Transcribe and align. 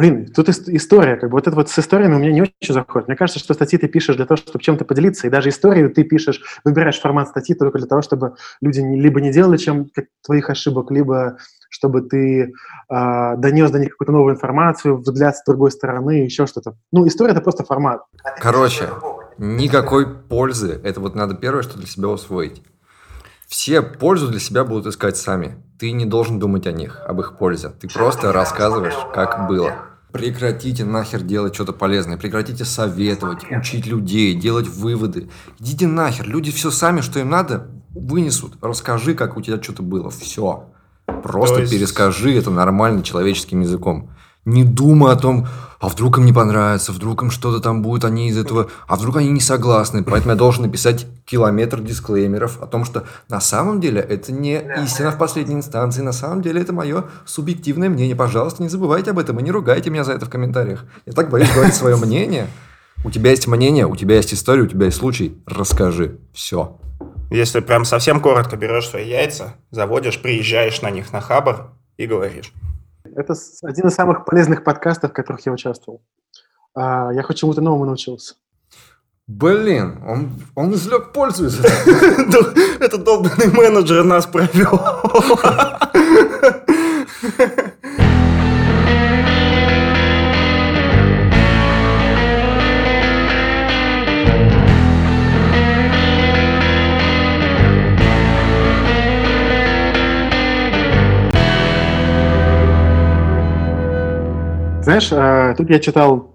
Блин, 0.00 0.32
тут 0.34 0.48
история, 0.48 1.16
как 1.16 1.28
бы 1.28 1.36
вот 1.36 1.46
это 1.46 1.54
вот 1.54 1.68
с 1.68 1.78
историями 1.78 2.14
у 2.14 2.18
меня 2.18 2.32
не 2.32 2.40
очень 2.40 2.72
заходит. 2.72 3.06
Мне 3.06 3.18
кажется, 3.18 3.38
что 3.38 3.52
статьи 3.52 3.78
ты 3.78 3.86
пишешь 3.86 4.16
для 4.16 4.24
того, 4.24 4.38
чтобы 4.38 4.58
чем-то 4.58 4.86
поделиться, 4.86 5.26
и 5.26 5.30
даже 5.30 5.50
историю 5.50 5.92
ты 5.92 6.04
пишешь, 6.04 6.40
выбираешь 6.64 6.98
формат 6.98 7.28
статьи 7.28 7.54
только 7.54 7.76
для 7.76 7.86
того, 7.86 8.00
чтобы 8.00 8.36
люди 8.62 8.80
либо 8.80 9.20
не 9.20 9.30
делали 9.30 9.58
чем 9.58 9.90
твоих 10.24 10.48
ошибок, 10.48 10.90
либо 10.90 11.36
чтобы 11.68 12.00
ты 12.00 12.44
э, 12.44 12.48
донес 12.88 13.70
до 13.70 13.78
них 13.78 13.90
какую-то 13.90 14.12
новую 14.12 14.36
информацию, 14.36 14.96
взгляд 14.96 15.36
с 15.36 15.44
другой 15.44 15.70
стороны, 15.70 16.12
еще 16.12 16.46
что-то. 16.46 16.76
Ну, 16.92 17.06
история— 17.06 17.32
это 17.32 17.42
просто 17.42 17.64
формат. 17.64 18.00
Короче, 18.38 18.88
никакой 19.36 20.08
пользы. 20.08 20.80
Это 20.82 21.00
вот 21.00 21.14
надо 21.14 21.34
первое, 21.34 21.62
что 21.62 21.76
для 21.76 21.86
себя 21.86 22.08
усвоить. 22.08 22.62
Все 23.48 23.82
пользу 23.82 24.28
для 24.28 24.40
себя 24.40 24.64
будут 24.64 24.86
искать 24.86 25.18
сами. 25.18 25.62
Ты 25.78 25.92
не 25.92 26.06
должен 26.06 26.38
думать 26.38 26.66
о 26.66 26.72
них, 26.72 27.02
об 27.06 27.20
их 27.20 27.36
пользе. 27.36 27.68
Ты 27.68 27.86
просто 27.86 28.32
рассказываешь, 28.32 28.96
как 29.12 29.46
было. 29.46 29.89
Прекратите 30.12 30.84
нахер 30.84 31.22
делать 31.22 31.54
что-то 31.54 31.72
полезное. 31.72 32.16
Прекратите 32.16 32.64
советовать, 32.64 33.44
учить 33.50 33.86
людей, 33.86 34.34
делать 34.34 34.68
выводы. 34.68 35.28
Идите 35.58 35.86
нахер. 35.86 36.26
Люди 36.28 36.50
все 36.50 36.70
сами, 36.70 37.00
что 37.00 37.20
им 37.20 37.30
надо, 37.30 37.68
вынесут. 37.90 38.54
Расскажи, 38.60 39.14
как 39.14 39.36
у 39.36 39.42
тебя 39.42 39.62
что-то 39.62 39.82
было. 39.82 40.10
Все. 40.10 40.68
Просто 41.22 41.60
есть... 41.60 41.72
перескажи 41.72 42.34
это 42.34 42.50
нормальным 42.50 43.02
человеческим 43.02 43.60
языком. 43.60 44.10
Не 44.44 44.64
думай 44.64 45.12
о 45.12 45.16
том, 45.16 45.46
а 45.80 45.88
вдруг 45.88 46.18
им 46.18 46.26
не 46.26 46.32
понравится, 46.32 46.92
вдруг 46.92 47.22
им 47.22 47.30
что-то 47.30 47.60
там 47.60 47.82
будет, 47.82 48.04
они 48.04 48.28
из 48.28 48.38
этого, 48.38 48.68
а 48.86 48.96
вдруг 48.96 49.16
они 49.16 49.30
не 49.30 49.40
согласны. 49.40 50.02
Поэтому 50.02 50.32
я 50.32 50.36
должен 50.36 50.62
написать 50.62 51.06
километр 51.24 51.80
дисклеймеров 51.80 52.60
о 52.62 52.66
том, 52.66 52.84
что 52.84 53.04
на 53.28 53.40
самом 53.40 53.80
деле 53.80 54.00
это 54.00 54.32
не 54.32 54.62
истина 54.84 55.10
в 55.10 55.18
последней 55.18 55.54
инстанции, 55.54 56.02
на 56.02 56.12
самом 56.12 56.42
деле 56.42 56.60
это 56.60 56.72
мое 56.72 57.04
субъективное 57.24 57.88
мнение. 57.88 58.16
Пожалуйста, 58.16 58.62
не 58.62 58.68
забывайте 58.68 59.10
об 59.10 59.18
этом 59.18 59.38
и 59.40 59.42
не 59.42 59.50
ругайте 59.50 59.90
меня 59.90 60.04
за 60.04 60.12
это 60.12 60.26
в 60.26 60.30
комментариях. 60.30 60.84
Я 61.06 61.12
так 61.12 61.30
боюсь 61.30 61.52
говорить 61.52 61.74
свое 61.74 61.96
мнение. 61.96 62.46
У 63.04 63.10
тебя 63.10 63.30
есть 63.30 63.46
мнение, 63.46 63.86
у 63.86 63.96
тебя 63.96 64.16
есть 64.16 64.34
история, 64.34 64.62
у 64.62 64.66
тебя 64.66 64.86
есть 64.86 64.98
случай. 64.98 65.38
Расскажи. 65.46 66.18
Все. 66.34 66.78
Если 67.30 67.60
прям 67.60 67.84
совсем 67.84 68.20
коротко 68.20 68.56
берешь 68.56 68.88
свои 68.88 69.08
яйца, 69.08 69.54
заводишь, 69.70 70.20
приезжаешь 70.20 70.82
на 70.82 70.90
них 70.90 71.12
на 71.12 71.20
хабар 71.20 71.70
и 71.96 72.06
говоришь. 72.06 72.52
Это 73.16 73.34
один 73.62 73.88
из 73.88 73.94
самых 73.94 74.24
полезных 74.24 74.64
подкастов, 74.64 75.10
в 75.10 75.14
которых 75.14 75.44
я 75.46 75.52
участвовал. 75.52 76.02
А, 76.74 77.10
я 77.12 77.22
хоть 77.22 77.38
чему-то 77.38 77.60
новому 77.60 77.84
научился. 77.84 78.34
Блин, 79.26 80.02
он, 80.06 80.30
он 80.56 80.74
извлек 80.74 81.12
пользу 81.12 81.46
из 81.46 81.60
этого. 81.60 82.52
Этот 82.80 83.04
долбанный 83.04 83.52
менеджер 83.52 84.02
нас 84.04 84.26
провел. 84.26 84.80
Знаешь, 104.90 105.12
а, 105.12 105.54
тут 105.54 105.70
я 105.70 105.78
читал 105.78 106.34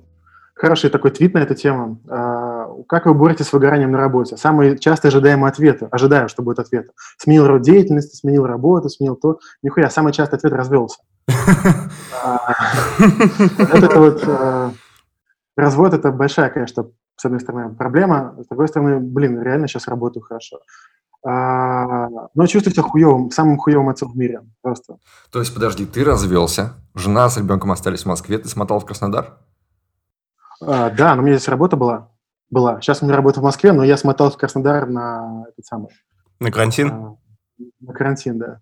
хороший 0.53 0.89
такой 0.89 1.11
твит 1.11 1.33
на 1.33 1.39
эту 1.39 1.55
тему. 1.55 1.99
А, 2.07 2.69
как 2.87 3.05
вы 3.05 3.13
боретесь 3.13 3.47
с 3.47 3.53
выгоранием 3.53 3.91
на 3.91 3.97
работе? 3.97 4.37
Самый 4.37 4.79
часто 4.79 5.09
ожидаемый 5.09 5.49
ответ, 5.49 5.83
ожидаю, 5.91 6.29
что 6.29 6.41
будет 6.41 6.59
ответ. 6.59 6.89
Сменил 7.17 7.47
род 7.47 7.63
деятельности, 7.63 8.15
сменил 8.15 8.45
работу, 8.45 8.87
сменил 8.87 9.17
то. 9.17 9.39
Нихуя, 9.61 9.89
самый 9.89 10.13
частый 10.13 10.37
ответ 10.37 10.53
развелся. 10.53 10.99
А, 12.23 12.39
это 13.59 13.99
вот 13.99 14.23
развод– 15.55 15.93
это 15.93 16.11
большая, 16.11 16.49
конечно, 16.49 16.87
с 17.17 17.25
одной 17.25 17.39
стороны, 17.39 17.75
проблема, 17.75 18.35
с 18.41 18.47
другой 18.47 18.67
стороны, 18.67 18.99
блин, 18.99 19.39
реально 19.41 19.67
сейчас 19.67 19.87
работаю 19.87 20.23
хорошо. 20.23 20.59
А, 21.27 22.07
но 22.35 22.45
чувствую 22.45 22.71
себя 22.71 22.83
хуевым, 22.83 23.31
самым 23.31 23.57
хуевым 23.57 23.89
отцом 23.89 24.11
в 24.11 24.15
мире 24.15 24.41
просто. 24.61 24.97
То 25.31 25.39
есть, 25.39 25.51
подожди, 25.55 25.87
ты 25.87 26.03
развелся, 26.03 26.73
жена 26.93 27.27
с 27.29 27.37
ребенком 27.37 27.71
остались 27.71 28.03
в 28.03 28.05
Москве, 28.05 28.37
ты 28.37 28.47
смотал 28.47 28.79
в 28.79 28.85
Краснодар? 28.85 29.39
А, 30.61 30.91
да, 30.91 31.15
но 31.15 31.23
у 31.23 31.25
меня 31.25 31.35
здесь 31.37 31.47
работа 31.47 31.77
была. 31.77 32.11
Была. 32.51 32.79
Сейчас 32.79 33.01
у 33.01 33.05
меня 33.05 33.15
работа 33.15 33.39
в 33.39 33.43
Москве, 33.43 33.71
но 33.71 33.83
я 33.83 33.97
смотал 33.97 34.29
в 34.29 34.37
Краснодар 34.37 34.87
на 34.87 35.45
этот 35.49 35.65
самый... 35.65 35.89
На 36.39 36.51
карантин? 36.51 36.91
А, 36.91 37.15
на 37.79 37.93
карантин, 37.93 38.37
да. 38.37 38.61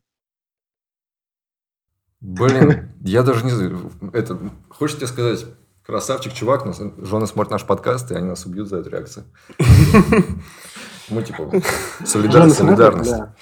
Блин, 2.21 2.93
я 3.01 3.23
даже 3.23 3.43
не 3.43 3.51
знаю. 3.51 3.91
Это, 4.13 4.39
хочешь 4.69 4.95
тебе 4.95 5.07
сказать, 5.07 5.45
красавчик, 5.85 6.31
чувак, 6.31 6.65
нас, 6.65 6.79
жена 6.79 7.25
смотрит 7.25 7.51
наш 7.51 7.65
подкаст, 7.65 8.09
и 8.11 8.15
они 8.15 8.29
нас 8.29 8.45
убьют 8.45 8.69
за 8.69 8.77
эту 8.77 8.89
реакцию. 8.89 9.25
Мы 11.09 11.23
типа 11.23 11.51
солидарность, 12.05 12.57
солидарность. 12.57 13.11
Да. 13.11 13.33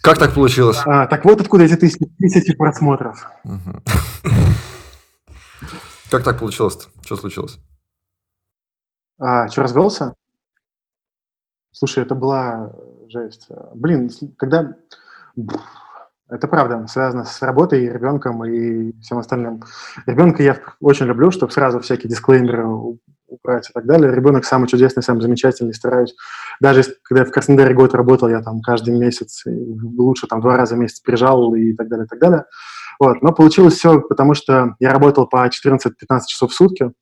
Как 0.00 0.18
так 0.18 0.34
получилось? 0.34 0.78
А, 0.84 1.06
так 1.06 1.24
вот 1.24 1.40
откуда 1.40 1.64
эти 1.64 1.76
тысячи, 1.76 2.04
тысячи 2.18 2.54
просмотров. 2.54 3.30
Как 6.10 6.22
так 6.22 6.38
получилось-то? 6.38 6.90
Что 7.04 7.16
случилось? 7.16 7.58
А, 9.18 9.48
что, 9.48 9.62
развелся? 9.62 10.14
Слушай, 11.72 12.04
это 12.04 12.14
была 12.14 12.72
жесть. 13.08 13.48
Блин, 13.74 14.10
когда... 14.36 14.76
Это 16.28 16.46
правда, 16.48 16.86
связано 16.86 17.24
с 17.24 17.42
работой, 17.42 17.88
ребенком 17.88 18.44
и 18.44 18.92
всем 19.00 19.18
остальным. 19.18 19.62
Ребенка 20.06 20.42
я 20.42 20.60
очень 20.80 21.06
люблю, 21.06 21.30
чтобы 21.30 21.52
сразу 21.52 21.80
всякие 21.80 22.08
дисклеймеры 22.08 22.66
убрать 23.42 23.68
и 23.70 23.72
так 23.72 23.86
далее. 23.86 24.14
Ребенок 24.14 24.44
самый 24.44 24.66
чудесный, 24.66 25.02
самый 25.02 25.20
замечательный, 25.20 25.74
стараюсь. 25.74 26.14
Даже 26.60 26.84
когда 27.02 27.22
я 27.22 27.26
в 27.26 27.32
Краснодаре 27.32 27.74
год 27.74 27.94
работал, 27.94 28.28
я 28.28 28.42
там 28.42 28.60
каждый 28.60 28.98
месяц, 28.98 29.44
лучше 29.46 30.26
там 30.26 30.40
два 30.40 30.56
раза 30.56 30.74
в 30.74 30.78
месяц 30.78 31.00
приезжал 31.00 31.54
и 31.54 31.74
так 31.74 31.88
далее, 31.88 32.06
и 32.06 32.08
так 32.08 32.18
далее. 32.18 32.44
Вот. 32.98 33.22
Но 33.22 33.32
получилось 33.32 33.74
все, 33.74 34.00
потому 34.00 34.34
что 34.34 34.74
я 34.78 34.92
работал 34.92 35.26
по 35.26 35.46
14-15 35.46 35.90
часов 36.26 36.50
в 36.50 36.54
сутки, 36.54 36.92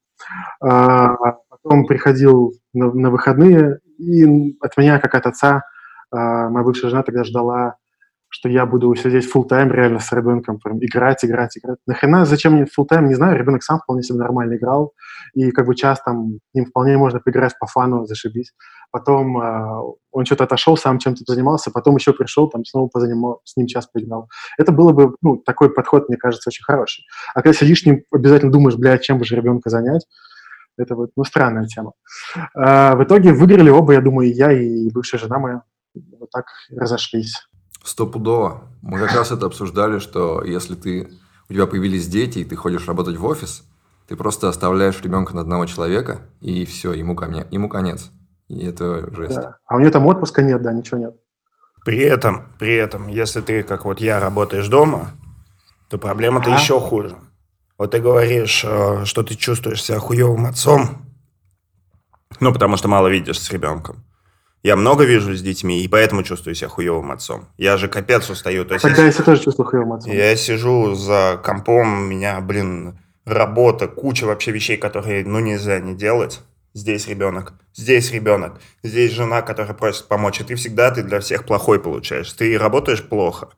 а 0.63 1.17
потом 1.49 1.87
приходил 1.87 2.53
на, 2.73 2.93
на 2.93 3.11
выходные, 3.11 3.79
и 3.99 4.25
от 4.61 4.77
меня, 4.77 4.99
как 4.99 5.15
от 5.15 5.27
отца, 5.27 5.63
а, 6.11 6.49
моя 6.49 6.65
бывшая 6.65 6.89
жена 6.89 7.03
тогда 7.03 7.25
ждала 7.25 7.77
что 8.33 8.49
я 8.49 8.65
буду 8.65 8.95
сидеть 8.95 9.31
full 9.31 9.45
тайм 9.45 9.71
реально 9.71 9.99
с 9.99 10.11
ребенком, 10.11 10.59
прям 10.59 10.79
играть, 10.79 11.23
играть, 11.23 11.59
играть. 11.59 11.79
Нахрена, 11.87 12.25
зачем 12.25 12.55
мне 12.55 12.65
full 12.65 12.87
тайм 12.89 13.07
не 13.07 13.15
знаю, 13.15 13.39
ребенок 13.39 13.63
сам 13.63 13.79
вполне 13.79 14.03
себе 14.03 14.19
нормально 14.19 14.57
играл, 14.57 14.95
и 15.35 15.51
как 15.51 15.67
бы 15.67 15.75
час 15.75 16.01
там 16.03 16.39
им 16.55 16.65
вполне 16.65 16.97
можно 16.97 17.21
поиграть 17.21 17.53
по 17.61 17.67
фану, 17.67 18.07
зашибись. 18.07 18.55
Потом 18.91 19.39
э, 19.39 19.83
он 20.13 20.25
что-то 20.25 20.45
отошел, 20.45 20.79
сам 20.79 20.99
чем-то 20.99 21.25
занимался, 21.27 21.71
потом 21.71 21.97
еще 21.97 22.15
пришел, 22.15 22.49
там 22.49 22.65
снова 22.65 22.89
позанимал, 22.89 23.43
с 23.45 23.55
ним 23.57 23.67
час 23.67 23.87
поиграл. 23.87 24.31
Это 24.57 24.73
было 24.73 24.93
бы, 24.93 25.15
ну, 25.21 25.37
такой 25.37 25.71
подход, 25.71 26.09
мне 26.09 26.17
кажется, 26.17 26.49
очень 26.49 26.65
хороший. 26.65 27.05
А 27.35 27.43
когда 27.43 27.53
сидишь 27.53 27.85
ним, 27.85 28.03
обязательно 28.11 28.51
думаешь, 28.51 28.77
блядь, 28.77 29.03
чем 29.03 29.19
бы 29.19 29.27
же 29.27 29.37
ребенка 29.37 29.69
занять, 29.69 30.07
это 30.79 30.95
вот, 30.95 31.11
ну, 31.17 31.25
странная 31.25 31.67
тема. 31.67 31.93
А, 32.57 32.97
в 32.97 33.05
итоге 33.05 33.35
выиграли 33.35 33.69
оба, 33.69 33.93
я 33.93 34.01
думаю, 34.01 34.31
и 34.31 34.33
я, 34.33 34.53
и 34.53 34.91
бывшая 34.91 35.19
жена 35.19 35.39
моя. 35.39 35.63
Вот 36.19 36.31
так 36.31 36.47
разошлись. 36.71 37.35
Стопудово. 37.85 38.63
Мы 38.83 38.99
как 38.99 39.13
раз 39.13 39.31
это 39.33 39.47
обсуждали, 39.47 39.99
что 39.99 40.43
если 40.43 40.75
ты 40.75 41.11
у 41.49 41.53
тебя 41.53 41.67
появились 41.67 42.09
дети, 42.09 42.41
и 42.41 42.45
ты 42.45 42.57
ходишь 42.57 42.87
работать 42.87 43.17
в 43.17 43.25
офис, 43.25 43.65
ты 44.09 44.17
просто 44.17 44.49
оставляешь 44.49 45.01
ребенка 45.03 45.35
на 45.35 45.43
одного 45.43 45.67
человека, 45.67 46.23
и 46.41 46.65
все, 46.65 46.93
ему, 46.93 47.15
коне, 47.15 47.47
ему 47.51 47.69
конец. 47.69 48.11
И 48.49 48.65
это 48.65 49.15
жесть. 49.15 49.37
Да. 49.37 49.57
А 49.67 49.77
у 49.77 49.81
нее 49.81 49.91
там 49.91 50.07
отпуска 50.07 50.43
нет, 50.43 50.63
да, 50.63 50.73
ничего 50.73 50.99
нет. 50.99 51.17
При 51.85 51.99
этом, 51.99 52.47
при 52.59 52.75
этом, 52.75 53.09
если 53.09 53.41
ты, 53.41 53.63
как 53.63 53.85
вот 53.85 54.01
я, 54.01 54.21
работаешь 54.21 54.69
дома, 54.69 55.11
то 55.89 55.99
проблема-то 55.99 56.53
а? 56.53 56.59
еще 56.59 56.79
хуже. 56.79 57.17
Вот 57.79 57.91
ты 57.91 58.01
говоришь, 58.01 58.65
э, 58.65 59.05
что 59.05 59.23
ты 59.23 59.35
чувствуешь 59.35 59.83
себя 59.83 59.99
хуевым 59.99 60.47
отцом, 60.47 61.03
ну, 62.41 62.53
потому 62.53 62.77
что 62.77 62.89
мало 62.89 63.09
видишь 63.09 63.41
с 63.41 63.51
ребенком. 63.51 64.05
Я 64.63 64.77
много 64.77 65.05
вижу 65.05 65.35
с 65.35 65.43
детьми, 65.43 65.83
и 65.83 65.89
поэтому 65.89 66.23
чувствую 66.23 66.55
себя 66.55 66.69
хуевым 66.69 67.11
отцом. 67.11 67.49
Я 67.59 67.77
же 67.77 67.89
капец 67.89 68.31
устаю. 68.31 68.65
То 68.65 68.75
есть 68.75 68.83
Тогда 68.83 69.03
я, 69.03 69.07
я 69.07 69.13
себя 69.13 69.25
тоже 69.25 69.43
чувствую 69.43 69.67
хуевым 69.69 69.95
отцом. 69.95 70.13
Я 70.13 70.37
сижу 70.37 70.95
за 70.95 71.41
компом, 71.43 72.05
у 72.05 72.07
меня, 72.07 72.41
блин, 72.41 72.99
работа, 73.25 73.89
куча 73.89 74.25
вообще 74.25 74.53
вещей, 74.53 74.77
которые, 74.77 75.25
ну, 75.25 75.41
нельзя 75.41 75.81
не 75.81 75.95
делать. 75.95 76.41
Здесь 76.75 77.07
ребенок, 77.09 77.55
здесь 77.75 78.13
ребенок, 78.13 78.61
здесь 78.83 79.13
жена, 79.13 79.43
которая 79.43 79.75
просит 79.75 80.07
помочь. 80.07 80.41
И 80.41 80.45
ты 80.45 80.55
всегда, 80.55 80.91
ты 80.91 81.03
для 81.03 81.21
всех 81.21 81.45
плохой 81.45 81.81
получаешь. 81.81 82.33
Ты 82.33 82.57
работаешь 82.57 83.03
плохо. 83.03 83.51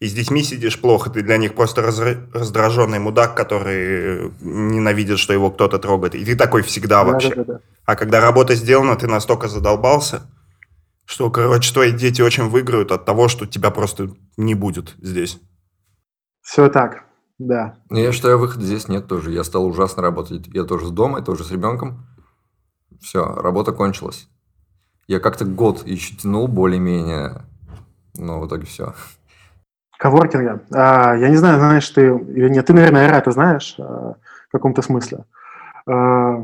И 0.00 0.08
с 0.08 0.14
детьми 0.14 0.42
сидишь 0.42 0.80
плохо, 0.80 1.10
ты 1.10 1.22
для 1.22 1.36
них 1.36 1.54
просто 1.54 1.82
раздраженный 1.82 2.98
мудак, 2.98 3.36
который 3.36 4.32
ненавидит, 4.40 5.18
что 5.18 5.34
его 5.34 5.50
кто-то 5.50 5.78
трогает. 5.78 6.14
И 6.14 6.24
ты 6.24 6.36
такой 6.36 6.62
всегда 6.62 7.04
вообще. 7.04 7.34
Да, 7.34 7.44
да, 7.44 7.52
да. 7.52 7.60
А 7.84 7.96
когда 7.96 8.20
работа 8.20 8.54
сделана, 8.54 8.96
ты 8.96 9.06
настолько 9.06 9.48
задолбался, 9.48 10.22
что, 11.04 11.30
короче, 11.30 11.74
твои 11.74 11.92
дети 11.92 12.22
очень 12.22 12.48
выиграют 12.48 12.92
от 12.92 13.04
того, 13.04 13.28
что 13.28 13.44
тебя 13.46 13.70
просто 13.70 14.10
не 14.38 14.54
будет 14.54 14.94
здесь. 15.02 15.38
Все 16.40 16.70
так. 16.70 17.04
Да. 17.38 17.76
Ну, 17.90 17.98
я 17.98 18.12
считаю, 18.12 18.38
выхода 18.38 18.64
здесь 18.64 18.88
нет 18.88 19.06
тоже. 19.06 19.32
Я 19.32 19.44
стал 19.44 19.66
ужасно 19.66 20.02
работать. 20.02 20.46
Я 20.46 20.64
тоже 20.64 20.86
с 20.86 20.90
дома, 20.90 21.18
я 21.18 21.24
тоже 21.24 21.44
с 21.44 21.50
ребенком. 21.50 22.06
Все, 23.02 23.24
работа 23.24 23.72
кончилась. 23.72 24.28
Я 25.08 25.20
как-то 25.20 25.44
год 25.44 25.86
еще 25.86 26.16
тянул 26.16 26.48
более-менее, 26.48 27.42
но 28.14 28.40
в 28.40 28.46
итоге 28.46 28.64
все. 28.64 28.94
Коворкинга. 30.00 30.62
А, 30.72 31.14
я 31.14 31.28
не 31.28 31.36
знаю, 31.36 31.58
знаешь 31.58 31.88
ты 31.90 32.06
или 32.06 32.48
нет. 32.48 32.64
Ты, 32.64 32.72
наверное, 32.72 33.02
Айрата 33.02 33.32
знаешь 33.32 33.74
а, 33.78 34.14
в 34.48 34.52
каком-то 34.52 34.80
смысле. 34.80 35.26
А, 35.86 36.42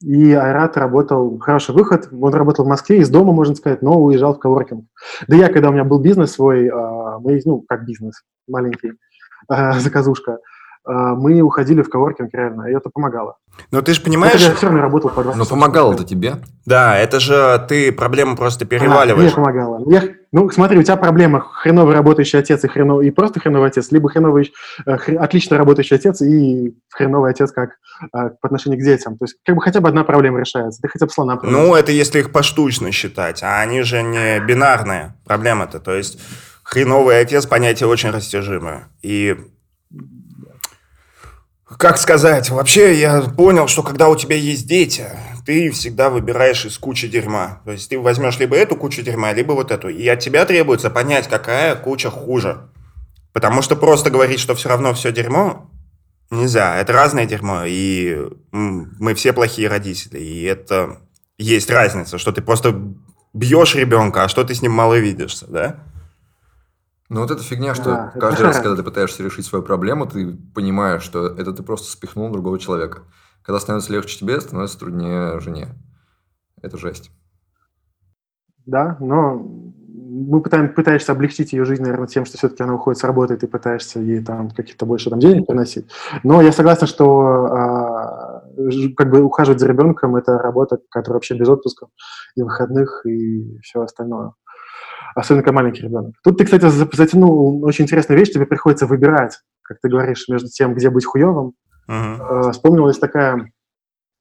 и 0.00 0.32
Айрат 0.32 0.76
работал, 0.76 1.36
хороший 1.40 1.74
выход, 1.74 2.08
он 2.12 2.32
работал 2.32 2.64
в 2.64 2.68
Москве, 2.68 2.98
из 2.98 3.10
дома, 3.10 3.32
можно 3.32 3.56
сказать, 3.56 3.82
но 3.82 4.00
уезжал 4.00 4.36
в 4.36 4.38
коворкинг. 4.38 4.84
Да 5.26 5.34
я, 5.34 5.48
когда 5.48 5.70
у 5.70 5.72
меня 5.72 5.82
был 5.82 5.98
бизнес 5.98 6.30
свой, 6.30 6.68
а, 6.68 7.18
мы, 7.18 7.40
ну, 7.44 7.64
как 7.68 7.84
бизнес, 7.84 8.22
маленький, 8.46 8.92
заказушка, 9.48 10.38
мы 10.86 11.40
уходили 11.42 11.82
в 11.82 11.88
коворкинг 11.90 12.30
реально, 12.32 12.68
и 12.68 12.74
это 12.74 12.90
помогало. 12.92 13.36
Но 13.70 13.82
ты 13.82 13.92
же 13.92 14.00
понимаешь... 14.00 14.40
Я 14.40 14.54
все 14.54 14.66
равно 14.66 14.80
работал 14.80 15.10
по 15.10 15.22
20 15.22 15.38
Но 15.38 15.44
помогало 15.44 15.92
это 15.92 16.04
тебе? 16.04 16.36
Да, 16.64 16.96
это 16.96 17.20
же 17.20 17.64
ты 17.68 17.92
проблему 17.92 18.36
просто 18.36 18.64
переваливаешь. 18.64 19.24
мне 19.26 19.34
помогало. 19.34 19.82
Я- 19.90 20.04
ну, 20.32 20.48
смотри, 20.50 20.78
у 20.78 20.82
тебя 20.82 20.96
проблема 20.96 21.40
хреновый 21.40 21.94
работающий 21.94 22.38
отец 22.38 22.64
и, 22.64 22.68
хреновый, 22.68 23.08
и 23.08 23.10
просто 23.10 23.40
хреновый 23.40 23.68
отец, 23.68 23.90
либо 23.92 24.08
хреновый, 24.08 24.52
э, 24.86 24.96
хре- 24.96 25.16
отлично 25.16 25.58
работающий 25.58 25.96
отец 25.96 26.22
и 26.22 26.74
хреновый 26.88 27.32
отец 27.32 27.50
как 27.52 27.70
э, 28.02 28.06
по 28.40 28.46
отношению 28.46 28.80
к 28.80 28.82
детям. 28.84 29.18
То 29.18 29.24
есть 29.24 29.36
как 29.44 29.56
бы 29.56 29.62
хотя 29.62 29.80
бы 29.80 29.88
одна 29.88 30.04
проблема 30.04 30.38
решается. 30.40 30.80
Ты 30.80 30.88
хотя 30.88 31.04
бы 31.06 31.12
слона. 31.12 31.38
Ну, 31.42 31.74
это 31.74 31.92
если 31.92 32.20
их 32.20 32.32
поштучно 32.32 32.90
считать, 32.92 33.42
а 33.42 33.60
они 33.60 33.82
же 33.82 34.02
не 34.02 34.40
бинарные 34.40 35.14
проблемы-то. 35.26 35.80
То 35.80 35.94
есть 35.94 36.18
хреновый 36.62 37.20
отец 37.20 37.44
понятие 37.46 37.88
очень 37.88 38.10
растяжимое. 38.10 38.88
И 39.02 39.36
как 41.80 41.96
сказать, 41.96 42.50
вообще 42.50 43.00
я 43.00 43.22
понял, 43.22 43.66
что 43.66 43.82
когда 43.82 44.10
у 44.10 44.16
тебя 44.16 44.36
есть 44.36 44.66
дети, 44.66 45.06
ты 45.46 45.70
всегда 45.70 46.10
выбираешь 46.10 46.66
из 46.66 46.76
кучи 46.76 47.08
дерьма. 47.08 47.62
То 47.64 47.72
есть 47.72 47.88
ты 47.88 47.98
возьмешь 47.98 48.38
либо 48.38 48.54
эту 48.54 48.76
кучу 48.76 49.00
дерьма, 49.00 49.32
либо 49.32 49.52
вот 49.52 49.70
эту. 49.70 49.88
И 49.88 50.06
от 50.06 50.20
тебя 50.20 50.44
требуется 50.44 50.90
понять, 50.90 51.26
какая 51.26 51.74
куча 51.76 52.10
хуже. 52.10 52.68
Потому 53.32 53.62
что 53.62 53.76
просто 53.76 54.10
говорить, 54.10 54.40
что 54.40 54.54
все 54.54 54.68
равно 54.68 54.92
все 54.92 55.10
дерьмо, 55.10 55.70
нельзя. 56.30 56.76
Это 56.76 56.92
разное 56.92 57.24
дерьмо, 57.24 57.62
и 57.64 58.28
мы 58.52 59.14
все 59.14 59.32
плохие 59.32 59.68
родители. 59.68 60.18
И 60.18 60.42
это 60.42 60.98
есть 61.38 61.70
разница, 61.70 62.18
что 62.18 62.30
ты 62.30 62.42
просто 62.42 62.78
бьешь 63.32 63.74
ребенка, 63.74 64.24
а 64.24 64.28
что 64.28 64.44
ты 64.44 64.54
с 64.54 64.60
ним 64.60 64.72
мало 64.72 64.98
видишься, 64.98 65.46
да? 65.46 65.76
Ну, 67.10 67.22
вот 67.22 67.30
эта 67.32 67.42
фигня, 67.42 67.74
что 67.74 67.90
это 67.90 68.18
каждый 68.20 68.42
раз, 68.42 68.54
правильно. 68.54 68.62
когда 68.62 68.76
ты 68.76 68.82
пытаешься 68.84 69.24
решить 69.24 69.44
свою 69.44 69.64
проблему, 69.64 70.06
ты 70.06 70.32
понимаешь, 70.54 71.02
что 71.02 71.26
это 71.26 71.52
ты 71.52 71.64
просто 71.64 71.90
спихнул 71.90 72.30
другого 72.30 72.56
человека. 72.56 73.02
Когда 73.42 73.58
становится 73.58 73.92
легче 73.92 74.16
тебе, 74.16 74.40
становится 74.40 74.78
труднее 74.78 75.40
жене. 75.40 75.74
Это 76.62 76.78
жесть. 76.78 77.10
Да, 78.64 78.96
но 79.00 79.34
мы 80.10 80.40
пытаем, 80.40 80.72
пытаешься 80.72 81.10
облегчить 81.10 81.52
ее 81.52 81.64
жизнь, 81.64 81.82
наверное, 81.82 82.06
тем, 82.06 82.24
что 82.24 82.38
все-таки 82.38 82.62
она 82.62 82.74
уходит 82.74 83.00
с 83.00 83.04
работы, 83.04 83.34
и 83.34 83.36
ты 83.36 83.48
пытаешься 83.48 83.98
ей 83.98 84.22
там 84.22 84.50
каких-то 84.50 84.86
больше 84.86 85.10
там 85.10 85.18
денег 85.18 85.48
приносить. 85.48 85.88
Но 86.22 86.40
я 86.42 86.52
согласен, 86.52 86.86
что 86.86 87.46
а, 87.46 88.44
ж- 88.70 88.94
как 88.96 89.10
бы 89.10 89.22
ухаживать 89.22 89.58
за 89.58 89.66
ребенком– 89.66 90.14
это 90.16 90.38
работа, 90.38 90.78
которая 90.90 91.16
вообще 91.16 91.36
без 91.36 91.48
отпуска 91.48 91.88
и 92.36 92.42
выходных, 92.42 93.04
и 93.04 93.58
все 93.62 93.82
остальное. 93.82 94.34
Особенно 95.14 95.42
когда 95.42 95.56
маленький 95.56 95.82
ребенок. 95.82 96.14
Тут 96.22 96.38
ты, 96.38 96.44
кстати, 96.44 96.66
за- 96.68 96.88
затянул 96.92 97.64
очень 97.64 97.84
интересную 97.84 98.18
вещь, 98.18 98.30
тебе 98.32 98.46
приходится 98.46 98.86
выбирать, 98.86 99.38
как 99.62 99.78
ты 99.80 99.88
говоришь, 99.88 100.26
между 100.28 100.48
тем, 100.48 100.74
где 100.74 100.90
быть 100.90 101.04
хуевым. 101.04 101.52
Мгм. 101.88 102.22
Э, 102.22 102.52
Вспомнилась 102.52 102.98
такая 102.98 103.50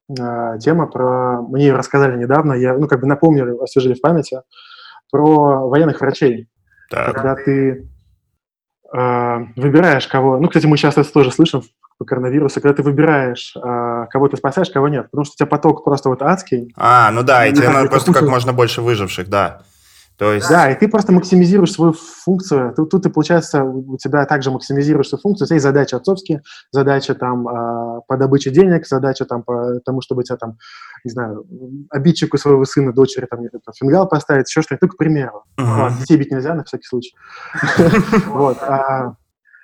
э, 0.10 0.58
тема 0.60 0.88
про... 0.88 1.42
Мне 1.44 1.68
ее 1.68 1.76
рассказали 1.76 2.18
недавно, 2.18 2.54
я, 2.54 2.76
ну, 2.78 2.88
как 2.88 3.02
бы 3.02 3.08
напомнили, 3.08 3.62
освежили 3.64 3.94
в 3.94 4.02
памяти, 4.02 4.42
про 5.12 5.68
военных 5.70 6.02
врачей 6.02 6.50
Так. 6.90 7.14
когда 7.14 7.36
ты 7.36 7.88
э, 8.92 9.38
выбираешь 9.56 10.08
кого, 10.08 10.38
ну, 10.40 10.48
кстати, 10.48 10.66
мы 10.66 10.78
сейчас 10.78 10.98
это 10.98 11.12
тоже 11.12 11.32
слышим 11.32 11.62
по 12.00 12.06
коронавирусу, 12.06 12.62
когда 12.62 12.76
ты 12.76 12.82
выбираешь, 12.84 13.54
э, 13.56 14.06
кого 14.10 14.28
ты 14.30 14.38
спасаешь, 14.38 14.70
кого 14.70 14.88
нет, 14.88 15.12
потому 15.12 15.26
что 15.26 15.34
у 15.34 15.38
тебя 15.38 15.46
поток 15.48 15.84
просто 15.84 16.10
вот 16.10 16.22
адский, 16.22 16.74
А, 16.76 17.12
ну 17.12 17.22
да, 17.24 17.46
и 17.46 17.52
Ну, 17.52 17.58
тебе 17.58 17.70
надо 17.70 17.90
просто 17.90 18.14
как 18.14 18.28
можно 18.28 18.54
больше 18.54 18.82
выживших, 18.82 19.30
да. 19.30 19.62
То 20.20 20.34
есть... 20.34 20.50
да, 20.50 20.70
и 20.70 20.78
ты 20.78 20.90
просто 20.90 21.14
максимизируешь 21.14 21.72
свою 21.72 21.94
функцию, 21.94 22.74
тут, 22.76 22.92
тут 22.92 23.06
и 23.06 23.10
получается 23.10 23.64
у 23.64 23.98
тебя 23.98 24.26
также 24.26 24.52
максимизируешь 24.52 25.08
свою 25.08 25.22
функцию, 25.22 25.46
у 25.46 25.48
тебя 25.48 25.56
есть 25.56 25.64
задачи 25.64 25.96
отцовские, 25.96 26.42
задача 26.72 27.16
там 27.16 27.48
э, 27.48 28.02
по 28.06 28.18
добыче 28.18 28.52
денег, 28.52 28.86
задача 28.86 29.24
там 29.24 29.44
по 29.44 29.80
тому, 29.86 30.02
чтобы 30.02 30.26
тебя 30.26 30.36
там, 30.36 30.58
не 31.06 31.12
знаю, 31.12 31.46
обидчику 31.90 32.38
своего 32.38 32.66
сына, 32.66 32.92
дочери 32.92 33.28
там, 33.32 33.48
там, 33.48 33.74
фингал 33.74 34.10
поставить, 34.10 34.50
еще 34.50 34.62
что-нибудь, 34.62 34.82
ну, 34.82 34.88
к 34.90 34.98
примеру. 34.98 35.46
Ладно, 35.58 35.98
детей 35.98 36.18
бить 36.18 36.32
нельзя, 36.32 36.54
на 36.54 36.66
всякий 36.66 36.86
случай. 36.86 37.16
Вот. 38.28 38.58
а, 38.62 39.16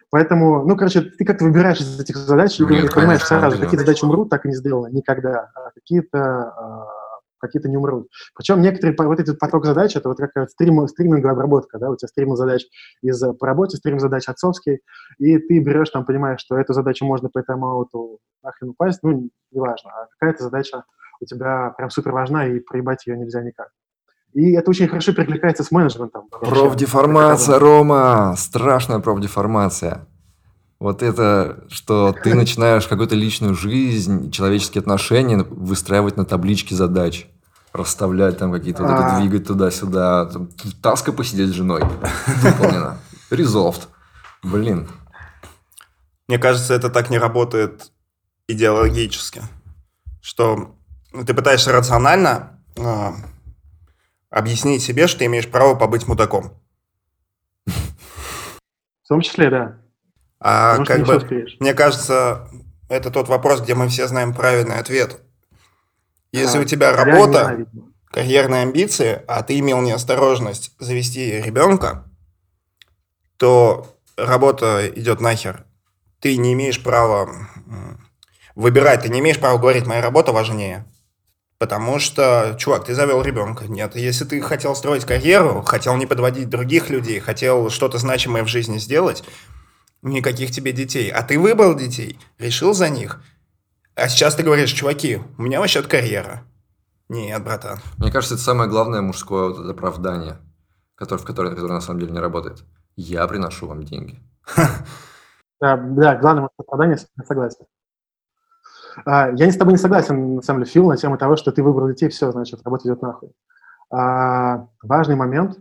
Поэтому, 0.10 0.66
ну, 0.66 0.78
короче, 0.78 1.02
ты 1.02 1.26
как-то 1.26 1.44
выбираешь 1.44 1.82
из 1.82 2.00
этих 2.00 2.16
задач, 2.16 2.58
и 2.62 2.66
Нет, 2.66 2.88
ты 2.88 2.96
понимаешь 2.96 3.24
сразу, 3.24 3.60
какие 3.60 3.78
задачи 3.78 4.06
умрут, 4.06 4.30
так 4.30 4.46
и 4.46 4.48
не 4.48 4.56
сделаны 4.56 4.90
никогда, 4.94 5.50
а 5.54 5.72
какие-то 5.72 6.54
какие-то 7.40 7.70
не 7.70 7.78
умрут. 7.78 8.08
Причем 8.36 8.62
некоторые, 8.62 8.96
вот 8.98 9.20
этот 9.20 9.40
поток 9.40 9.66
задач, 9.66 9.96
это 9.96 10.10
вот 10.10 10.18
какая-то 10.18 10.52
стрим, 10.52 10.88
стриминговая 10.88 11.34
обработка, 11.34 11.80
да, 11.80 11.90
у 11.90 11.96
тебя 11.96 12.08
стрим 12.08 12.36
задач 12.36 12.64
из 13.02 13.22
э, 13.22 13.34
по 13.34 13.48
работе, 13.48 13.78
стрим 13.78 14.00
задач 14.00 14.28
отцовский, 14.28 14.80
и 15.18 15.38
ты 15.38 15.60
берешь 15.60 15.90
там, 15.90 16.06
понимаешь, 16.06 16.40
что 16.40 16.58
эту 16.58 16.74
задачу 16.74 17.06
можно 17.06 17.30
по 17.30 17.42
тайм-ауту 17.42 18.20
нахрен 18.44 18.70
упасть, 18.70 19.00
ну, 19.04 19.30
неважно, 19.52 19.92
а 19.92 20.08
какая-то 20.18 20.44
задача 20.44 20.84
у 21.22 21.26
тебя 21.26 21.74
прям 21.78 21.90
супер 21.90 22.12
важна, 22.12 22.48
и 22.48 22.60
проебать 22.60 23.06
ее 23.08 23.18
нельзя 23.18 23.42
никак. 23.42 23.70
И 24.34 24.54
это 24.54 24.70
очень 24.70 24.88
хорошо 24.88 25.14
перекликается 25.14 25.64
с 25.64 25.72
менеджментом. 25.72 26.28
Профдеформация, 26.30 27.58
Рома! 27.58 28.36
Страшная 28.38 29.00
профдеформация. 29.00 30.08
Вот 30.80 31.02
это, 31.02 31.64
что 31.70 32.14
ты 32.24 32.36
начинаешь 32.36 32.88
какую-то 32.88 33.16
личную 33.16 33.56
жизнь, 33.56 34.30
человеческие 34.32 34.82
отношения 34.82 35.38
выстраивать 35.38 36.18
на 36.18 36.26
табличке 36.26 36.76
задач. 36.76 37.28
Расставлять 37.72 38.38
там 38.38 38.52
какие-то, 38.52 38.84
вот 38.84 38.92
это 38.92 39.16
А. 39.16 39.20
двигать 39.20 39.48
туда-сюда. 39.48 40.26
Там, 40.28 40.50
Таска 40.82 41.12
посидеть 41.12 41.50
с 41.50 41.54
женой. 41.54 41.84
Выполнено. 42.28 43.00
Резолвд. 43.30 43.88
Блин. 44.44 44.88
Мне 46.28 46.40
кажется, 46.40 46.74
это 46.74 46.90
так 46.90 47.10
не 47.10 47.18
работает 47.18 47.92
идеологически, 48.48 49.42
что 50.22 50.76
ты 51.26 51.34
пытаешься 51.34 51.72
рационально 51.72 52.62
а, 52.78 53.14
объяснить 54.30 54.84
себе, 54.84 55.08
что 55.08 55.20
ты 55.20 55.26
имеешь 55.26 55.50
право 55.50 55.76
побыть 55.76 56.08
мудаком. 56.08 56.54
В 57.66 59.08
том 59.08 59.22
числе, 59.22 59.50
да. 59.50 59.80
А 60.40 60.76
что 60.76 60.86
как 60.86 61.06
бы, 61.06 61.16
успеешь. 61.18 61.58
мне 61.60 61.74
кажется, 61.74 62.50
это 62.90 63.10
тот 63.12 63.28
вопрос, 63.28 63.62
где 63.62 63.74
мы 63.76 63.88
все 63.88 64.08
знаем 64.08 64.34
правильный 64.34 64.78
ответ. 64.80 65.22
Если 66.32 66.58
Да. 66.58 66.64
у 66.64 66.66
тебя 66.66 66.94
работа, 66.96 67.66
карьерные 68.12 68.64
амбиции, 68.64 69.22
а 69.28 69.42
ты 69.44 69.60
имел 69.60 69.82
неосторожность 69.82 70.72
завести 70.80 71.42
ребенка, 71.42 72.06
то 73.38 73.98
работа 74.18 74.88
идет 74.96 75.22
нахер. 75.22 75.66
Ты 76.20 76.38
не 76.38 76.54
имеешь 76.54 76.82
права 76.82 77.30
выбирать, 78.56 79.04
ты 79.04 79.10
не 79.10 79.20
имеешь 79.20 79.40
права 79.40 79.58
говорить, 79.58 79.86
моя 79.86 80.02
работа 80.02 80.32
важнее. 80.32 80.86
Потому 81.58 82.00
что, 82.00 82.56
чувак, 82.60 82.86
ты 82.86 82.94
завел 82.94 83.22
ребенка. 83.22 83.66
Нет, 83.68 83.96
если 83.96 84.26
ты 84.26 84.42
хотел 84.42 84.76
строить 84.76 85.06
карьеру, 85.06 85.62
хотел 85.62 85.96
не 85.96 86.06
подводить 86.06 86.50
других 86.50 86.90
людей, 86.90 87.20
хотел 87.20 87.70
что-то 87.70 87.98
значимое 87.98 88.44
в 88.44 88.48
жизни 88.48 88.78
сделать, 88.78 89.24
никаких 90.06 90.52
тебе 90.52 90.72
детей. 90.72 91.10
А 91.10 91.24
ты 91.24 91.40
выбрал 91.40 91.76
детей, 91.76 92.20
решил 92.38 92.74
за 92.74 92.90
них. 92.90 93.22
А 93.96 94.08
сейчас 94.08 94.36
ты 94.36 94.44
говоришь, 94.44 94.72
чуваки, 94.72 95.20
у 95.38 95.42
меня 95.42 95.60
вообще 95.60 95.82
карьера. 95.82 96.44
Нет, 97.10 97.44
братан. 97.44 97.80
Мне 97.98 98.12
кажется, 98.12 98.36
это 98.36 98.44
самое 98.44 98.70
главное 98.70 99.02
мужское 99.02 99.50
вот 99.50 99.60
это 99.60 99.72
оправдание, 99.72 100.38
которое, 100.96 101.22
в 101.22 101.26
которое, 101.26 101.50
которое 101.56 101.74
на 101.74 101.82
самом 101.82 102.00
деле 102.00 102.12
не 102.12 102.20
работает. 102.20 102.64
Я 102.96 103.28
приношу 103.28 103.68
вам 103.68 103.84
деньги. 103.84 104.20
Да, 105.62 105.78
да, 105.78 106.18
главное 106.18 106.50
оправдание, 106.58 106.98
я 107.18 107.24
согласен. 107.24 107.66
А, 109.06 109.30
я 109.32 109.46
не 109.46 109.54
с 109.54 109.58
тобой 109.58 109.74
не 109.74 109.78
согласен, 109.78 110.36
на 110.36 110.42
самом 110.42 110.60
деле, 110.60 110.72
Фил, 110.72 110.90
на 110.90 110.98
тему 110.98 111.18
того, 111.18 111.38
что 111.38 111.54
ты 111.54 111.64
выбрал 111.64 111.88
детей, 111.88 112.10
все, 112.10 112.30
значит, 112.34 112.62
работа 112.64 112.88
идет 112.88 113.02
нахуй. 113.02 113.32
А, 113.90 114.68
важный 114.84 115.16
момент 115.16 115.58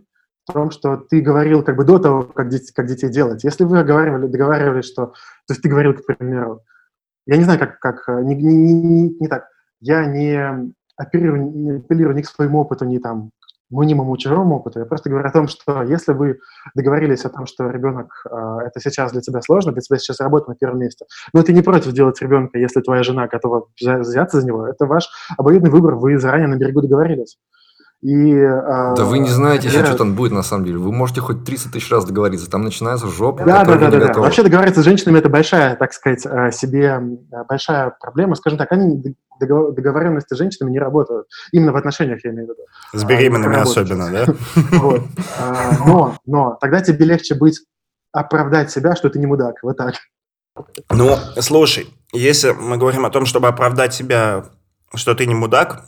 том, 0.53 0.71
что 0.71 0.97
ты 0.97 1.21
говорил 1.21 1.63
как 1.63 1.75
бы 1.75 1.85
до 1.85 1.99
того, 1.99 2.23
как, 2.23 2.49
как 2.75 2.87
детей 2.87 3.09
делать. 3.09 3.43
Если 3.43 3.63
вы 3.63 3.77
договаривали, 3.77 4.27
договаривались, 4.27 4.85
что... 4.85 5.07
То 5.47 5.51
есть 5.51 5.61
ты 5.61 5.69
говорил, 5.69 5.93
к 5.93 6.05
примеру, 6.05 6.61
я 7.25 7.37
не 7.37 7.43
знаю, 7.43 7.59
как... 7.59 7.79
как 7.79 8.07
э, 8.07 8.21
не, 8.23 8.35
не, 8.35 8.73
не, 8.73 9.17
не 9.19 9.27
так. 9.27 9.47
Я 9.81 10.05
не 10.05 10.73
апеллирую, 10.97 11.51
не 11.51 11.71
апеллирую 11.77 12.15
ни 12.15 12.21
к 12.21 12.27
своему 12.27 12.59
опыту, 12.59 12.85
ни 12.85 12.97
там 12.99 13.31
мнимому 13.69 14.15
чужому 14.17 14.57
опыту. 14.57 14.79
Я 14.79 14.85
просто 14.85 15.09
говорю 15.09 15.27
о 15.27 15.31
том, 15.31 15.47
что 15.47 15.83
если 15.83 16.13
вы 16.13 16.39
договорились 16.75 17.25
о 17.25 17.29
том, 17.29 17.45
что 17.45 17.69
ребенок 17.69 18.23
э, 18.29 18.57
это 18.67 18.79
сейчас 18.79 19.11
для 19.11 19.21
тебя 19.21 19.41
сложно, 19.41 19.71
для 19.71 19.81
тебя 19.81 19.97
сейчас 19.97 20.19
работа 20.19 20.49
на 20.49 20.55
первом 20.55 20.79
месте, 20.79 21.05
но 21.33 21.41
ты 21.41 21.53
не 21.53 21.61
против 21.61 21.91
делать 21.93 22.21
ребенка, 22.21 22.59
если 22.59 22.81
твоя 22.81 23.03
жена 23.03 23.27
готова 23.27 23.67
взяться 23.79 24.39
за 24.39 24.47
него, 24.47 24.67
это 24.67 24.85
ваш 24.85 25.09
обоюдный 25.37 25.71
выбор, 25.71 25.95
вы 25.95 26.17
заранее 26.19 26.47
на 26.47 26.57
берегу 26.57 26.81
договорились. 26.81 27.37
И, 28.01 28.35
э, 28.35 28.93
да 28.95 29.03
вы 29.03 29.19
не 29.19 29.29
знаете 29.29 29.67
еще, 29.67 29.83
что 29.83 29.97
там 29.97 30.15
будет 30.15 30.31
на 30.31 30.43
самом 30.43 30.65
деле. 30.65 30.77
Вы 30.77 30.91
можете 30.91 31.21
хоть 31.21 31.43
30 31.43 31.71
тысяч 31.71 31.91
раз 31.91 32.05
договориться. 32.05 32.49
Там 32.49 32.61
начинается 32.61 33.07
жопа. 33.07 33.43
Да, 33.43 33.65
да, 33.65 33.77
да, 33.77 33.89
да, 33.89 34.13
да. 34.13 34.19
Вообще 34.19 34.43
договориться 34.43 34.81
с 34.81 34.85
женщинами 34.85 35.19
это 35.19 35.29
большая, 35.29 35.75
так 35.75 35.93
сказать, 35.93 36.25
э, 36.25 36.51
себе 36.51 37.01
большая 37.47 37.95
проблема. 37.99 38.35
Скажем 38.35 38.59
так, 38.59 38.71
они 38.71 39.01
договоренности 39.39 40.33
с 40.33 40.37
женщинами 40.37 40.71
не 40.71 40.79
работают. 40.79 41.27
Именно 41.51 41.71
в 41.71 41.75
отношениях, 41.77 42.19
я 42.23 42.31
имею 42.31 42.47
в 42.47 42.49
виду. 42.51 42.61
С 42.93 43.03
беременными 43.03 43.57
особенно, 43.57 44.11
да? 44.11 44.25
Вот. 44.73 45.01
А, 45.39 45.71
но, 45.85 46.17
но 46.25 46.57
тогда 46.61 46.81
тебе 46.81 47.05
легче 47.05 47.35
быть, 47.35 47.59
оправдать 48.11 48.71
себя, 48.71 48.95
что 48.95 49.09
ты 49.09 49.19
не 49.19 49.25
мудак. 49.25 49.55
Вот 49.61 49.77
так. 49.77 49.95
Ну, 50.89 51.17
слушай, 51.39 51.87
если 52.13 52.51
мы 52.51 52.77
говорим 52.77 53.05
о 53.05 53.09
том, 53.09 53.25
чтобы 53.25 53.47
оправдать 53.49 53.93
себя, 53.93 54.45
что 54.93 55.13
ты 55.15 55.25
не 55.25 55.35
мудак, 55.35 55.83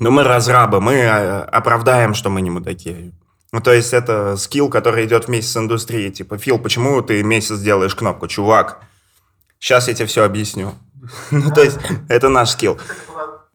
но 0.00 0.10
мы 0.10 0.24
разрабы, 0.24 0.80
мы 0.80 0.94
э, 0.94 1.40
оправдаем, 1.42 2.14
что 2.14 2.30
мы 2.30 2.40
не 2.40 2.50
мудаки. 2.50 3.12
Ну, 3.52 3.60
то 3.60 3.72
есть 3.72 3.92
это 3.92 4.36
скилл, 4.36 4.68
который 4.68 5.06
идет 5.06 5.28
вместе 5.28 5.52
с 5.52 5.56
индустрией. 5.56 6.10
Типа, 6.10 6.38
Фил, 6.38 6.58
почему 6.58 7.00
ты 7.02 7.22
месяц 7.22 7.60
делаешь 7.60 7.94
кнопку? 7.94 8.26
Чувак, 8.26 8.80
сейчас 9.60 9.86
я 9.86 9.94
тебе 9.94 10.06
все 10.06 10.24
объясню. 10.24 10.74
ну, 11.30 11.52
то 11.52 11.62
есть 11.62 11.78
это 12.08 12.28
наш 12.28 12.50
скилл. 12.50 12.78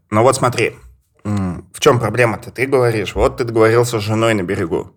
Но 0.10 0.24
вот 0.24 0.38
смотри, 0.38 0.76
в 1.24 1.80
чем 1.80 2.00
проблема-то? 2.00 2.52
Ты 2.52 2.66
говоришь, 2.66 3.14
вот 3.16 3.38
ты 3.38 3.44
договорился 3.44 4.00
с 4.00 4.04
женой 4.04 4.34
на 4.34 4.44
берегу. 4.44 4.94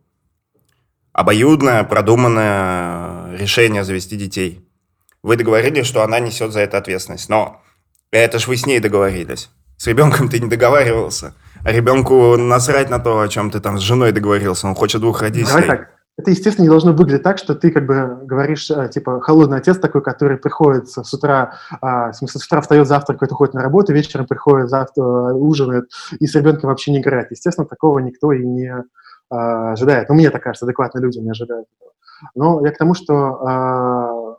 Обоюдное, 1.12 1.84
продуманное 1.84 3.36
решение 3.36 3.84
завести 3.84 4.16
детей. 4.16 4.66
Вы 5.22 5.36
договорились, 5.36 5.86
что 5.86 6.02
она 6.02 6.20
несет 6.20 6.52
за 6.52 6.60
это 6.60 6.78
ответственность. 6.78 7.28
Но 7.28 7.60
это 8.10 8.38
ж 8.38 8.46
вы 8.46 8.56
с 8.56 8.66
ней 8.66 8.78
договорились. 8.78 9.50
С 9.82 9.86
ребенком 9.88 10.28
ты 10.28 10.38
не 10.38 10.48
договаривался. 10.48 11.34
А 11.64 11.72
ребенку 11.72 12.36
насрать 12.36 12.88
на 12.88 13.00
то, 13.00 13.18
о 13.18 13.26
чем 13.26 13.50
ты 13.50 13.58
там 13.58 13.78
с 13.78 13.80
женой 13.80 14.12
договорился. 14.12 14.68
Он 14.68 14.76
хочет 14.76 15.00
двух 15.00 15.22
родителей. 15.22 15.48
Давай 15.48 15.66
так. 15.66 15.88
Это, 16.16 16.30
естественно, 16.30 16.62
не 16.62 16.68
должно 16.68 16.92
выглядеть 16.92 17.24
так, 17.24 17.36
что 17.36 17.56
ты 17.56 17.72
как 17.72 17.86
бы 17.86 18.20
говоришь, 18.22 18.70
э, 18.70 18.88
типа, 18.90 19.20
холодный 19.20 19.56
отец 19.56 19.78
такой, 19.78 20.00
который 20.00 20.36
приходит 20.36 20.88
с 20.88 21.12
утра, 21.12 21.54
а, 21.80 22.12
в 22.12 22.14
смысле, 22.14 22.40
с 22.40 22.46
утра 22.46 22.60
встает 22.60 22.86
завтракает, 22.86 23.32
уходит 23.32 23.54
на 23.54 23.62
работу, 23.62 23.92
вечером 23.92 24.28
приходит, 24.28 24.68
завтра, 24.68 25.02
э, 25.02 25.32
ужинает 25.32 25.90
и 26.20 26.28
с 26.28 26.34
ребенком 26.36 26.70
вообще 26.70 26.92
не 26.92 27.00
играет. 27.00 27.32
Естественно, 27.32 27.66
такого 27.66 27.98
никто 27.98 28.30
и 28.30 28.46
не 28.46 28.72
а, 29.30 29.72
ожидает. 29.72 30.08
Ну, 30.08 30.14
мне 30.14 30.30
так 30.30 30.44
кажется, 30.44 30.64
адекватные 30.64 31.02
люди 31.02 31.18
не 31.18 31.30
ожидают 31.30 31.66
этого. 31.76 31.90
Но 32.36 32.64
я 32.64 32.70
к 32.70 32.78
тому, 32.78 32.94
что 32.94 34.38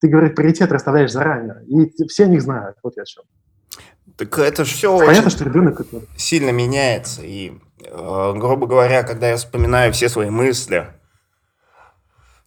ты, 0.00 0.08
говоришь, 0.08 0.34
приоритет 0.34 0.72
расставляешь 0.72 1.12
заранее, 1.12 1.64
и 1.66 2.08
все 2.08 2.24
о 2.24 2.26
них 2.26 2.42
знают. 2.42 2.78
Вот 2.82 2.94
я 2.96 3.04
о 3.04 3.06
чем. 3.06 3.22
Так 4.16 4.38
это 4.38 4.64
же 4.64 4.74
все 4.74 4.98
Понятно, 4.98 5.30
что 5.30 5.44
ребенок 5.44 5.80
это... 5.80 6.00
сильно 6.16 6.50
меняется. 6.50 7.22
И, 7.22 7.52
э, 7.84 8.32
грубо 8.36 8.66
говоря, 8.66 9.02
когда 9.02 9.28
я 9.28 9.36
вспоминаю 9.36 9.92
все 9.92 10.08
свои 10.08 10.30
мысли 10.30 10.88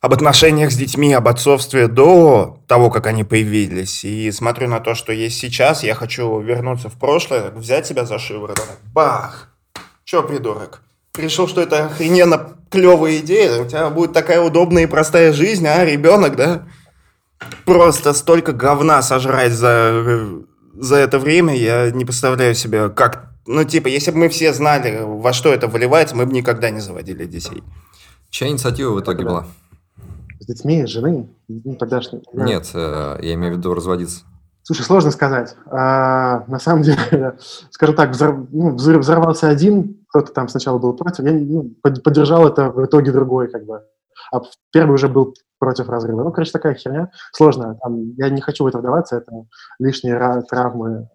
об 0.01 0.13
отношениях 0.13 0.71
с 0.71 0.75
детьми, 0.75 1.13
об 1.13 1.27
отцовстве 1.27 1.87
до 1.87 2.61
того, 2.67 2.89
как 2.89 3.07
они 3.07 3.23
появились, 3.23 4.05
и 4.05 4.31
смотрю 4.31 4.67
на 4.69 4.79
то, 4.79 4.95
что 4.95 5.11
есть 5.11 5.37
сейчас, 5.37 5.83
я 5.83 5.93
хочу 5.93 6.39
вернуться 6.39 6.89
в 6.89 6.97
прошлое, 6.97 7.51
взять 7.51 7.85
себя 7.85 8.05
за 8.05 8.17
шиворот, 8.17 8.61
бах! 8.93 9.49
Че, 10.05 10.23
придурок? 10.23 10.81
Решил, 11.17 11.47
что 11.47 11.61
это 11.61 11.87
охрененно 11.87 12.55
клевая 12.71 13.17
идея, 13.17 13.61
у 13.61 13.67
тебя 13.67 13.89
будет 13.89 14.13
такая 14.13 14.41
удобная 14.41 14.83
и 14.83 14.87
простая 14.87 15.33
жизнь, 15.33 15.67
а 15.67 15.83
ребенок, 15.83 16.35
да? 16.35 16.63
Просто 17.65 18.13
столько 18.13 18.53
говна 18.53 19.01
сожрать 19.01 19.51
за 19.51 20.41
за 20.79 20.95
это 20.95 21.19
время 21.19 21.55
я 21.55 21.91
не 21.91 22.05
представляю 22.05 22.55
себе, 22.55 22.89
как... 22.89 23.29
Ну, 23.45 23.63
типа, 23.63 23.87
если 23.87 24.11
бы 24.11 24.17
мы 24.17 24.29
все 24.29 24.53
знали, 24.53 24.99
во 25.03 25.33
что 25.33 25.53
это 25.53 25.67
выливается, 25.67 26.15
мы 26.15 26.25
бы 26.25 26.33
никогда 26.33 26.69
не 26.69 26.79
заводили 26.79 27.25
детей. 27.25 27.63
Чья 28.29 28.47
инициатива 28.47 28.93
в 28.93 29.01
итоге 29.01 29.25
была? 29.25 29.47
С 30.39 30.45
детьми, 30.45 30.85
с 30.85 30.89
жены, 30.89 31.27
ну, 31.47 31.75
тогдашней. 31.75 32.21
Нет, 32.31 32.69
э, 32.73 33.19
я 33.21 33.33
имею 33.33 33.55
в 33.55 33.57
виду 33.57 33.73
разводиться. 33.73 34.21
Слушай, 34.63 34.83
сложно 34.83 35.11
сказать. 35.11 35.55
А, 35.65 36.43
на 36.47 36.59
самом 36.59 36.83
деле, 36.83 37.37
скажу 37.71 37.93
так, 37.93 38.11
взор, 38.11 38.47
ну, 38.51 38.75
взорвался 38.75 39.49
один, 39.49 39.97
кто-то 40.09 40.31
там 40.31 40.47
сначала 40.47 40.77
был 40.77 40.93
против, 40.93 41.25
я 41.25 41.33
ну, 41.33 41.71
поддержал 41.81 42.47
это 42.47 42.69
в 42.69 42.85
итоге 42.85 43.11
другой, 43.11 43.49
как 43.49 43.65
бы. 43.65 43.81
А 44.31 44.41
первый 44.71 44.93
уже 44.93 45.07
был 45.07 45.33
против 45.59 45.89
разрыва. 45.89 46.23
Ну, 46.23 46.31
короче, 46.31 46.51
такая 46.51 46.73
херня 46.73 47.11
сложная. 47.33 47.75
Там, 47.75 48.13
я 48.17 48.29
не 48.29 48.41
хочу 48.41 48.63
в 48.63 48.67
это 48.67 48.79
вдаваться, 48.79 49.17
это 49.17 49.31
лишние 49.79 50.41
травмы. 50.49 51.09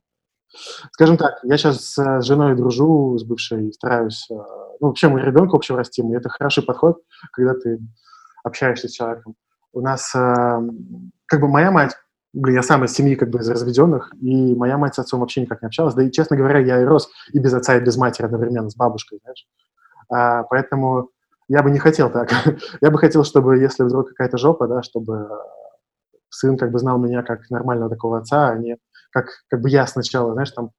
Скажем 0.93 1.17
так, 1.17 1.41
я 1.43 1.57
сейчас 1.57 1.95
с 1.95 2.23
женой 2.23 2.55
дружу, 2.55 3.19
с 3.19 3.25
бывшей, 3.25 3.73
стараюсь... 3.73 4.27
Э, 4.31 4.35
ну, 4.81 4.89
вообще 4.89 5.09
мы 5.09 5.21
ребенка 5.21 5.57
общего 5.57 5.79
растим, 5.79 6.13
и 6.13 6.17
это 6.17 6.29
хороший 6.29 6.63
подход, 6.63 7.03
когда 7.33 7.55
ты 7.55 7.81
общаешься 8.45 8.89
с 8.89 8.93
человеком. 8.93 9.35
У 9.73 9.81
нас, 9.81 10.15
э, 10.15 10.61
как 11.27 11.41
бы 11.41 11.49
моя 11.49 11.73
мать, 11.73 11.97
блин, 12.33 12.57
я 12.57 12.63
сам 12.63 12.85
из 12.85 12.93
семьи 12.93 13.17
как 13.17 13.31
бы 13.31 13.41
из 13.41 13.49
разведенных, 13.49 14.13
и 14.21 14.55
моя 14.55 14.79
мать 14.79 14.95
с 14.95 15.01
отцом 15.01 15.21
вообще 15.21 15.41
никак 15.41 15.63
не 15.63 15.67
общалась. 15.67 15.95
Да 15.95 16.05
и, 16.05 16.11
честно 16.13 16.37
говоря, 16.37 16.61
я 16.61 16.81
и 16.81 16.85
рос 16.85 17.11
и 17.33 17.39
без 17.41 17.53
отца, 17.53 17.77
и 17.77 17.81
без 17.81 17.97
матери 17.97 18.27
одновременно, 18.27 18.71
с 18.71 18.77
бабушкой, 18.77 19.19
знаешь. 19.23 19.47
А, 20.09 20.45
поэтому 20.45 21.11
я 21.49 21.63
бы 21.63 21.71
не 21.71 21.79
хотел 21.79 22.11
так. 22.11 22.31
я 22.81 22.91
бы 22.91 22.99
хотел, 22.99 23.25
чтобы, 23.25 23.59
если 23.59 23.83
вдруг 23.83 24.09
какая-то 24.09 24.39
жопа, 24.39 24.67
да, 24.67 24.83
чтобы 24.83 25.29
сын 26.31 26.57
как 26.57 26.71
бы 26.71 26.79
знал 26.79 26.99
меня 26.99 27.23
как 27.23 27.49
нормального 27.51 27.91
такого 27.91 28.19
отца, 28.19 28.51
а 28.51 28.59
не 28.59 28.77
как, 29.13 29.27
как 29.49 29.61
бы 29.61 29.71
я 29.71 29.87
сначала, 29.87 30.33
знаешь, 30.33 30.51
там, 30.51 30.71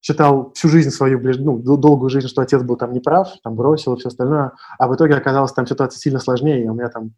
считал 0.00 0.52
всю 0.54 0.68
жизнь 0.68 0.90
свою, 0.90 1.20
ну, 1.20 1.58
долгую 1.58 2.10
жизнь, 2.10 2.28
что 2.28 2.42
отец 2.42 2.62
был 2.62 2.76
там 2.76 2.92
неправ, 2.92 3.28
там 3.42 3.54
бросил 3.54 3.94
и 3.94 3.98
все 3.98 4.08
остальное, 4.08 4.52
а 4.78 4.88
в 4.88 4.94
итоге 4.94 5.14
оказалось 5.14 5.52
там 5.52 5.66
ситуация 5.66 5.98
сильно 5.98 6.18
сложнее, 6.18 6.64
и 6.64 6.68
у 6.68 6.74
меня 6.74 6.88
там 6.88 7.14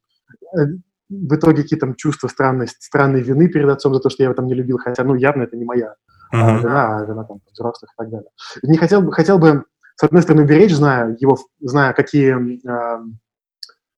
э, 0.56 0.66
в 1.08 1.34
итоге 1.34 1.62
какие-то 1.62 1.86
там 1.86 1.94
чувства 1.94 2.28
странной, 2.28 2.68
странной 2.68 3.22
вины 3.22 3.48
перед 3.48 3.68
отцом 3.68 3.94
за 3.94 4.00
то, 4.00 4.10
что 4.10 4.22
я 4.22 4.26
его 4.26 4.34
там 4.34 4.46
не 4.46 4.54
любил, 4.54 4.78
хотя, 4.78 5.04
ну, 5.04 5.14
явно 5.14 5.42
это 5.42 5.56
не 5.56 5.64
моя 5.64 5.94
uh-huh. 6.34 6.60
вина, 6.60 6.98
а 6.98 7.04
вина 7.04 7.24
там 7.24 7.38
взрослых 7.52 7.90
и 7.92 7.96
так 7.96 8.10
далее. 8.10 8.30
Не 8.62 8.78
хотел 8.78 9.02
бы, 9.02 9.12
хотел 9.12 9.38
бы 9.38 9.64
с 9.96 10.02
одной 10.04 10.22
стороны, 10.22 10.42
беречь, 10.42 10.74
зная 10.74 11.16
его, 11.18 11.38
зная, 11.58 11.92
какие, 11.92 12.60
э, 12.66 13.04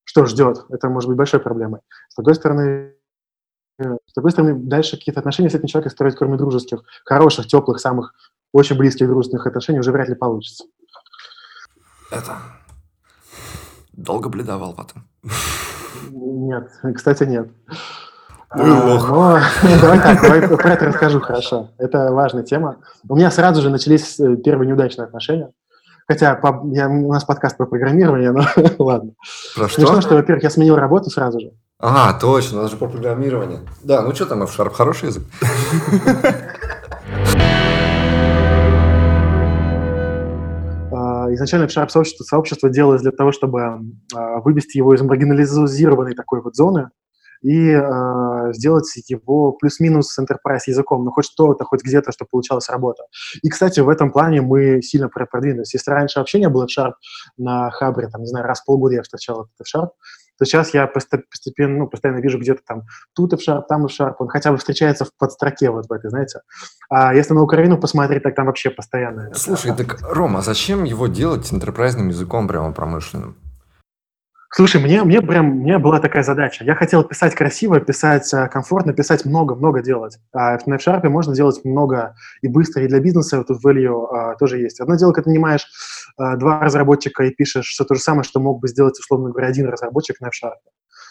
что 0.04 0.26
ждет, 0.26 0.64
это 0.70 0.88
может 0.88 1.08
быть 1.08 1.18
большой 1.18 1.40
проблемой. 1.40 1.80
С 2.08 2.16
другой 2.16 2.34
стороны, 2.34 2.94
с 3.78 4.14
другой 4.14 4.32
стороны, 4.32 4.54
дальше 4.54 4.96
какие-то 4.96 5.20
отношения 5.20 5.50
с 5.50 5.54
этим 5.54 5.68
человеком 5.68 5.92
строить, 5.92 6.16
кроме 6.16 6.36
дружеских, 6.36 6.82
хороших, 7.04 7.46
теплых, 7.46 7.78
самых 7.78 8.14
очень 8.52 8.76
близких 8.76 9.06
дружественных 9.06 9.46
отношений, 9.46 9.78
уже 9.78 9.92
вряд 9.92 10.08
ли 10.08 10.14
получится. 10.14 10.64
Это... 12.10 12.38
Долго 13.92 14.28
бледовал 14.28 14.74
потом? 14.74 15.08
Нет, 16.10 16.70
кстати, 16.94 17.24
нет. 17.24 17.50
Ну, 18.56 18.64
а, 18.64 19.42
но, 19.62 19.80
давай 19.80 19.98
так, 19.98 20.22
давай 20.22 20.48
про 20.48 20.72
это 20.72 20.86
расскажу 20.86 21.20
хорошо. 21.20 21.70
Это 21.76 22.12
важная 22.12 22.44
тема. 22.44 22.78
У 23.06 23.14
меня 23.14 23.30
сразу 23.30 23.60
же 23.60 23.68
начались 23.68 24.18
э, 24.18 24.36
первые 24.36 24.68
неудачные 24.68 25.04
отношения. 25.04 25.52
Хотя 26.10 26.36
по, 26.36 26.62
я, 26.72 26.88
у 26.88 27.12
нас 27.12 27.24
подкаст 27.24 27.58
про 27.58 27.66
программирование, 27.66 28.32
но 28.32 28.42
ладно. 28.78 29.12
Про 29.54 29.68
что? 29.68 29.82
Смешно, 29.82 30.00
что, 30.00 30.14
во-первых, 30.14 30.42
я 30.42 30.48
сменил 30.48 30.76
работу 30.76 31.10
сразу 31.10 31.38
же. 31.38 31.52
Ага, 31.78 32.18
точно, 32.18 32.60
у 32.60 32.62
нас 32.62 32.70
же 32.70 32.78
про 32.78 32.88
программирование. 32.88 33.60
Да, 33.84 34.00
ну 34.00 34.14
что 34.14 34.24
там, 34.24 34.42
F-Sharp 34.42 34.72
хороший 34.72 35.08
язык? 35.08 35.24
А, 40.90 41.32
изначально 41.34 41.64
F-Sharp 41.64 41.90
сообщество, 41.90 42.24
сообщество 42.24 42.70
делалось 42.70 43.02
для 43.02 43.12
того, 43.12 43.30
чтобы 43.30 43.80
а, 44.14 44.40
вывести 44.40 44.78
его 44.78 44.94
из 44.94 45.02
маргинализированной 45.02 46.14
такой 46.14 46.40
вот 46.40 46.56
зоны, 46.56 46.88
и 47.42 47.70
э, 47.70 48.52
сделать 48.52 48.90
его 49.08 49.52
плюс-минус 49.52 50.18
enterprise 50.18 50.62
языком, 50.66 51.04
ну 51.04 51.10
хоть 51.10 51.26
что-то, 51.26 51.64
хоть 51.64 51.82
где-то, 51.82 52.12
чтобы 52.12 52.28
получалась 52.30 52.68
работа. 52.68 53.04
И, 53.42 53.48
кстати, 53.48 53.80
в 53.80 53.88
этом 53.88 54.10
плане 54.12 54.42
мы 54.42 54.82
сильно 54.82 55.08
продвинулись. 55.08 55.74
Если 55.74 55.90
раньше 55.90 56.18
вообще 56.18 56.40
не 56.40 56.48
было 56.48 56.64
F-Sharp 56.64 56.94
на 57.36 57.70
Хабре, 57.70 58.08
там, 58.08 58.22
не 58.22 58.26
знаю, 58.26 58.46
раз 58.46 58.60
в 58.60 58.64
полгода 58.64 58.94
я 58.94 59.02
встречал 59.02 59.42
этот 59.42 59.66
F-Sharp, 59.66 59.88
то 60.38 60.44
сейчас 60.44 60.72
я 60.72 60.86
постепенно, 60.86 61.78
ну, 61.78 61.88
постоянно 61.88 62.20
вижу 62.20 62.38
где-то 62.38 62.60
там 62.66 62.82
тут 63.14 63.32
F-Sharp, 63.32 63.62
там 63.68 63.86
F-Sharp, 63.86 64.14
он 64.18 64.28
хотя 64.28 64.52
бы 64.52 64.58
встречается 64.58 65.04
в 65.04 65.10
подстроке 65.18 65.70
вот 65.70 65.86
в 65.88 65.92
этой, 65.92 66.10
знаете. 66.10 66.40
А 66.88 67.14
если 67.14 67.34
на 67.34 67.42
Украину 67.42 67.78
посмотреть, 67.78 68.22
так 68.22 68.34
там 68.34 68.46
вообще 68.46 68.70
постоянно. 68.70 69.32
Слушай, 69.34 69.74
так, 69.76 69.98
Рома, 70.02 70.38
а 70.38 70.42
зачем 70.42 70.84
его 70.84 71.08
делать 71.08 71.52
интерпрайзным 71.52 72.08
языком 72.08 72.46
прямо 72.46 72.72
промышленным? 72.72 73.36
Слушай, 74.50 74.80
мне, 74.80 75.02
мне 75.04 75.20
прям, 75.20 75.46
мне 75.58 75.78
была 75.78 76.00
такая 76.00 76.22
задача. 76.22 76.64
Я 76.64 76.74
хотел 76.74 77.04
писать 77.04 77.34
красиво, 77.34 77.80
писать 77.80 78.32
э, 78.32 78.48
комфортно, 78.48 78.94
писать 78.94 79.26
много-много 79.26 79.82
делать. 79.82 80.18
А 80.32 80.56
на 80.64 80.76
F-Sharp 80.76 81.06
можно 81.10 81.34
делать 81.34 81.60
много 81.64 82.14
и 82.40 82.48
быстро, 82.48 82.82
и 82.82 82.88
для 82.88 82.98
бизнеса 82.98 83.44
тут 83.44 83.62
value 83.62 84.06
а, 84.06 84.36
тоже 84.36 84.58
есть. 84.58 84.80
Одно 84.80 84.96
дело, 84.96 85.12
когда 85.12 85.24
ты 85.24 85.30
нанимаешь 85.30 85.66
а, 86.16 86.36
два 86.36 86.60
разработчика 86.60 87.24
и 87.24 87.30
пишешь 87.30 87.68
все 87.68 87.84
то 87.84 87.94
же 87.94 88.00
самое, 88.00 88.24
что 88.24 88.40
мог 88.40 88.60
бы 88.60 88.68
сделать, 88.68 88.98
условно 88.98 89.30
говоря, 89.30 89.48
один 89.48 89.68
разработчик 89.68 90.18
на 90.20 90.28
F-Sharp. 90.28 90.56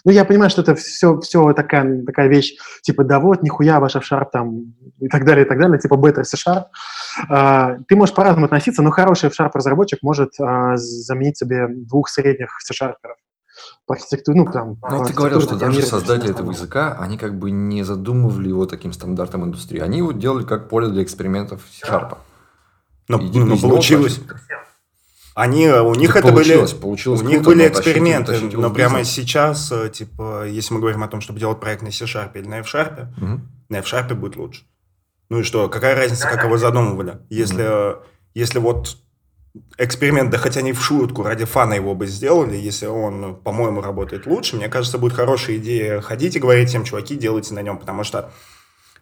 Ну, 0.03 0.11
я 0.11 0.25
понимаю, 0.25 0.49
что 0.49 0.63
это 0.63 0.73
все, 0.73 1.19
все 1.19 1.53
такая, 1.53 2.03
такая 2.05 2.27
вещь, 2.29 2.55
типа, 2.81 3.03
да 3.03 3.19
вот, 3.19 3.43
нихуя 3.43 3.79
ваш 3.79 3.95
F-Sharp 3.97 4.29
там, 4.33 4.73
и 4.99 5.09
так 5.09 5.25
далее, 5.25 5.45
и 5.45 5.47
так 5.47 5.59
далее, 5.59 5.77
типа, 5.79 5.93
better 5.93 6.23
C-Sharp. 6.23 6.65
А, 7.29 7.77
ты 7.87 7.95
можешь 7.95 8.15
по-разному 8.15 8.47
относиться, 8.47 8.81
но 8.81 8.89
хороший 8.89 9.27
F-Sharp 9.27 9.51
разработчик 9.53 9.99
может 10.01 10.31
а, 10.39 10.75
заменить 10.75 11.37
себе 11.37 11.67
двух 11.69 12.09
средних 12.09 12.49
C-Sharperов 12.61 13.15
по 13.87 13.95
архитектуре, 13.95 14.41
ну, 14.41 14.51
там... 14.51 14.77
Ну, 14.91 15.05
ты 15.05 15.13
говорил, 15.13 15.39
что 15.41 15.55
даже 15.55 15.81
создатели 15.81 16.31
этого 16.31 16.51
языка, 16.51 16.97
они 16.99 17.17
как 17.17 17.39
бы 17.39 17.51
не 17.51 17.83
задумывали 17.83 18.49
его 18.49 18.65
таким 18.65 18.91
стандартом 18.91 19.45
индустрии. 19.45 19.79
Они 19.79 19.99
его 19.99 20.11
делали 20.11 20.43
как 20.43 20.67
поле 20.67 20.89
для 20.89 21.03
экспериментов 21.03 21.61
C-Sharp. 21.71 22.17
Но, 23.07 23.17
но 23.17 23.57
получилось... 23.57 24.19
Они, 25.35 25.69
у 25.69 25.93
них 25.93 26.15
это 26.15 26.29
получилось, 26.29 26.73
были, 26.73 26.81
получилось 26.81 27.21
у 27.21 27.25
них 27.25 27.43
круто, 27.43 27.49
были 27.51 27.67
эксперименты, 27.67 28.33
тащить 28.33 28.53
его 28.53 28.63
но 28.63 28.71
прямо 28.71 29.03
сейчас, 29.03 29.71
э, 29.71 29.87
типа, 29.89 30.47
если 30.47 30.73
мы 30.73 30.79
говорим 30.79 31.03
о 31.03 31.07
том, 31.07 31.21
чтобы 31.21 31.39
делать 31.39 31.59
проект 31.59 31.83
на 31.83 31.91
C-Sharp 31.91 32.31
или 32.33 32.47
на 32.47 32.61
F-Sharp, 32.61 33.09
Мгм. 33.17 33.47
на 33.69 33.75
F-Sharp 33.77 34.15
будет 34.15 34.35
лучше. 34.35 34.63
Ну 35.29 35.41
и 35.41 35.43
что, 35.43 35.69
какая 35.69 35.95
разница, 35.95 36.27
как 36.27 36.43
его 36.43 36.57
задумывали? 36.57 37.19
Если, 37.29 37.63
э, 37.63 37.95
если 38.33 38.57
вот 38.57 38.97
эксперимент, 39.77 40.29
да 40.29 40.37
хотя 40.37 40.61
не 40.61 40.73
в 40.73 40.81
шутку, 40.83 41.23
ради 41.23 41.45
фана 41.45 41.73
его 41.73 41.95
бы 41.95 42.07
сделали, 42.07 42.55
если 42.55 42.87
он, 42.87 43.35
по-моему, 43.35 43.81
работает 43.81 44.25
лучше, 44.25 44.55
мне 44.55 44.69
кажется, 44.69 44.97
будет 44.97 45.13
хорошая 45.13 45.57
идея 45.57 46.01
ходить 46.01 46.35
и 46.35 46.39
говорить 46.39 46.69
всем, 46.69 46.83
чуваки, 46.83 47.15
делайте 47.15 47.53
на 47.53 47.61
нем, 47.61 47.77
потому 47.77 48.03
что 48.03 48.31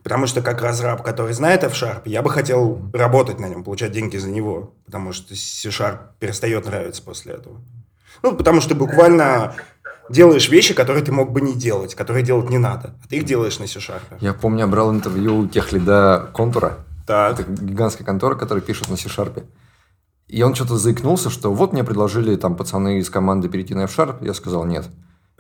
Потому 0.06 0.28
что 0.28 0.44
как 0.44 0.62
разраб, 0.62 1.02
который 1.02 1.34
знает 1.34 1.64
F-Sharp, 1.64 2.04
я 2.06 2.22
бы 2.22 2.30
хотел 2.30 2.80
работать 2.94 3.40
на 3.40 3.48
нем, 3.48 3.64
получать 3.64 3.92
деньги 3.92 4.18
за 4.18 4.30
него, 4.30 4.76
потому 4.86 5.14
что 5.14 5.34
C-Sharp 5.36 5.98
перестает 6.20 6.68
нравиться 6.68 7.02
после 7.02 7.34
этого. 7.34 7.60
Ну, 8.22 8.36
потому 8.36 8.62
что 8.62 8.76
буквально 8.76 9.56
делаешь 10.08 10.48
вещи, 10.48 10.76
которые 10.76 11.04
ты 11.04 11.12
мог 11.12 11.32
бы 11.32 11.42
не 11.42 11.56
делать, 11.56 11.96
которые 11.96 12.24
делать 12.24 12.52
не 12.52 12.60
надо, 12.60 12.94
а 13.04 13.08
ты 13.08 13.16
их 13.16 13.26
делаешь 13.26 13.58
на 13.58 13.66
C-Sharp. 13.66 14.04
Я 14.20 14.36
помню, 14.36 14.60
я 14.60 14.68
брал 14.68 14.94
интервью 14.94 15.40
у 15.40 15.48
тех 15.48 15.72
лида 15.72 16.30
Контура. 16.34 16.86
Так. 17.08 17.40
Это 17.40 17.52
гигантская 17.52 18.06
контора, 18.06 18.36
которая 18.36 18.62
пишет 18.62 18.90
на 18.90 18.98
C-Sharp. 18.98 19.44
И 20.28 20.42
он 20.42 20.56
что-то 20.56 20.78
заикнулся, 20.78 21.30
что 21.30 21.54
вот 21.54 21.74
мне 21.74 21.84
предложили 21.84 22.36
там 22.36 22.56
пацаны 22.56 23.00
из 23.00 23.10
команды 23.10 23.48
перейти 23.48 23.76
на 23.76 23.84
F-Sharp. 23.84 24.26
Я 24.26 24.34
сказал 24.34 24.66
нет. 24.66 24.90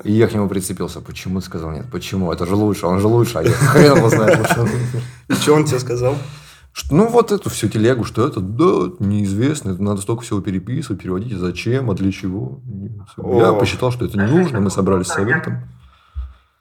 И 0.04 0.12
я 0.12 0.28
к 0.28 0.34
нему 0.34 0.48
прицепился. 0.48 1.02
Почему 1.02 1.40
ты 1.40 1.46
сказал 1.46 1.72
нет? 1.72 1.86
Почему? 1.92 2.32
Это 2.32 2.46
же 2.46 2.56
лучше, 2.56 2.86
он 2.86 3.00
же 3.00 3.08
лучше, 3.08 3.40
а 3.40 3.44
я 3.44 3.52
хрен 3.52 3.98
его 3.98 4.10
знает. 4.10 4.40
И 5.30 5.34
что 5.34 5.54
он 5.54 5.66
тебе 5.66 5.80
сказал? 5.80 6.16
Что, 6.74 6.94
ну, 6.94 7.08
вот 7.08 7.32
эту 7.32 7.50
всю 7.50 7.70
телегу, 7.70 8.04
что 8.04 8.28
это, 8.28 8.42
да, 8.42 8.92
неизвестно, 9.00 9.72
это 9.72 9.82
надо 9.82 10.02
столько 10.02 10.24
всего 10.24 10.42
переписывать, 10.42 11.02
переводить, 11.02 11.38
зачем, 11.38 11.90
а 11.90 11.94
для 11.94 12.12
чего. 12.12 12.60
Я 13.18 13.54
посчитал, 13.54 13.92
что 13.92 14.04
это 14.04 14.18
не 14.18 14.28
нужно, 14.28 14.60
мы 14.60 14.70
собрались 14.70 15.08
с 15.08 15.14
советом. 15.14 15.70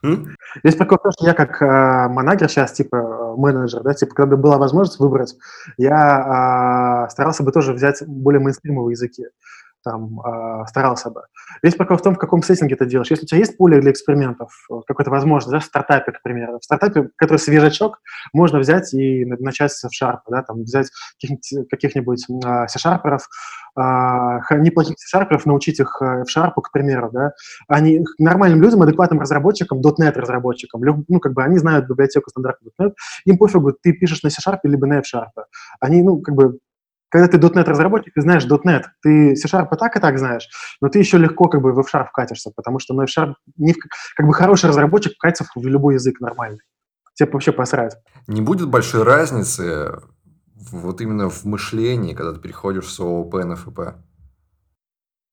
М? 0.04 0.36
Здесь 0.62 0.76
прикол 0.76 0.98
в 1.02 1.12
что 1.12 1.26
я 1.26 1.32
как 1.32 1.62
э, 1.62 2.08
манагер 2.08 2.50
сейчас, 2.50 2.72
типа 2.72 2.96
э, 2.96 3.40
менеджер, 3.40 3.82
да, 3.82 3.94
типа, 3.94 4.14
когда 4.14 4.36
была 4.36 4.58
возможность 4.58 5.00
выбрать, 5.00 5.34
я 5.78 7.06
э, 7.06 7.10
старался 7.10 7.42
бы 7.42 7.52
тоже 7.52 7.72
взять 7.72 8.02
более 8.06 8.40
мейнстримовые 8.40 8.92
языки, 8.92 9.24
там, 9.84 10.20
э, 10.20 10.66
старался 10.66 11.10
бы. 11.10 11.22
Весь 11.62 11.74
прикол 11.74 11.96
в 11.96 12.02
том, 12.02 12.14
в 12.14 12.18
каком 12.18 12.42
сеттинге 12.42 12.76
ты 12.76 12.86
делаешь. 12.86 13.10
Если 13.10 13.24
у 13.24 13.26
тебя 13.26 13.38
есть 13.38 13.56
поле 13.56 13.80
для 13.80 13.90
экспериментов, 13.90 14.50
э, 14.70 14.74
какая-то 14.86 15.10
возможность, 15.10 15.52
да, 15.52 15.60
в 15.60 15.64
стартапе, 15.64 16.12
к 16.12 16.22
примеру, 16.22 16.58
в 16.58 16.64
стартапе, 16.64 17.10
который 17.16 17.38
свежачок, 17.38 18.00
можно 18.32 18.58
взять 18.58 18.92
и 18.94 19.24
на- 19.24 19.36
начать 19.38 19.72
с 19.72 19.84
F-Sharp, 19.84 20.20
да, 20.28 20.42
там, 20.42 20.62
взять 20.62 20.90
каких-нибудь, 21.20 21.68
каких-нибудь 21.68 22.26
э, 22.28 22.66
C-Sharperов, 22.68 23.20
э, 23.76 24.58
неплохих 24.58 24.96
C-Sharperов, 24.98 25.42
научить 25.44 25.80
их 25.80 25.98
э, 26.00 26.22
F-Sharp, 26.22 26.54
к 26.62 26.72
примеру, 26.72 27.10
да, 27.12 27.32
они 27.68 28.04
нормальным 28.18 28.62
людям, 28.62 28.82
адекватным 28.82 29.20
разработчикам, 29.20 29.80
.NET 29.80 30.14
разработчикам, 30.18 30.80
ну, 31.08 31.20
как 31.20 31.32
бы 31.34 31.44
они 31.44 31.58
знают 31.58 31.86
библиотеку 31.86 32.30
стандартную 32.30 32.72
.NET, 32.80 32.94
им 33.26 33.38
пофигу, 33.38 33.72
ты 33.72 33.92
пишешь 33.92 34.22
на 34.22 34.30
C-Sharp 34.30 34.60
либо 34.64 34.86
на 34.86 34.98
F-Sharp. 34.98 35.44
Они, 35.80 36.02
ну, 36.02 36.20
как 36.20 36.34
бы, 36.34 36.58
когда 37.14 37.28
ты 37.28 37.38
.NET 37.38 37.62
разработчик, 37.62 38.12
ты 38.12 38.22
знаешь 38.22 38.44
.NET, 38.44 38.82
ты 39.00 39.36
C-Sharp 39.36 39.68
и 39.72 39.76
так 39.78 39.96
и 39.96 40.00
так 40.00 40.18
знаешь, 40.18 40.48
но 40.80 40.88
ты 40.88 40.98
еще 40.98 41.16
легко 41.16 41.48
как 41.48 41.62
бы 41.62 41.72
в 41.72 41.78
F-Sharp 41.78 42.08
вкатишься, 42.08 42.50
потому 42.56 42.80
что 42.80 42.92
на 42.92 43.02
F-Sharp, 43.02 43.34
не 43.56 43.72
в- 43.72 43.78
как 44.16 44.26
бы 44.26 44.34
хороший 44.34 44.68
разработчик 44.68 45.12
вкатится 45.12 45.44
в 45.54 45.64
любой 45.64 45.94
язык 45.94 46.18
нормальный. 46.18 46.58
Тебе 47.14 47.30
вообще 47.30 47.52
посрать. 47.52 47.96
Не 48.26 48.40
будет 48.40 48.68
большой 48.68 49.04
разницы 49.04 50.00
вот 50.72 51.00
именно 51.00 51.30
в 51.30 51.44
мышлении, 51.44 52.14
когда 52.14 52.32
ты 52.32 52.40
переходишь 52.40 52.92
с 52.92 52.98
ООП 52.98 53.34
на 53.44 53.54
ФП. 53.54 53.94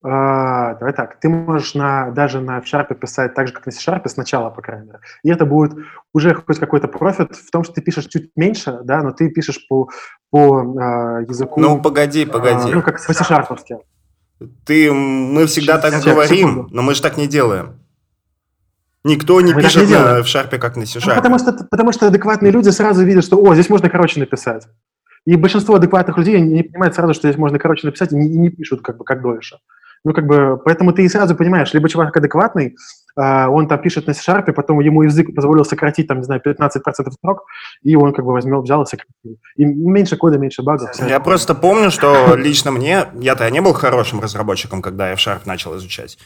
А, 0.04 0.74
давай 0.76 0.94
так, 0.94 1.20
ты 1.20 1.30
можешь 1.30 1.76
на, 1.76 2.10
даже 2.10 2.42
на 2.42 2.58
F-Sharp 2.58 2.96
писать 2.96 3.36
так 3.36 3.48
же, 3.48 3.54
как 3.54 3.68
на 3.68 3.72
C-Sharp 3.72 4.08
сначала, 4.08 4.50
по 4.50 4.62
крайней 4.62 4.88
мере. 4.88 5.00
И 5.24 5.30
это 5.30 5.46
будет 5.46 5.74
уже 6.12 6.34
хоть 6.34 6.58
какой-то 6.58 6.88
профит 6.88 7.36
в 7.36 7.52
том, 7.52 7.64
что 7.64 7.74
ты 7.74 7.82
пишешь 7.82 8.06
чуть 8.08 8.32
меньше, 8.36 8.80
да, 8.84 9.04
но 9.04 9.12
ты 9.12 9.30
пишешь 9.30 9.68
по, 9.68 9.90
по 10.32 10.62
а, 10.62 11.22
языку... 11.22 11.60
Ну, 11.60 11.80
погоди, 11.82 12.26
а, 12.26 12.32
погоди. 12.32 12.74
ну, 12.74 12.82
как 12.82 12.96
по 13.06 13.14
C-Sharp. 13.14 13.60
Ты, 14.66 14.92
мы 14.92 15.46
всегда 15.46 15.78
так 15.78 15.94
Сейчас, 15.94 16.06
говорим, 16.06 16.50
секунду. 16.50 16.68
но 16.72 16.82
мы 16.82 16.96
же 16.96 17.02
так 17.04 17.18
не 17.18 17.28
делаем. 17.28 17.80
Никто 19.04 19.40
не 19.42 19.54
Мы 19.54 19.62
так 19.62 19.72
пишет 19.72 19.88
не 19.88 19.94
на. 19.94 20.20
F-Sharp, 20.22 20.58
как 20.58 20.76
на 20.78 20.82
Ну, 20.82 20.86
C-Sharp. 20.88 21.16
потому, 21.16 21.38
что, 21.38 21.54
потому 21.70 21.92
что 21.92 22.08
адекватные 22.08 22.52
люди 22.52 22.70
сразу 22.70 23.04
видят, 23.04 23.24
что, 23.24 23.38
о, 23.38 23.54
здесь 23.54 23.70
можно 23.70 23.88
короче 23.88 24.20
написать. 24.20 24.68
И 25.26 25.36
большинство 25.36 25.76
адекватных 25.76 26.18
людей 26.18 26.40
не 26.42 26.56
не 26.56 26.64
понимают 26.64 26.96
сразу, 26.96 27.14
что 27.14 27.28
здесь 27.28 27.38
можно 27.38 27.60
короче 27.60 27.86
написать, 27.86 28.12
и 28.12 28.16
не, 28.16 28.28
и 28.28 28.38
не 28.40 28.50
пишут 28.50 28.82
как 28.82 28.98
бы 28.98 29.06
как 29.06 29.22
дольше. 29.22 29.58
Ну, 30.04 30.14
как 30.14 30.26
бы, 30.26 30.60
поэтому 30.66 30.94
ты 30.94 31.04
и 31.04 31.10
сразу 31.10 31.36
понимаешь, 31.36 31.74
либо 31.74 31.88
чувак 31.88 32.16
адекватный, 32.18 32.76
а, 33.16 33.50
он 33.50 33.68
там 33.68 33.80
пишет 33.80 34.08
на 34.08 34.14
C-Sharp, 34.14 34.52
потом 34.54 34.80
ему 34.80 35.04
язык 35.04 35.36
позволил 35.36 35.64
сократить, 35.64 36.08
там, 36.08 36.18
не 36.18 36.24
знаю, 36.24 36.42
15% 36.44 37.12
строк, 37.12 37.46
и 37.84 37.96
он 37.96 38.14
как 38.14 38.26
бы 38.26 38.34
возьмет, 38.34 38.64
взял 38.64 38.82
и 38.82 38.86
сократил. 38.86 39.38
И 39.58 39.66
меньше 39.66 40.18
кода, 40.18 40.40
меньше 40.40 40.64
багов. 40.64 40.90
Я 41.08 41.20
просто 41.20 41.54
помню, 41.54 41.92
что 41.92 42.36
лично 42.36 42.72
мне, 42.72 43.06
я-то 43.14 43.50
не 43.52 43.62
был 43.62 43.74
хорошим 43.74 44.20
разработчиком, 44.22 44.82
когда 44.82 45.10
я 45.10 45.14
F-Sharp 45.14 45.42
начал 45.46 45.78
изучать. 45.78 46.18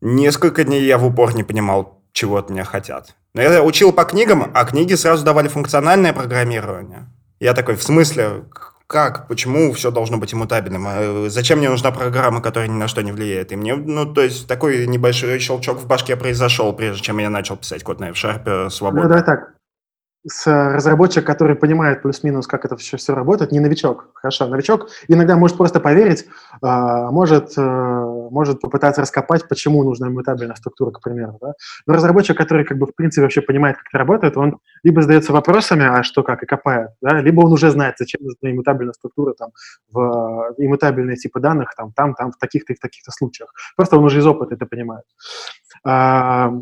Несколько 0.00 0.64
дней 0.64 0.84
я 0.84 0.98
в 0.98 1.06
упор 1.06 1.34
не 1.34 1.42
понимал, 1.42 2.00
чего 2.12 2.36
от 2.36 2.50
меня 2.50 2.64
хотят. 2.64 3.16
Но 3.34 3.42
я 3.42 3.62
учил 3.62 3.92
по 3.92 4.04
книгам, 4.04 4.50
а 4.54 4.64
книги 4.64 4.94
сразу 4.94 5.24
давали 5.24 5.48
функциональное 5.48 6.12
программирование. 6.12 7.08
Я 7.40 7.54
такой, 7.54 7.74
в 7.74 7.82
смысле, 7.82 8.44
как, 8.92 9.26
почему 9.26 9.72
все 9.72 9.90
должно 9.90 10.18
быть 10.18 10.32
иммутабельным? 10.34 10.84
А, 10.86 11.26
Зачем 11.28 11.58
мне 11.58 11.68
нужна 11.70 11.90
программа, 11.90 12.40
которая 12.40 12.68
ни 12.68 12.76
на 12.76 12.86
что 12.86 13.02
не 13.02 13.10
влияет? 13.10 13.50
И 13.50 13.56
мне, 13.56 13.74
ну, 13.74 14.04
то 14.12 14.20
есть, 14.20 14.46
такой 14.46 14.86
небольшой 14.86 15.38
щелчок 15.38 15.78
в 15.78 15.86
башке 15.86 16.14
произошел, 16.16 16.72
прежде 16.74 17.02
чем 17.02 17.18
я 17.18 17.30
начал 17.30 17.56
писать 17.56 17.82
код 17.82 17.98
на 18.00 18.10
F-Sharp 18.10 18.42
Ну, 18.64 18.70
свободно. 18.70 19.08
давай 19.08 19.24
так. 19.24 19.54
С 20.24 20.46
разработчик, 20.46 21.26
который 21.26 21.56
понимает 21.56 22.02
плюс-минус, 22.02 22.46
как 22.46 22.64
это 22.64 22.76
все, 22.76 22.96
все 22.96 23.12
работает, 23.12 23.50
не 23.50 23.58
новичок. 23.58 24.10
Хорошо, 24.14 24.46
новичок 24.46 24.88
иногда 25.08 25.36
может 25.36 25.56
просто 25.56 25.80
поверить, 25.80 26.26
а, 26.62 27.10
может, 27.10 27.58
э, 27.58 27.60
может 28.30 28.60
попытаться 28.60 29.00
раскопать, 29.00 29.48
почему 29.48 29.82
нужна 29.82 30.06
иммутабельная 30.06 30.54
структура, 30.54 30.92
к 30.92 31.00
примеру. 31.00 31.38
Да? 31.40 31.54
Но 31.86 31.94
разработчик, 31.94 32.36
который 32.36 32.64
как 32.64 32.78
бы 32.78 32.86
в 32.86 32.94
принципе 32.94 33.22
вообще 33.22 33.40
понимает, 33.40 33.76
как 33.78 33.86
это 33.88 33.98
работает, 33.98 34.36
он 34.36 34.58
либо 34.84 35.02
задается 35.02 35.32
вопросами, 35.32 35.86
а 35.86 36.04
что, 36.04 36.22
как, 36.22 36.44
и 36.44 36.46
копает, 36.46 36.90
да? 37.00 37.20
либо 37.20 37.40
он 37.40 37.52
уже 37.52 37.72
знает, 37.72 37.96
зачем 37.98 38.22
нужна 38.22 38.52
иммутабельная 38.52 38.94
структура, 38.94 39.34
там, 39.34 39.50
в 39.90 40.54
иммутабельные 40.56 41.16
типы 41.16 41.40
данных, 41.40 41.74
там, 41.76 41.92
там, 41.92 42.14
там, 42.14 42.30
в 42.30 42.36
таких-то 42.38 42.74
и 42.74 42.76
в 42.76 42.78
таких-то 42.78 43.10
случаях. 43.10 43.52
Просто 43.74 43.96
он 43.96 44.04
уже 44.04 44.20
из 44.20 44.26
опыта 44.26 44.54
это 44.54 44.66
понимает. 44.66 45.04
А, 45.84 46.52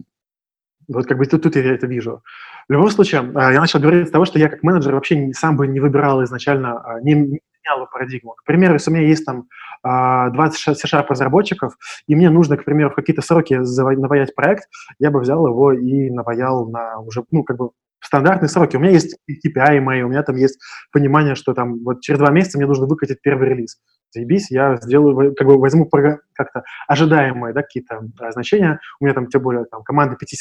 вот 0.88 1.06
как 1.06 1.18
бы 1.18 1.26
тут, 1.26 1.42
тут 1.42 1.56
я 1.56 1.74
это 1.74 1.86
вижу. 1.86 2.22
В 2.68 2.72
любом 2.72 2.90
случае, 2.90 3.30
а, 3.34 3.52
я 3.52 3.60
начал 3.60 3.80
говорить 3.80 4.08
с 4.08 4.10
того, 4.10 4.24
что 4.24 4.38
я 4.38 4.48
как 4.48 4.62
менеджер 4.62 4.94
вообще 4.94 5.32
сам 5.32 5.56
бы 5.56 5.66
не 5.66 5.80
выбирал 5.80 6.22
изначально, 6.24 6.80
а, 6.80 7.00
не, 7.00 7.14
не 7.14 7.40
менял 7.64 7.86
парадигму. 7.90 8.34
К 8.34 8.44
примеру, 8.44 8.74
если 8.74 8.90
у 8.90 8.94
меня 8.94 9.06
есть 9.06 9.24
там 9.24 9.48
а, 9.82 10.30
20 10.30 10.78
C-Sharp 10.78 11.06
разработчиков, 11.08 11.76
и 12.06 12.14
мне 12.14 12.30
нужно, 12.30 12.56
к 12.56 12.64
примеру, 12.64 12.90
в 12.90 12.94
какие-то 12.94 13.22
сроки 13.22 13.54
наваять 13.54 14.34
проект, 14.34 14.64
я 14.98 15.10
бы 15.10 15.20
взял 15.20 15.46
его 15.46 15.72
и 15.72 16.10
наваял 16.10 16.68
на 16.68 17.00
уже, 17.00 17.24
ну, 17.30 17.44
как 17.44 17.56
бы 17.56 17.70
в 18.00 18.06
стандартные 18.06 18.48
сроки. 18.48 18.76
У 18.76 18.80
меня 18.80 18.92
есть 18.92 19.16
KPI 19.28 19.80
мои, 19.80 20.02
у 20.02 20.08
меня 20.08 20.22
там 20.22 20.36
есть 20.36 20.58
понимание, 20.92 21.34
что 21.34 21.54
там 21.54 21.82
вот 21.84 22.00
через 22.00 22.18
два 22.18 22.30
месяца 22.30 22.58
мне 22.58 22.66
нужно 22.66 22.86
выкатить 22.86 23.20
первый 23.22 23.48
релиз. 23.48 23.78
Заебись, 24.12 24.50
я 24.50 24.76
сделаю, 24.82 25.34
как 25.36 25.46
бы 25.46 25.58
возьму 25.58 25.88
как-то 25.88 26.64
ожидаемые, 26.88 27.54
да, 27.54 27.62
какие-то 27.62 28.00
значения. 28.32 28.80
У 28.98 29.04
меня 29.04 29.14
там, 29.14 29.28
тем 29.28 29.42
более, 29.42 29.66
там 29.66 29.84
команда 29.84 30.16
пяти, 30.16 30.36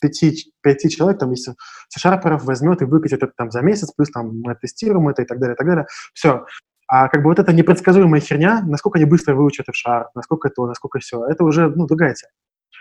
пяти, 0.00 0.54
пяти 0.62 0.88
человек, 0.88 1.18
там, 1.18 1.30
если 1.30 1.54
C-Sharperов 1.90 2.44
возьмет 2.44 2.80
и 2.80 2.86
выкатит 2.86 3.22
это 3.22 3.32
там 3.36 3.50
за 3.50 3.60
месяц, 3.60 3.92
плюс 3.92 4.10
там 4.10 4.40
мы 4.40 4.54
тестируем 4.54 5.08
это 5.08 5.20
и 5.22 5.26
так 5.26 5.38
далее, 5.38 5.54
и 5.54 5.56
так 5.58 5.66
далее. 5.66 5.86
Все. 6.14 6.46
А 6.86 7.08
как 7.08 7.22
бы 7.22 7.28
вот 7.28 7.38
эта 7.38 7.52
непредсказуемая 7.52 8.20
херня, 8.20 8.62
насколько 8.66 8.98
они 8.98 9.04
быстро 9.04 9.34
выучат 9.34 9.68
F-Sharp, 9.68 10.06
насколько 10.14 10.48
то, 10.48 10.66
насколько 10.66 10.98
все, 10.98 11.24
это 11.26 11.44
уже, 11.44 11.68
ну, 11.68 11.86
другая 11.86 12.14
тема. 12.14 12.32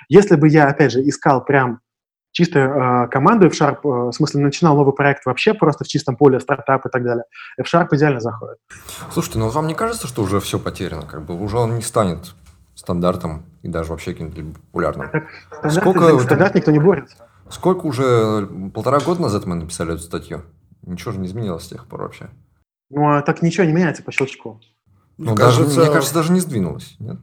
Если 0.07 0.35
бы 0.35 0.47
я, 0.47 0.67
опять 0.67 0.93
же, 0.93 1.01
искал 1.01 1.43
прям 1.43 1.81
чисто 2.31 2.59
э, 2.59 3.07
команду 3.09 3.47
F-Sharp, 3.47 3.79
э, 3.83 4.09
в 4.09 4.11
смысле, 4.11 4.41
начинал 4.41 4.75
новый 4.75 4.93
проект 4.93 5.25
вообще 5.25 5.53
просто 5.53 5.83
в 5.83 5.87
чистом 5.87 6.15
поле, 6.15 6.39
стартап 6.39 6.85
и 6.85 6.89
так 6.89 7.03
далее, 7.03 7.23
F-Sharp 7.59 7.87
идеально 7.91 8.19
заходит. 8.19 8.57
Слушайте, 9.11 9.39
ну 9.39 9.49
вам 9.49 9.67
не 9.67 9.75
кажется, 9.75 10.07
что 10.07 10.21
уже 10.21 10.39
все 10.39 10.59
потеряно? 10.59 11.03
Как 11.03 11.25
бы 11.25 11.39
уже 11.39 11.57
он 11.57 11.75
не 11.75 11.81
станет 11.81 12.35
стандартом 12.75 13.43
и 13.61 13.67
даже 13.67 13.91
вообще 13.91 14.13
каким-то 14.13 14.41
популярным? 14.67 15.09
Так, 15.09 15.25
стандарт, 15.51 15.81
Сколько... 15.81 16.19
стандарт 16.19 16.55
никто 16.55 16.71
не 16.71 16.79
борется. 16.79 17.15
Сколько 17.49 17.85
уже, 17.87 18.47
полтора 18.73 18.99
года 18.99 19.23
назад 19.23 19.45
мы 19.45 19.55
написали 19.55 19.93
эту 19.93 20.03
статью? 20.03 20.43
Ничего 20.83 21.11
же 21.11 21.19
не 21.19 21.27
изменилось 21.27 21.65
с 21.65 21.69
тех 21.69 21.87
пор 21.87 22.03
вообще. 22.03 22.29
Ну, 22.89 23.09
а 23.09 23.21
так 23.21 23.41
ничего 23.41 23.65
не 23.65 23.73
меняется 23.73 24.03
по 24.03 24.11
щелчку. 24.11 24.61
Ну, 25.17 25.35
кажется, 25.35 25.65
даже, 25.65 25.81
мне 25.81 25.91
кажется, 25.91 26.13
даже 26.13 26.31
не 26.31 26.39
сдвинулось, 26.39 26.95
нет? 26.99 27.17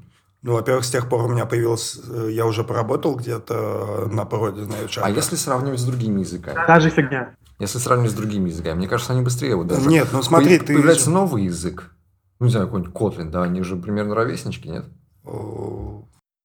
Ну, 0.47 0.53
во-первых, 0.53 0.85
с 0.85 0.91
тех 0.93 1.09
пор 1.09 1.25
у 1.25 1.29
меня 1.29 1.45
появился... 1.45 1.99
Э, 2.09 2.31
я 2.31 2.47
уже 2.47 2.63
поработал 2.63 3.17
где-то 3.17 4.07
на 4.13 4.25
породе 4.25 4.61
на 4.61 4.75
HR. 4.75 5.01
А 5.03 5.11
если 5.11 5.35
сравнивать 5.35 5.81
с 5.81 5.85
другими 5.85 6.21
языками? 6.21 6.55
Та 6.55 6.79
же 6.79 6.89
фигня. 6.89 7.35
Если 7.59 7.79
сравнивать 7.79 8.13
с 8.13 8.15
другими 8.15 8.51
языками, 8.51 8.79
мне 8.79 8.87
кажется, 8.87 9.13
они 9.13 9.23
быстрее 9.23 9.57
вот 9.57 9.67
даже... 9.67 9.89
Нет, 9.89 10.07
ну 10.13 10.23
смотри, 10.23 10.61
ты... 10.61 10.75
Появляется 10.75 11.11
новый 11.11 11.47
язык. 11.47 11.91
Ну, 12.39 12.47
не 12.47 12.53
знаю, 12.53 12.67
какой-нибудь 12.67 12.95
Kotlin, 12.95 13.31
да, 13.31 13.43
они 13.43 13.61
же 13.63 13.75
примерно 13.75 14.15
ровеснички, 14.15 14.69
нет? 14.69 14.85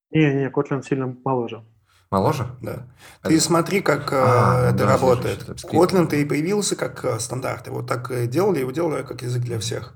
Не-не, 0.09 0.49
Kotlin 0.49 0.81
сильно 0.81 1.15
моложе. 1.23 1.63
Моложе? 2.09 2.47
Да. 2.59 2.87
Это... 3.21 3.29
Ты 3.29 3.39
смотри, 3.39 3.81
как 3.81 4.11
а, 4.13 4.69
это 4.69 4.79
да, 4.79 4.93
работает. 4.93 5.47
Kotlin-то 5.63 6.15
и 6.15 6.25
появился 6.25 6.75
как 6.75 7.05
э, 7.05 7.19
стандарт. 7.19 7.67
Его 7.67 7.83
так 7.83 8.11
делали, 8.29 8.61
его 8.61 8.71
делали 8.71 9.03
как 9.03 9.21
язык 9.21 9.43
для 9.43 9.59
всех. 9.59 9.93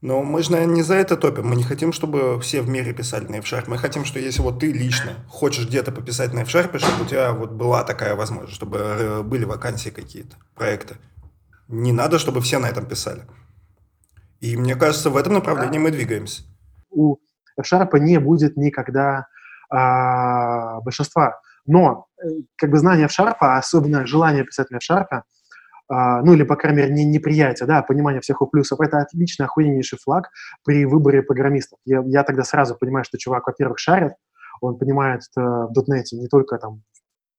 Но 0.00 0.22
мы 0.22 0.42
же, 0.44 0.52
наверное, 0.52 0.76
не 0.76 0.82
за 0.82 0.94
это 0.94 1.16
топим. 1.16 1.48
Мы 1.48 1.56
не 1.56 1.64
хотим, 1.64 1.92
чтобы 1.92 2.40
все 2.40 2.62
в 2.62 2.68
мире 2.68 2.92
писали 2.92 3.26
на 3.26 3.36
F-Sharp. 3.36 3.64
Мы 3.66 3.78
хотим, 3.78 4.04
что 4.04 4.20
если 4.20 4.42
вот 4.42 4.60
ты 4.60 4.70
лично 4.70 5.14
хочешь 5.28 5.66
где-то 5.66 5.90
пописать 5.90 6.32
на 6.32 6.40
F-Sharp, 6.40 6.78
чтобы 6.78 7.04
у 7.04 7.06
тебя 7.06 7.32
вот 7.32 7.50
была 7.50 7.82
такая 7.82 8.14
возможность, 8.14 8.54
чтобы 8.54 8.78
э, 8.78 9.22
были 9.22 9.44
вакансии 9.44 9.90
какие-то, 9.90 10.36
проекты. 10.54 10.96
Не 11.66 11.90
надо, 11.90 12.20
чтобы 12.20 12.40
все 12.40 12.60
на 12.60 12.66
этом 12.66 12.86
писали. 12.86 13.22
И 14.40 14.56
мне 14.56 14.76
кажется, 14.76 15.10
в 15.10 15.16
этом 15.16 15.34
направлении 15.34 15.78
мы 15.78 15.90
двигаемся. 15.90 16.42
У 16.90 17.16
F-Sharp 17.56 17.98
не 17.98 18.20
будет 18.20 18.56
никогда 18.56 19.26
а, 19.68 20.80
большинства. 20.80 21.40
Но 21.66 22.06
э, 22.22 22.28
как 22.56 22.70
бы 22.70 22.78
знание 22.78 23.06
F-Sharp, 23.06 23.36
особенно 23.40 24.06
желание 24.06 24.44
писать 24.44 24.70
на 24.70 24.76
F-Sharp, 24.76 25.06
а, 25.10 25.22
ну 25.90 26.34
или, 26.34 26.42
по 26.42 26.56
крайней 26.56 26.82
мере, 26.82 26.92
не, 26.92 27.04
неприятие, 27.04 27.66
да, 27.66 27.82
понимание 27.82 28.20
всех 28.20 28.42
плюсов, 28.50 28.80
это 28.80 28.98
отличный, 28.98 29.46
охуеннейший 29.46 29.98
флаг 29.98 30.28
при 30.64 30.84
выборе 30.84 31.22
программистов. 31.22 31.78
Я, 31.86 32.02
я 32.06 32.24
тогда 32.24 32.44
сразу 32.44 32.76
понимаю, 32.76 33.04
что 33.04 33.16
чувак, 33.16 33.46
во-первых, 33.46 33.78
шарит, 33.78 34.12
он 34.60 34.78
понимает 34.78 35.22
э, 35.36 35.40
в 35.40 35.72
.NET 35.88 36.04
не 36.12 36.28
только 36.28 36.58
там 36.58 36.82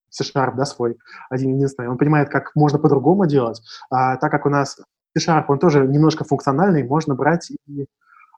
C-Sharp, 0.10 0.56
да, 0.56 0.66
свой, 0.66 0.98
один 1.30 1.56
единственный, 1.56 1.90
он 1.90 1.98
понимает, 1.98 2.30
как 2.30 2.52
можно 2.56 2.80
по-другому 2.80 3.28
делать, 3.28 3.62
а 3.92 4.18
так 4.18 4.32
как 4.32 4.46
у 4.46 4.50
нас 4.50 4.80
C-Sharp, 5.18 5.46
он 5.48 5.60
тоже 5.60 5.86
немножко 5.88 6.24
функциональный, 6.24 6.84
можно 6.84 7.16
брать 7.16 7.52
и 7.68 7.86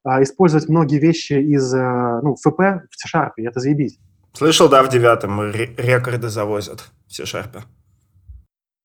а, 0.03 0.21
использовать 0.23 0.67
многие 0.67 0.99
вещи 0.99 1.33
из, 1.33 1.73
э, 1.73 2.19
ну, 2.23 2.35
ФП 2.35 2.59
в 2.89 2.95
C-Sharp, 2.95 3.31
это 3.37 3.59
заебись. 3.59 3.99
Слышал, 4.33 4.69
да, 4.69 4.83
в 4.83 4.89
девятом 4.89 5.51
рекорды 5.51 6.29
завозят 6.29 6.81
в 7.07 7.13
C-Sharp? 7.13 7.61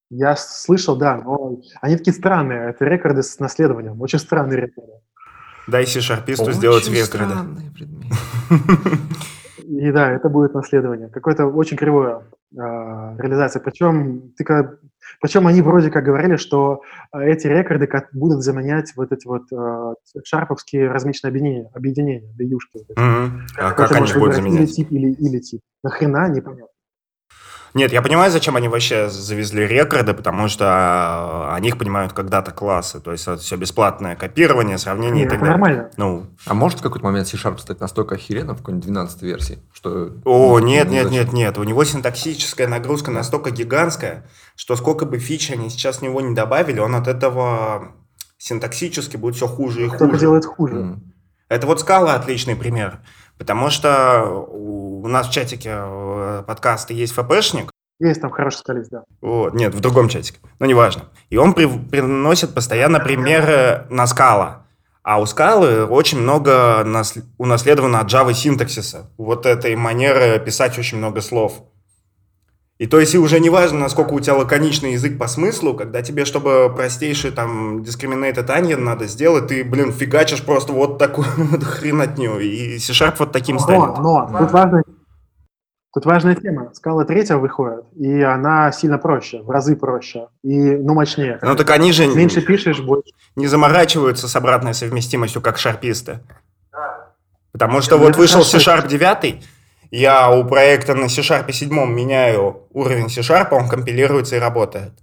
Я 0.09 0.35
слышал, 0.35 0.95
да, 0.95 1.17
но 1.17 1.59
они 1.81 1.97
такие 1.97 2.13
странные. 2.13 2.69
Это 2.69 2.85
рекорды 2.85 3.23
с 3.23 3.39
наследованием. 3.39 3.99
Очень 4.01 4.19
странные 4.19 4.61
рекорды. 4.61 4.93
Дай 5.67 5.85
C-шарписту 5.85 6.51
сделать 6.53 6.87
рекорды. 6.89 7.35
И 9.67 9.91
да, 9.91 10.11
это 10.11 10.29
будет 10.29 10.53
наследование. 10.53 11.09
Какое-то 11.09 11.45
очень 11.47 11.75
кривое 11.75 12.23
э, 12.53 12.57
реализация. 12.57 13.59
Причем, 13.59 14.31
ты, 14.37 14.45
причем 15.21 15.45
они 15.45 15.61
вроде 15.61 15.91
как 15.91 16.05
говорили, 16.05 16.37
что 16.37 16.83
а, 17.11 17.21
эти 17.21 17.47
рекорды 17.47 17.85
как 17.85 18.07
будут 18.13 18.43
заменять 18.43 18.93
вот 18.95 19.11
эти 19.11 19.27
вот 19.27 19.43
э, 19.51 19.93
шарповские 20.23 20.89
размеченные 20.89 21.31
объединения, 21.31 21.69
объединения, 21.73 22.33
ДЮшки. 22.37 22.85
Mm-hmm. 22.97 23.29
А 23.57 23.71
как 23.73 23.91
они 23.91 24.13
будут 24.13 24.35
заменять? 24.35 24.61
Или 24.61 24.67
тип, 24.67 24.91
или, 24.91 25.11
или 25.11 25.39
тип. 25.39 25.61
Нахрена, 25.83 26.29
непонятно. 26.29 26.67
Нет, 27.73 27.91
я 27.91 28.01
понимаю, 28.01 28.31
зачем 28.31 28.55
они 28.55 28.67
вообще 28.67 29.09
завезли 29.09 29.67
рекорды, 29.67 30.13
потому 30.13 30.47
что 30.47 30.65
а, 30.67 31.55
о 31.55 31.59
них 31.59 31.77
понимают 31.77 32.13
когда-то 32.13 32.51
классы. 32.51 32.99
То 32.99 33.11
есть 33.11 33.27
это 33.27 33.37
все 33.37 33.55
бесплатное 33.55 34.15
копирование, 34.15 34.77
сравнение 34.77 35.23
Нет, 35.23 35.27
и 35.27 35.29
так 35.29 35.39
далее. 35.39 35.51
нормально. 35.57 35.89
Ну. 35.97 36.27
А 36.45 36.53
может 36.53 36.79
в 36.79 36.83
какой-то 36.83 37.05
момент 37.05 37.27
C-Sharp 37.27 37.59
стать 37.59 37.79
настолько 37.79 38.15
охеренным 38.15 38.55
в 38.55 38.59
какой-нибудь 38.59 38.87
12 38.87 39.21
версии, 39.21 39.59
что... 39.73 40.11
О, 40.25 40.59
нет, 40.59 40.89
нет, 40.89 41.11
нет, 41.11 41.33
нет. 41.33 41.57
У 41.57 41.63
него 41.63 41.83
синтаксическая 41.83 42.67
нагрузка 42.67 43.11
настолько 43.11 43.51
гигантская, 43.51 44.25
что 44.55 44.75
сколько 44.75 45.05
бы 45.05 45.19
фич 45.19 45.51
они 45.51 45.69
сейчас 45.69 45.97
в 45.97 46.01
него 46.01 46.21
не 46.21 46.33
добавили, 46.33 46.79
он 46.79 46.95
от 46.95 47.07
этого 47.07 47.93
синтаксически 48.37 49.17
будет 49.17 49.35
все 49.35 49.47
хуже 49.47 49.85
и 49.85 49.87
хуже. 49.87 49.99
Только 49.99 50.17
делает 50.17 50.45
хуже. 50.45 50.75
Mm. 50.75 50.99
Это 51.49 51.65
вот 51.65 51.79
скала 51.79 52.15
отличный 52.15 52.55
пример. 52.55 52.99
Потому 53.37 53.69
что 53.69 54.45
у 54.51 55.07
нас 55.07 55.27
в 55.27 55.31
чатике 55.31 55.71
э, 55.73 56.43
подкаста 56.45 56.93
есть 56.93 57.13
ФПшник. 57.13 57.71
Есть 57.99 58.21
там 58.21 58.31
хороший 58.31 58.57
специалист, 58.57 58.91
да. 58.91 59.03
Вот, 59.21 59.53
нет, 59.53 59.73
в 59.73 59.79
другом 59.79 60.09
чатике. 60.09 60.39
Но 60.59 60.65
неважно. 60.65 61.05
И 61.29 61.37
он 61.37 61.53
при, 61.53 61.65
приносит 61.65 62.53
постоянно 62.53 62.99
примеры 62.99 63.85
на 63.89 64.05
скала. 64.07 64.63
А 65.03 65.19
у 65.19 65.25
скалы 65.25 65.85
очень 65.85 66.19
много 66.19 66.83
нас, 66.83 67.15
унаследовано 67.37 68.01
от 68.01 68.11
Java 68.11 68.33
синтаксиса. 68.33 69.09
Вот 69.17 69.45
этой 69.45 69.75
манеры 69.75 70.37
писать 70.39 70.77
очень 70.77 70.97
много 70.97 71.21
слов. 71.21 71.63
И 72.79 72.85
то 72.85 72.99
есть 72.99 73.15
и 73.15 73.17
уже 73.17 73.39
не 73.39 73.49
важно, 73.49 73.79
насколько 73.79 74.13
у 74.13 74.19
тебя 74.19 74.35
лаконичный 74.35 74.93
язык 74.93 75.17
по 75.17 75.27
смыслу, 75.27 75.73
когда 75.73 76.03
тебе, 76.03 76.25
чтобы 76.25 76.71
простейший 76.75 77.31
там 77.31 77.79
discriminated 77.79 78.47
onion 78.47 78.77
надо 78.77 79.07
сделать, 79.07 79.47
ты, 79.47 79.63
блин, 79.63 79.91
фигачишь 79.91 80.43
просто 80.43 80.73
вот 80.73 80.99
такую 80.99 81.27
вот 81.37 81.63
хренотню, 81.63 82.39
и 82.39 82.77
C-Sharp 82.77 83.15
вот 83.17 83.31
таким 83.31 83.55
но, 83.55 83.61
станет. 83.61 83.97
Но, 83.97 84.29
тут 84.39 84.51
важная, 84.51 84.83
тут 85.91 86.05
важная 86.05 86.35
тема. 86.35 86.69
Скала 86.75 87.03
третья 87.03 87.37
выходит, 87.37 87.85
и 87.95 88.21
она 88.21 88.71
сильно 88.71 88.99
проще, 88.99 89.41
в 89.41 89.49
разы 89.49 89.75
проще, 89.75 90.27
и, 90.43 90.75
ну, 90.75 90.93
мощнее. 90.93 91.39
Ну, 91.41 91.55
так 91.55 91.71
они 91.71 91.91
же... 91.91 92.05
Меньше 92.05 92.41
пишешь, 92.41 92.79
больше. 92.79 93.09
Не 93.35 93.47
заморачиваются 93.47 94.27
с 94.27 94.35
обратной 94.35 94.75
совместимостью, 94.75 95.41
как 95.41 95.57
шарписты. 95.57 96.19
Потому 97.53 97.81
что 97.81 97.97
вот 97.97 98.17
вышел 98.17 98.43
C-Sharp 98.43 98.87
9, 98.87 99.43
я 99.91 100.29
у 100.31 100.45
проекта 100.45 100.93
на 100.93 101.09
C-Sharp 101.09 101.51
7 101.51 101.69
меняю 101.91 102.63
уровень 102.71 103.09
C-Sharp, 103.09 103.49
он 103.51 103.69
компилируется 103.69 104.35
и 104.35 104.39
работает. 104.39 104.93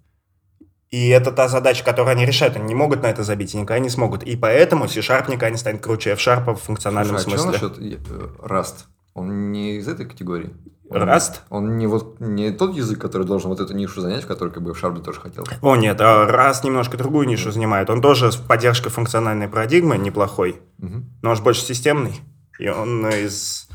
И 0.91 1.09
это 1.09 1.33
та 1.33 1.49
задача, 1.49 1.85
которую 1.85 2.13
они 2.13 2.25
решают. 2.25 2.55
Они 2.55 2.67
не 2.67 2.75
могут 2.77 3.03
на 3.03 3.09
это 3.09 3.25
забить 3.25 3.53
и 3.55 3.57
никогда 3.57 3.81
не 3.81 3.91
смогут. 3.91 4.23
И 4.23 4.37
поэтому 4.37 4.87
C-Sharp 4.87 5.27
никогда 5.27 5.51
не 5.51 5.57
станет 5.57 5.83
круче 5.83 6.11
F-Sharp 6.13 6.55
в 6.55 6.61
функциональном 6.63 7.19
Слушай, 7.19 7.39
смысле. 7.39 7.51
А 7.51 7.59
что 7.59 7.69
насчет 7.69 8.01
э, 8.11 8.47
Rust? 8.47 8.75
Он 9.15 9.51
не 9.51 9.79
из 9.79 9.89
этой 9.89 10.07
категории? 10.07 10.51
Rust? 10.89 11.41
Он 11.51 11.79
не, 11.79 11.89
вот, 11.89 12.21
не 12.21 12.53
тот 12.53 12.77
язык, 12.77 13.01
который 13.01 13.27
должен 13.27 13.49
вот 13.49 13.59
эту 13.59 13.75
нишу 13.75 14.01
занять, 14.01 14.23
в 14.23 14.29
которой 14.29 14.51
как 14.51 14.63
бы 14.63 14.71
F-Sharp 14.71 15.03
тоже 15.03 15.21
хотел. 15.21 15.45
О, 15.63 15.75
нет, 15.75 16.01
а 16.01 16.29
Rust 16.29 16.65
немножко 16.65 16.97
другую 16.97 17.27
нишу 17.27 17.51
занимает. 17.51 17.91
Он 17.91 18.01
тоже 18.01 18.31
с 18.31 18.37
поддержкой 18.37 18.91
функциональной 18.91 19.49
парадигмы 19.49 19.99
неплохой, 19.99 20.61
угу. 20.81 21.03
но 21.23 21.31
он 21.31 21.37
же 21.37 21.43
больше 21.43 21.63
системный. 21.63 22.21
И 22.61 22.69
он 22.69 23.05
из 23.09 23.69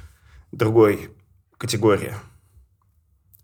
другой 0.51 1.09
категории. 1.57 2.13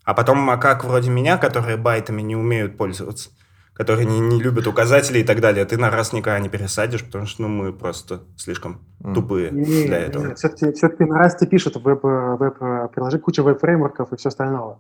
А 0.04 0.14
потом 0.14 0.38
макак 0.38 0.84
вроде 0.84 1.10
меня, 1.10 1.38
которые 1.38 1.78
байтами 1.78 2.22
не 2.22 2.36
умеют 2.36 2.78
пользоваться, 2.78 3.32
которые 3.74 4.06
не, 4.06 4.20
не 4.20 4.42
любят 4.42 4.68
указатели 4.68 5.20
и 5.20 5.24
так 5.24 5.42
далее, 5.42 5.66
ты 5.66 5.78
на 5.78 5.90
раз 5.90 6.14
никогда 6.14 6.40
не 6.40 6.48
пересадишь, 6.48 7.04
потому 7.04 7.26
что 7.26 7.42
ну, 7.42 7.48
мы 7.48 7.74
просто 7.74 8.22
слишком 8.38 8.82
тупые 9.16 9.52
не, 9.52 9.88
для 9.88 10.00
этого. 10.00 10.36
Все-таки, 10.36 10.72
все-таки 10.74 11.06
на 11.06 11.18
расте 11.18 11.48
пишут 11.48 11.76
веб, 11.78 12.04
веб-приложение, 12.04 13.22
куча 13.22 13.42
веб-фреймворков 13.42 14.14
и 14.14 14.16
все 14.16 14.30
остальное. 14.30 14.78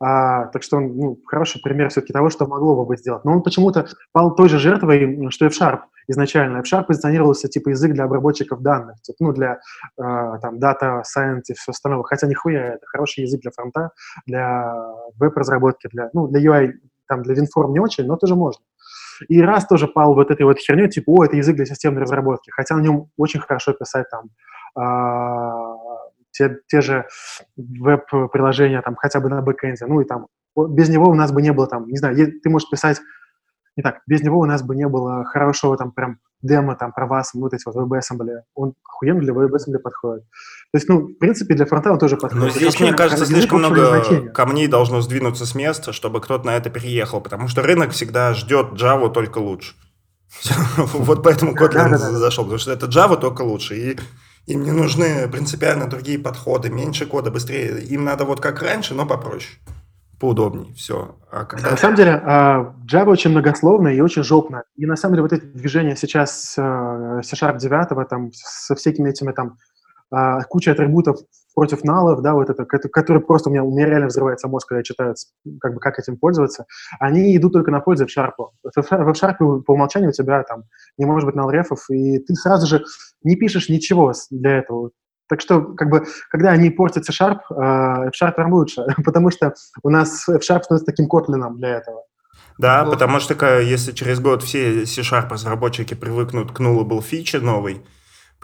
А, 0.00 0.46
так 0.46 0.62
что 0.62 0.78
он 0.78 0.96
ну, 0.96 1.18
хороший 1.26 1.60
пример 1.62 1.90
все-таки 1.90 2.12
того, 2.12 2.30
что 2.30 2.46
могло 2.46 2.76
бы 2.76 2.86
быть 2.86 3.00
сделать. 3.00 3.24
Но 3.24 3.32
он 3.32 3.42
почему-то 3.42 3.86
пал 4.12 4.34
той 4.34 4.48
же 4.48 4.58
жертвой, 4.58 5.30
что 5.30 5.46
и 5.46 5.48
в 5.48 5.60
Sharp 5.60 5.80
изначально. 6.08 6.58
F-Sharp 6.58 6.84
позиционировался 6.84 7.48
типа 7.48 7.70
язык 7.70 7.92
для 7.92 8.04
обработчиков 8.04 8.60
данных, 8.60 9.00
типа, 9.02 9.16
ну, 9.20 9.32
для 9.32 9.54
э, 9.54 9.58
там, 9.96 10.56
data 10.56 11.02
science 11.02 11.44
и 11.48 11.54
все 11.54 11.70
остальное. 11.70 12.02
Хотя 12.04 12.26
нихуя, 12.26 12.74
это 12.74 12.86
хороший 12.86 13.22
язык 13.22 13.40
для 13.40 13.50
фронта, 13.50 13.90
для 14.26 14.74
веб-разработки, 15.18 15.88
для, 15.92 16.10
ну, 16.12 16.28
для 16.28 16.40
UI, 16.40 16.72
там, 17.08 17.22
для 17.22 17.34
WinForm 17.34 17.72
не 17.72 17.80
очень, 17.80 18.06
но 18.06 18.16
тоже 18.16 18.34
можно. 18.34 18.62
И 19.28 19.40
раз 19.40 19.66
тоже 19.66 19.86
пал 19.86 20.14
вот 20.14 20.30
этой 20.30 20.42
вот 20.44 20.58
херней, 20.58 20.88
типа, 20.88 21.10
о, 21.10 21.24
это 21.24 21.36
язык 21.36 21.56
для 21.56 21.66
системной 21.66 22.02
разработки, 22.02 22.50
хотя 22.50 22.76
на 22.76 22.80
нем 22.80 23.08
очень 23.16 23.40
хорошо 23.40 23.72
писать 23.72 24.06
там 24.10 24.24
э, 24.76 25.73
те, 26.34 26.58
те 26.66 26.80
же 26.80 27.06
веб-приложения, 27.56 28.82
там, 28.82 28.96
хотя 28.96 29.20
бы 29.20 29.28
на 29.28 29.40
бэкэнде, 29.40 29.86
ну 29.86 30.00
и 30.00 30.04
там, 30.04 30.26
без 30.56 30.88
него 30.88 31.08
у 31.08 31.14
нас 31.14 31.32
бы 31.32 31.40
не 31.40 31.52
было 31.52 31.66
там, 31.66 31.86
не 31.88 31.96
знаю, 31.96 32.16
ты 32.16 32.50
можешь 32.50 32.68
писать 32.68 33.00
не 33.76 33.82
так, 33.82 34.00
без 34.06 34.22
него 34.22 34.38
у 34.38 34.44
нас 34.44 34.62
бы 34.62 34.76
не 34.76 34.86
было 34.88 35.24
хорошего 35.24 35.76
там 35.76 35.90
прям 35.90 36.18
демо 36.42 36.76
там 36.76 36.92
про 36.92 37.06
вас, 37.06 37.32
вот 37.34 37.54
эти 37.54 37.62
вот 37.66 37.74
WebAssembly, 37.76 38.42
он 38.54 38.74
охуенно 38.84 39.20
для 39.20 39.32
WebAssembly 39.32 39.78
подходит. 39.78 40.24
То 40.72 40.78
есть, 40.78 40.88
ну, 40.88 41.08
в 41.08 41.14
принципе, 41.14 41.54
для 41.54 41.66
фронта 41.66 41.90
он 41.90 41.98
тоже 41.98 42.16
подходит. 42.16 42.44
Но 42.44 42.50
здесь, 42.50 42.78
мне 42.78 42.92
кажется, 42.92 43.26
слишком 43.26 43.58
много 43.58 44.30
камней 44.32 44.68
должно 44.68 45.00
сдвинуться 45.00 45.46
с 45.46 45.54
места, 45.54 45.92
чтобы 45.92 46.20
кто-то 46.20 46.46
на 46.46 46.56
это 46.56 46.70
переехал, 46.70 47.20
потому 47.20 47.48
что 47.48 47.62
рынок 47.62 47.90
всегда 47.90 48.34
ждет 48.34 48.72
Java 48.74 49.10
только 49.10 49.38
лучше. 49.38 49.74
Вот 50.76 51.22
поэтому 51.22 51.54
Kotlin 51.54 51.96
зашел, 51.96 52.44
потому 52.44 52.58
что 52.58 52.72
это 52.72 52.86
Java 52.86 53.16
только 53.16 53.42
лучше. 53.42 53.76
И 53.76 53.98
им 54.46 54.62
не 54.62 54.72
нужны 54.72 55.28
принципиально 55.28 55.86
другие 55.86 56.18
подходы, 56.18 56.70
меньше 56.70 57.06
кода, 57.06 57.30
быстрее. 57.30 57.82
Им 57.82 58.04
надо 58.04 58.24
вот 58.24 58.40
как 58.40 58.62
раньше, 58.62 58.94
но 58.94 59.06
попроще 59.06 59.58
поудобнее, 60.24 60.72
все. 60.74 61.16
А 61.30 61.44
когда... 61.44 61.70
На 61.70 61.76
самом 61.76 61.96
деле, 61.96 62.12
а, 62.12 62.74
Java 62.90 63.10
очень 63.10 63.30
многословная 63.30 63.92
и 63.92 64.00
очень 64.00 64.22
жопная. 64.22 64.64
И 64.74 64.86
на 64.86 64.96
самом 64.96 65.14
деле 65.14 65.22
вот 65.22 65.32
эти 65.34 65.44
движения 65.44 65.96
сейчас 65.96 66.54
э, 66.56 67.20
C-Sharp 67.22 67.58
9, 67.58 68.08
там, 68.08 68.30
со 68.32 68.74
всякими 68.74 69.10
этими 69.10 69.32
там 69.32 69.58
а, 70.10 70.42
куча 70.44 70.72
атрибутов 70.72 71.18
против 71.54 71.84
налов, 71.84 72.20
да, 72.20 72.34
вот 72.34 72.50
это, 72.50 72.64
который 72.64 73.22
просто 73.22 73.48
у 73.48 73.52
меня, 73.52 73.64
у 73.64 73.70
меня 73.70 73.86
реально 73.86 74.08
взрывается 74.08 74.48
мозг, 74.48 74.68
когда 74.68 74.78
я 74.78 74.84
читаю, 74.84 75.14
как 75.60 75.74
бы, 75.74 75.80
как 75.80 75.98
этим 75.98 76.16
пользоваться, 76.16 76.66
они 76.98 77.36
идут 77.36 77.52
только 77.52 77.70
на 77.70 77.80
пользу 77.80 78.06
в 78.06 78.10
шарпу. 78.10 78.52
В 78.62 79.14
шарпе 79.14 79.44
по 79.64 79.72
умолчанию 79.72 80.10
у 80.10 80.12
тебя 80.12 80.42
там 80.42 80.64
не 80.98 81.06
может 81.06 81.26
быть 81.26 81.34
налрефов, 81.34 81.88
и 81.90 82.18
ты 82.18 82.34
сразу 82.34 82.66
же 82.66 82.84
не 83.22 83.36
пишешь 83.36 83.68
ничего 83.68 84.12
для 84.30 84.58
этого. 84.58 84.90
Так 85.28 85.40
что, 85.40 85.62
как 85.62 85.88
бы, 85.88 86.04
когда 86.30 86.50
они 86.50 86.68
портят 86.70 87.06
C-Sharp, 87.06 87.38
э, 87.50 88.08
F-Sharp 88.08 88.32
прям 88.32 88.52
лучше, 88.52 88.84
потому 89.04 89.30
что 89.30 89.54
у 89.82 89.88
нас 89.88 90.28
F-Sharp 90.28 90.62
становится 90.62 90.84
таким 90.84 91.08
котлином 91.08 91.56
для 91.56 91.78
этого. 91.78 92.02
Да, 92.58 92.84
вот. 92.84 92.92
потому 92.92 93.20
что 93.20 93.60
если 93.60 93.92
через 93.92 94.20
год 94.20 94.42
все 94.42 94.84
C-Sharp 94.84 95.30
разработчики 95.30 95.94
привыкнут 95.94 96.52
к 96.52 96.60
nullable 96.60 97.00
фиче 97.00 97.38
новый, 97.38 97.82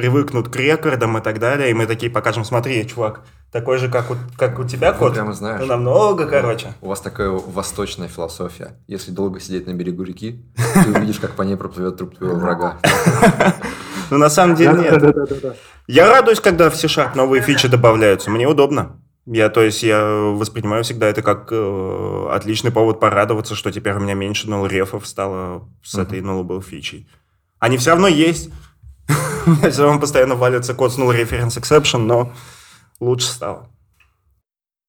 привыкнут 0.00 0.48
к 0.48 0.56
рекордам 0.56 1.18
и 1.18 1.20
так 1.20 1.38
далее, 1.38 1.70
и 1.70 1.74
мы 1.74 1.84
такие 1.84 2.10
покажем, 2.10 2.42
смотри, 2.42 2.88
чувак, 2.88 3.20
такой 3.52 3.76
же, 3.76 3.90
как 3.90 4.10
у, 4.10 4.14
как 4.38 4.58
у 4.58 4.64
тебя 4.64 4.94
код, 4.94 5.12
прямо 5.12 5.34
знаешь, 5.34 5.68
намного 5.68 6.24
короче. 6.24 6.72
У 6.80 6.88
вас 6.88 7.02
такая 7.02 7.28
восточная 7.28 8.08
философия. 8.08 8.78
Если 8.86 9.10
долго 9.10 9.40
сидеть 9.40 9.66
на 9.66 9.74
берегу 9.74 10.02
реки, 10.02 10.42
ты 10.84 10.98
увидишь, 10.98 11.20
как 11.20 11.32
по 11.32 11.42
ней 11.42 11.54
проплывет 11.56 11.98
труп 11.98 12.16
твоего 12.16 12.36
врага. 12.36 12.78
Ну, 14.08 14.16
на 14.16 14.30
самом 14.30 14.56
деле 14.56 14.72
нет. 14.72 15.56
Я 15.86 16.08
радуюсь, 16.10 16.40
когда 16.40 16.70
в 16.70 16.76
C-Sharp 16.76 17.14
новые 17.14 17.42
фичи 17.42 17.68
добавляются. 17.68 18.30
Мне 18.30 18.48
удобно. 18.48 18.96
Я, 19.26 19.50
то 19.50 19.62
есть, 19.62 19.82
я 19.82 20.02
воспринимаю 20.02 20.82
всегда 20.82 21.08
это 21.08 21.20
как 21.22 21.48
э, 21.52 22.28
отличный 22.32 22.72
повод 22.72 22.98
порадоваться, 22.98 23.54
что 23.54 23.70
теперь 23.70 23.92
у 23.92 24.00
меня 24.00 24.14
меньше 24.14 24.48
null 24.48 24.66
рефов 24.66 25.06
стало 25.06 25.68
с 25.84 25.96
этой 25.96 26.20
nullable 26.20 26.62
фичей. 26.62 27.06
Они 27.60 27.76
все 27.76 27.90
равно 27.90 28.08
есть. 28.08 28.50
Все 29.70 29.82
равно 29.82 30.00
постоянно 30.00 30.34
валится 30.34 30.74
код 30.74 30.92
с 30.92 30.98
null 30.98 31.14
reference 31.14 31.60
exception, 31.60 31.98
но 31.98 32.32
лучше 33.00 33.26
стало. 33.26 33.68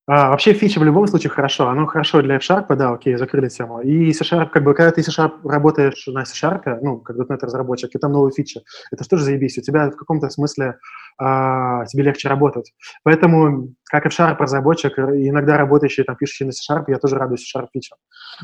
А, 0.08 0.30
вообще 0.30 0.54
фича 0.54 0.80
в 0.80 0.84
любом 0.84 1.08
случае 1.08 1.30
хорошо. 1.30 1.70
Оно 1.70 1.86
хорошо 1.86 2.22
для 2.22 2.36
F-Sharp, 2.36 2.76
да, 2.76 2.92
окей, 2.92 3.16
закрыли 3.16 3.50
тему. 3.50 3.82
И 3.82 4.12
C-Sharp, 4.12 4.50
как 4.50 4.64
бы, 4.64 4.74
когда 4.74 4.92
ты 4.92 5.04
C-Sharp 5.04 5.48
работаешь 5.48 6.06
на 6.08 6.26
C-Sharp, 6.26 6.80
ну, 6.82 6.98
как 6.98 7.16
.NET 7.16 7.40
разработчик, 7.42 7.96
и 7.96 7.98
там 7.98 8.12
новая 8.12 8.32
фича, 8.32 8.62
это 8.92 9.04
что 9.04 9.18
же 9.18 9.24
заебись? 9.24 9.58
У 9.58 9.62
тебя 9.62 9.90
в 9.90 9.96
каком-то 9.96 10.30
смысле 10.30 10.80
а, 11.18 11.86
тебе 11.86 12.04
легче 12.04 12.30
работать. 12.30 12.74
Поэтому, 13.04 13.70
как 13.86 14.06
F-Sharp 14.06 14.38
разработчик, 14.38 14.98
иногда 14.98 15.58
работающий, 15.58 16.04
там, 16.04 16.16
пишущий 16.16 16.46
на 16.46 16.52
C-Sharp, 16.52 16.86
я 16.88 16.98
тоже 16.98 17.18
радуюсь 17.18 17.50
C-Sharp 17.50 17.68
фичам. 17.74 17.98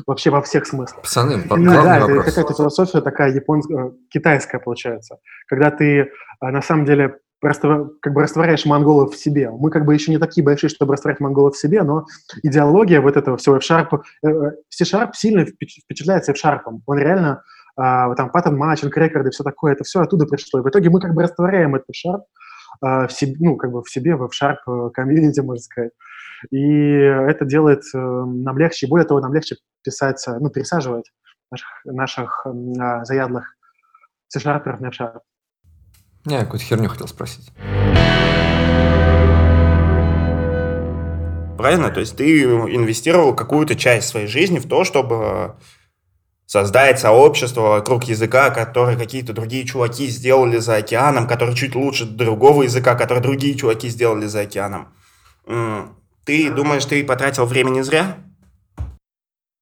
Вообще 0.06 0.30
во 0.30 0.42
всех 0.42 0.66
смыслах. 0.66 1.02
Пацаны, 1.02 1.44
ну, 1.48 1.72
да, 1.72 1.98
это 1.98 2.22
какая-то 2.22 2.54
философия 2.54 3.00
такая 3.00 3.32
японская, 3.32 3.92
китайская 4.10 4.58
получается. 4.58 5.18
Когда 5.46 5.70
ты 5.70 6.10
а, 6.40 6.50
на 6.50 6.62
самом 6.62 6.84
деле 6.84 7.18
просто 7.40 7.90
как 8.00 8.12
бы 8.12 8.22
растворяешь 8.22 8.64
монголов 8.64 9.14
в 9.14 9.18
себе. 9.18 9.50
Мы 9.50 9.70
как 9.70 9.84
бы 9.84 9.94
еще 9.94 10.10
не 10.10 10.18
такие 10.18 10.44
большие, 10.44 10.70
чтобы 10.70 10.94
растворять 10.94 11.20
монголов 11.20 11.54
в 11.54 11.58
себе, 11.58 11.82
но 11.82 12.04
идеология 12.42 13.00
вот 13.00 13.16
этого 13.16 13.36
всего 13.36 13.56
F-Sharp, 13.56 14.00
э, 14.22 14.28
э, 14.28 14.52
C-Sharp 14.70 15.10
сильно 15.14 15.44
впечатляется 15.44 16.32
F-Sharp. 16.32 16.62
Он 16.86 16.98
реально, 16.98 17.42
а, 17.76 18.12
там, 18.14 18.30
паттern 18.30 18.56
матчинг, 18.56 18.96
рекорды, 18.96 19.30
все 19.30 19.44
такое, 19.44 19.72
это 19.72 19.84
все 19.84 20.00
оттуда 20.00 20.26
пришло. 20.26 20.60
И 20.60 20.62
в 20.62 20.68
итоге 20.68 20.90
мы 20.90 21.00
как 21.00 21.14
бы 21.14 21.22
растворяем 21.22 21.76
этот 21.76 21.88
F-Sharp 21.90 22.22
в 22.80 23.08
себе, 23.10 23.36
ну, 23.40 23.56
как 23.56 23.70
бы 23.72 23.82
в 23.82 23.90
себе, 23.90 24.16
в 24.16 24.24
F-Sharp 24.24 24.58
э, 24.66 24.90
комьюнити, 24.90 25.40
можно 25.40 25.62
сказать. 25.62 25.92
И 26.50 26.58
это 26.60 27.44
делает 27.44 27.82
нам 27.92 28.58
легче, 28.58 28.86
более 28.86 29.06
того, 29.06 29.20
нам 29.20 29.34
легче 29.34 29.56
писать, 29.82 30.24
ну, 30.26 30.50
пересаживать 30.50 31.10
наших, 31.50 31.68
наших 31.84 32.46
а, 32.46 33.04
заядлых 33.04 33.56
C-Sharperов 34.28 34.80
на 34.80 34.88
F-Sharp. 34.88 35.20
Я 36.26 36.40
какую-то 36.40 36.64
херню 36.64 36.88
хотел 36.88 37.08
спросить. 37.08 37.50
Правильно? 41.56 41.90
То 41.90 42.00
есть 42.00 42.16
ты 42.16 42.44
инвестировал 42.44 43.34
какую-то 43.34 43.74
часть 43.74 44.08
своей 44.08 44.26
жизни 44.26 44.58
в 44.58 44.68
то, 44.68 44.84
чтобы 44.84 45.56
создать 46.48 46.98
сообщество 46.98 47.60
вокруг 47.60 48.04
языка, 48.04 48.48
который 48.48 48.96
какие-то 48.96 49.34
другие 49.34 49.66
чуваки 49.66 50.06
сделали 50.06 50.56
за 50.56 50.76
океаном, 50.76 51.28
который 51.28 51.54
чуть 51.54 51.74
лучше 51.74 52.06
другого 52.06 52.62
языка, 52.62 52.94
который 52.94 53.22
другие 53.22 53.54
чуваки 53.54 53.88
сделали 53.90 54.26
за 54.26 54.40
океаном. 54.40 54.88
Ты 56.24 56.50
думаешь, 56.50 56.86
ты 56.86 57.04
потратил 57.04 57.44
времени 57.44 57.82
зря? 57.82 58.16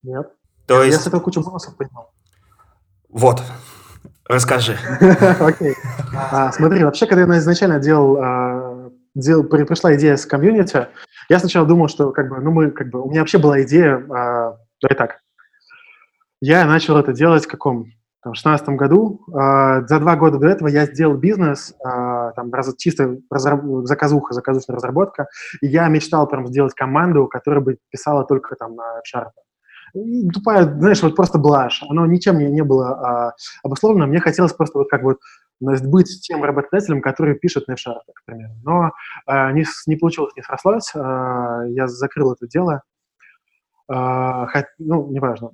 Нет. 0.01 0.31
То 0.65 0.81
есть... 0.81 0.97
Я 0.97 1.03
с 1.03 1.07
этого 1.07 1.21
кучу 1.21 1.41
бонусов 1.41 1.75
поднял. 1.75 2.09
Вот. 3.09 3.43
Расскажи. 4.29 4.77
Окей. 5.39 5.75
А, 6.13 6.53
смотри, 6.53 6.85
вообще, 6.85 7.05
когда 7.05 7.33
я 7.33 7.39
изначально 7.39 7.79
делал, 7.79 8.17
а, 8.21 8.89
делал, 9.13 9.43
пришла 9.43 9.93
идея 9.95 10.15
с 10.15 10.25
комьюнити, 10.25 10.87
я 11.27 11.39
сначала 11.39 11.67
думал, 11.67 11.89
что 11.89 12.11
как 12.11 12.29
бы, 12.29 12.39
ну 12.39 12.51
мы, 12.51 12.71
как 12.71 12.89
бы, 12.89 13.01
у 13.01 13.09
меня 13.09 13.21
вообще 13.21 13.37
была 13.39 13.61
идея, 13.63 13.95
а, 14.09 14.57
давай 14.81 14.97
так, 14.97 15.19
я 16.41 16.65
начал 16.65 16.97
это 16.97 17.13
делать 17.13 17.45
в 17.45 17.47
каком, 17.47 17.91
там, 18.23 18.33
16 18.33 18.69
году. 18.69 19.21
За 19.27 19.99
два 19.99 20.15
года 20.15 20.37
до 20.37 20.47
этого 20.47 20.67
я 20.67 20.85
сделал 20.85 21.15
бизнес, 21.15 21.75
там, 21.81 22.53
раз, 22.53 22.75
чисто 22.77 23.17
заказуха, 23.83 24.33
заказушная 24.33 24.75
разработка, 24.75 25.27
и 25.61 25.67
я 25.67 25.87
мечтал 25.87 26.27
прям 26.27 26.47
сделать 26.47 26.73
команду, 26.73 27.27
которая 27.27 27.61
бы 27.61 27.77
писала 27.89 28.25
только 28.25 28.55
там 28.55 28.75
на 28.75 29.01
Sharp 29.01 29.31
тупая, 30.33 30.63
знаешь, 30.63 31.01
вот 31.01 31.15
просто 31.15 31.37
блажь. 31.37 31.83
Оно 31.89 32.05
ничем 32.05 32.37
не, 32.37 32.45
не 32.51 32.63
было 32.63 32.89
а, 32.89 33.33
обусловлено. 33.63 34.07
Мне 34.07 34.19
хотелось 34.19 34.53
просто 34.53 34.79
вот 34.79 34.89
как 34.89 35.03
вот 35.03 35.19
быть 35.59 36.21
тем 36.21 36.43
работодателем, 36.43 37.01
который 37.01 37.35
пишет 37.35 37.67
на 37.67 37.73
F-Sharp, 37.73 38.01
к. 38.13 38.33
Но 38.63 38.91
а, 39.25 39.51
не, 39.51 39.65
не 39.87 39.95
получилось, 39.95 40.33
не 40.35 40.43
срослось. 40.43 40.91
А, 40.95 41.63
я 41.67 41.87
закрыл 41.87 42.33
это 42.33 42.47
дело. 42.47 42.83
А, 43.87 44.47
хоть, 44.47 44.65
ну, 44.77 45.09
неважно. 45.11 45.51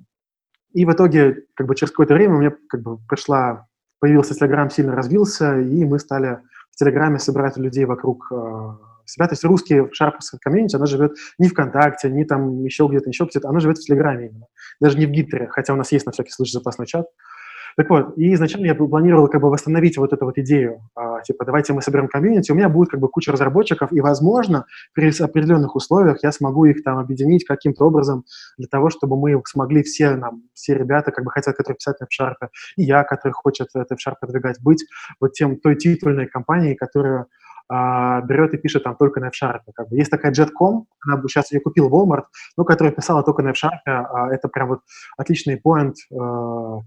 И 0.74 0.84
в 0.84 0.92
итоге, 0.92 1.44
как 1.54 1.66
бы 1.66 1.76
через 1.76 1.92
какое-то 1.92 2.14
время 2.14 2.34
у 2.34 2.40
меня 2.40 2.52
как 2.68 2.82
бы 2.82 2.98
пришла, 3.08 3.68
появился 4.00 4.34
Telegram, 4.34 4.68
сильно 4.70 4.94
развился, 4.94 5.58
и 5.58 5.84
мы 5.84 5.98
стали 5.98 6.40
в 6.72 6.76
Телеграме 6.76 7.20
собирать 7.20 7.56
людей 7.56 7.84
вокруг 7.84 8.30
а, 8.32 8.76
себя. 9.06 9.28
То 9.28 9.34
есть 9.34 9.44
русский 9.44 9.82
шарповская 9.92 10.40
комьюнити, 10.42 10.74
она 10.74 10.86
живет 10.86 11.12
не 11.38 11.48
ВКонтакте, 11.48 12.10
не 12.10 12.24
там 12.24 12.64
еще 12.64 12.88
где-то, 12.88 13.08
еще 13.08 13.24
где-то, 13.24 13.48
она 13.48 13.60
живет 13.60 13.78
в 13.78 13.84
Телеграме 13.86 14.28
именно. 14.28 14.46
Даже 14.80 14.98
не 14.98 15.06
в 15.06 15.10
Гиттере, 15.10 15.46
хотя 15.48 15.72
у 15.72 15.76
нас 15.76 15.92
есть 15.92 16.06
на 16.06 16.12
всякий 16.12 16.32
случай 16.32 16.52
запасной 16.52 16.88
чат. 16.88 17.06
Так 17.76 17.90
вот, 17.90 18.16
и 18.16 18.34
изначально 18.34 18.66
я 18.66 18.74
планировал 18.74 19.28
как 19.28 19.40
бы 19.40 19.50
восстановить 19.50 19.98
вот 19.98 20.12
эту 20.12 20.24
вот 20.24 20.38
идею, 20.38 20.80
а, 20.94 21.20
типа, 21.22 21.44
давайте 21.44 21.72
мы 21.72 21.82
соберем 21.82 22.08
комьюнити, 22.08 22.52
у 22.52 22.54
меня 22.54 22.68
будет 22.68 22.90
как 22.90 23.00
бы 23.00 23.08
куча 23.08 23.32
разработчиков, 23.32 23.92
и, 23.92 24.00
возможно, 24.00 24.66
при 24.92 25.10
определенных 25.22 25.74
условиях 25.76 26.22
я 26.22 26.32
смогу 26.32 26.64
их 26.66 26.82
там 26.82 26.98
объединить 26.98 27.44
каким-то 27.44 27.84
образом 27.86 28.24
для 28.58 28.68
того, 28.68 28.90
чтобы 28.90 29.16
мы 29.16 29.40
смогли 29.46 29.82
все, 29.82 30.16
нам, 30.16 30.42
все 30.54 30.74
ребята, 30.74 31.10
как 31.10 31.24
бы 31.24 31.30
хотят, 31.30 31.56
которые 31.56 31.76
писать 31.76 32.00
на 32.00 32.04
F-Sharp, 32.04 32.48
и 32.76 32.82
я, 32.82 33.04
который 33.04 33.32
хочет 33.32 33.68
это 33.74 33.94
F-Sharp 33.94 34.16
продвигать, 34.20 34.62
быть 34.62 34.84
вот 35.20 35.32
тем, 35.32 35.58
той 35.58 35.76
титульной 35.76 36.26
компанией, 36.26 36.74
которая 36.74 37.26
а, 37.68 38.20
берет 38.20 38.52
и 38.54 38.58
пишет 38.58 38.84
там 38.84 38.96
только 38.96 39.20
на 39.20 39.26
F-Sharp. 39.28 39.60
Как 39.74 39.88
бы. 39.88 39.96
Есть 39.96 40.10
такая 40.10 40.32
Jetcom, 40.32 40.84
она 41.00 41.16
бы 41.16 41.28
сейчас 41.28 41.50
ее 41.52 41.60
купил 41.60 41.88
Walmart, 41.88 42.24
но 42.56 42.64
которая 42.64 42.92
писала 42.92 43.22
только 43.22 43.42
на 43.42 43.50
F-Sharp. 43.50 43.80
А 43.86 44.28
это 44.32 44.48
прям 44.48 44.68
вот 44.68 44.80
отличный 45.16 45.60
point 45.64 45.94
э, 46.12 46.80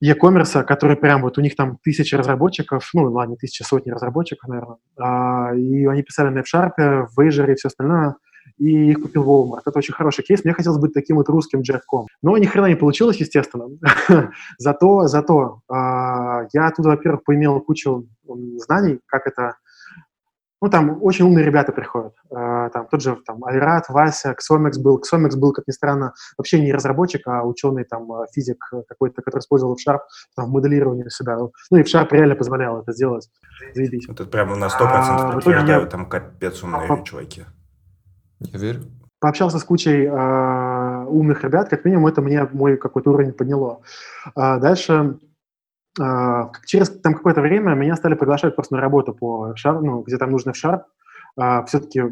e-commerce, 0.00 0.64
который 0.64 0.96
прям 0.96 1.22
вот 1.22 1.38
у 1.38 1.40
них 1.40 1.56
там 1.56 1.78
тысячи 1.82 2.14
разработчиков, 2.14 2.88
ну 2.94 3.10
ладно, 3.10 3.36
тысячи, 3.36 3.62
сотни 3.62 3.90
разработчиков, 3.90 4.48
наверное, 4.48 4.76
а, 4.98 5.54
и 5.54 5.86
они 5.86 6.02
писали 6.02 6.28
на 6.28 6.40
F-Sharp, 6.40 7.06
в 7.14 7.20
Azure 7.20 7.52
и 7.52 7.56
все 7.56 7.68
остальное, 7.68 8.16
и 8.56 8.90
их 8.90 9.02
купил 9.02 9.24
Walmart. 9.24 9.62
Это 9.66 9.78
очень 9.78 9.94
хороший 9.94 10.24
кейс. 10.24 10.44
Мне 10.44 10.54
хотелось 10.54 10.80
быть 10.80 10.92
таким 10.92 11.16
вот 11.16 11.28
русским 11.28 11.60
Джеффком. 11.60 12.06
Но 12.22 12.36
ни 12.38 12.46
хрена 12.46 12.66
не 12.66 12.76
получилось, 12.76 13.18
естественно. 13.18 13.68
зато, 14.58 15.06
зато 15.06 15.60
э, 15.68 15.74
я 16.52 16.66
оттуда, 16.66 16.90
во-первых, 16.90 17.24
поимел 17.24 17.60
кучу 17.60 18.08
знаний, 18.56 19.00
как 19.06 19.26
это 19.26 19.56
ну, 20.60 20.68
там 20.68 20.98
очень 21.02 21.24
умные 21.24 21.44
ребята 21.44 21.72
приходят. 21.72 22.14
Э, 22.30 22.68
там 22.72 22.88
тот 22.88 23.00
же 23.00 23.16
там 23.24 23.44
Айрат, 23.44 23.88
Вася, 23.88 24.34
Ксомекс 24.34 24.78
был. 24.78 24.98
Ксомекс 24.98 25.36
был, 25.36 25.52
как 25.52 25.66
ни 25.68 25.72
странно, 25.72 26.14
вообще 26.36 26.60
не 26.60 26.72
разработчик, 26.72 27.26
а 27.26 27.44
ученый, 27.44 27.84
там, 27.84 28.10
э, 28.12 28.26
физик 28.32 28.58
какой-то, 28.88 29.22
который 29.22 29.40
использовал 29.40 29.74
F-Sharp 29.74 30.00
там, 30.34 30.46
в 30.46 30.48
моделировании 30.50 31.08
себя. 31.10 31.38
Ну, 31.38 31.78
и 31.78 31.80
F-Sharp 31.82 32.08
реально 32.10 32.34
позволял 32.34 32.82
это 32.82 32.92
сделать. 32.92 33.30
Заебись. 33.74 34.08
Это 34.08 34.24
прямо 34.24 34.56
на 34.56 34.66
100% 34.66 34.68
а, 34.80 35.32
подтверждаю, 35.34 35.80
я... 35.82 35.86
там 35.86 36.08
капец 36.08 36.62
умные 36.62 36.88
а, 36.88 37.02
чуваки. 37.02 37.44
Я 38.40 38.58
верю. 38.58 38.82
Пообщался 39.20 39.58
с 39.58 39.64
кучей 39.64 40.04
э, 40.06 41.04
умных 41.06 41.42
ребят, 41.42 41.68
как 41.68 41.84
минимум 41.84 42.06
это 42.06 42.22
мне 42.22 42.48
мой 42.52 42.76
какой-то 42.76 43.10
уровень 43.10 43.32
подняло. 43.32 43.80
А 44.36 44.58
дальше 44.58 45.18
через 46.66 46.90
там 47.00 47.14
какое-то 47.14 47.40
время 47.40 47.74
меня 47.74 47.96
стали 47.96 48.14
приглашать 48.14 48.54
просто 48.54 48.74
на 48.74 48.80
работу 48.80 49.14
по 49.14 49.52
Sharp, 49.52 49.80
ну, 49.80 50.02
где 50.02 50.16
там 50.16 50.30
нужно 50.30 50.52
в 50.52 50.64
Sharp. 50.64 50.82
Uh, 51.40 51.64
все-таки 51.66 52.02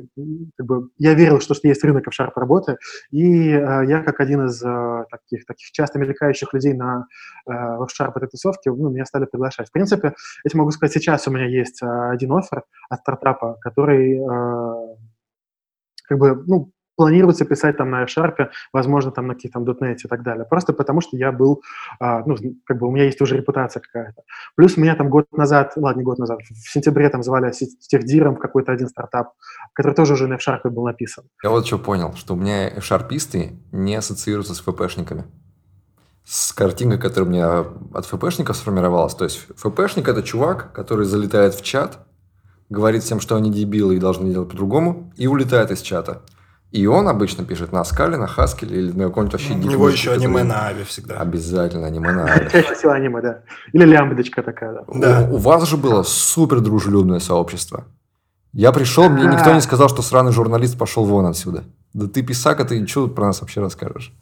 как 0.57 0.67
бы, 0.67 0.89
я 0.99 1.15
верил, 1.15 1.41
что, 1.41 1.55
что 1.55 1.67
есть 1.67 1.83
рынок 1.83 2.05
в 2.05 2.21
Sharp 2.21 2.31
работы, 2.37 2.77
и 3.11 3.51
uh, 3.51 3.85
я 3.85 4.03
как 4.05 4.21
один 4.21 4.47
из 4.47 4.63
uh, 4.63 5.05
таких, 5.11 5.47
таких 5.47 5.73
часто 5.73 5.99
мелькающих 5.99 6.53
людей 6.55 6.75
на 6.75 7.07
в 7.45 7.89
Sharp 7.89 8.13
этой 8.15 8.29
тусовке, 8.29 8.71
ну, 8.71 8.89
меня 8.89 9.05
стали 9.05 9.25
приглашать. 9.25 9.69
В 9.69 9.73
принципе, 9.73 10.15
я 10.45 10.59
могу 10.59 10.71
сказать, 10.71 10.93
сейчас 10.93 11.27
у 11.27 11.33
меня 11.33 11.47
есть 11.47 11.83
один 11.83 12.33
офер 12.35 12.63
от 12.89 13.01
стартапа, 13.01 13.57
который 13.63 14.21
как 16.09 16.19
бы, 16.19 16.45
ну, 16.47 16.71
планируется 16.97 17.45
писать 17.45 17.77
там 17.77 17.91
на 17.91 18.03
F-Sharp, 18.03 18.49
возможно, 18.73 19.11
там 19.11 19.27
на 19.27 19.35
каких-то 19.35 19.61
.NET 19.61 19.97
и 20.05 20.09
так 20.09 20.23
далее. 20.23 20.45
Просто 20.45 20.73
потому, 20.73 21.01
что 21.01 21.17
я 21.17 21.31
был, 21.33 21.63
а, 22.01 22.23
ну, 22.27 22.37
как 22.65 22.79
бы 22.79 22.89
у 22.89 22.91
меня 22.91 23.05
есть 23.05 23.21
уже 23.21 23.37
репутация 23.37 23.81
какая-то. 23.81 24.23
Плюс 24.57 24.77
меня 24.77 24.97
там 24.97 25.11
год 25.11 25.27
назад, 25.33 25.75
ладно, 25.77 26.01
не 26.01 26.05
год 26.05 26.19
назад, 26.19 26.41
в 26.41 26.73
сентябре 26.73 27.09
там 27.09 27.23
звали 27.23 27.53
техдиром 27.53 28.37
в 28.37 28.39
какой-то 28.39 28.73
один 28.73 28.89
стартап, 28.89 29.33
который 29.73 29.95
тоже 29.95 30.15
уже 30.15 30.27
на 30.27 30.35
F-Sharp 30.35 30.69
был 30.71 30.85
написан. 30.85 31.25
Я 31.43 31.51
вот 31.51 31.67
что 31.67 31.79
понял, 31.79 32.15
что 32.15 32.35
у 32.35 32.37
меня 32.37 32.69
F-Sharpisты 32.69 33.57
не 33.73 33.95
ассоциируются 33.95 34.55
с 34.55 34.61
ФПшниками. 34.61 35.25
С 36.25 36.53
картинкой, 36.53 36.99
которая 36.99 37.29
у 37.29 37.33
меня 37.33 37.65
от 37.95 38.07
ФПшников 38.07 38.57
сформировалась. 38.57 39.15
То 39.15 39.25
есть 39.25 39.47
ФПшник– 39.57 40.09
это 40.09 40.25
чувак, 40.25 40.73
который 40.73 41.07
залетает 41.07 41.55
в 41.55 41.63
чат, 41.63 41.99
говорит 42.69 43.05
всем, 43.05 43.21
что 43.21 43.37
они 43.37 43.53
дебилы 43.53 43.97
и 43.97 44.01
должны 44.01 44.31
делать 44.31 44.49
по-другому, 44.49 45.13
и 45.17 45.29
улетает 45.29 45.71
из 45.71 45.83
чата. 45.83 46.23
И 46.73 46.87
он 46.87 47.09
обычно 47.09 47.45
пишет 47.45 47.73
на 47.73 47.85
скале, 47.85 48.17
на 48.17 48.27
хаскеле 48.27 48.79
или 48.79 48.93
на 48.93 49.05
каком-нибудь 49.05 49.35
вообще 49.35 49.55
У 49.55 49.57
него 49.57 49.89
еще 49.89 50.13
аниме 50.13 50.43
на 50.43 50.67
Аве 50.67 50.85
всегда. 50.85 51.21
Обязательно 51.21 51.87
аниме 51.87 52.13
на 52.13 52.25
Аве. 52.33 52.51
Чаще 52.51 52.75
всего 52.75 52.93
аниме, 52.93 53.21
да. 53.21 53.39
Или 53.73 53.85
лямбдочка 53.85 54.43
такая, 54.43 54.73
да. 54.73 54.85
да. 54.89 55.29
У, 55.31 55.35
у 55.35 55.39
вас 55.39 55.67
же 55.69 55.77
было 55.77 56.03
супер 56.03 56.61
дружелюбное 56.61 57.21
сообщество. 57.21 57.85
Я 58.53 58.73
пришел, 58.73 59.09
мне 59.09 59.27
никто 59.27 59.53
не 59.53 59.61
сказал, 59.61 59.89
что 59.89 60.03
сраный 60.03 60.33
журналист 60.33 60.79
пошел 60.79 61.05
вон 61.05 61.27
отсюда. 61.27 61.65
Да 61.93 62.07
ты 62.07 62.23
писак, 62.23 62.61
а 62.61 62.65
ты 62.65 62.87
что 62.87 63.07
про 63.07 63.27
нас 63.27 63.41
вообще 63.41 63.61
расскажешь? 63.61 64.13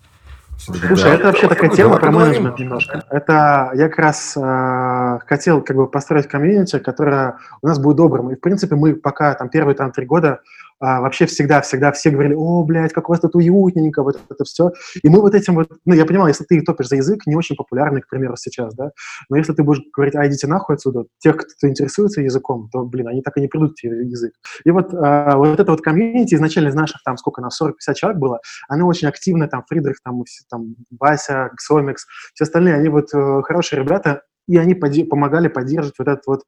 Слушай, 0.58 1.04
да. 1.04 1.14
это 1.14 1.24
вообще 1.24 1.48
такая 1.48 1.70
тема 1.70 1.98
про 1.98 2.10
менеджмент 2.10 2.58
немножко. 2.58 3.04
Это 3.10 3.72
я 3.74 3.88
как 3.88 3.98
раз 3.98 4.36
э, 4.36 5.18
хотел 5.26 5.62
как 5.62 5.76
бы 5.76 5.86
построить 5.86 6.28
комьюнити, 6.28 6.78
которое 6.78 7.38
у 7.60 7.66
нас 7.66 7.78
будет 7.78 7.96
добрым. 7.96 8.30
И, 8.30 8.36
в 8.36 8.40
принципе, 8.40 8.76
мы 8.76 8.94
пока 8.94 9.34
там 9.34 9.48
первые 9.48 9.74
там 9.74 9.92
три 9.92 10.06
года 10.06 10.40
а, 10.84 11.00
вообще 11.00 11.24
всегда-всегда 11.24 11.92
все 11.92 12.10
говорили, 12.10 12.34
о, 12.34 12.62
блядь, 12.62 12.92
как 12.92 13.08
у 13.08 13.12
вас 13.12 13.20
тут 13.20 13.34
уютненько, 13.36 14.02
вот 14.02 14.20
это 14.28 14.44
все. 14.44 14.70
И 15.02 15.08
мы 15.08 15.22
вот 15.22 15.34
этим 15.34 15.54
вот, 15.54 15.70
ну, 15.86 15.94
я 15.94 16.04
понимал, 16.04 16.28
если 16.28 16.44
ты 16.44 16.60
топишь 16.60 16.88
за 16.88 16.96
язык, 16.96 17.26
не 17.26 17.36
очень 17.36 17.56
популярный, 17.56 18.02
к 18.02 18.08
примеру, 18.08 18.36
сейчас, 18.36 18.74
да, 18.74 18.90
но 19.30 19.38
если 19.38 19.54
ты 19.54 19.62
будешь 19.62 19.82
говорить, 19.94 20.14
а, 20.14 20.26
идите 20.26 20.46
нахуй 20.46 20.74
отсюда, 20.74 21.04
тех, 21.18 21.38
кто 21.38 21.68
интересуется 21.68 22.20
языком, 22.20 22.68
то, 22.70 22.84
блин, 22.84 23.08
они 23.08 23.22
так 23.22 23.34
и 23.38 23.40
не 23.40 23.48
придут 23.48 23.78
в 23.82 23.84
язык. 23.86 24.34
И 24.64 24.70
вот, 24.70 24.92
а, 24.92 25.36
вот 25.38 25.58
это 25.58 25.70
вот 25.70 25.80
комьюнити 25.80 26.34
изначально 26.34 26.68
из 26.68 26.74
наших, 26.74 27.02
там, 27.02 27.16
сколько 27.16 27.40
нас, 27.40 27.58
40-50 27.60 27.94
человек 27.94 28.20
было, 28.20 28.40
оно 28.68 28.86
очень 28.86 29.08
активно, 29.08 29.48
там, 29.48 29.64
Фридрих, 29.66 29.96
там, 30.04 30.22
там 30.50 30.74
Вася, 31.00 31.50
Ксомикс, 31.56 32.04
все 32.34 32.44
остальные, 32.44 32.74
они 32.74 32.90
вот 32.90 33.14
э, 33.14 33.42
хорошие 33.42 33.80
ребята, 33.80 34.20
и 34.46 34.56
они 34.56 34.74
поди- 34.74 35.04
помогали 35.04 35.48
поддерживать 35.48 35.98
вот 35.98 36.08
этот 36.08 36.26
вот 36.26 36.40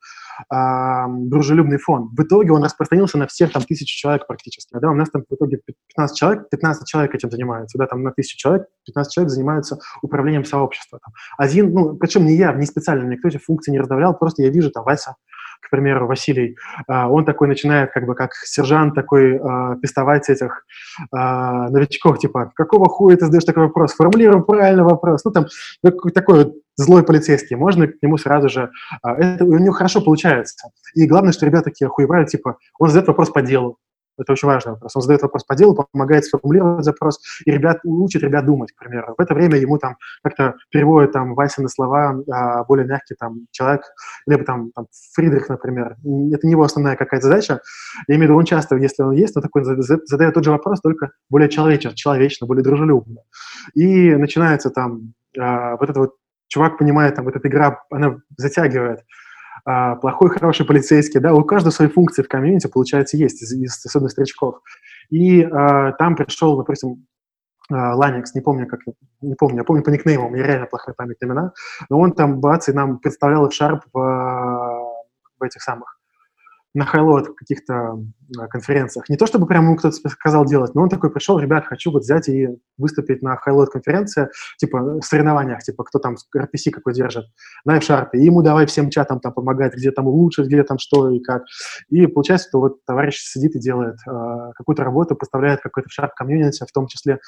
э, 0.52 1.04
дружелюбный 1.08 1.78
фон. 1.78 2.10
В 2.16 2.22
итоге 2.22 2.52
он 2.52 2.62
распространился 2.62 3.18
на 3.18 3.26
всех 3.26 3.52
там 3.52 3.62
тысячу 3.62 3.96
человек 3.96 4.26
практически. 4.26 4.76
Да, 4.78 4.90
у 4.90 4.94
нас 4.94 5.10
там 5.10 5.24
в 5.28 5.34
итоге 5.34 5.60
15 5.88 6.16
человек, 6.16 6.48
15 6.50 6.86
человек 6.86 7.14
этим 7.14 7.30
занимаются, 7.30 7.78
да, 7.78 7.86
там 7.86 8.02
на 8.02 8.12
тысячу 8.12 8.36
человек 8.36 8.66
15 8.86 9.12
человек 9.12 9.30
занимаются 9.32 9.78
управлением 10.02 10.44
сообщества. 10.44 10.98
Там. 11.02 11.12
Один, 11.38 11.72
ну, 11.72 11.96
причем 11.96 12.26
не 12.26 12.36
я, 12.36 12.52
не 12.52 12.66
специально, 12.66 13.08
никто 13.08 13.28
эти 13.28 13.38
функции 13.38 13.72
не 13.72 13.78
раздавлял, 13.78 14.16
просто 14.16 14.42
я 14.42 14.50
вижу 14.50 14.70
там 14.70 14.84
Вася, 14.84 15.16
к 15.60 15.70
примеру, 15.70 16.06
Василий, 16.06 16.56
а, 16.86 17.10
он 17.10 17.24
такой 17.24 17.48
начинает 17.48 17.92
как 17.92 18.06
бы 18.06 18.14
как 18.14 18.34
сержант 18.34 18.94
такой 18.94 19.36
э, 19.36 19.76
пестовать 19.82 20.28
этих 20.28 20.64
э, 21.00 21.16
новичков, 21.16 22.18
типа, 22.18 22.52
какого 22.54 22.88
хуя 22.88 23.16
ты 23.16 23.26
задаешь 23.26 23.44
такой 23.44 23.64
вопрос, 23.64 23.94
формулируем 23.94 24.44
правильно 24.44 24.84
вопрос, 24.84 25.24
ну 25.24 25.32
там 25.32 25.46
такой 26.14 26.44
вот 26.44 26.54
злой 26.76 27.02
полицейский, 27.04 27.56
можно 27.56 27.88
к 27.88 28.02
нему 28.02 28.18
сразу 28.18 28.48
же, 28.48 28.70
это 29.02 29.44
у 29.44 29.58
него 29.58 29.72
хорошо 29.72 30.00
получается. 30.00 30.68
И 30.94 31.06
главное, 31.06 31.32
что 31.32 31.46
ребята 31.46 31.64
такие 31.64 31.86
охуевают, 31.86 32.28
типа, 32.28 32.58
он 32.78 32.88
задает 32.88 33.08
вопрос 33.08 33.30
по 33.30 33.42
делу, 33.42 33.78
это 34.18 34.32
очень 34.32 34.48
важный 34.48 34.72
вопрос. 34.72 34.96
Он 34.96 35.02
задает 35.02 35.22
вопрос 35.22 35.44
по 35.44 35.54
делу, 35.54 35.86
помогает 35.92 36.24
сформулировать 36.24 36.84
запрос, 36.84 37.20
и 37.44 37.50
ребят, 37.50 37.80
учит 37.84 38.22
ребят 38.22 38.46
думать, 38.46 38.72
к 38.72 38.78
примеру. 38.78 39.14
В 39.16 39.20
это 39.20 39.34
время 39.34 39.58
ему 39.58 39.78
там 39.78 39.96
как-то 40.22 40.54
переводят 40.70 41.12
там 41.12 41.34
Вася 41.34 41.62
на 41.62 41.68
слова 41.68 42.16
а, 42.30 42.64
более 42.64 42.86
мягкий 42.86 43.14
там 43.18 43.46
человек, 43.50 43.82
либо 44.26 44.44
там, 44.44 44.70
там 44.74 44.86
Фридрих, 45.14 45.48
например. 45.48 45.96
Это 46.32 46.46
не 46.46 46.52
его 46.52 46.64
основная 46.64 46.96
какая-то 46.96 47.26
задача. 47.26 47.60
Я 48.08 48.16
имею 48.16 48.28
в 48.28 48.30
виду, 48.30 48.38
он 48.38 48.44
часто, 48.44 48.76
если 48.76 49.02
он 49.02 49.12
есть, 49.12 49.36
он 49.36 49.42
такой 49.42 49.64
задает 49.64 50.34
тот 50.34 50.44
же 50.44 50.50
вопрос, 50.50 50.80
только 50.80 51.10
более 51.30 51.48
человечно, 51.48 51.94
человечно, 51.94 52.46
более 52.46 52.62
дружелюбно. 52.62 53.22
И 53.74 54.14
начинается 54.14 54.70
там 54.70 55.12
а, 55.38 55.76
вот 55.76 55.90
это 55.90 56.00
вот 56.00 56.14
чувак 56.48 56.78
понимает, 56.78 57.16
там, 57.16 57.24
вот 57.24 57.36
эта 57.36 57.48
игра, 57.48 57.82
она 57.90 58.16
затягивает 58.36 59.00
а, 59.66 59.96
плохой, 59.96 60.30
хороший 60.30 60.64
полицейский, 60.64 61.18
да, 61.18 61.34
у 61.34 61.44
каждого 61.44 61.72
свои 61.72 61.88
функции 61.88 62.22
в 62.22 62.28
комьюнити, 62.28 62.68
получается, 62.68 63.16
есть, 63.16 63.42
из, 63.42 63.52
из 63.52 63.84
особенно 63.84 64.08
старичков. 64.08 64.60
И 65.10 65.42
а, 65.42 65.92
там 65.92 66.14
пришел, 66.14 66.56
допустим, 66.56 67.06
Ланикс, 67.68 68.32
не 68.32 68.40
помню, 68.40 68.68
как, 68.68 68.78
не 69.20 69.34
помню, 69.34 69.58
я 69.58 69.64
помню 69.64 69.82
по 69.82 69.90
никнейму, 69.90 70.28
у 70.28 70.30
меня 70.30 70.46
реально 70.46 70.66
плохая 70.66 70.94
память 70.94 71.20
на 71.20 71.26
имена, 71.26 71.52
но 71.90 71.98
он 71.98 72.12
там, 72.12 72.38
бац, 72.38 72.68
и 72.68 72.72
нам 72.72 73.00
представлял 73.00 73.48
Sharp 73.48 73.80
в, 73.92 73.98
в 75.40 75.42
этих 75.42 75.60
самых, 75.60 75.95
на 76.76 76.84
хайлот 76.84 77.34
каких-то 77.34 77.98
конференциях. 78.50 79.08
Не 79.08 79.16
то, 79.16 79.26
чтобы 79.26 79.46
прямо 79.46 79.68
ему 79.68 79.76
кто-то 79.76 79.96
сказал 80.10 80.44
делать, 80.44 80.74
но 80.74 80.82
он 80.82 80.90
такой 80.90 81.10
пришел, 81.10 81.38
ребят, 81.38 81.64
хочу 81.64 81.90
вот 81.90 82.02
взять 82.02 82.28
и 82.28 82.48
выступить 82.76 83.22
на 83.22 83.34
хайлот 83.36 83.70
конференции, 83.70 84.28
типа 84.58 85.00
соревнованиях, 85.02 85.62
типа 85.62 85.84
кто 85.84 85.98
там 85.98 86.16
RPC 86.36 86.70
какой 86.70 86.92
держит, 86.92 87.24
на 87.64 87.78
F-Sharp, 87.78 88.08
и 88.12 88.22
ему 88.22 88.42
давай 88.42 88.66
всем 88.66 88.90
чатам 88.90 89.20
там 89.20 89.32
помогать, 89.32 89.74
где 89.74 89.90
там 89.90 90.06
улучшить, 90.06 90.48
где 90.48 90.62
там 90.64 90.78
что 90.78 91.08
и 91.08 91.18
как. 91.20 91.44
И 91.88 92.06
получается, 92.06 92.48
что 92.50 92.60
вот 92.60 92.84
товарищ 92.84 93.20
сидит 93.20 93.56
и 93.56 93.58
делает 93.58 93.96
э, 94.06 94.52
какую-то 94.54 94.84
работу, 94.84 95.16
поставляет 95.16 95.62
какой-то 95.62 95.88
F-Sharp 95.88 96.10
комьюнити, 96.14 96.62
в 96.62 96.72
том 96.72 96.88
числе 96.88 97.20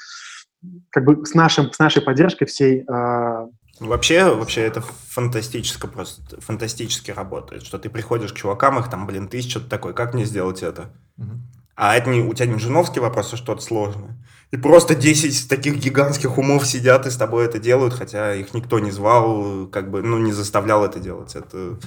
как 0.91 1.05
бы 1.05 1.25
с, 1.25 1.33
нашим, 1.33 1.71
с 1.71 1.79
нашей 1.79 2.03
поддержкой 2.03 2.45
всей 2.45 2.81
э, 2.81 3.47
Вообще, 3.79 4.33
вообще 4.33 4.61
это 4.61 4.81
фантастически 4.81 5.87
просто, 5.87 6.41
фантастически 6.41 7.11
работает, 7.11 7.65
что 7.65 7.79
ты 7.79 7.89
приходишь 7.89 8.33
к 8.33 8.35
чувакам, 8.35 8.79
их 8.79 8.89
там, 8.89 9.07
блин, 9.07 9.27
тысяча, 9.27 9.59
такой, 9.59 9.93
как 9.93 10.13
мне 10.13 10.25
сделать 10.25 10.63
это? 10.63 10.91
Угу. 11.17 11.31
А 11.75 11.95
это 11.95 12.09
не, 12.09 12.19
у 12.21 12.33
тебя 12.33 12.47
не 12.47 12.59
женовский 12.59 12.99
вопрос, 12.99 13.33
а 13.33 13.37
что-то 13.37 13.61
сложное. 13.61 14.17
И 14.51 14.57
просто 14.57 14.95
10 14.95 15.47
таких 15.47 15.77
гигантских 15.77 16.37
умов 16.37 16.67
сидят 16.67 17.05
и 17.05 17.09
с 17.09 17.15
тобой 17.15 17.45
это 17.45 17.57
делают, 17.59 17.93
хотя 17.93 18.35
их 18.35 18.53
никто 18.53 18.79
не 18.79 18.91
звал, 18.91 19.67
как 19.67 19.89
бы, 19.89 20.01
ну, 20.01 20.17
не 20.17 20.33
заставлял 20.33 20.83
это 20.83 20.99
делать. 20.99 21.35
Это 21.35 21.79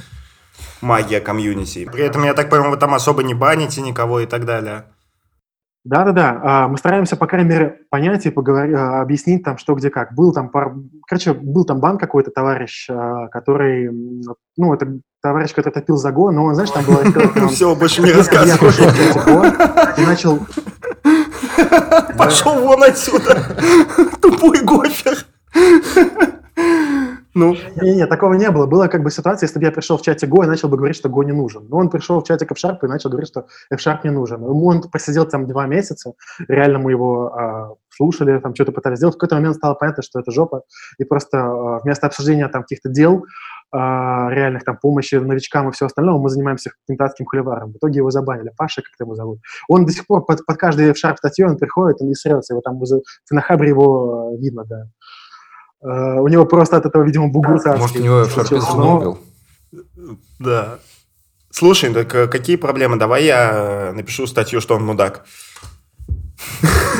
магия 0.80 1.20
комьюнити. 1.20 1.84
При 1.92 2.04
этом, 2.04 2.24
я 2.24 2.32
так 2.34 2.48
понимаю, 2.48 2.70
вы 2.70 2.76
там 2.78 2.94
особо 2.94 3.22
не 3.22 3.34
баните 3.34 3.82
никого 3.82 4.20
и 4.20 4.26
так 4.26 4.46
далее. 4.46 4.86
Да-да-да, 5.84 6.40
а, 6.42 6.68
мы 6.68 6.78
стараемся, 6.78 7.16
по 7.16 7.26
крайней 7.26 7.48
мере, 7.48 7.80
понять 7.90 8.24
и 8.26 8.30
поговорить, 8.30 8.74
а, 8.76 9.00
объяснить 9.00 9.42
там, 9.42 9.58
что 9.58 9.74
где 9.74 9.90
как. 9.90 10.14
Был 10.14 10.32
там, 10.32 10.48
пар... 10.48 10.74
короче, 11.08 11.32
был 11.32 11.64
там 11.64 11.80
банк 11.80 11.98
какой-то 11.98 12.30
товарищ, 12.30 12.88
а, 12.88 13.26
который, 13.28 13.90
ну, 14.56 14.74
это 14.74 15.00
товарищ, 15.20 15.52
который 15.52 15.72
топил 15.72 15.96
за 15.96 16.12
Го, 16.12 16.30
но, 16.30 16.54
знаешь, 16.54 16.70
там 16.70 16.84
было... 16.84 17.48
Все, 17.48 17.74
больше 17.74 18.02
не 18.02 18.12
рассказывай. 18.12 18.70
и 19.98 20.06
начал... 20.06 20.38
Пошел 22.16 22.60
вон 22.60 22.84
отсюда, 22.84 23.42
тупой 24.20 24.62
гофер. 24.62 25.26
Ну. 27.42 27.56
Не, 27.82 27.94
не, 27.96 28.06
такого 28.06 28.34
не 28.34 28.50
было. 28.50 28.66
Была 28.66 28.88
как 28.88 29.02
бы 29.02 29.10
ситуация, 29.10 29.46
если 29.46 29.58
бы 29.58 29.64
я 29.64 29.72
пришел 29.72 29.98
в 29.98 30.02
чате 30.02 30.26
Go 30.26 30.44
и 30.44 30.46
начал 30.46 30.68
бы 30.68 30.76
говорить, 30.76 30.96
что 30.96 31.08
Go 31.08 31.24
не 31.24 31.32
нужен. 31.32 31.66
Но 31.68 31.78
он 31.78 31.90
пришел 31.90 32.20
в 32.20 32.26
чатик 32.26 32.52
F-Sharp 32.52 32.78
и 32.82 32.86
начал 32.86 33.10
говорить, 33.10 33.28
что 33.28 33.46
F-Sharp 33.70 34.00
не 34.04 34.10
нужен. 34.10 34.42
Он 34.42 34.82
посидел 34.82 35.26
там 35.26 35.46
два 35.46 35.66
месяца, 35.66 36.12
реально 36.48 36.78
мы 36.78 36.90
его 36.92 37.34
а, 37.34 37.74
слушали, 37.90 38.38
там 38.38 38.54
что-то 38.54 38.72
пытались 38.72 38.98
сделать. 38.98 39.14
В 39.14 39.18
какой-то 39.18 39.36
момент 39.36 39.56
стало 39.56 39.74
понятно, 39.74 40.02
что 40.02 40.20
это 40.20 40.30
жопа. 40.30 40.62
И 40.98 41.04
просто 41.04 41.38
а, 41.38 41.80
вместо 41.82 42.06
обсуждения 42.06 42.48
там 42.48 42.62
каких-то 42.62 42.88
дел 42.88 43.24
а, 43.70 44.28
реальных 44.30 44.64
там 44.64 44.76
помощи 44.76 45.14
новичкам 45.14 45.68
и 45.68 45.72
все 45.72 45.86
остальное, 45.86 46.18
мы 46.18 46.28
занимаемся 46.28 46.72
кентатским 46.86 47.26
холиваром. 47.26 47.72
В 47.72 47.76
итоге 47.76 47.98
его 47.98 48.10
забанили. 48.10 48.52
Паша, 48.56 48.82
как 48.82 48.92
его 49.00 49.14
зовут. 49.14 49.40
Он 49.68 49.86
до 49.86 49.92
сих 49.92 50.06
пор 50.06 50.24
под, 50.24 50.44
под 50.44 50.56
каждый 50.58 50.90
F-Sharp 50.90 51.16
статью 51.16 51.48
он 51.48 51.56
приходит, 51.56 52.00
он 52.00 52.08
не 52.08 52.14
срется, 52.14 52.54
его 52.54 52.60
там 52.60 52.80
на 53.30 53.40
хабре 53.40 53.70
его 53.70 54.36
видно, 54.38 54.64
да. 54.64 54.84
Uh, 55.84 56.20
у 56.20 56.28
него 56.28 56.46
просто 56.46 56.76
от 56.76 56.86
этого, 56.86 57.02
видимо, 57.02 57.28
бугур 57.28 57.60
Может, 57.64 57.96
у 57.96 58.02
него 58.02 58.20
F-Sharp 58.22 58.76
но... 58.76 59.18
Да. 60.38 60.78
Слушай, 61.50 61.92
так 61.92 62.14
э, 62.14 62.28
какие 62.28 62.56
проблемы? 62.56 62.96
Давай 62.96 63.24
я 63.24 63.50
э, 63.52 63.92
напишу 63.92 64.26
статью, 64.26 64.60
что 64.60 64.74
он 64.74 64.84
мудак. 64.84 65.24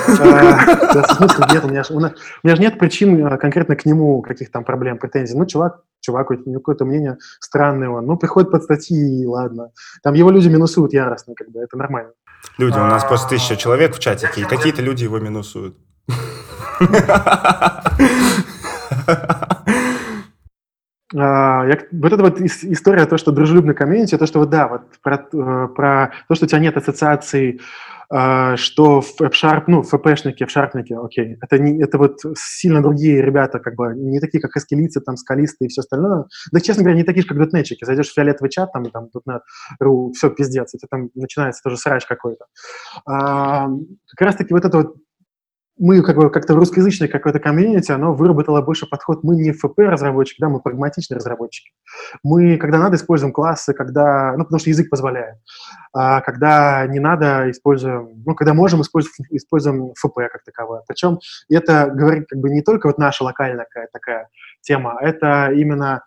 Смысла 0.07 1.49
нет, 1.53 1.65
у 1.65 1.69
меня 1.69 1.83
же 2.57 2.63
нет 2.63 2.79
причин 2.79 3.27
э, 3.27 3.39
конкретно 3.39 3.77
к 3.77 3.87
нему 3.87 4.21
каких 4.21 4.51
там 4.51 4.65
проблем, 4.65 4.99
претензий. 4.99 5.37
Ну, 5.37 5.47
чувак, 5.47 5.81
чувак, 6.01 6.31
у 6.31 6.35
него 6.35 6.61
какое-то 6.61 6.85
мнение 6.85 7.17
странное 7.41 7.89
он. 7.89 8.07
Ну, 8.07 8.17
приходит 8.17 8.51
под 8.51 8.63
статьи, 8.63 9.23
и 9.23 9.27
ладно. 9.27 9.71
Там 10.03 10.15
его 10.15 10.31
люди 10.31 10.49
минусуют 10.49 10.93
яростно, 10.93 11.35
как 11.35 11.51
бы, 11.51 11.61
это 11.61 11.77
нормально. 11.79 12.13
Люди, 12.59 12.77
у 12.77 12.87
нас 12.87 13.05
просто 13.05 13.31
тысяча 13.31 13.57
человек 13.57 13.97
в 13.97 14.01
чатике, 14.01 14.43
и 14.43 14.45
какие-то 14.45 14.83
люди 14.83 15.05
его 15.05 15.19
минусуют. 15.19 15.77
А, 21.15 21.67
я, 21.67 21.79
вот 21.93 22.13
эта 22.13 22.23
вот 22.23 22.41
история, 22.41 23.05
то, 23.07 23.19
что 23.19 23.33
дружелюбный 23.33 23.75
комьюнити, 23.75 24.17
то, 24.17 24.27
что 24.27 24.39
вот 24.39 24.49
да, 24.49 24.69
вот 24.69 24.83
про, 25.03 25.17
э, 25.17 25.69
про 25.75 26.13
то, 26.29 26.35
что 26.35 26.47
у 26.47 26.49
тебя 26.49 26.59
нет 26.59 26.77
ассоциаций, 26.77 27.61
а, 28.15 28.57
что 28.59 29.01
в 29.01 29.21
F-Sharp, 29.21 29.65
ну, 29.69 29.83
FP-шники, 29.83 30.43
F-Sharpники, 30.43 30.93
окей, 30.93 31.39
это, 31.41 31.59
не, 31.59 31.83
это 31.83 31.97
вот 31.97 32.19
сильно 32.37 32.83
другие 32.83 33.23
ребята, 33.23 33.59
как 33.59 33.75
бы, 33.75 33.95
не 33.97 34.21
такие, 34.21 34.41
как 34.41 34.55
эскелицы, 34.55 35.01
там, 35.01 35.17
скалисты 35.17 35.65
и 35.65 35.69
все 35.69 35.81
остальное. 35.81 36.27
Да, 36.51 36.61
честно 36.61 36.83
говоря, 36.83 36.99
не 36.99 37.05
такие 37.05 37.23
же, 37.23 37.29
как 37.29 37.39
дотнетчики. 37.39 37.85
Зайдешь 37.85 38.11
в 38.11 38.15
фиолетовый 38.15 38.51
чат, 38.51 38.73
там, 38.73 38.85
там, 38.91 39.09
.NET.ru, 39.27 40.13
все, 40.13 40.29
пиздец, 40.29 40.75
это 40.75 40.87
там 40.91 41.09
начинается 41.15 41.63
тоже 41.63 41.79
срач 41.79 42.05
какой-то. 42.05 42.45
А, 43.07 43.67
как 43.67 44.27
раз-таки 44.27 44.53
вот 44.53 44.65
это 44.67 44.77
вот 44.77 44.97
мы 45.83 46.01
как 46.03 46.15
бы 46.15 46.31
как-то 46.31 46.55
в 46.55 46.59
русскоязычной 46.59 47.09
какой-то 47.09 47.41
комьюнити, 47.41 47.91
оно 47.91 48.15
выработало 48.15 48.63
больше 48.63 48.87
подход. 48.87 49.25
Мы 49.25 49.35
не 49.35 49.51
ФП-разработчики, 49.51 50.41
да, 50.41 50.49
мы 50.49 50.61
прагматичные 50.61 51.17
разработчики. 51.17 51.73
Мы, 52.23 52.57
когда 52.57 52.79
надо, 52.79 52.95
используем 52.95 53.33
классы, 53.33 53.75
когда, 53.75 54.33
ну, 54.37 54.45
потому 54.45 54.61
что 54.61 54.71
язык 54.71 54.89
позволяет. 54.89 55.39
А 55.93 56.21
когда 56.21 56.87
не 56.87 57.01
надо, 57.01 57.51
используем, 57.51 58.23
ну, 58.25 58.37
когда 58.37 58.55
можем, 58.55 58.83
используем, 58.83 59.27
используем 59.31 59.93
ФП 59.99 60.15
как 60.31 60.45
таковое. 60.45 60.83
Причем 60.87 61.19
это 61.51 61.91
говорит 61.93 62.29
как 62.29 62.39
бы 62.39 62.49
не 62.51 62.63
только 62.63 62.87
вот 62.87 62.99
наша 62.99 63.25
локальная 63.25 63.65
такая, 63.65 63.89
такая 63.93 64.29
тема, 64.61 64.97
это 65.01 65.51
именно 65.51 66.05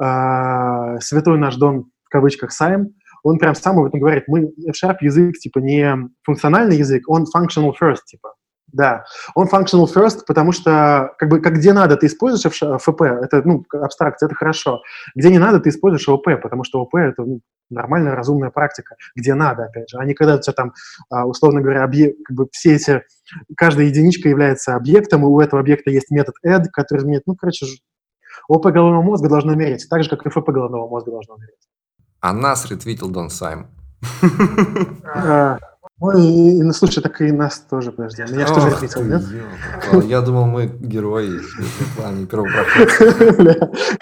э, 0.00 1.00
святой 1.00 1.36
наш 1.36 1.56
Дон, 1.56 1.90
в 2.04 2.10
кавычках, 2.10 2.52
Сайм, 2.52 2.94
он 3.24 3.38
прям 3.38 3.56
сам 3.56 3.76
об 3.80 3.86
этом 3.86 3.98
говорит. 3.98 4.24
Мы, 4.28 4.52
F-Sharp 4.68 4.98
язык, 5.00 5.36
типа, 5.36 5.58
не 5.58 5.96
функциональный 6.22 6.76
язык, 6.76 7.08
он 7.08 7.24
functional 7.24 7.72
first, 7.80 8.04
типа. 8.06 8.34
Да, 8.72 9.04
он 9.34 9.48
functional 9.48 9.86
first, 9.92 10.20
потому 10.26 10.52
что 10.52 11.14
как 11.18 11.28
бы 11.28 11.40
как 11.40 11.54
где 11.54 11.72
надо 11.72 11.96
ты 11.96 12.06
используешь 12.06 12.82
ФП, 12.82 13.02
это 13.02 13.42
ну 13.44 13.64
абстракция, 13.72 14.26
это 14.26 14.34
хорошо. 14.34 14.82
Где 15.14 15.30
не 15.30 15.38
надо 15.38 15.60
ты 15.60 15.70
используешь 15.70 16.08
ОП, 16.08 16.40
потому 16.42 16.64
что 16.64 16.80
ОП 16.80 16.94
это 16.96 17.22
ну, 17.22 17.40
нормальная 17.70 18.14
разумная 18.14 18.50
практика. 18.50 18.96
Где 19.16 19.34
надо, 19.34 19.64
опять 19.64 19.90
же, 19.90 19.98
а 19.98 20.04
не 20.04 20.14
когда 20.14 20.36
у 20.36 20.40
тебя 20.40 20.52
там 20.52 20.72
а, 21.10 21.26
условно 21.26 21.60
говоря 21.60 21.84
объект, 21.84 22.18
как 22.24 22.36
бы 22.36 22.48
все 22.52 22.74
эти 22.74 23.02
каждая 23.56 23.86
единичка 23.86 24.28
является 24.28 24.74
объектом, 24.74 25.22
и 25.22 25.26
у 25.26 25.40
этого 25.40 25.60
объекта 25.60 25.90
есть 25.90 26.10
метод 26.10 26.34
add, 26.46 26.64
который 26.72 26.98
изменяет, 26.98 27.24
ну 27.26 27.34
короче, 27.34 27.66
ОП 28.48 28.66
головного 28.66 29.02
мозга 29.02 29.28
должно 29.28 29.52
умереть, 29.52 29.86
так 29.88 30.02
же 30.02 30.10
как 30.10 30.26
и 30.26 30.30
ФП 30.30 30.48
головного 30.50 30.88
мозга 30.88 31.10
должно 31.10 31.34
умереть. 31.34 31.58
А 32.20 32.32
нас 32.32 32.70
ретвитил 32.70 33.10
Дон 33.10 33.30
Сайм. 33.30 33.68
Ну, 36.00 36.16
и, 36.16 36.58
и, 36.58 36.62
ну, 36.62 36.72
слушай, 36.72 37.02
так 37.02 37.20
и 37.20 37.30
нас 37.30 37.58
тоже, 37.68 37.92
подожди. 37.92 38.22
Меня 38.22 38.46
же 38.46 38.54
ответил, 38.54 39.02
нет? 39.04 39.22
Я 40.06 40.22
думал, 40.22 40.46
мы 40.46 40.66
герои, 40.66 41.40
а 42.02 42.10
не 42.10 42.24
первопроходцы. 42.24 43.04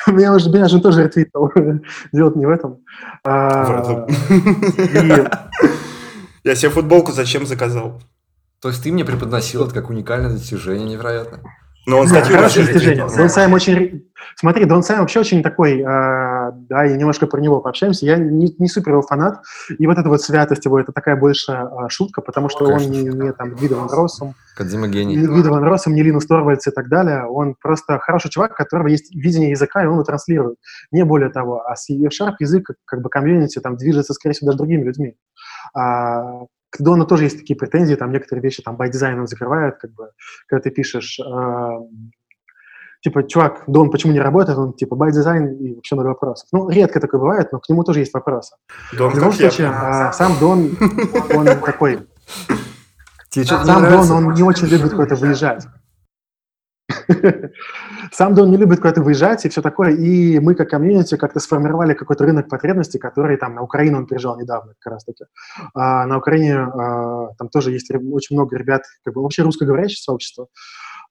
Меня 0.06 0.32
уже, 0.32 0.48
меня 0.48 0.68
же 0.68 0.80
тоже 0.80 1.04
ответил. 1.04 1.50
Дело 2.12 2.32
не 2.36 2.46
в 2.46 2.50
этом. 2.50 2.78
А, 3.24 4.06
Я 6.44 6.54
себе 6.54 6.70
футболку 6.70 7.10
зачем 7.12 7.46
заказал? 7.46 8.00
То 8.60 8.68
есть 8.68 8.82
ты 8.82 8.92
мне 8.92 9.04
преподносил 9.04 9.64
это 9.64 9.74
как 9.74 9.90
уникальное 9.90 10.30
достижение 10.30 10.88
невероятно. 10.88 11.40
Но 11.88 12.00
он 12.00 12.06
статью 12.06 12.32
да, 12.32 12.38
хорошее 12.38 12.66
достижение. 12.66 13.06
Дон 13.16 13.30
Сайм 13.30 13.54
очень... 13.54 14.04
Смотри, 14.36 14.66
Дон 14.66 14.82
Сайм 14.82 15.00
вообще 15.00 15.20
очень 15.20 15.42
такой, 15.42 15.80
э, 15.80 15.84
да, 15.84 16.86
и 16.86 16.96
немножко 16.98 17.26
про 17.26 17.40
него 17.40 17.60
пообщаемся. 17.60 18.04
Я 18.04 18.18
не, 18.18 18.54
не 18.58 18.68
супер 18.68 18.92
его 18.92 19.00
фанат, 19.00 19.42
и 19.78 19.86
вот 19.86 19.96
эта 19.96 20.08
вот 20.10 20.20
святость 20.20 20.66
его, 20.66 20.78
это 20.78 20.92
такая 20.92 21.16
больше 21.16 21.52
э, 21.52 21.88
шутка, 21.88 22.20
потому 22.20 22.50
что 22.50 22.66
Конечно, 22.66 22.86
он 22.86 22.92
не, 22.92 23.02
не 23.04 23.32
там 23.32 23.54
Гвидо 23.54 23.76
Росом, 23.90 24.34
Кадзима 24.54 24.88
гений. 24.88 25.16
не 25.16 25.26
Гвидо 25.26 25.48
Росом, 25.60 25.94
не 25.94 26.02
Линус 26.02 26.26
Торвальдс 26.26 26.66
и 26.66 26.70
так 26.70 26.90
далее. 26.90 27.24
Он 27.24 27.54
просто 27.58 27.98
хороший 27.98 28.30
чувак, 28.30 28.52
у 28.52 28.54
которого 28.54 28.88
есть 28.88 29.14
видение 29.14 29.50
языка, 29.50 29.82
и 29.82 29.86
он 29.86 29.94
его 29.94 30.04
транслирует. 30.04 30.58
Не 30.92 31.06
более 31.06 31.30
того. 31.30 31.62
А 31.66 31.74
с 31.74 31.88
Sharp 31.90 32.34
язык, 32.38 32.70
как 32.84 33.00
бы 33.00 33.08
комьюнити, 33.08 33.60
там 33.60 33.76
движется, 33.76 34.12
скорее 34.12 34.34
всего, 34.34 34.48
даже 34.48 34.58
другими 34.58 34.84
людьми. 34.84 35.14
А, 35.74 36.42
к 36.70 36.80
Дону 36.80 37.06
тоже 37.06 37.24
есть 37.24 37.38
такие 37.38 37.56
претензии, 37.56 37.94
там 37.94 38.12
некоторые 38.12 38.42
вещи 38.42 38.62
там 38.62 38.76
by 38.76 38.90
design 38.90 39.18
он 39.18 39.26
закрывает, 39.26 39.78
как 39.78 39.92
бы, 39.92 40.10
когда 40.46 40.62
ты 40.62 40.70
пишешь, 40.70 41.18
э, 41.18 41.70
типа, 43.00 43.26
чувак, 43.26 43.64
Дон 43.66 43.90
почему 43.90 44.12
не 44.12 44.20
работает? 44.20 44.58
Он 44.58 44.72
типа 44.72 44.94
by 44.94 45.10
design 45.10 45.56
и 45.56 45.74
вообще 45.74 45.96
ноль 45.96 46.06
вопросов. 46.06 46.48
Ну, 46.52 46.68
редко 46.68 47.00
такое 47.00 47.20
бывает, 47.20 47.52
но 47.52 47.60
к 47.60 47.68
нему 47.68 47.84
тоже 47.84 48.00
есть 48.00 48.12
вопросы. 48.12 48.56
Дон, 48.96 49.10
в 49.10 49.16
любом 49.16 49.32
случае, 49.32 49.68
э, 49.68 50.12
сам 50.12 50.32
Дон, 50.38 50.76
он 51.34 51.46
такой... 51.46 52.06
Сам 53.30 53.90
Дон, 53.90 54.10
он 54.10 54.34
не 54.34 54.42
очень 54.42 54.66
любит 54.66 54.90
куда-то 54.90 55.14
выезжать. 55.16 55.66
Сам 58.12 58.34
Дон 58.34 58.50
не 58.50 58.56
любит 58.56 58.78
куда-то 58.78 59.02
выезжать 59.02 59.44
и 59.44 59.48
все 59.48 59.62
такое. 59.62 59.92
И 59.92 60.38
мы, 60.38 60.54
как 60.54 60.70
комьюнити, 60.70 61.16
как-то 61.16 61.40
сформировали 61.40 61.94
какой-то 61.94 62.24
рынок 62.24 62.48
потребностей, 62.48 62.98
который 62.98 63.36
там 63.36 63.54
на 63.54 63.62
Украину 63.62 63.98
он 63.98 64.06
приезжал 64.06 64.38
недавно 64.38 64.74
как 64.78 64.92
раз-таки. 64.92 65.24
А 65.74 66.06
на 66.06 66.18
Украине 66.18 66.56
а, 66.56 67.34
там 67.38 67.48
тоже 67.48 67.72
есть 67.72 67.90
очень 67.90 68.36
много 68.36 68.56
ребят, 68.56 68.82
как 69.04 69.14
бы 69.14 69.22
вообще 69.22 69.42
русскоговорящее 69.42 70.02
сообщество. 70.02 70.48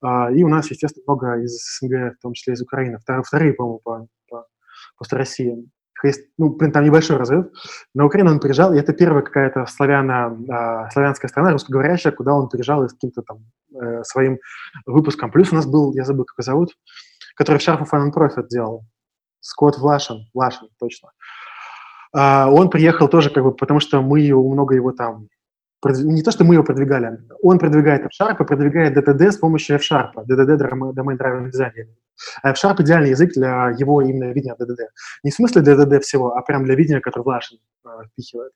А, 0.02 0.32
и 0.32 0.44
у 0.44 0.48
нас, 0.48 0.70
естественно, 0.70 1.04
много 1.08 1.42
из 1.42 1.58
СНГ, 1.80 2.18
в 2.18 2.22
том 2.22 2.34
числе 2.34 2.54
из 2.54 2.62
Украины. 2.62 3.00
Вторые, 3.24 3.54
по-моему, 3.54 3.80
по, 3.84 4.08
по, 4.30 4.46
после 4.98 5.18
России 5.18 5.68
есть, 6.04 6.22
ну, 6.38 6.54
там 6.54 6.84
небольшой 6.84 7.18
разрыв. 7.18 7.48
На 7.94 8.06
Украину 8.06 8.32
он 8.32 8.40
приезжал, 8.40 8.74
и 8.74 8.80
это 8.80 8.94
первая 8.94 9.24
какая-то 9.24 9.66
славяна, 9.66 10.38
э, 10.38 10.92
славянская 10.92 11.30
страна, 11.30 11.52
русскоговорящая, 11.52 12.14
куда 12.14 12.34
он 12.34 12.50
приезжал 12.50 12.84
и 12.84 12.88
с 12.88 12.94
каким-то 12.94 13.24
там 13.24 13.40
э, 13.74 14.04
своим 14.04 14.38
выпуском. 14.86 15.32
Плюс 15.32 15.52
у 15.52 15.56
нас 15.56 15.66
был, 15.66 15.94
я 15.94 16.06
забыл, 16.06 16.26
как 16.26 16.36
его 16.38 16.44
зовут, 16.44 16.78
который 17.36 17.58
в 17.58 17.68
Sharp 17.68 17.82
of 17.82 18.14
Profit 18.14 18.48
делал. 18.50 18.86
Скотт 19.40 19.78
Влашин, 19.78 20.28
Влашин, 20.34 20.68
точно. 20.80 21.10
Э, 22.16 22.46
он 22.46 22.70
приехал 22.70 23.08
тоже, 23.08 23.30
как 23.30 23.44
бы, 23.44 23.52
потому 23.52 23.80
что 23.80 24.02
мы 24.02 24.20
много 24.34 24.76
его 24.76 24.92
там 24.92 25.30
не 25.86 26.24
то, 26.24 26.32
что 26.32 26.44
мы 26.44 26.56
его 26.56 26.64
продвигали, 26.64 27.20
он 27.42 27.60
продвигает 27.60 28.06
F-Sharp 28.06 28.42
и 28.42 28.46
продвигает 28.46 28.98
DTD 28.98 29.32
с 29.32 29.38
помощью 29.38 29.76
F-Sharp, 29.76 30.14
DDD 30.28 30.58
Domain 30.58 31.18
Driven 31.18 31.52
Design. 31.52 31.88
А 32.44 32.52
F-Sharp 32.52 32.82
идеальный 32.82 33.12
язык 33.12 33.32
для 33.34 33.70
его 33.78 34.02
именно 34.02 34.32
видения 34.32 34.56
DDD. 34.60 34.88
Не 35.24 35.32
в 35.32 35.34
смысле 35.34 35.62
DDD 35.62 36.00
всего, 36.00 36.36
а 36.36 36.42
прям 36.42 36.64
для 36.64 36.76
видения, 36.76 37.00
который 37.00 37.24
Влашин 37.24 37.60
э, 37.86 37.90
впихивает. 38.12 38.54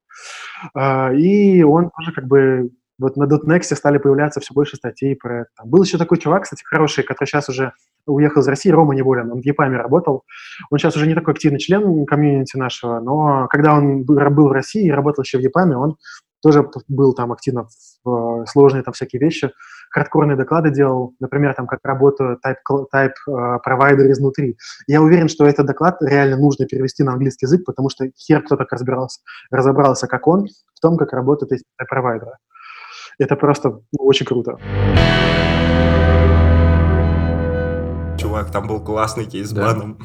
Э, 0.75 1.15
и 1.15 1.63
он 1.63 1.91
тоже 1.95 2.11
как 2.13 2.25
бы 2.25 2.71
вот 3.01 3.17
на 3.17 3.23
.next 3.23 3.75
стали 3.75 3.97
появляться 3.97 4.39
все 4.39 4.53
больше 4.53 4.75
статей 4.75 5.15
про 5.15 5.41
это. 5.41 5.49
Был 5.65 5.83
еще 5.83 5.97
такой 5.97 6.19
чувак, 6.19 6.43
кстати, 6.43 6.63
хороший, 6.63 7.03
который 7.03 7.27
сейчас 7.27 7.49
уже 7.49 7.73
уехал 8.05 8.41
из 8.41 8.47
России, 8.47 8.69
Рома 8.69 8.93
Неволин, 8.93 9.31
он 9.31 9.41
в 9.41 9.45
ЕПАМе 9.45 9.77
работал. 9.77 10.23
Он 10.69 10.77
сейчас 10.77 10.95
уже 10.95 11.07
не 11.07 11.15
такой 11.15 11.33
активный 11.33 11.59
член 11.59 12.05
комьюнити 12.05 12.57
нашего, 12.57 12.99
но 12.99 13.47
когда 13.49 13.73
он 13.73 14.03
был 14.03 14.47
в 14.47 14.51
России 14.51 14.85
и 14.85 14.91
работал 14.91 15.23
еще 15.23 15.39
в 15.39 15.41
ЕПАМе, 15.41 15.77
он 15.77 15.97
тоже 16.41 16.69
был 16.87 17.13
там 17.13 17.31
активно 17.31 17.67
в 18.03 18.45
сложные 18.47 18.83
там 18.83 18.93
всякие 18.93 19.19
вещи, 19.19 19.51
хардкорные 19.91 20.37
доклады 20.37 20.71
делал, 20.71 21.13
например, 21.19 21.53
там, 21.53 21.67
как 21.67 21.79
работают 21.83 22.39
type, 22.45 22.85
type 22.93 23.13
uh, 23.29 23.59
провайдеры 23.63 24.11
изнутри. 24.11 24.57
Я 24.87 25.01
уверен, 25.01 25.27
что 25.29 25.45
этот 25.45 25.67
доклад 25.67 26.01
реально 26.01 26.37
нужно 26.37 26.65
перевести 26.65 27.03
на 27.03 27.13
английский 27.13 27.45
язык, 27.45 27.65
потому 27.65 27.89
что 27.89 28.05
хер 28.17 28.41
кто 28.41 28.55
так 28.55 28.71
разбирался, 28.71 29.19
разобрался, 29.51 30.07
как 30.07 30.27
он, 30.27 30.47
в 30.73 30.79
том, 30.81 30.97
как 30.97 31.13
работают 31.13 31.51
эти 31.51 31.63
type 31.79 31.87
провайдеры. 31.89 32.37
Это 33.19 33.35
просто 33.35 33.69
ну, 33.69 34.05
очень 34.05 34.25
круто. 34.25 34.57
Чувак, 38.17 38.51
там 38.51 38.67
был 38.67 38.79
классный 38.79 39.25
кейс 39.25 39.49
с 39.49 39.51
да. 39.51 39.65
баном. 39.65 39.99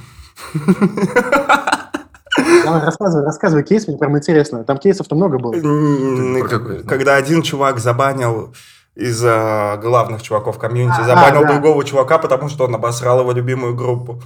Давай, 2.65 2.83
рассказывай, 2.83 3.25
рассказывай 3.25 3.63
кейс, 3.63 3.87
мне 3.89 3.97
прям 3.97 4.17
интересно. 4.17 4.65
Там 4.65 4.79
кейсов-то 4.79 5.15
много 5.15 5.39
было. 5.39 5.53
Когда 6.87 7.17
один 7.17 7.43
чувак 7.43 7.79
забанил 7.79 8.55
из 8.95 9.21
главных 9.21 10.23
чуваков 10.23 10.59
комьюнити, 10.59 11.01
а, 11.01 11.05
забанил 11.05 11.43
да. 11.43 11.53
другого 11.53 11.85
чувака, 11.85 12.19
потому 12.19 12.49
что 12.49 12.65
он 12.65 12.75
обосрал 12.75 13.21
его 13.21 13.33
любимую 13.33 13.75
группу. 13.75 14.23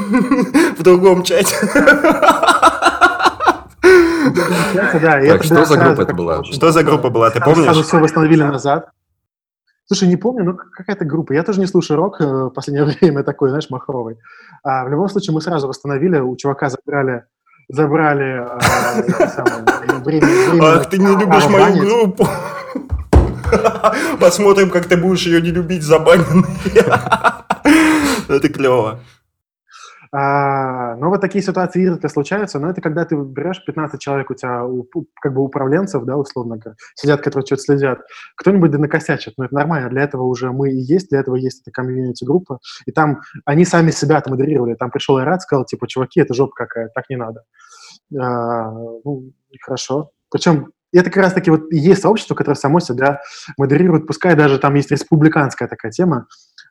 в 0.78 0.82
другом 0.82 1.22
чате. 1.22 1.56
Да, 5.02 5.20
так, 5.22 5.44
что 5.44 5.64
за 5.64 5.76
группа 5.76 6.02
это 6.02 6.14
была? 6.14 6.44
Что 6.44 6.72
за 6.72 6.82
группа 6.82 7.10
была, 7.10 7.30
ты 7.30 7.40
помнишь? 7.40 7.64
Сразу 7.64 7.82
все 7.82 7.98
восстановили 7.98 8.42
назад. 8.42 8.90
Слушай, 9.86 10.08
не 10.08 10.16
помню, 10.16 10.44
но 10.44 10.54
какая-то 10.54 11.04
группа. 11.04 11.32
Я 11.32 11.42
тоже 11.42 11.58
не 11.58 11.66
слушаю 11.66 11.96
рок 11.96 12.20
э, 12.20 12.24
в 12.24 12.50
последнее 12.50 12.84
время 13.00 13.24
такой, 13.24 13.48
знаешь, 13.48 13.70
махровый. 13.70 14.18
А 14.62 14.84
в 14.84 14.88
любом 14.88 15.08
случае 15.08 15.34
мы 15.34 15.40
сразу 15.40 15.66
восстановили, 15.66 16.20
у 16.20 16.36
чувака 16.36 16.68
забрали 16.68 17.24
забрали 17.72 18.44
время, 20.04 20.62
Ах, 20.62 20.88
ты 20.90 20.98
не 20.98 21.16
любишь 21.16 21.48
мою 21.48 21.76
группу. 21.76 22.28
Посмотрим, 24.20 24.70
как 24.70 24.86
ты 24.86 24.96
будешь 24.96 25.26
ее 25.26 25.40
не 25.40 25.50
любить 25.50 25.82
забаненный. 25.82 26.46
Это 28.28 28.48
клево. 28.48 29.00
А, 30.12 30.96
но 30.96 31.08
вот 31.08 31.20
такие 31.20 31.42
ситуации 31.42 31.82
изредка 31.82 32.08
случаются, 32.08 32.58
но 32.58 32.70
это 32.70 32.80
когда 32.80 33.04
ты 33.04 33.14
берешь 33.14 33.64
15 33.64 34.00
человек 34.00 34.30
у 34.30 34.34
тебя, 34.34 34.64
у, 34.64 34.84
как 35.20 35.32
бы 35.32 35.42
управленцев, 35.42 36.04
да, 36.04 36.16
условно 36.16 36.56
говоря, 36.56 36.76
сидят, 36.96 37.20
которые 37.20 37.46
что-то 37.46 37.62
следят, 37.62 38.00
кто-нибудь 38.36 38.72
да 38.72 38.78
накосячит, 38.78 39.34
но 39.36 39.44
это 39.44 39.54
нормально, 39.54 39.88
для 39.88 40.02
этого 40.02 40.24
уже 40.24 40.50
мы 40.50 40.70
и 40.70 40.78
есть, 40.78 41.10
для 41.10 41.20
этого 41.20 41.36
есть 41.36 41.62
эта 41.62 41.70
комьюнити-группа, 41.70 42.58
и 42.86 42.92
там 42.92 43.20
они 43.44 43.64
сами 43.64 43.92
себя 43.92 44.20
там 44.20 44.32
модерировали, 44.32 44.74
там 44.74 44.90
пришел 44.90 45.16
Айрат, 45.16 45.42
сказал, 45.42 45.64
типа, 45.64 45.86
чуваки, 45.86 46.20
это 46.20 46.34
жопа 46.34 46.54
какая, 46.56 46.88
так 46.88 47.04
не 47.08 47.16
надо. 47.16 47.44
А, 48.18 48.72
ну, 48.72 49.32
хорошо. 49.62 50.10
Причем 50.28 50.72
и 50.92 50.98
это 50.98 51.10
как 51.10 51.22
раз-таки 51.22 51.50
вот 51.50 51.72
есть 51.72 52.02
сообщество, 52.02 52.34
которое 52.34 52.56
само 52.56 52.80
себя 52.80 53.20
модерирует, 53.56 54.06
пускай 54.06 54.34
даже 54.34 54.58
там 54.58 54.74
есть 54.74 54.90
республиканская 54.90 55.68
такая 55.68 55.92
тема, 55.92 56.26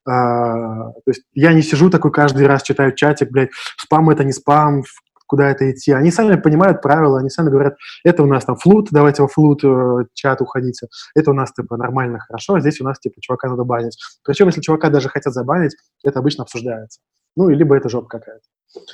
а, 0.05 0.91
то 0.91 1.07
есть 1.07 1.23
я 1.33 1.53
не 1.53 1.61
сижу 1.61 1.89
такой 1.89 2.11
каждый 2.11 2.47
раз, 2.47 2.63
читаю 2.63 2.93
чатик, 2.95 3.31
блядь, 3.31 3.49
спам 3.77 4.09
это 4.09 4.23
не 4.23 4.31
спам, 4.31 4.83
куда 5.29 5.49
это 5.51 5.71
идти. 5.71 5.91
Они 5.91 6.09
сами 6.09 6.35
понимают 6.35 6.81
правила, 6.81 7.19
они 7.19 7.29
сами 7.29 7.49
говорят, 7.49 7.75
это 8.03 8.23
у 8.23 8.25
нас 8.25 8.45
там 8.45 8.57
флут, 8.57 8.87
давайте 8.91 9.21
во 9.21 9.27
флут 9.27 9.63
э, 9.63 10.05
чат 10.15 10.41
уходите. 10.41 10.87
Это 11.15 11.31
у 11.31 11.33
нас, 11.35 11.53
типа, 11.53 11.77
нормально, 11.77 12.19
хорошо, 12.19 12.55
а 12.55 12.59
здесь 12.59 12.81
у 12.81 12.83
нас, 12.83 12.99
типа, 12.99 13.21
чувака 13.21 13.47
надо 13.47 13.63
банить. 13.63 13.97
Причем, 14.23 14.47
если 14.47 14.61
чувака 14.61 14.89
даже 14.89 15.07
хотят 15.07 15.33
забанить, 15.33 15.75
это 16.03 16.17
обычно 16.17 16.43
обсуждается. 16.43 16.99
Ну, 17.35 17.49
либо 17.49 17.75
это 17.75 17.89
жопа 17.89 18.07
какая-то. 18.07 18.43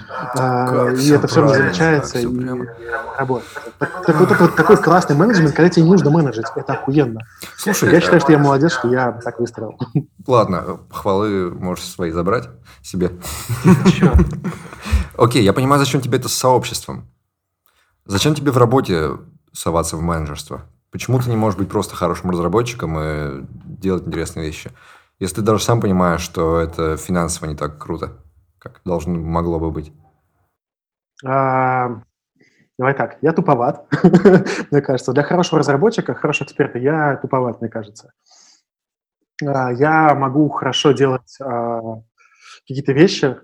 А, 0.10 0.90
и 0.92 1.10
это 1.12 1.28
все 1.28 1.46
замечается 1.48 2.20
и 2.20 2.26
работает. 3.18 3.74
Так, 3.78 4.06
так 4.06 4.16
вот 4.16 4.32
это 4.32 4.44
вот 4.44 4.56
такой 4.56 4.78
классный 4.78 5.18
менеджмент, 5.18 5.54
когда 5.54 5.70
тебе 5.70 5.84
не 5.84 5.92
нужно 5.92 6.10
менеджить, 6.10 6.46
это 6.56 6.74
охуенно. 6.74 7.22
Слушай, 7.58 7.92
я 7.92 8.00
считаю, 8.00 8.22
что 8.22 8.32
я 8.32 8.38
молодец, 8.38 8.72
что 8.72 8.88
я 8.88 9.12
так 9.12 9.40
выстроил. 9.40 9.78
Ладно, 10.28 10.80
похвалы 10.90 11.52
можешь 11.52 11.84
свои 11.84 12.12
забрать 12.12 12.48
себе. 12.82 13.12
Окей, 15.18 15.44
я 15.44 15.52
понимаю, 15.52 15.80
зачем 15.80 16.00
тебе 16.00 16.20
это 16.20 16.30
с 16.30 16.34
сообществом. 16.34 17.12
Зачем 18.06 18.34
тебе 18.34 18.52
в 18.52 18.58
работе 18.58 19.12
соваться 19.52 19.98
в 19.98 20.02
менеджерство? 20.02 20.62
Почему 20.90 21.20
ты 21.20 21.30
не 21.30 21.36
можешь 21.36 21.60
быть 21.60 21.68
просто 21.68 21.96
хорошим 21.96 22.30
разработчиком 22.30 22.98
и 22.98 23.46
делать 23.66 24.08
интересные 24.08 24.46
вещи? 24.46 24.72
Если 25.20 25.38
ты 25.38 25.42
даже 25.42 25.64
сам 25.64 25.82
понимаешь, 25.82 26.22
что 26.22 26.60
это 26.60 26.96
финансово 26.96 27.48
не 27.48 27.56
так 27.56 27.78
круто 27.78 28.14
как 28.66 28.82
должно 28.84 29.14
могло 29.14 29.60
бы 29.60 29.70
быть? 29.70 29.94
А, 31.24 32.02
давай 32.80 32.96
так, 32.96 33.18
я 33.22 33.32
туповат, 33.32 33.88
мне 34.72 34.82
кажется. 34.82 35.14
Для 35.14 35.22
хорошего 35.22 35.60
разработчика, 35.60 36.16
хорошего 36.16 36.48
эксперта 36.48 36.80
я 36.80 37.18
туповат, 37.18 37.62
мне 37.62 37.70
кажется. 37.70 38.12
А, 39.46 39.72
я 39.72 40.16
могу 40.16 40.50
хорошо 40.50 40.94
делать 40.94 41.38
а, 41.40 42.02
какие-то 42.68 42.94
вещи, 42.94 43.38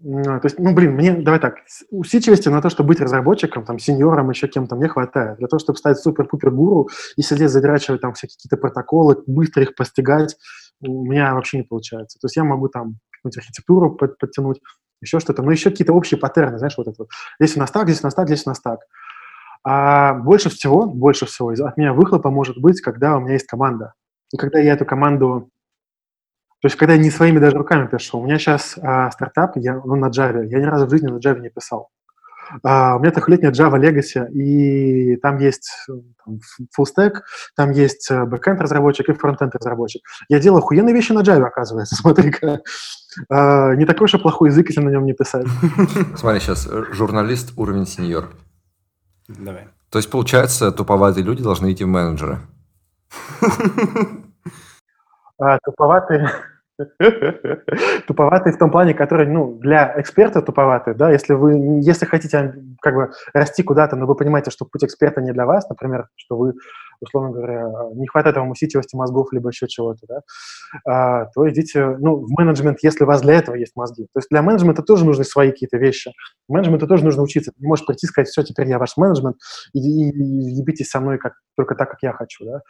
то 0.00 0.40
есть, 0.44 0.60
ну, 0.60 0.72
блин, 0.74 0.92
мне, 0.92 1.12
давай 1.12 1.40
так, 1.40 1.56
усидчивости 1.90 2.48
на 2.48 2.62
то, 2.62 2.70
чтобы 2.70 2.88
быть 2.88 3.00
разработчиком, 3.00 3.64
там, 3.64 3.80
сеньором, 3.80 4.30
еще 4.30 4.46
кем-то, 4.46 4.76
мне 4.76 4.88
хватает. 4.88 5.38
Для 5.38 5.48
того, 5.48 5.58
чтобы 5.58 5.76
стать 5.76 5.98
супер-пупер-гуру 5.98 6.88
и 7.16 7.22
сидеть, 7.22 7.50
задрачивать 7.50 8.00
там 8.00 8.14
всякие 8.14 8.36
какие-то 8.36 8.58
протоколы, 8.58 9.20
быстро 9.26 9.64
их 9.64 9.74
постигать, 9.74 10.36
у 10.80 11.04
меня 11.04 11.34
вообще 11.34 11.58
не 11.58 11.62
получается. 11.64 12.18
То 12.20 12.26
есть 12.26 12.36
я 12.36 12.44
могу 12.44 12.68
там 12.68 12.98
какую-нибудь 13.28 13.38
архитектуру 13.38 13.90
под, 13.94 14.18
подтянуть, 14.18 14.60
еще 15.00 15.20
что-то, 15.20 15.42
но 15.42 15.52
еще 15.52 15.70
какие-то 15.70 15.92
общие 15.92 16.18
паттерны, 16.18 16.58
знаешь, 16.58 16.74
вот 16.76 16.88
это 16.88 16.96
вот. 16.98 17.08
Здесь 17.40 17.56
у 17.56 17.60
нас 17.60 17.70
так, 17.70 17.88
здесь 17.88 18.02
у 18.02 18.06
нас 18.06 18.14
так, 18.14 18.26
здесь 18.26 18.46
у 18.46 18.50
нас 18.50 18.60
так. 18.60 18.80
А 19.64 20.14
больше 20.14 20.50
всего, 20.50 20.86
больше 20.86 21.26
всего 21.26 21.50
от 21.50 21.76
меня 21.76 21.92
выхлопа 21.92 22.30
может 22.30 22.58
быть, 22.58 22.80
когда 22.80 23.16
у 23.16 23.20
меня 23.20 23.34
есть 23.34 23.46
команда. 23.46 23.94
И 24.32 24.36
когда 24.36 24.58
я 24.58 24.74
эту 24.74 24.84
команду 24.84 25.50
то 26.60 26.66
есть, 26.66 26.76
когда 26.76 26.94
я 26.94 26.98
не 26.98 27.10
своими 27.10 27.38
даже 27.38 27.56
руками 27.56 27.86
пишу, 27.86 28.18
у 28.18 28.24
меня 28.24 28.36
сейчас 28.38 28.76
а, 28.82 29.12
стартап, 29.12 29.52
я, 29.56 29.78
он 29.78 30.00
на 30.00 30.06
Java, 30.08 30.44
я 30.44 30.58
ни 30.58 30.64
разу 30.64 30.86
в 30.86 30.90
жизни 30.90 31.06
на 31.06 31.18
Java 31.18 31.38
не 31.38 31.50
писал. 31.50 31.88
Uh, 32.64 32.96
у 32.96 33.00
меня 33.00 33.10
трехлетняя 33.10 33.52
Java 33.52 33.78
Legacy, 33.78 34.30
и 34.32 35.16
там 35.16 35.38
есть 35.38 35.70
там, 35.86 36.40
full 36.76 36.86
stack, 36.86 37.20
там 37.56 37.70
есть 37.70 38.10
э, 38.10 38.24
backend 38.24 38.58
разработчик 38.58 39.08
и 39.08 39.12
frontend 39.12 39.50
разработчик. 39.52 40.02
Я 40.28 40.40
делаю 40.40 40.58
охуенные 40.58 40.94
вещи 40.94 41.12
на 41.12 41.20
Java, 41.20 41.44
оказывается, 41.44 41.96
смотри-ка. 42.00 42.60
Uh, 43.30 43.76
не 43.76 43.84
такой 43.84 44.04
уж 44.04 44.20
плохой 44.20 44.50
язык, 44.50 44.68
если 44.68 44.80
на 44.80 44.90
нем 44.90 45.04
не 45.04 45.12
писать. 45.12 45.46
Смотри, 46.16 46.40
сейчас 46.40 46.66
э, 46.70 46.84
журналист 46.92 47.52
уровень 47.56 47.86
сеньор. 47.86 48.30
Давай. 49.28 49.68
То 49.90 49.98
есть, 49.98 50.10
получается, 50.10 50.70
туповатые 50.70 51.24
люди 51.24 51.42
должны 51.42 51.72
идти 51.72 51.84
в 51.84 51.88
менеджеры. 51.88 52.38
А, 55.40 55.56
туповатые 55.64 56.32
туповатый 58.06 58.52
в 58.52 58.58
том 58.58 58.70
плане, 58.70 58.94
который, 58.94 59.26
ну, 59.26 59.54
для 59.54 59.94
эксперта 60.00 60.42
туповатый, 60.42 60.94
да, 60.94 61.10
если 61.10 61.34
вы, 61.34 61.80
если 61.82 62.06
хотите 62.06 62.54
как 62.80 62.94
бы 62.94 63.10
расти 63.34 63.62
куда-то, 63.62 63.96
но 63.96 64.06
вы 64.06 64.14
понимаете, 64.14 64.50
что 64.50 64.64
путь 64.64 64.84
эксперта 64.84 65.20
не 65.20 65.32
для 65.32 65.44
вас, 65.44 65.68
например, 65.68 66.06
что 66.14 66.36
вы, 66.36 66.54
условно 67.00 67.30
говоря, 67.30 67.66
не 67.94 68.06
хватает 68.06 68.36
вам 68.36 68.50
усидчивости 68.50 68.94
мозгов, 68.94 69.32
либо 69.32 69.48
еще 69.48 69.66
чего-то, 69.66 70.06
да, 70.08 70.20
а, 70.86 71.24
то 71.26 71.48
идите, 71.48 71.96
ну, 71.98 72.16
в 72.16 72.30
менеджмент, 72.38 72.78
если 72.82 73.04
у 73.04 73.06
вас 73.06 73.22
для 73.22 73.34
этого 73.34 73.56
есть 73.56 73.74
мозги. 73.74 74.04
То 74.12 74.18
есть 74.18 74.28
для 74.30 74.42
менеджмента 74.42 74.82
тоже 74.82 75.04
нужны 75.04 75.24
свои 75.24 75.50
какие-то 75.50 75.78
вещи. 75.78 76.12
Менеджменту 76.48 76.86
тоже 76.86 77.04
нужно 77.04 77.22
учиться. 77.22 77.52
Не 77.58 77.66
можешь 77.66 77.86
прийти 77.86 78.06
и 78.06 78.08
сказать, 78.08 78.28
все, 78.28 78.42
теперь 78.44 78.68
я 78.68 78.78
ваш 78.78 78.96
менеджмент, 78.96 79.36
и, 79.72 79.78
и, 79.80 80.10
и 80.10 80.54
ебитесь 80.60 80.90
со 80.90 81.00
мной 81.00 81.18
как, 81.18 81.34
только 81.56 81.74
так, 81.74 81.90
как 81.90 82.02
я 82.02 82.12
хочу, 82.12 82.44
да. 82.44 82.60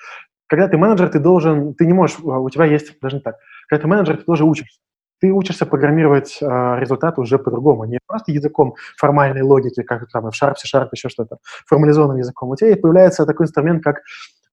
Когда 0.48 0.66
ты 0.66 0.78
менеджер, 0.78 1.10
ты 1.10 1.18
должен, 1.18 1.74
ты 1.74 1.84
не 1.84 1.92
можешь, 1.92 2.16
а, 2.24 2.38
у 2.38 2.48
тебя 2.48 2.64
есть, 2.64 2.98
даже 3.02 3.16
не 3.16 3.22
так, 3.22 3.36
когда 3.68 3.82
ты 3.82 3.88
менеджер, 3.88 4.16
ты 4.16 4.24
тоже 4.24 4.44
учишься. 4.44 4.80
Ты 5.20 5.32
учишься 5.32 5.66
программировать 5.66 6.38
э, 6.40 6.46
результат 6.78 7.18
уже 7.18 7.38
по-другому, 7.38 7.84
не 7.84 7.98
просто 8.06 8.30
языком 8.30 8.74
формальной 8.96 9.42
логики, 9.42 9.82
как 9.82 10.08
там 10.12 10.30
в 10.30 10.34
Sharp, 10.42 10.54
C-Sharp, 10.56 10.88
еще 10.92 11.08
что-то, 11.08 11.38
формализованным 11.66 12.18
языком. 12.18 12.50
У 12.50 12.56
тебя 12.56 12.76
появляется 12.76 13.26
такой 13.26 13.46
инструмент, 13.46 13.82
как 13.82 14.02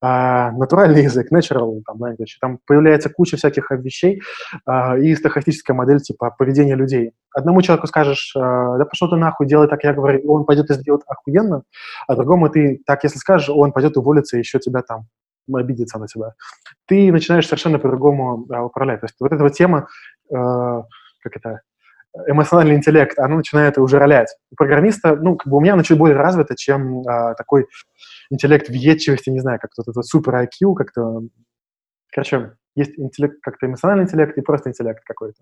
Uh, 0.03 0.51
натуральный 0.51 1.03
язык, 1.03 1.31
natural 1.31 1.81
там, 1.85 2.03
language, 2.03 2.35
там 2.41 2.59
появляется 2.67 3.09
куча 3.09 3.37
всяких 3.37 3.71
вещей 3.71 4.21
uh, 4.69 4.99
и 4.99 5.15
стохастическая 5.15 5.75
модель 5.75 6.01
типа 6.01 6.35
поведения 6.37 6.75
людей. 6.75 7.13
Одному 7.33 7.61
человеку 7.61 7.87
скажешь, 7.87 8.33
uh, 8.37 8.77
да 8.77 8.85
пошел 8.85 9.09
ты 9.09 9.15
нахуй, 9.15 9.47
делай 9.47 9.69
так, 9.69 9.83
я 9.85 9.93
говорю, 9.93 10.21
он 10.29 10.43
пойдет 10.43 10.69
и 10.69 10.73
сделает 10.73 11.03
охуенно, 11.07 11.63
а 12.07 12.15
другому 12.15 12.49
ты 12.49 12.81
так, 12.85 13.05
если 13.05 13.17
скажешь, 13.17 13.49
он 13.49 13.71
пойдет 13.71 13.95
уволиться 13.95 14.35
и 14.35 14.39
еще 14.39 14.59
тебя 14.59 14.81
там 14.81 15.05
обидеться 15.53 15.99
на 15.99 16.07
тебя, 16.07 16.33
ты 16.87 17.11
начинаешь 17.11 17.47
совершенно 17.47 17.79
по-другому 17.79 18.45
а, 18.49 18.63
управлять. 18.63 19.01
То 19.01 19.05
есть 19.05 19.15
вот 19.19 19.31
эта 19.31 19.43
вот 19.43 19.53
тема, 19.53 19.87
э, 20.29 20.35
как 20.35 21.35
это, 21.35 21.61
эмоциональный 22.27 22.75
интеллект, 22.75 23.17
она 23.19 23.35
начинает 23.35 23.77
уже 23.77 23.99
ролять. 23.99 24.35
У 24.51 24.55
программиста, 24.55 25.15
ну, 25.15 25.35
как 25.35 25.51
бы 25.51 25.57
у 25.57 25.59
меня 25.59 25.73
она 25.73 25.83
чуть 25.83 25.97
более 25.97 26.17
развита, 26.17 26.55
чем 26.55 27.01
э, 27.01 27.35
такой 27.35 27.67
интеллект 28.29 28.69
въедчивости, 28.69 29.29
не 29.29 29.39
знаю, 29.39 29.59
как 29.59 29.71
то 29.75 29.81
этот 29.81 30.05
супер 30.05 30.35
IQ, 30.35 30.75
как-то, 30.75 31.21
короче, 32.11 32.53
есть 32.75 32.99
интеллект, 32.99 33.37
как-то 33.41 33.67
эмоциональный 33.67 34.03
интеллект 34.03 34.37
и 34.37 34.41
просто 34.41 34.69
интеллект 34.69 35.03
какой-то. 35.05 35.41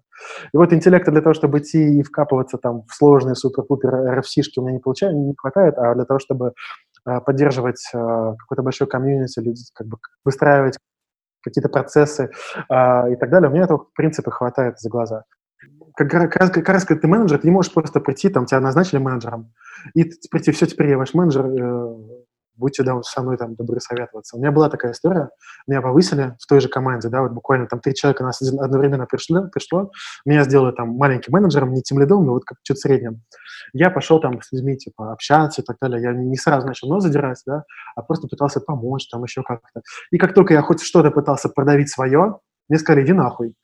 И 0.54 0.58
вот 0.58 0.72
интеллекта 0.72 1.12
для 1.12 1.22
того, 1.22 1.34
чтобы 1.34 1.60
идти 1.60 2.00
и 2.00 2.04
вкапываться 2.04 2.58
там 2.58 2.84
в 2.84 2.94
сложные 2.94 3.36
супер-пупер 3.36 4.20
RFC-шки 4.20 4.58
у 4.58 4.62
меня 4.62 4.74
не, 4.74 4.80
получается, 4.80 5.18
не 5.18 5.34
хватает, 5.36 5.76
а 5.78 5.96
для 5.96 6.06
того, 6.06 6.20
чтобы 6.20 6.54
поддерживать 7.04 7.84
а, 7.94 8.36
какой-то 8.36 8.64
большой 8.64 8.88
комьюнити, 8.88 9.42
как 9.74 9.88
бы 9.88 9.98
выстраивать 10.24 10.78
какие-то 11.44 11.70
процессы 11.70 12.32
а, 12.70 13.10
и 13.10 13.16
так 13.16 13.30
далее. 13.30 13.50
У 13.50 13.54
меня 13.54 13.66
этого, 13.66 13.86
в 13.86 13.94
принципе, 13.94 14.32
хватает 14.32 14.80
за 14.80 14.90
глаза. 14.90 15.24
Как, 15.96 16.10
как, 16.10 16.36
раз, 16.36 16.50
как 16.50 16.68
раз, 16.70 16.86
когда 16.86 17.02
ты 17.02 17.08
менеджер, 17.08 17.40
ты 17.40 17.48
не 17.48 17.54
можешь 17.54 17.74
просто 17.74 18.00
прийти, 18.00 18.30
там, 18.30 18.46
тебя 18.46 18.60
назначили 18.60 19.00
менеджером, 19.00 19.54
и 19.94 20.10
прийти, 20.32 20.52
все, 20.52 20.66
теперь 20.66 20.90
я 20.90 20.98
ваш 20.98 21.14
менеджер, 21.14 21.46
э, 21.46 21.96
будьте 22.56 22.84
да, 22.84 23.02
со 23.04 23.22
мной 23.22 23.38
там 23.38 23.56
добры 23.56 23.80
советоваться. 23.80 24.38
У 24.38 24.40
меня 24.40 24.52
была 24.52 24.70
такая 24.70 24.92
история, 24.92 25.30
меня 25.68 25.82
повысили 25.82 26.36
в 26.40 26.48
той 26.48 26.60
же 26.60 26.70
команде, 26.70 27.10
да, 27.10 27.22
вот 27.22 27.32
буквально 27.32 27.68
там 27.68 27.80
три 27.80 27.94
человека 27.96 28.24
нас 28.24 28.42
одновременно 28.42 29.06
пришло, 29.06 29.48
пришло 29.52 29.92
меня 30.26 30.44
сделали 30.44 30.74
там 30.74 30.90
маленьким 30.90 31.34
менеджером, 31.34 31.74
не 31.74 31.82
тем 31.82 32.00
лидом, 32.00 32.26
но 32.26 32.34
вот 32.34 32.46
как 32.46 32.58
чуть 32.64 32.80
средним. 32.80 33.22
Я 33.74 33.90
пошел 33.90 34.20
там 34.20 34.42
с 34.42 34.52
людьми, 34.52 34.78
типа, 34.78 35.14
общаться 35.14 35.62
и 35.62 35.66
так 35.66 35.78
далее. 35.82 36.02
Я 36.02 36.14
не 36.14 36.38
сразу 36.38 36.68
начал 36.68 36.88
нос 36.90 37.04
задирать, 37.04 37.42
да, 37.46 37.64
а 37.96 38.02
просто 38.02 38.28
пытался 38.28 38.60
помочь 38.60 39.08
там 39.10 39.24
еще 39.24 39.44
как-то. 39.44 39.82
И 40.12 40.18
как 40.18 40.34
только 40.34 40.54
я 40.54 40.62
хоть 40.62 40.82
что-то 40.82 41.12
пытался 41.12 41.50
продавить 41.50 41.90
свое, 41.90 42.40
мне 42.70 42.80
сказали, 42.80 43.04
иди 43.04 43.14
нахуй. 43.14 43.56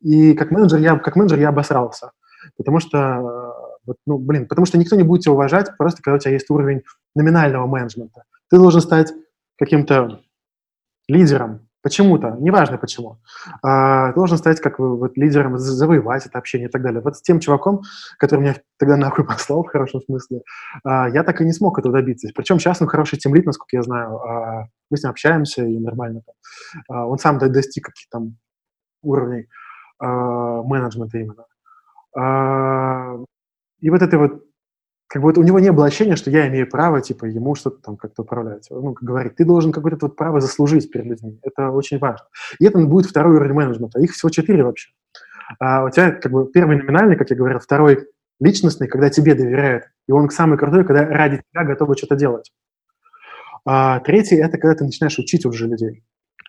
И 0.00 0.34
как 0.34 0.50
менеджер 0.50 0.78
я, 0.78 0.98
как 0.98 1.16
менеджер 1.16 1.38
я 1.38 1.48
обосрался. 1.48 2.12
Потому 2.56 2.80
что, 2.80 3.74
вот, 3.86 3.96
ну, 4.06 4.18
блин, 4.18 4.46
потому 4.46 4.66
что 4.66 4.78
никто 4.78 4.94
не 4.96 5.02
будет 5.02 5.22
тебя 5.22 5.32
уважать, 5.32 5.76
просто 5.76 6.02
когда 6.02 6.16
у 6.16 6.18
тебя 6.18 6.32
есть 6.32 6.48
уровень 6.50 6.82
номинального 7.14 7.66
менеджмента. 7.66 8.22
Ты 8.50 8.58
должен 8.58 8.80
стать 8.80 9.12
каким-то 9.58 10.22
лидером, 11.08 11.66
Почему-то, 11.86 12.36
неважно 12.40 12.78
почему. 12.78 13.20
А, 13.62 14.12
должен 14.14 14.38
стать 14.38 14.60
как 14.60 14.80
вот, 14.80 15.16
лидером, 15.16 15.56
завоевать 15.56 16.26
это 16.26 16.36
общение 16.36 16.68
и 16.68 16.70
так 16.70 16.82
далее. 16.82 17.00
Вот 17.00 17.16
с 17.16 17.22
тем 17.22 17.38
чуваком, 17.38 17.82
который 18.18 18.40
меня 18.40 18.56
тогда 18.76 18.96
нахуй 18.96 19.24
послал, 19.28 19.62
в 19.62 19.68
хорошем 19.68 20.00
смысле, 20.00 20.40
а, 20.82 21.08
я 21.08 21.22
так 21.22 21.40
и 21.40 21.44
не 21.44 21.52
смог 21.52 21.78
этого 21.78 21.94
добиться. 21.94 22.28
Причем 22.34 22.58
сейчас 22.58 22.82
он 22.82 22.88
хороший 22.88 23.20
темлит, 23.20 23.46
насколько 23.46 23.76
я 23.76 23.84
знаю. 23.84 24.18
А, 24.18 24.66
мы 24.90 24.96
с 24.96 25.04
ним 25.04 25.10
общаемся 25.10 25.64
и 25.64 25.78
нормально. 25.78 26.22
А, 26.88 27.06
он 27.06 27.18
сам 27.18 27.38
достиг 27.38 27.84
каких-то 27.84 28.18
там 28.18 28.36
уровней 29.02 29.46
а, 30.00 30.62
менеджмента 30.64 31.18
именно. 31.18 31.44
А, 32.18 33.16
и 33.78 33.90
вот 33.90 34.02
этой 34.02 34.18
вот 34.18 34.42
как 35.08 35.22
вот 35.22 35.38
у 35.38 35.42
него 35.42 35.60
не 35.60 35.70
было 35.70 35.86
ощущения, 35.86 36.16
что 36.16 36.30
я 36.30 36.48
имею 36.48 36.68
право, 36.68 37.00
типа, 37.00 37.26
ему 37.26 37.54
что-то 37.54 37.80
там 37.80 37.96
как-то 37.96 38.22
управлять. 38.22 38.66
Ну, 38.70 38.94
говорит, 39.00 39.36
ты 39.36 39.44
должен 39.44 39.70
какое-то 39.70 40.06
вот 40.06 40.16
право 40.16 40.40
заслужить 40.40 40.90
перед 40.90 41.06
людьми. 41.06 41.38
Это 41.42 41.70
очень 41.70 41.98
важно. 41.98 42.26
И 42.58 42.66
это 42.66 42.78
будет 42.78 43.06
второй 43.06 43.36
уровень 43.36 43.54
менеджмента. 43.54 44.00
Их 44.00 44.12
всего 44.12 44.30
четыре 44.30 44.64
вообще. 44.64 44.90
А 45.60 45.84
у 45.84 45.90
тебя 45.90 46.10
как 46.10 46.32
бы 46.32 46.50
первый 46.50 46.76
номинальный, 46.76 47.16
как 47.16 47.30
я 47.30 47.36
говорил, 47.36 47.60
второй 47.60 48.08
личностный, 48.40 48.88
когда 48.88 49.08
тебе 49.08 49.34
доверяют. 49.34 49.84
И 50.08 50.12
он 50.12 50.28
самый 50.30 50.58
крутой, 50.58 50.84
когда 50.84 51.04
ради 51.06 51.42
тебя 51.52 51.64
готовы 51.64 51.96
что-то 51.96 52.16
делать. 52.16 52.52
А 53.64 54.00
третий– 54.00 54.36
это 54.36 54.58
когда 54.58 54.74
ты 54.74 54.84
начинаешь 54.84 55.18
учить 55.18 55.46
уже 55.46 55.66
людей. 55.66 56.04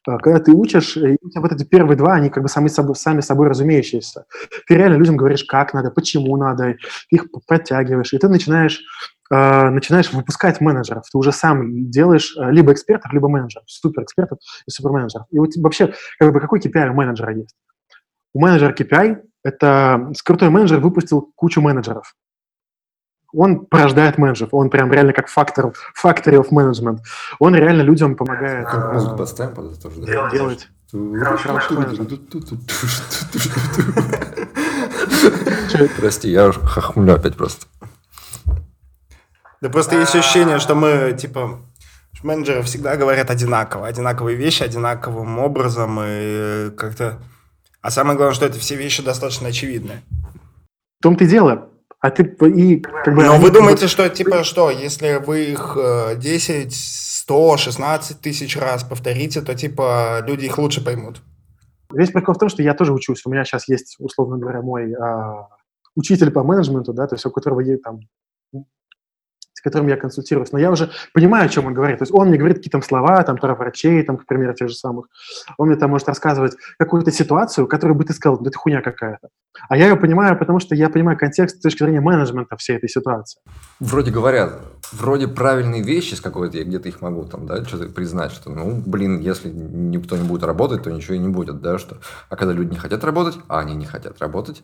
А, 0.05 0.17
когда 0.17 0.39
ты 0.39 0.51
учишь, 0.51 0.97
и 0.97 1.17
у 1.21 1.29
тебя 1.29 1.41
вот 1.41 1.51
эти 1.51 1.63
первые 1.63 1.97
два, 1.97 2.13
они 2.13 2.29
как 2.29 2.43
бы 2.43 2.49
сами 2.49 2.67
собой, 2.67 2.95
сами 2.95 3.21
собой 3.21 3.47
разумеющиеся. 3.47 4.25
Ты 4.67 4.75
реально 4.75 4.95
людям 4.95 5.17
говоришь, 5.17 5.43
как 5.43 5.73
надо, 5.73 5.91
почему 5.91 6.35
надо, 6.37 6.75
их 7.09 7.25
подтягиваешь, 7.47 8.13
и 8.13 8.17
ты 8.17 8.27
начинаешь, 8.27 8.81
э, 9.31 9.69
начинаешь 9.69 10.11
выпускать 10.11 10.61
менеджеров. 10.61 11.03
Ты 11.11 11.17
уже 11.17 11.31
сам 11.31 11.89
делаешь 11.89 12.35
э, 12.37 12.51
либо 12.51 12.73
экспертов, 12.73 13.11
либо 13.13 13.27
менеджеров, 13.27 13.65
супер 13.67 14.03
экспертов 14.03 14.39
и 14.65 14.71
супер 14.71 14.91
менеджеров. 14.91 15.27
И 15.31 15.39
вот 15.39 15.49
вообще, 15.57 15.93
как 16.19 16.33
бы, 16.33 16.39
какой 16.39 16.59
KPI 16.59 16.89
у 16.89 16.93
менеджера 16.93 17.35
есть? 17.35 17.55
У 18.33 18.39
менеджера 18.39 18.73
KPI– 18.73 19.17
это 19.43 20.11
крутой 20.23 20.49
менеджер 20.49 20.79
выпустил 20.79 21.31
кучу 21.35 21.61
менеджеров 21.61 22.13
он 23.33 23.65
порождает 23.65 24.17
менеджеров, 24.17 24.53
он 24.53 24.69
прям 24.69 24.91
реально 24.91 25.13
как 25.13 25.27
фактор, 25.27 25.73
factory 26.01 26.37
of 26.37 26.49
management. 26.49 26.99
Он 27.39 27.55
реально 27.55 27.81
людям 27.81 28.15
помогает. 28.15 28.67
Как 28.67 28.93
музыку 28.93 29.17
подставим 29.17 29.53
под 29.53 29.71
это 29.71 29.81
тоже, 29.81 30.01
да? 30.01 30.29
Делать. 30.31 30.69
Прости, 35.97 36.29
я 36.29 36.51
хохмлю 36.51 37.15
опять 37.15 37.35
просто. 37.35 37.65
Да 39.59 39.69
просто 39.69 39.97
есть 39.97 40.15
ощущение, 40.15 40.59
что 40.59 40.75
мы, 40.75 41.13
типа, 41.17 41.59
менеджеры 42.23 42.61
всегда 42.61 42.95
говорят 42.95 43.29
одинаково, 43.29 43.87
одинаковые 43.87 44.37
вещи, 44.37 44.63
одинаковым 44.63 45.39
образом, 45.39 45.99
и 46.01 46.69
как-то... 46.77 47.19
А 47.81 47.91
самое 47.91 48.15
главное, 48.15 48.35
что 48.35 48.45
это 48.45 48.59
все 48.59 48.75
вещи 48.75 49.03
достаточно 49.03 49.49
очевидны. 49.49 50.03
В 50.99 51.03
том-то 51.03 51.25
и 51.25 51.27
дело. 51.27 51.69
А 52.07 52.09
ты 52.09 52.23
и 52.23 52.79
как 52.79 53.13
бы... 53.13 53.25
Но 53.25 53.37
вы 53.37 53.51
думаете, 53.51 53.87
что 53.87 54.07
типа 54.07 54.45
что, 54.45 54.69
если 54.69 55.15
вы 55.17 55.51
их 55.51 55.77
10, 56.17 56.73
100, 56.73 57.57
16 57.57 58.21
тысяч 58.21 58.55
раз 58.55 58.85
повторите, 58.85 59.41
то 59.41 59.53
типа 59.53 60.23
люди 60.25 60.45
их 60.45 60.57
лучше 60.57 60.81
поймут? 60.81 61.21
Весь 61.91 62.11
прикол 62.11 62.35
в 62.35 62.37
том, 62.37 62.47
что 62.47 62.63
я 62.63 62.73
тоже 62.73 62.93
учусь. 62.93 63.25
У 63.25 63.29
меня 63.29 63.43
сейчас 63.43 63.67
есть, 63.67 63.97
условно 63.99 64.37
говоря, 64.37 64.61
мой 64.61 64.93
а, 64.93 65.49
учитель 65.95 66.31
по 66.31 66.43
менеджменту, 66.43 66.93
да, 66.93 67.07
то 67.07 67.15
есть 67.15 67.25
у 67.25 67.31
которого 67.31 67.59
есть 67.59 67.83
там 67.83 67.99
с 69.57 69.61
которым 69.61 69.87
я 69.87 69.97
консультируюсь. 69.97 70.51
Но 70.51 70.59
я 70.59 70.69
уже 70.69 70.91
понимаю, 71.13 71.47
о 71.47 71.49
чем 71.49 71.65
он 71.65 71.73
говорит. 71.73 71.97
То 71.97 72.03
есть 72.03 72.13
он 72.13 72.27
мне 72.27 72.37
говорит 72.37 72.57
какие-то 72.57 72.79
слова, 72.81 73.23
там, 73.23 73.37
про 73.37 73.55
врачей, 73.55 74.03
там, 74.03 74.17
к 74.17 74.25
примеру, 74.27 74.53
тех 74.53 74.69
же 74.69 74.75
самых. 74.75 75.07
Он 75.57 75.67
мне 75.69 75.77
там 75.77 75.89
может 75.89 76.07
рассказывать 76.07 76.55
какую-то 76.77 77.11
ситуацию, 77.11 77.65
которую 77.65 77.97
бы 77.97 78.03
ты 78.03 78.13
сказал, 78.13 78.37
да 78.39 78.49
это 78.49 78.57
хуйня 78.57 78.81
какая-то. 78.81 79.29
А 79.67 79.75
я 79.75 79.87
ее 79.87 79.95
понимаю, 79.95 80.37
потому 80.37 80.59
что 80.59 80.75
я 80.75 80.91
понимаю 80.91 81.17
контекст 81.17 81.57
с 81.57 81.61
точки 81.61 81.79
зрения 81.79 82.01
менеджмента 82.01 82.55
всей 82.55 82.77
этой 82.77 82.87
ситуации. 82.87 83.41
Вроде 83.79 84.11
говорят, 84.11 84.61
вроде 84.91 85.27
правильные 85.27 85.81
вещи 85.81 86.13
с 86.13 86.21
какой-то, 86.21 86.57
я 86.57 86.63
где-то 86.63 86.87
их 86.89 87.01
могу 87.01 87.25
там, 87.25 87.47
да, 87.47 87.65
что-то 87.65 87.89
признать, 87.89 88.31
что, 88.31 88.51
ну, 88.51 88.83
блин, 88.85 89.19
если 89.19 89.49
никто 89.49 90.15
не 90.17 90.27
будет 90.27 90.43
работать, 90.43 90.83
то 90.83 90.91
ничего 90.91 91.15
и 91.15 91.19
не 91.19 91.29
будет, 91.29 91.61
да, 91.61 91.79
что... 91.79 91.97
А 92.29 92.35
когда 92.35 92.53
люди 92.53 92.73
не 92.73 92.77
хотят 92.77 93.03
работать, 93.03 93.39
а 93.47 93.59
они 93.61 93.73
не 93.73 93.85
хотят 93.85 94.19
работать, 94.19 94.61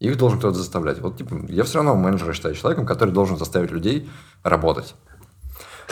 их 0.00 0.16
должен 0.16 0.38
кто-то 0.38 0.56
заставлять. 0.56 1.00
Вот, 1.00 1.16
типа, 1.16 1.46
я 1.48 1.64
все 1.64 1.76
равно 1.76 1.94
менеджера 1.94 2.32
считаю 2.32 2.54
человеком, 2.54 2.86
который 2.86 3.10
должен 3.10 3.36
заставить 3.36 3.70
людей 3.70 4.08
работать. 4.42 4.94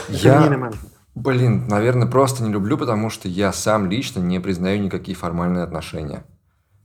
Я, 0.09 0.73
блин, 1.15 1.69
наверное, 1.69 2.07
просто 2.07 2.43
не 2.43 2.53
люблю, 2.53 2.77
потому 2.79 3.11
что 3.11 3.29
я 3.29 3.53
сам 3.53 3.91
лично 3.91 4.21
не 4.21 4.41
признаю 4.41 4.81
никакие 4.83 5.17
формальные 5.17 5.65
отношения. 5.65 6.25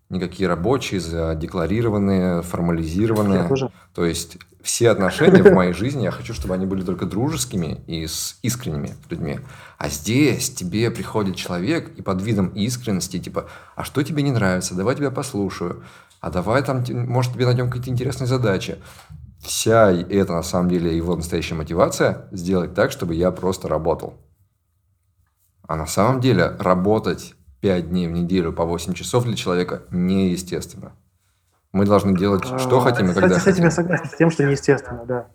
Никакие 0.09 0.47
рабочие, 0.47 1.01
задекларированные, 1.01 2.41
формализированные. 2.41 3.49
То 3.93 4.05
есть 4.05 4.37
все 4.61 4.89
отношения 4.89 5.43
в 5.43 5.53
моей 5.53 5.73
жизни, 5.73 6.03
я 6.03 6.11
хочу, 6.11 6.33
чтобы 6.33 6.53
они 6.53 6.65
были 6.65 6.81
только 6.81 7.05
дружескими 7.05 7.81
и 7.87 8.07
с 8.07 8.37
искренними 8.41 8.95
людьми. 9.09 9.39
А 9.77 9.89
здесь 9.89 10.49
тебе 10.49 10.91
приходит 10.91 11.35
человек 11.35 11.91
и 11.97 12.01
под 12.01 12.21
видом 12.21 12.47
искренности, 12.49 13.19
типа, 13.19 13.47
а 13.75 13.83
что 13.83 14.01
тебе 14.03 14.23
не 14.23 14.31
нравится, 14.31 14.75
давай 14.75 14.95
тебя 14.95 15.11
послушаю 15.11 15.83
а 16.19 16.29
давай 16.29 16.63
там, 16.63 16.83
может, 16.89 17.33
тебе 17.33 17.45
найдем 17.45 17.69
какие-то 17.69 17.89
интересные 17.89 18.27
задачи. 18.27 18.77
Вся 19.39 19.91
это, 19.91 20.33
на 20.33 20.43
самом 20.43 20.69
деле, 20.69 20.95
его 20.95 21.15
настоящая 21.15 21.55
мотивация 21.55 22.27
сделать 22.31 22.73
так, 22.73 22.91
чтобы 22.91 23.15
я 23.15 23.31
просто 23.31 23.67
работал. 23.67 24.15
А 25.67 25.75
на 25.75 25.85
самом 25.85 26.21
деле 26.21 26.55
работать 26.59 27.35
5 27.61 27.89
дней 27.89 28.07
в 28.07 28.11
неделю 28.11 28.53
по 28.53 28.65
8 28.65 28.93
часов 28.93 29.25
для 29.25 29.35
человека 29.35 29.83
неестественно. 29.91 30.93
Мы 31.71 31.85
должны 31.85 32.17
делать, 32.17 32.45
что 32.45 32.79
а, 32.79 32.81
хотим 32.81 33.11
и 33.11 33.13
когда 33.13 33.37
Кстати, 33.37 33.43
с 33.43 33.47
этим 33.47 33.65
я 33.65 33.71
согласен, 33.71 34.05
с 34.05 34.15
тем, 34.15 34.31
что 34.31 34.45
неестественно, 34.45 35.05
да. 35.05 35.27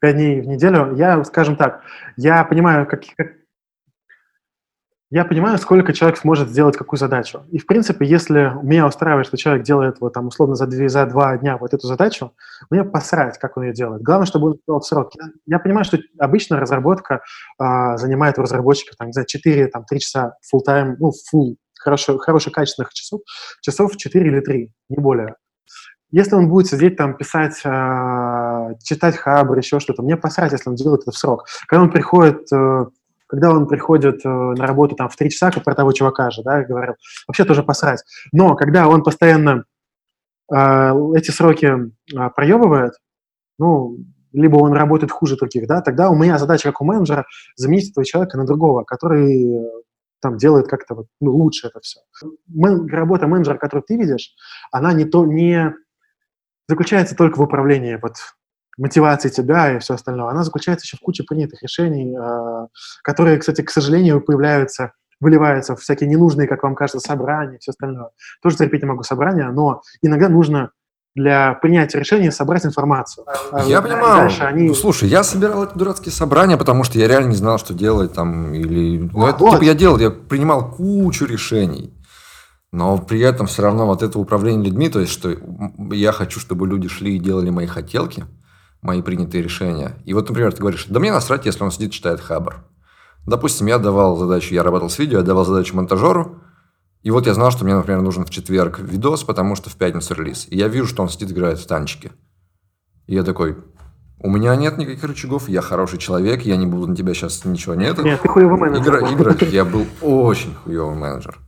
5 0.00 0.14
дней 0.14 0.40
в 0.40 0.46
неделю. 0.46 0.94
Я, 0.96 1.22
скажем 1.24 1.56
так, 1.56 1.82
я 2.16 2.44
понимаю, 2.44 2.86
как, 2.86 3.02
как, 3.16 3.32
я 5.10 5.24
понимаю, 5.24 5.56
сколько 5.56 5.94
человек 5.94 6.18
сможет 6.18 6.50
сделать 6.50 6.76
какую 6.76 6.98
задачу. 6.98 7.44
И, 7.50 7.58
в 7.58 7.66
принципе, 7.66 8.04
если 8.06 8.52
меня 8.62 8.86
устраивает, 8.86 9.26
что 9.26 9.38
человек 9.38 9.64
делает 9.64 10.00
вот 10.00 10.12
там 10.12 10.26
условно 10.26 10.54
за, 10.54 10.66
две, 10.66 10.90
за 10.90 11.06
два 11.06 11.36
дня 11.38 11.56
вот 11.56 11.72
эту 11.72 11.86
задачу, 11.86 12.32
мне 12.68 12.84
посрать, 12.84 13.38
как 13.38 13.56
он 13.56 13.64
ее 13.64 13.72
делает. 13.72 14.02
Главное, 14.02 14.26
чтобы 14.26 14.48
он 14.48 14.58
сделал 14.62 14.80
в 14.80 14.86
срок. 14.86 15.12
Я, 15.14 15.30
я 15.46 15.58
понимаю, 15.58 15.86
что 15.86 15.98
обычно 16.18 16.60
разработка 16.60 17.22
а, 17.58 17.96
занимает 17.96 18.38
у 18.38 18.42
разработчиков, 18.42 18.96
там, 18.96 19.08
не 19.08 19.12
знаю, 19.12 19.26
4, 19.26 19.68
там, 19.68 19.84
3 19.86 19.98
часа 19.98 20.34
full 20.54 20.60
time, 20.68 20.96
ну, 20.98 21.10
full, 21.10 21.56
хорошо, 21.78 22.18
хороших, 22.18 22.52
качественных 22.52 22.92
часов, 22.92 23.22
часов 23.62 23.96
4 23.96 24.28
или 24.28 24.40
3, 24.40 24.72
не 24.90 24.96
более. 24.98 25.36
Если 26.10 26.34
он 26.34 26.48
будет 26.48 26.68
сидеть 26.68 26.96
там, 26.96 27.16
писать, 27.16 27.60
э, 27.64 28.74
читать 28.82 29.16
хабр, 29.16 29.58
еще 29.58 29.78
что-то, 29.78 30.02
мне 30.02 30.16
посрать, 30.16 30.52
если 30.52 30.70
он 30.70 30.74
делает 30.74 31.02
это 31.02 31.12
в 31.12 31.18
срок. 31.18 31.46
Когда 31.66 31.82
он 31.82 31.90
приходит 31.90 32.50
э, 32.50 32.86
когда 33.28 33.50
он 33.50 33.68
приходит 33.68 34.24
э, 34.24 34.28
на 34.28 34.66
работу 34.66 34.96
там 34.96 35.08
в 35.08 35.16
три 35.16 35.30
часа, 35.30 35.50
как 35.50 35.64
про 35.64 35.74
того 35.74 35.92
чувака 35.92 36.30
же, 36.30 36.42
да, 36.42 36.64
говорил, 36.64 36.94
вообще 37.26 37.44
тоже 37.44 37.62
посрать. 37.62 38.02
Но 38.32 38.56
когда 38.56 38.88
он 38.88 39.02
постоянно 39.02 39.64
э, 40.52 40.92
эти 41.14 41.30
сроки 41.30 41.66
э, 41.66 42.30
проебывает, 42.34 42.94
ну, 43.58 43.98
либо 44.32 44.56
он 44.56 44.72
работает 44.72 45.12
хуже 45.12 45.36
других, 45.36 45.66
да, 45.66 45.80
тогда 45.82 46.10
у 46.10 46.16
меня 46.16 46.38
задача 46.38 46.70
как 46.70 46.80
у 46.80 46.84
менеджера 46.84 47.26
заменить 47.56 47.90
этого 47.90 48.04
человека 48.04 48.38
на 48.38 48.46
другого, 48.46 48.84
который 48.84 49.44
э, 49.44 49.82
там 50.20 50.36
делает 50.38 50.66
как-то 50.66 50.94
вот, 50.94 51.06
ну, 51.20 51.32
лучше 51.32 51.68
это 51.68 51.80
все. 51.80 52.00
Мен, 52.48 52.86
работа 52.88 53.26
менеджера, 53.26 53.58
которую 53.58 53.84
ты 53.84 53.96
видишь, 53.96 54.34
она 54.72 54.92
не 54.94 55.04
то 55.04 55.26
не 55.26 55.74
заключается 56.66 57.14
только 57.14 57.38
в 57.38 57.42
управлении 57.42 57.98
вот 58.00 58.14
мотивации 58.78 59.28
тебя 59.28 59.76
и 59.76 59.78
все 59.80 59.94
остальное, 59.94 60.30
она 60.30 60.44
заключается 60.44 60.84
еще 60.84 60.96
в 60.96 61.00
куче 61.00 61.24
принятых 61.24 61.62
решений, 61.62 62.16
э, 62.16 62.66
которые, 63.02 63.38
кстати, 63.38 63.62
к 63.62 63.70
сожалению, 63.70 64.20
появляются 64.20 64.92
выливаются 65.20 65.74
в 65.74 65.80
всякие 65.80 66.08
ненужные, 66.08 66.46
как 66.46 66.62
вам 66.62 66.76
кажется, 66.76 67.00
собрания 67.00 67.56
и 67.56 67.58
все 67.58 67.72
остальное. 67.72 68.10
Тоже 68.40 68.56
терпеть 68.56 68.82
не 68.82 68.88
могу 68.88 69.02
собрания, 69.02 69.50
но 69.50 69.82
иногда 70.00 70.28
нужно 70.28 70.70
для 71.16 71.54
принятия 71.54 71.98
решения 71.98 72.30
собрать 72.30 72.64
информацию. 72.64 73.26
А 73.50 73.64
я 73.64 73.82
понимаю. 73.82 74.30
Они... 74.38 74.68
Ну, 74.68 74.74
слушай, 74.74 75.08
я 75.08 75.24
собирал 75.24 75.64
эти 75.64 75.76
дурацкие 75.76 76.12
собрания, 76.12 76.56
потому 76.56 76.84
что 76.84 77.00
я 77.00 77.08
реально 77.08 77.30
не 77.30 77.34
знал, 77.34 77.58
что 77.58 77.74
делать 77.74 78.12
там. 78.12 78.54
Или... 78.54 79.10
Ну, 79.12 79.26
это, 79.26 79.38
вот. 79.38 79.54
типа, 79.54 79.64
я 79.64 79.74
делал, 79.74 79.98
я 79.98 80.10
принимал 80.10 80.70
кучу 80.70 81.24
решений. 81.24 81.92
Но 82.70 82.98
при 82.98 83.20
этом 83.20 83.48
все 83.48 83.62
равно 83.62 83.86
вот 83.86 84.04
это 84.04 84.20
управление 84.20 84.66
людьми, 84.66 84.88
то 84.88 85.00
есть, 85.00 85.10
что 85.10 85.34
я 85.90 86.12
хочу, 86.12 86.38
чтобы 86.38 86.68
люди 86.68 86.86
шли 86.86 87.16
и 87.16 87.18
делали 87.18 87.50
мои 87.50 87.66
хотелки– 87.66 88.24
мои 88.82 89.02
принятые 89.02 89.42
решения. 89.42 89.96
И 90.04 90.14
вот, 90.14 90.28
например, 90.28 90.52
ты 90.52 90.60
говоришь, 90.60 90.86
да 90.88 91.00
мне 91.00 91.12
насрать, 91.12 91.46
если 91.46 91.64
он 91.64 91.70
сидит 91.70 91.92
читает 91.92 92.20
хабар. 92.20 92.64
Допустим, 93.26 93.66
я 93.66 93.78
давал 93.78 94.16
задачу, 94.16 94.54
я 94.54 94.62
работал 94.62 94.88
с 94.88 94.98
видео, 94.98 95.18
я 95.18 95.24
давал 95.24 95.44
задачу 95.44 95.76
монтажеру, 95.76 96.40
И 97.02 97.10
вот 97.10 97.26
я 97.26 97.34
знал, 97.34 97.50
что 97.50 97.64
мне, 97.64 97.74
например, 97.74 98.00
нужен 98.00 98.24
в 98.24 98.30
четверг 98.30 98.80
видос, 98.80 99.22
потому 99.22 99.54
что 99.54 99.70
в 99.70 99.76
пятницу 99.76 100.14
релиз. 100.14 100.46
И 100.50 100.56
я 100.56 100.68
вижу, 100.68 100.86
что 100.86 101.02
он 101.02 101.08
сидит, 101.08 101.30
играет 101.30 101.58
в 101.58 101.66
танчики. 101.66 102.12
И 103.06 103.14
я 103.14 103.22
такой, 103.22 103.56
у 104.20 104.30
меня 104.30 104.56
нет 104.56 104.78
никаких 104.78 105.04
рычагов, 105.04 105.48
я 105.48 105.60
хороший 105.60 105.98
человек, 105.98 106.42
я 106.42 106.56
не 106.56 106.66
буду 106.66 106.88
на 106.88 106.96
тебя 106.96 107.14
сейчас 107.14 107.44
ничего 107.44 107.74
нет. 107.74 107.98
Нет, 107.98 108.20
ты 108.20 108.28
хуевый 108.28 108.58
менеджер. 108.58 108.98
Игра, 108.98 109.12
играть. 109.12 109.42
Я 109.42 109.64
был 109.64 109.86
очень 110.02 110.54
хуевый 110.54 110.96
менеджер. 110.96 111.38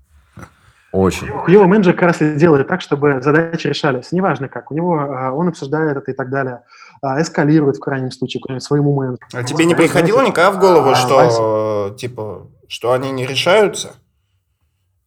Очень. 0.92 1.28
Хуевый 1.28 1.68
менеджер 1.68 1.94
как 1.94 2.02
раз 2.02 2.22
и 2.22 2.34
делает 2.34 2.68
так, 2.68 2.80
чтобы 2.80 3.20
задачи 3.22 3.68
решались. 3.68 4.12
Неважно 4.12 4.48
как. 4.48 4.70
У 4.70 4.74
него 4.74 4.98
а, 4.98 5.32
он 5.32 5.48
обсуждает 5.48 5.96
это 5.96 6.10
и 6.10 6.14
так 6.14 6.30
далее. 6.30 6.62
А, 7.02 7.20
эскалирует 7.20 7.76
в 7.76 7.80
крайнем 7.80 8.10
случае 8.10 8.42
к 8.42 8.60
своему 8.60 8.94
менеджеру. 8.94 9.26
А 9.32 9.42
тебе 9.42 9.64
не 9.64 9.74
приходило 9.74 10.20
никогда 10.20 10.50
в 10.50 10.58
голову, 10.58 10.94
что 10.94 11.94
типа, 11.98 12.46
что 12.68 12.92
они 12.92 13.10
не 13.10 13.26
решаются? 13.26 13.94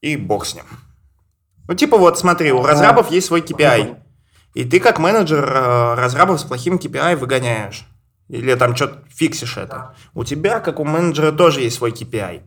И 0.01 0.17
бог 0.17 0.45
с 0.45 0.55
ним. 0.55 0.65
Ну, 1.67 1.75
типа 1.75 1.97
вот 1.97 2.19
смотри, 2.19 2.51
у 2.51 2.63
разрабов 2.63 3.09
есть 3.11 3.27
свой 3.27 3.41
KPI. 3.41 3.97
И 4.53 4.65
ты 4.65 4.79
как 4.79 4.99
менеджер 4.99 5.43
э, 5.43 5.93
разрабов 5.95 6.39
с 6.39 6.43
плохим 6.43 6.75
KPI 6.75 7.15
выгоняешь. 7.15 7.87
Или 8.27 8.53
там 8.55 8.75
что-то 8.75 9.03
фиксишь 9.09 9.57
это. 9.57 9.95
У 10.13 10.23
тебя, 10.23 10.59
как 10.59 10.79
у 10.79 10.85
менеджера, 10.85 11.31
тоже 11.31 11.61
есть 11.61 11.77
свой 11.77 11.91
KPI. 11.91 12.41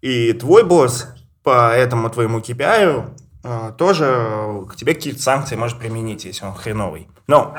И 0.00 0.32
твой 0.32 0.64
босс 0.64 1.08
по 1.42 1.70
этому 1.70 2.10
твоему 2.10 2.38
KPI 2.38 3.10
э, 3.44 3.72
тоже 3.76 4.66
к 4.68 4.76
тебе 4.76 4.94
какие-то 4.94 5.22
санкции 5.22 5.56
может 5.56 5.78
применить, 5.78 6.24
если 6.24 6.44
он 6.44 6.54
хреновый. 6.54 7.08
Но, 7.26 7.54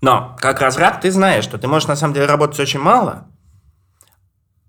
но 0.00 0.36
как 0.40 0.60
разраб 0.60 1.00
ты 1.00 1.10
знаешь, 1.10 1.44
что 1.44 1.58
ты 1.58 1.68
можешь 1.68 1.88
на 1.88 1.96
самом 1.96 2.14
деле 2.14 2.26
работать 2.26 2.58
очень 2.60 2.80
мало, 2.80 3.26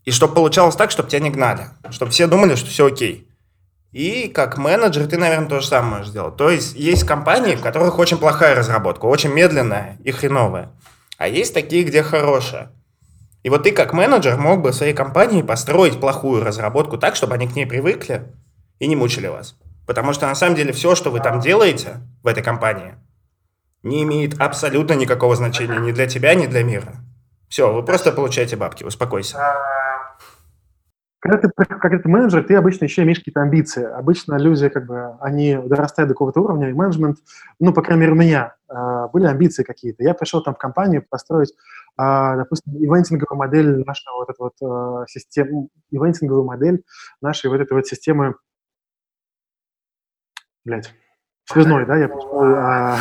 и 0.04 0.12
чтобы 0.12 0.34
получалось 0.34 0.76
так, 0.76 0.92
чтобы 0.92 1.10
тебя 1.10 1.20
не 1.20 1.30
гнали. 1.30 1.68
Чтобы 1.92 2.12
все 2.12 2.28
думали, 2.28 2.56
что 2.56 2.70
все 2.70 2.88
окей. 2.88 3.28
И 3.92 4.30
как 4.30 4.58
менеджер 4.58 5.06
ты, 5.08 5.18
наверное, 5.18 5.50
то 5.50 5.60
же 5.60 5.68
самое 5.68 5.98
можешь 5.98 6.10
сделать. 6.10 6.38
То 6.38 6.50
есть 6.50 6.76
есть 6.76 7.04
компании, 7.04 7.56
в 7.56 7.62
которых 7.62 8.00
очень 8.00 8.18
плохая 8.18 8.56
разработка, 8.56 9.06
очень 9.06 9.32
медленная 9.32 9.98
и 10.04 10.12
хреновая. 10.12 10.72
А 11.18 11.28
есть 11.28 11.54
такие, 11.54 11.84
где 11.84 12.02
хорошая. 12.02 12.72
И 13.44 13.50
вот 13.50 13.64
ты 13.64 13.72
как 13.72 13.94
менеджер 13.94 14.38
мог 14.38 14.62
бы 14.62 14.72
своей 14.72 14.94
компании 14.94 15.42
построить 15.42 16.00
плохую 16.00 16.44
разработку 16.44 16.98
так, 16.98 17.16
чтобы 17.16 17.34
они 17.34 17.48
к 17.48 17.56
ней 17.56 17.66
привыкли 17.66 18.32
и 18.80 18.88
не 18.88 18.96
мучили 18.96 19.28
вас. 19.28 19.56
Потому 19.86 20.14
что 20.14 20.28
на 20.28 20.36
самом 20.36 20.56
деле 20.56 20.74
все, 20.74 20.96
что 20.96 21.12
вы 21.12 21.20
там 21.20 21.40
делаете 21.40 21.98
в 22.24 22.28
этой 22.28 22.42
компании, 22.42 22.96
не 23.84 24.04
имеет 24.04 24.40
абсолютно 24.40 24.94
никакого 24.94 25.36
значения 25.36 25.80
ни 25.80 25.92
для 25.92 26.08
тебя, 26.08 26.36
ни 26.36 26.48
для 26.48 26.64
мира. 26.64 26.94
Все, 27.50 27.74
вы 27.74 27.84
просто 27.84 28.12
получаете 28.12 28.56
бабки, 28.56 28.84
успокойся. 28.84 29.38
Когда 31.20 31.38
ты 31.38 31.50
как 31.56 31.94
это 31.94 32.10
менеджер, 32.10 32.44
ты 32.44 32.56
обычно 32.56 32.86
еще 32.86 33.04
имеешь 33.04 33.20
какие-то 33.20 33.42
амбиции. 33.42 33.84
Обычно 33.84 34.38
люди, 34.38 34.70
как 34.70 34.88
бы, 34.88 35.18
они 35.20 35.56
дорастают 35.56 36.08
до 36.08 36.16
какого-то 36.16 36.42
уровня, 36.42 36.70
и 36.70 36.74
менеджмент, 36.74 37.20
ну, 37.60 37.74
по 37.74 37.84
крайней 37.84 38.02
мере, 38.02 38.14
у 38.14 38.16
меня 38.16 38.56
э, 38.68 39.08
были 39.14 39.28
амбиции 39.28 39.64
какие-то. 39.64 40.02
Я 40.04 40.16
пришел 40.16 40.42
там 40.42 40.56
в 40.56 40.58
компанию 40.58 41.06
построить, 41.08 41.52
э, 41.52 42.36
допустим, 42.38 42.74
ивентинговую 42.74 43.38
модель 43.38 43.84
нашего 43.86 44.16
вот 44.16 44.30
этой 44.32 44.40
вот 44.40 45.10
системы, 45.10 45.68
ивентинговую 45.92 46.46
модель 46.46 46.84
нашей 47.22 47.52
вот 47.52 47.62
этой 47.62 47.74
вот 47.74 47.86
системы, 47.86 48.34
блядь, 50.66 50.92
связной, 51.46 51.86
да, 51.86 51.98
я 51.98 52.08
пришел 52.08 52.98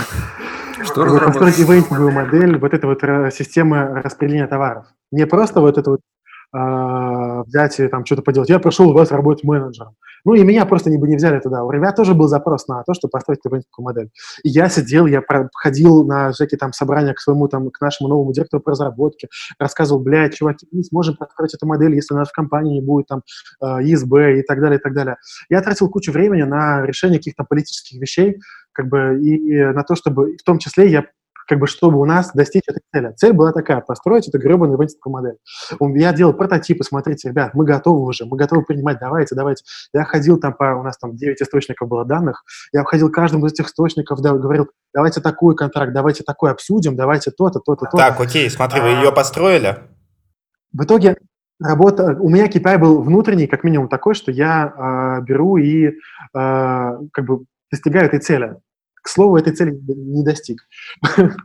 что 0.85 1.05
построить 1.19 1.61
ивентинговую 1.61 2.13
модель 2.13 2.59
вот 2.59 2.75
этой 2.75 2.87
вот 2.87 3.01
системы 3.33 4.01
распределения 4.03 4.47
товаров. 4.47 4.87
Не 5.13 5.27
просто 5.27 5.61
вот 5.61 5.79
это 5.79 5.91
вот 5.91 6.01
э, 6.55 7.43
взять 7.47 7.81
и 7.81 7.89
там 7.89 8.05
что-то 8.05 8.23
поделать. 8.23 8.49
Я 8.49 8.59
пришел 8.59 8.91
у 8.91 8.93
вас 8.93 9.11
работать 9.11 9.45
менеджером. 9.45 9.97
Ну, 10.25 10.35
и 10.35 10.45
меня 10.45 10.67
просто 10.67 10.91
не 10.91 10.99
бы 10.99 11.09
не 11.09 11.17
взяли 11.17 11.41
туда. 11.41 11.65
У 11.65 11.71
ребят 11.71 11.97
тоже 11.97 12.15
был 12.15 12.29
запрос 12.29 12.69
на 12.69 12.83
то, 12.83 12.95
чтобы 12.95 13.11
построить 13.11 13.41
такую 13.43 13.63
модель. 13.79 14.11
И 14.43 14.49
я 14.51 14.69
сидел, 14.69 15.07
я 15.07 15.23
ходил 15.55 16.05
на 16.05 16.33
всякие 16.33 16.59
там 16.59 16.73
собрания 16.73 17.15
к 17.15 17.21
своему 17.21 17.49
там, 17.49 17.71
к 17.71 17.81
нашему 17.81 18.09
новому 18.09 18.33
директору 18.33 18.63
по 18.63 18.73
разработке, 18.73 19.29
рассказывал, 19.59 20.03
блядь, 20.03 20.35
чуваки, 20.35 20.67
мы 20.73 20.83
сможем 20.85 21.17
построить 21.17 21.55
эту 21.55 21.67
модель, 21.67 21.95
если 21.95 22.15
у 22.15 22.19
нас 22.19 22.29
в 22.29 22.33
компании 22.33 22.75
не 22.75 22.81
будет 22.83 23.07
там 23.07 23.23
э, 23.63 23.67
ИСБ 23.83 24.41
и 24.41 24.43
так 24.43 24.61
далее, 24.61 24.79
и 24.79 24.83
так 24.83 24.95
далее. 24.95 25.17
Я 25.49 25.63
тратил 25.63 25.89
кучу 25.89 26.13
времени 26.13 26.43
на 26.43 26.85
решение 26.85 27.19
каких-то 27.19 27.45
политических 27.45 28.01
вещей, 28.01 28.41
как 28.73 28.89
бы, 28.89 29.19
и 29.21 29.65
на 29.73 29.83
то, 29.83 29.95
чтобы, 29.95 30.37
в 30.37 30.43
том 30.43 30.59
числе, 30.59 30.91
я 30.91 31.05
как 31.51 31.59
бы, 31.59 31.67
чтобы 31.67 31.99
у 31.99 32.05
нас 32.05 32.31
достичь 32.33 32.63
этой 32.69 32.81
цели. 32.95 33.13
Цель 33.17 33.33
была 33.33 33.51
такая, 33.51 33.81
построить 33.81 34.29
эту 34.29 34.39
гребаную 34.39 34.79
ивентинговую 34.79 35.37
модель. 35.81 36.01
Я 36.01 36.13
делал 36.13 36.33
прототипы, 36.33 36.85
смотрите, 36.85 37.31
ребят, 37.31 37.55
мы 37.55 37.65
готовы 37.65 38.07
уже, 38.07 38.25
мы 38.25 38.37
готовы 38.37 38.63
принимать, 38.63 39.01
давайте, 39.01 39.35
давайте. 39.35 39.65
Я 39.93 40.05
ходил 40.05 40.39
там 40.39 40.53
по, 40.53 40.77
у 40.77 40.85
нас 40.85 40.97
там 40.97 41.17
9 41.17 41.43
источников 41.43 41.89
было 41.89 42.05
данных, 42.05 42.45
я 42.73 42.83
обходил 42.83 43.11
каждому 43.11 43.47
из 43.47 43.53
этих 43.53 43.67
источников, 43.67 44.21
да, 44.21 44.33
говорил, 44.33 44.69
давайте 44.95 45.21
такой 45.21 45.57
контракт, 45.57 45.93
давайте 45.93 46.23
такой 46.23 46.53
обсудим, 46.53 46.95
давайте 46.95 47.33
то-то, 47.33 47.59
то-то, 47.59 47.87
то-то. 47.87 47.97
Так, 47.97 48.21
окей, 48.21 48.49
смотри, 48.49 48.81
вы 48.81 48.91
ее 48.91 49.11
построили? 49.11 49.79
В 50.73 50.85
итоге 50.85 51.17
работа, 51.61 52.17
у 52.21 52.29
меня 52.29 52.47
KPI 52.47 52.79
был 52.79 53.03
внутренний, 53.03 53.49
как 53.49 53.65
минимум 53.65 53.89
такой, 53.89 54.15
что 54.15 54.31
я 54.31 55.19
э, 55.19 55.25
беру 55.25 55.57
и 55.57 55.87
э, 55.89 55.93
как 56.33 57.25
бы 57.25 57.45
достигаю 57.73 58.07
этой 58.07 58.21
цели. 58.21 58.55
К 59.03 59.09
слову, 59.09 59.37
этой 59.37 59.55
цели 59.55 59.73
не 59.73 60.25
достиг. 60.25 60.67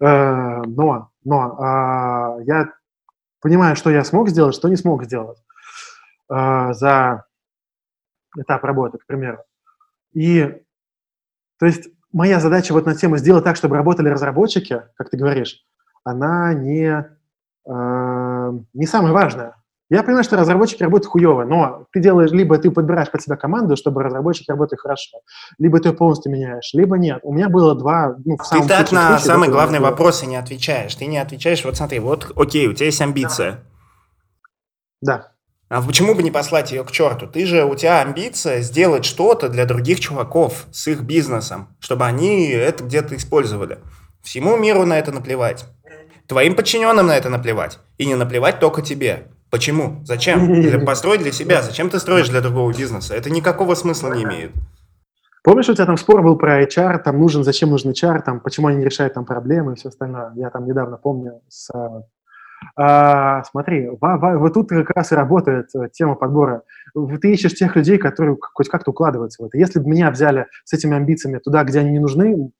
Э, 0.00 0.62
но, 0.66 1.10
но 1.24 1.56
а, 1.58 2.36
я 2.42 2.72
понимаю, 3.40 3.76
что 3.76 3.90
я 3.90 4.04
смог 4.04 4.28
сделать, 4.28 4.54
что 4.54 4.68
не 4.68 4.76
смог 4.76 5.04
сделать 5.04 5.38
э, 6.30 6.72
за 6.72 7.24
этап 8.38 8.64
работы, 8.64 8.98
к 8.98 9.06
примеру. 9.06 9.38
И, 10.12 10.62
то 11.58 11.66
есть, 11.66 11.88
моя 12.12 12.40
задача 12.40 12.72
вот 12.72 12.86
на 12.86 12.94
тему 12.94 13.16
сделать 13.16 13.44
так, 13.44 13.56
чтобы 13.56 13.76
работали 13.76 14.08
разработчики, 14.08 14.82
как 14.96 15.10
ты 15.10 15.16
говоришь, 15.16 15.64
она 16.04 16.54
не, 16.54 17.06
э, 17.66 18.52
не 18.72 18.86
самая 18.86 19.12
важная. 19.12 19.56
Я 19.90 20.04
понимаю, 20.04 20.22
что 20.22 20.36
разработчики 20.36 20.84
работают 20.84 21.10
хуево, 21.10 21.44
но 21.44 21.86
ты 21.92 22.00
делаешь, 22.00 22.30
либо 22.30 22.56
ты 22.58 22.70
подбираешь 22.70 23.10
под 23.10 23.22
себя 23.22 23.36
команду, 23.36 23.76
чтобы 23.76 24.04
разработчики 24.04 24.48
работали 24.48 24.78
хорошо, 24.78 25.18
либо 25.58 25.80
ты 25.80 25.92
полностью 25.92 26.30
меняешь, 26.30 26.70
либо 26.74 26.96
нет. 26.96 27.18
У 27.24 27.34
меня 27.34 27.48
было 27.48 27.74
два, 27.74 28.14
ну, 28.24 28.36
в 28.36 28.46
самом 28.46 28.62
Ты 28.62 28.68
так 28.68 28.92
на 28.92 29.08
случае, 29.08 29.26
самые 29.26 29.50
главные 29.50 29.80
вопросы 29.80 30.26
не 30.26 30.36
отвечаешь. 30.36 30.94
Ты 30.94 31.06
не 31.06 31.18
отвечаешь, 31.18 31.64
вот 31.64 31.76
смотри, 31.76 31.98
вот, 31.98 32.30
окей, 32.36 32.68
у 32.68 32.72
тебя 32.72 32.86
есть 32.86 33.00
амбиция. 33.00 33.64
Да. 35.02 35.32
А 35.68 35.82
почему 35.82 36.14
бы 36.14 36.22
не 36.22 36.30
послать 36.30 36.70
ее 36.70 36.84
к 36.84 36.92
черту? 36.92 37.26
Ты 37.26 37.44
же, 37.46 37.64
у 37.64 37.74
тебя 37.74 38.00
амбиция 38.00 38.60
сделать 38.60 39.04
что-то 39.04 39.48
для 39.48 39.64
других 39.64 39.98
чуваков 39.98 40.66
с 40.70 40.86
их 40.86 41.02
бизнесом, 41.02 41.76
чтобы 41.80 42.06
они 42.06 42.48
это 42.50 42.84
где-то 42.84 43.16
использовали. 43.16 43.78
Всему 44.22 44.56
миру 44.56 44.84
на 44.84 44.98
это 45.00 45.10
наплевать. 45.10 45.64
Твоим 46.28 46.54
подчиненным 46.54 47.06
на 47.06 47.16
это 47.16 47.28
наплевать. 47.28 47.80
И 47.98 48.06
не 48.06 48.14
наплевать 48.14 48.60
только 48.60 48.82
тебе. 48.82 49.26
Почему? 49.50 50.00
Зачем? 50.04 50.46
Для, 50.62 50.78
построить 50.78 51.22
для 51.22 51.32
себя. 51.32 51.62
Зачем 51.62 51.90
ты 51.90 51.98
строишь 51.98 52.28
для 52.28 52.40
другого 52.40 52.72
бизнеса? 52.72 53.14
Это 53.14 53.30
никакого 53.30 53.74
смысла 53.74 54.14
не 54.14 54.22
имеет. 54.22 54.52
Помнишь, 55.42 55.68
у 55.68 55.74
тебя 55.74 55.86
там 55.86 55.96
спор 55.96 56.22
был 56.22 56.36
про 56.36 56.62
HR, 56.62 56.98
там 56.98 57.18
нужен, 57.18 57.44
зачем 57.44 57.70
нужен 57.70 57.92
HR, 57.92 58.22
там, 58.22 58.40
почему 58.40 58.68
они 58.68 58.78
не 58.78 58.84
решают 58.84 59.14
там 59.14 59.24
проблемы 59.24 59.72
и 59.72 59.76
все 59.76 59.88
остальное. 59.88 60.32
Я 60.34 60.50
там 60.50 60.66
недавно 60.66 60.98
помню 60.98 61.40
с... 61.48 61.70
А, 62.76 63.42
смотри, 63.44 63.88
вот 63.88 64.52
тут 64.52 64.68
как 64.68 64.90
раз 64.90 65.12
и 65.12 65.14
работает 65.14 65.74
э, 65.74 65.88
тема 65.90 66.14
подбора. 66.14 66.62
Ты 66.94 67.32
ищешь 67.32 67.54
тех 67.54 67.74
людей, 67.74 67.96
которые 67.96 68.36
хоть 68.52 68.68
как-то 68.68 68.90
укладываются 68.90 69.42
в 69.42 69.46
это. 69.46 69.56
Если 69.56 69.80
бы 69.80 69.88
меня 69.88 70.10
взяли 70.10 70.46
с 70.64 70.74
этими 70.74 70.94
амбициями 70.94 71.38
туда, 71.38 71.64
где 71.64 71.80
они 71.80 71.92
не 71.92 72.00
нужны, 72.00 72.52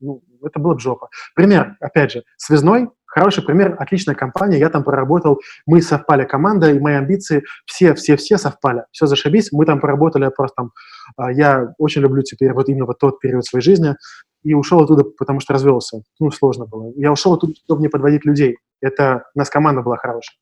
ну, 0.00 0.22
это 0.44 0.60
было 0.60 0.74
бы 0.74 0.80
жопа. 0.80 1.08
Пример, 1.34 1.76
опять 1.80 2.12
же, 2.12 2.24
связной, 2.36 2.90
хороший 3.16 3.42
пример, 3.42 3.76
отличная 3.78 4.14
компания, 4.14 4.58
я 4.58 4.68
там 4.68 4.84
проработал, 4.84 5.40
мы 5.64 5.80
совпали, 5.80 6.24
команда 6.26 6.70
и 6.70 6.78
мои 6.78 6.96
амбиции, 6.96 7.44
все-все-все 7.64 8.36
совпали, 8.36 8.84
все 8.92 9.06
зашибись, 9.06 9.52
мы 9.52 9.64
там 9.64 9.80
поработали 9.80 10.28
просто 10.28 10.54
там, 10.56 10.70
а, 11.16 11.32
я 11.32 11.72
очень 11.78 12.02
люблю 12.02 12.22
теперь 12.22 12.52
вот 12.52 12.68
именно 12.68 12.84
вот 12.84 12.98
тот 12.98 13.18
период 13.18 13.46
своей 13.46 13.62
жизни, 13.62 13.94
и 14.42 14.52
ушел 14.52 14.82
оттуда, 14.82 15.04
потому 15.04 15.40
что 15.40 15.54
развелся, 15.54 16.02
ну, 16.20 16.30
сложно 16.30 16.66
было. 16.66 16.92
Я 16.96 17.10
ушел 17.10 17.32
оттуда, 17.32 17.54
чтобы 17.64 17.80
не 17.80 17.88
подводить 17.88 18.26
людей, 18.26 18.58
это, 18.82 19.24
у 19.34 19.38
нас 19.38 19.48
команда 19.48 19.80
была 19.80 19.96
хорошая. 19.96 20.36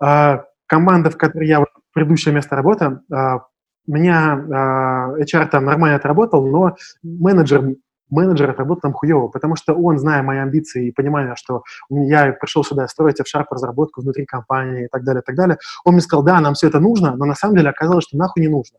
А, 0.00 0.44
команда, 0.68 1.10
в 1.10 1.16
которой 1.16 1.48
я, 1.48 1.64
предыдущее 1.92 2.32
место 2.32 2.54
работы, 2.54 3.00
а, 3.12 3.40
меня 3.88 4.32
а, 4.32 5.18
HR 5.18 5.48
там 5.48 5.64
нормально 5.64 5.96
отработал, 5.96 6.46
но 6.46 6.76
менеджер 7.02 7.74
менеджер 8.10 8.50
отработал 8.50 8.82
там 8.82 8.92
хуево, 8.92 9.28
потому 9.28 9.56
что 9.56 9.74
он, 9.74 9.98
зная 9.98 10.22
мои 10.22 10.38
амбиции 10.38 10.88
и 10.88 10.92
понимая, 10.92 11.34
что 11.36 11.62
я 11.90 12.32
пришел 12.32 12.64
сюда 12.64 12.88
строить 12.88 13.20
F-Sharp 13.20 13.46
разработку 13.50 14.02
внутри 14.02 14.26
компании 14.26 14.84
и 14.84 14.88
так 14.88 15.04
далее, 15.04 15.22
и 15.22 15.24
так 15.24 15.36
далее, 15.36 15.58
он 15.84 15.94
мне 15.94 16.02
сказал, 16.02 16.22
да, 16.24 16.40
нам 16.40 16.54
все 16.54 16.68
это 16.68 16.80
нужно, 16.80 17.16
но 17.16 17.24
на 17.24 17.34
самом 17.34 17.56
деле 17.56 17.70
оказалось, 17.70 18.04
что 18.04 18.16
нахуй 18.16 18.42
не 18.42 18.48
нужно. 18.48 18.78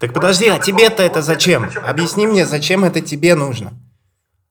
Так 0.00 0.12
подожди, 0.12 0.48
а 0.48 0.58
тебе-то 0.58 1.02
это 1.02 1.22
зачем? 1.22 1.68
Объясни 1.86 2.26
мне, 2.26 2.44
зачем 2.44 2.84
это 2.84 3.00
тебе 3.00 3.34
нужно? 3.34 3.72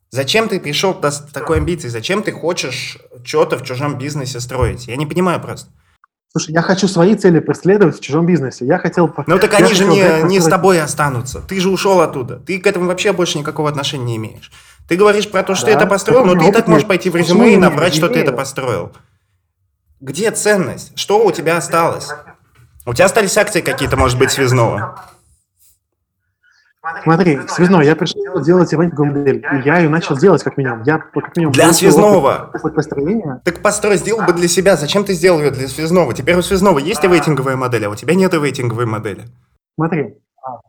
Зачем 0.10 0.50
ты 0.50 0.60
пришел 0.60 0.94
с 1.02 1.20
такой 1.34 1.58
амбицией? 1.58 1.90
Зачем 1.90 2.22
ты 2.22 2.32
хочешь 2.32 2.98
что-то 3.24 3.58
в 3.58 3.64
чужом 3.64 3.98
бизнесе 3.98 4.40
строить? 4.40 4.88
Я 4.88 4.98
не 4.98 5.06
понимаю 5.06 5.42
просто. 5.42 5.72
Слушай, 6.32 6.54
я 6.54 6.62
хочу 6.62 6.88
свои 6.88 7.16
цели 7.16 7.40
преследовать 7.40 7.98
в 7.98 8.00
чужом 8.00 8.26
бизнесе. 8.26 8.66
Я 8.66 8.78
хотел... 8.78 9.14
Ну 9.28 9.38
так 9.38 9.54
они 9.54 9.74
же 9.74 9.84
не, 9.84 10.24
не 10.24 10.40
с 10.40 10.46
тобой 10.46 10.82
останутся. 10.82 11.42
Ты 11.42 11.60
же 11.60 11.70
ушел 11.70 12.00
оттуда. 12.00 12.38
Ты 12.38 12.60
к 12.60 12.68
этому 12.68 12.86
вообще 12.86 13.12
больше 13.12 13.38
никакого 13.38 13.68
отношения 13.70 14.06
не 14.06 14.16
имеешь. 14.16 14.50
Ты 14.88 14.96
говоришь 14.96 15.30
про 15.30 15.44
то, 15.44 15.56
что 15.56 15.66
да, 15.66 15.74
ты 15.74 15.78
это 15.80 15.88
построил, 15.88 16.24
но 16.24 16.36
ты 16.36 16.48
и 16.48 16.52
так 16.54 16.68
можешь 16.68 16.88
пойти 16.88 17.10
в 17.10 17.18
резюме 17.18 17.54
и 17.54 17.58
набрать, 17.58 17.94
что 17.94 18.08
ты 18.08 18.20
это 18.20 18.32
построил. 18.32 18.94
Где 20.00 20.32
ценность? 20.32 20.98
Что 20.98 21.24
у 21.26 21.32
тебя 21.32 21.58
осталось? 21.58 22.10
У 22.86 22.94
тебя 22.94 23.06
остались 23.06 23.38
акции 23.38 23.62
какие-то, 23.62 23.98
может 23.98 24.18
быть, 24.18 24.32
связного? 24.32 25.04
Смотри, 27.04 27.40
связной, 27.48 27.86
я 27.86 27.96
пришел 27.96 28.42
делать 28.42 28.74
ивентинговую 28.74 29.20
модель, 29.20 29.46
и 29.54 29.68
я 29.68 29.78
ее 29.78 29.90
начал 29.90 30.18
делать 30.18 30.44
как 30.44 30.58
минимум. 30.58 30.82
Я 30.84 30.98
как 30.98 31.36
минимум 31.38 31.54
для 31.54 31.72
связного. 31.74 32.50
Опыт 32.56 32.74
построения. 32.74 33.40
Так 33.46 33.62
построй, 33.62 33.98
сделал 33.98 34.26
бы 34.26 34.34
для 34.34 34.48
себя. 34.48 34.76
Зачем 34.76 35.04
ты 35.04 35.14
сделал 35.14 35.40
ее 35.40 35.52
для 35.52 35.68
связного? 35.68 36.14
Теперь 36.14 36.36
у 36.36 36.42
связного 36.42 36.80
есть 36.80 37.06
ивейтинговая 37.06 37.56
модель, 37.56 37.86
а 37.86 37.90
у 37.90 37.96
тебя 37.96 38.16
нет 38.16 38.34
ивейтинговой 38.34 38.88
модели. 38.88 39.26
Смотри, 39.76 40.16
а, 40.44 40.60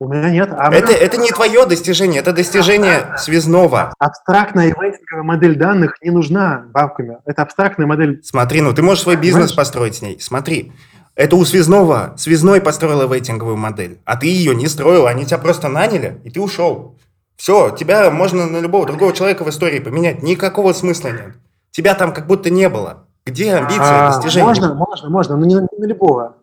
у 0.00 0.08
меня 0.12 0.30
нет. 0.30 0.50
А 0.52 0.72
это, 0.74 0.92
это 0.92 1.16
не 1.16 1.30
твое 1.30 1.64
достижение, 1.64 2.20
это 2.20 2.32
достижение 2.32 3.14
связного. 3.16 3.94
Абстрактная 4.00 4.70
ивейтинговая 4.72 5.22
модель 5.22 5.56
данных 5.56 5.94
не 6.02 6.10
нужна 6.10 6.64
бабками. 6.72 7.18
Это 7.24 7.42
абстрактная 7.42 7.86
модель. 7.86 8.20
Смотри, 8.24 8.62
ну 8.62 8.74
ты 8.74 8.82
можешь 8.82 9.04
свой 9.04 9.14
бизнес 9.14 9.52
Понимаешь? 9.52 9.56
построить 9.56 9.94
с 9.94 10.02
ней. 10.02 10.18
Смотри, 10.20 10.72
это 11.14 11.36
у 11.36 11.44
связного. 11.44 12.14
Связной 12.16 12.60
построил 12.60 13.08
вейтинговую 13.08 13.56
модель. 13.56 14.00
А 14.04 14.16
ты 14.16 14.26
ее 14.26 14.54
не 14.54 14.68
строил, 14.68 15.06
они 15.06 15.26
тебя 15.26 15.38
просто 15.38 15.68
наняли, 15.68 16.20
и 16.24 16.30
ты 16.30 16.40
ушел. 16.40 16.96
Все, 17.36 17.70
тебя 17.70 18.10
можно 18.10 18.46
на 18.46 18.58
любого 18.58 18.86
другого 18.86 19.12
человека 19.12 19.44
в 19.44 19.50
истории 19.50 19.80
поменять. 19.80 20.22
Никакого 20.22 20.72
смысла 20.72 21.08
нет. 21.08 21.36
Тебя 21.70 21.94
там 21.94 22.12
как 22.12 22.26
будто 22.26 22.50
не 22.50 22.68
было. 22.68 23.06
Где 23.24 23.54
амбиции, 23.54 23.80
а, 23.80 24.12
достижения? 24.12 24.46
Можно, 24.46 24.74
можно, 24.74 25.10
можно, 25.10 25.36
но 25.36 25.46
не, 25.46 25.54
не 25.54 25.78
на 25.78 25.86
любого. 25.86 26.36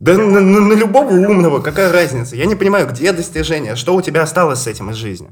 Да 0.00 0.14
на, 0.14 0.40
на, 0.40 0.60
на 0.60 0.72
любого 0.74 1.10
умного, 1.10 1.60
какая 1.60 1.92
разница? 1.92 2.36
Я 2.36 2.46
не 2.46 2.56
понимаю, 2.56 2.88
где 2.88 3.12
достижения? 3.12 3.76
Что 3.76 3.94
у 3.94 4.02
тебя 4.02 4.22
осталось 4.22 4.60
с 4.60 4.66
этим 4.66 4.90
из 4.90 4.96
жизни? 4.96 5.30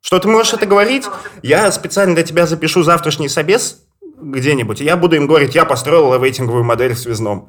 Что 0.00 0.18
ты 0.18 0.28
можешь 0.28 0.52
это 0.52 0.66
говорить? 0.66 1.06
Я 1.42 1.70
специально 1.70 2.14
для 2.14 2.24
тебя 2.24 2.46
запишу 2.46 2.82
завтрашний 2.82 3.28
собес 3.28 3.81
где-нибудь, 4.22 4.80
и 4.80 4.84
я 4.84 4.96
буду 4.96 5.16
им 5.16 5.26
говорить, 5.26 5.54
я 5.54 5.64
построил 5.64 6.14
левейтинговую 6.14 6.64
модель 6.64 6.94
в 6.94 6.98
связном. 6.98 7.48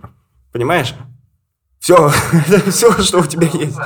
Понимаешь? 0.51 0.95
Все, 1.79 2.11
это 2.47 2.71
все, 2.71 2.91
что 3.01 3.19
у 3.19 3.25
тебя 3.25 3.47
есть. 3.47 3.77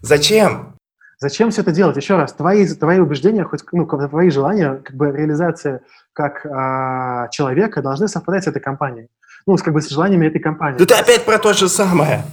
Зачем? 0.00 0.74
Зачем 1.20 1.50
все 1.50 1.62
это 1.62 1.72
делать? 1.72 1.96
Еще 1.96 2.16
раз, 2.16 2.32
твои, 2.32 2.66
твои 2.66 3.00
убеждения, 3.00 3.44
хоть 3.44 3.62
ну, 3.72 3.86
твои 3.86 4.30
желания, 4.30 4.80
как 4.84 4.96
бы 4.96 5.10
реализация 5.10 5.82
как 6.12 6.44
а, 6.46 7.28
человека 7.28 7.82
должны 7.82 8.08
совпадать 8.08 8.44
с 8.44 8.46
этой 8.48 8.60
компанией. 8.60 9.08
Ну, 9.46 9.56
с, 9.56 9.62
как 9.62 9.74
бы 9.74 9.80
с 9.80 9.88
желаниями 9.88 10.26
этой 10.26 10.40
компании. 10.40 10.78
Да 10.78 10.84
ты 10.84 10.94
опять 10.94 11.24
про 11.24 11.38
то 11.38 11.52
же 11.52 11.68
самое. 11.68 12.24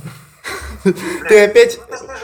Ты 1.30 1.44
опять... 1.46 1.80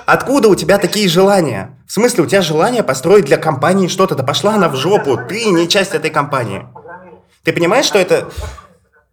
Откуда 0.05 0.49
у 0.49 0.55
тебя 0.55 0.77
такие 0.77 1.07
желания? 1.09 1.79
В 1.87 1.91
смысле, 1.91 2.23
у 2.23 2.27
тебя 2.27 2.43
желание 2.43 2.83
построить 2.83 3.25
для 3.25 3.37
компании 3.37 3.87
что-то? 3.87 4.13
Да 4.13 4.23
пошла 4.23 4.53
она 4.53 4.69
в 4.69 4.75
жопу. 4.75 5.17
Ты 5.17 5.45
не 5.45 5.67
часть 5.67 5.95
этой 5.95 6.11
компании. 6.11 6.67
Ты 7.43 7.53
понимаешь, 7.53 7.85
что 7.85 7.99
это... 7.99 8.29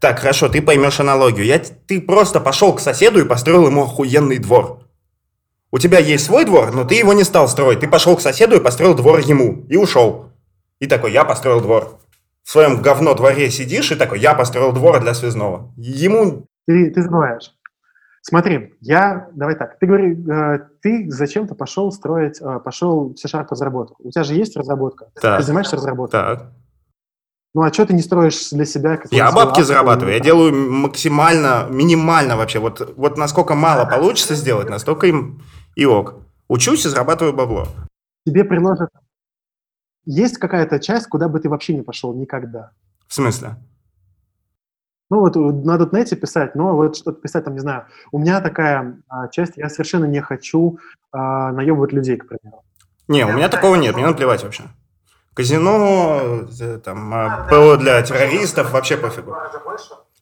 Так, 0.00 0.20
хорошо, 0.20 0.48
ты 0.48 0.62
поймешь 0.62 1.00
аналогию. 1.00 1.44
Я, 1.44 1.58
ты 1.58 2.00
просто 2.00 2.40
пошел 2.40 2.72
к 2.74 2.80
соседу 2.80 3.20
и 3.20 3.28
построил 3.28 3.66
ему 3.66 3.84
охуенный 3.84 4.38
двор. 4.38 4.82
У 5.70 5.78
тебя 5.78 5.98
есть 5.98 6.24
свой 6.24 6.44
двор, 6.44 6.72
но 6.72 6.84
ты 6.84 6.94
его 6.94 7.12
не 7.12 7.24
стал 7.24 7.48
строить. 7.48 7.80
Ты 7.80 7.88
пошел 7.88 8.16
к 8.16 8.20
соседу 8.20 8.56
и 8.56 8.62
построил 8.62 8.94
двор 8.94 9.18
ему. 9.18 9.66
И 9.68 9.76
ушел. 9.76 10.30
И 10.78 10.86
такой, 10.86 11.12
я 11.12 11.24
построил 11.24 11.60
двор. 11.60 11.98
В 12.44 12.50
своем 12.50 12.80
говно 12.80 13.14
дворе 13.14 13.50
сидишь 13.50 13.90
и 13.92 13.94
такой, 13.94 14.20
я 14.20 14.34
построил 14.34 14.72
двор 14.72 15.00
для 15.00 15.14
связного. 15.14 15.72
Ему... 15.76 16.46
Ты, 16.66 16.90
ты 16.90 17.02
забываешь. 17.02 17.52
Смотри, 18.22 18.74
я, 18.80 19.28
давай 19.32 19.54
так, 19.54 19.78
ты 19.78 19.86
говори, 19.86 20.14
э, 20.14 20.58
ты 20.82 21.10
зачем-то 21.10 21.54
пошел 21.54 21.90
строить, 21.92 22.40
э, 22.40 22.60
пошел 22.62 23.14
C-Sharp 23.16 23.46
разработку. 23.50 23.96
У 24.02 24.10
тебя 24.10 24.24
же 24.24 24.34
есть 24.34 24.56
разработка, 24.56 25.06
так. 25.20 25.38
ты 25.38 25.44
занимаешься 25.44 25.76
разработкой. 25.76 26.20
Так. 26.20 26.52
Ну 27.54 27.62
а 27.62 27.72
что 27.72 27.86
ты 27.86 27.94
не 27.94 28.02
строишь 28.02 28.50
для 28.50 28.64
себя? 28.64 29.00
Я 29.10 29.32
бабки 29.32 29.62
зарабатываю, 29.62 30.14
я 30.14 30.20
делаю 30.20 30.54
максимально, 30.54 31.66
минимально 31.70 32.36
вообще. 32.36 32.58
Вот, 32.58 32.94
вот 32.96 33.16
насколько 33.16 33.54
мало 33.54 33.86
получится 33.86 34.34
сделать, 34.34 34.68
настолько 34.68 35.06
им 35.06 35.42
и 35.74 35.86
ок. 35.86 36.16
Учусь 36.48 36.84
и 36.86 36.88
зарабатываю 36.88 37.34
бабло. 37.34 37.68
Тебе 38.26 38.44
предложат... 38.44 38.90
Есть 40.04 40.38
какая-то 40.38 40.78
часть, 40.78 41.06
куда 41.06 41.28
бы 41.28 41.40
ты 41.40 41.48
вообще 41.48 41.74
не 41.74 41.82
пошел 41.82 42.14
никогда? 42.14 42.70
В 43.06 43.14
смысле? 43.14 43.56
Ну 45.10 45.20
вот 45.20 45.36
надо 45.36 45.88
на 45.90 45.98
эти 45.98 46.14
писать, 46.14 46.54
но 46.54 46.76
вот 46.76 46.96
что-то 46.96 47.20
писать 47.20 47.44
там, 47.44 47.54
не 47.54 47.60
знаю. 47.60 47.86
У 48.12 48.18
меня 48.18 48.40
такая 48.40 49.00
а, 49.08 49.28
часть, 49.28 49.56
я 49.56 49.70
совершенно 49.70 50.04
не 50.04 50.20
хочу 50.20 50.78
а, 51.12 51.50
наебывать 51.52 51.92
людей, 51.92 52.18
к 52.18 52.28
примеру. 52.28 52.62
Не, 53.08 53.24
у 53.24 53.32
меня 53.32 53.48
такого 53.48 53.76
нет, 53.76 53.94
мне 53.96 54.06
наплевать 54.06 54.42
вообще. 54.42 54.64
Казино, 55.38 56.48
э, 56.60 56.80
там, 56.84 57.14
а, 57.14 57.46
ПО 57.48 57.76
для 57.76 58.02
террористов, 58.02 58.72
вообще 58.72 58.96
пофигу. 58.96 59.36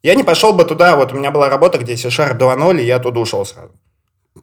Я 0.02 0.14
не 0.14 0.22
пошел 0.22 0.52
бы 0.52 0.62
туда, 0.64 0.94
вот 0.94 1.14
у 1.14 1.16
меня 1.16 1.30
была 1.30 1.48
работа, 1.48 1.78
где 1.78 1.96
C-Sharp 1.96 2.36
2.0, 2.36 2.82
и 2.82 2.84
я 2.84 2.98
туда 2.98 3.20
ушел 3.20 3.46
сразу. 3.46 3.70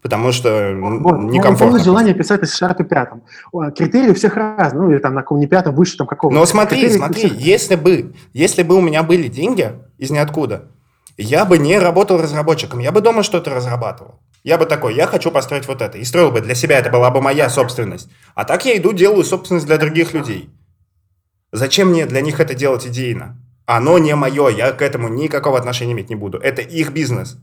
Потому 0.02 0.32
что 0.32 0.76
вот, 0.76 1.20
некомфортно. 1.20 1.78
Ну, 1.78 1.84
желание 1.84 2.16
писать 2.16 2.42
на 2.42 2.48
C-Sharp 2.48 2.84
5. 2.86 3.76
Критерии 3.76 4.10
у 4.10 4.16
всех 4.16 4.36
разные, 4.36 4.82
ну 4.82 4.90
или 4.90 4.98
там 4.98 5.14
на 5.14 5.22
каком 5.22 5.40
не 5.40 5.46
пятом, 5.46 5.76
выше 5.76 5.96
там 5.96 6.08
какого-то. 6.08 6.40
Но 6.40 6.44
смотри, 6.48 6.80
Критерии 6.80 6.98
смотри, 6.98 7.32
если 7.38 7.76
бы, 7.76 8.16
если 8.34 8.64
бы 8.64 8.76
у 8.76 8.82
меня 8.82 9.04
были 9.04 9.28
деньги 9.28 9.74
из 10.00 10.10
ниоткуда, 10.10 10.72
я 11.18 11.46
бы 11.46 11.60
не 11.60 11.78
работал 11.78 12.20
разработчиком, 12.20 12.80
я 12.80 12.92
бы 12.92 13.02
дома 13.02 13.22
что-то 13.22 13.54
разрабатывал. 13.54 14.16
Я 14.44 14.58
бы 14.58 14.66
такой, 14.66 14.96
я 14.96 15.06
хочу 15.06 15.30
построить 15.30 15.68
вот 15.68 15.84
это. 15.84 16.00
И 16.00 16.04
строил 16.04 16.32
бы 16.32 16.42
для 16.42 16.56
себя, 16.56 16.80
это 16.80 16.90
была 16.90 17.12
бы 17.12 17.22
моя 17.22 17.48
собственность. 17.48 18.10
А 18.34 18.44
так 18.44 18.66
я 18.66 18.76
иду, 18.76 18.92
делаю 18.92 19.24
собственность 19.24 19.68
для 19.68 19.78
других 19.78 20.16
людей. 20.16 20.50
Зачем 21.54 21.90
мне 21.90 22.08
для 22.08 22.22
них 22.22 22.40
это 22.40 22.56
делать 22.56 22.88
идейно? 22.88 23.38
Оно 23.68 24.00
не 24.00 24.16
мое, 24.16 24.50
я 24.50 24.72
к 24.72 24.82
этому 24.82 25.08
никакого 25.08 25.60
отношения 25.60 25.94
иметь 25.94 26.10
не 26.10 26.16
буду. 26.16 26.40
Это 26.40 26.64
их 26.64 26.92
бизнес. 26.92 27.38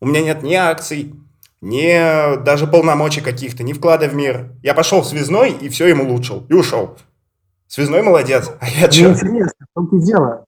У 0.00 0.06
меня 0.06 0.22
нет 0.22 0.44
ни 0.44 0.54
акций, 0.54 1.12
ни 1.60 2.42
даже 2.44 2.68
полномочий 2.68 3.20
каких-то, 3.20 3.64
ни 3.64 3.72
вклада 3.72 4.08
в 4.08 4.14
мир. 4.14 4.52
Я 4.62 4.72
пошел 4.72 5.00
в 5.02 5.06
связной 5.06 5.50
и 5.50 5.68
все 5.68 5.88
ему 5.88 6.04
улучшил. 6.04 6.46
И 6.48 6.54
ушел. 6.54 6.96
Связной 7.66 8.02
молодец. 8.02 8.52
А 8.60 8.68
я 8.68 8.88
что? 8.88 9.10
Интересно, 9.10 9.66
в 9.68 9.74
том-то 9.74 9.98
дело. 9.98 10.44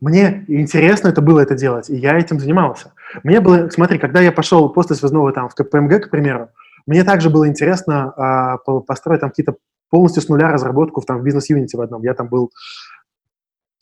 Мне 0.00 0.46
интересно 0.48 1.08
это 1.08 1.20
было 1.20 1.40
это 1.40 1.54
делать, 1.54 1.90
и 1.90 1.96
я 1.96 2.16
этим 2.18 2.40
занимался. 2.40 2.92
Мне 3.22 3.40
было, 3.40 3.68
смотри, 3.68 3.98
когда 3.98 4.22
я 4.22 4.32
пошел 4.32 4.70
после 4.70 4.96
связного 4.96 5.30
там 5.32 5.50
в 5.50 5.54
КПМГ, 5.54 6.06
к 6.06 6.10
примеру, 6.10 6.48
мне 6.86 7.04
также 7.04 7.28
было 7.28 7.46
интересно 7.48 8.12
а, 8.16 8.56
построить 8.58 9.20
там 9.20 9.30
какие-то 9.30 9.56
полностью 9.90 10.22
с 10.22 10.28
нуля 10.28 10.50
разработку 10.50 11.00
в, 11.00 11.06
там, 11.06 11.20
в 11.20 11.22
бизнес-юните 11.22 11.76
в 11.76 11.80
одном. 11.80 12.02
Я 12.02 12.14
там 12.14 12.28
был 12.28 12.50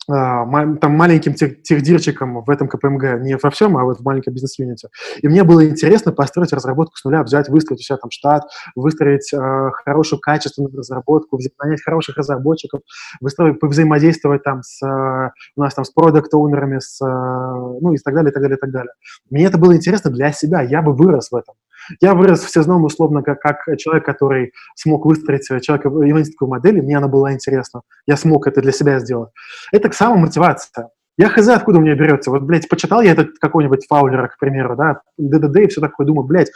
а, 0.07 0.45
там 0.77 0.91
маленьким 0.91 1.33
техдирчиком 1.33 2.43
в 2.43 2.49
этом 2.49 2.67
КПМГ, 2.67 3.21
не 3.21 3.37
во 3.41 3.49
всем, 3.49 3.75
а 3.77 3.83
вот 3.83 3.99
в 3.99 4.03
маленьком 4.03 4.33
бизнес-юните. 4.33 4.89
И 5.21 5.27
мне 5.27 5.43
было 5.43 5.67
интересно 5.67 6.11
построить 6.11 6.53
разработку 6.53 6.95
с 6.95 7.03
нуля, 7.03 7.23
взять, 7.23 7.49
выстроить 7.49 7.79
у 7.79 7.83
себя 7.83 7.97
там 7.97 8.11
штат, 8.11 8.43
выстроить 8.75 9.33
э, 9.33 9.69
хорошую 9.83 10.19
качественную 10.19 10.75
разработку, 10.75 11.39
нанять 11.59 11.83
хороших 11.83 12.17
разработчиков, 12.17 12.81
выстроить, 13.19 13.57
взаимодействовать 13.61 14.43
там 14.43 14.61
с, 14.61 14.85
э, 14.85 15.31
у 15.55 15.61
нас 15.61 15.73
там 15.73 15.85
с 15.85 15.89
продукт-оунерами, 15.89 16.79
с, 16.79 16.99
ну 17.01 17.93
и 17.93 17.97
так 17.97 18.13
далее, 18.13 18.29
и 18.29 18.33
так 18.33 18.43
далее, 18.43 18.57
и 18.57 18.59
так 18.59 18.71
далее. 18.71 18.93
Мне 19.31 19.45
это 19.45 19.57
было 19.57 19.75
интересно 19.75 20.11
для 20.11 20.31
себя, 20.31 20.61
я 20.61 20.83
бы 20.83 20.93
вырос 20.93 21.31
в 21.31 21.35
этом. 21.35 21.55
Я 22.01 22.13
вырос 22.13 22.43
в 22.43 22.49
Сезном 22.49 22.83
условно 22.83 23.21
как, 23.21 23.39
как 23.39 23.57
человек, 23.77 24.05
который 24.05 24.53
смог 24.75 25.05
выстроить 25.05 25.45
человека 25.63 25.89
ивенистскую 25.89 26.49
модель, 26.49 26.77
и 26.77 26.81
мне 26.81 26.97
она 26.97 27.07
была 27.07 27.33
интересна. 27.33 27.81
Я 28.05 28.17
смог 28.17 28.47
это 28.47 28.61
для 28.61 28.71
себя 28.71 28.99
сделать. 28.99 29.31
Это 29.71 29.91
самомотивация. 29.91 30.89
Я 31.17 31.29
хз, 31.29 31.47
откуда 31.47 31.77
у 31.77 31.81
меня 31.81 31.95
берется. 31.95 32.29
Вот, 32.29 32.41
блядь, 32.41 32.67
почитал 32.67 33.01
я 33.01 33.11
этот 33.11 33.39
какой-нибудь 33.39 33.85
фаулера, 33.87 34.27
к 34.27 34.37
примеру, 34.37 34.75
да, 34.75 34.99
ДДД 35.17 35.57
и 35.57 35.67
все 35.67 35.79
такое, 35.79 36.05
думаю, 36.05 36.27
блядь, 36.27 36.51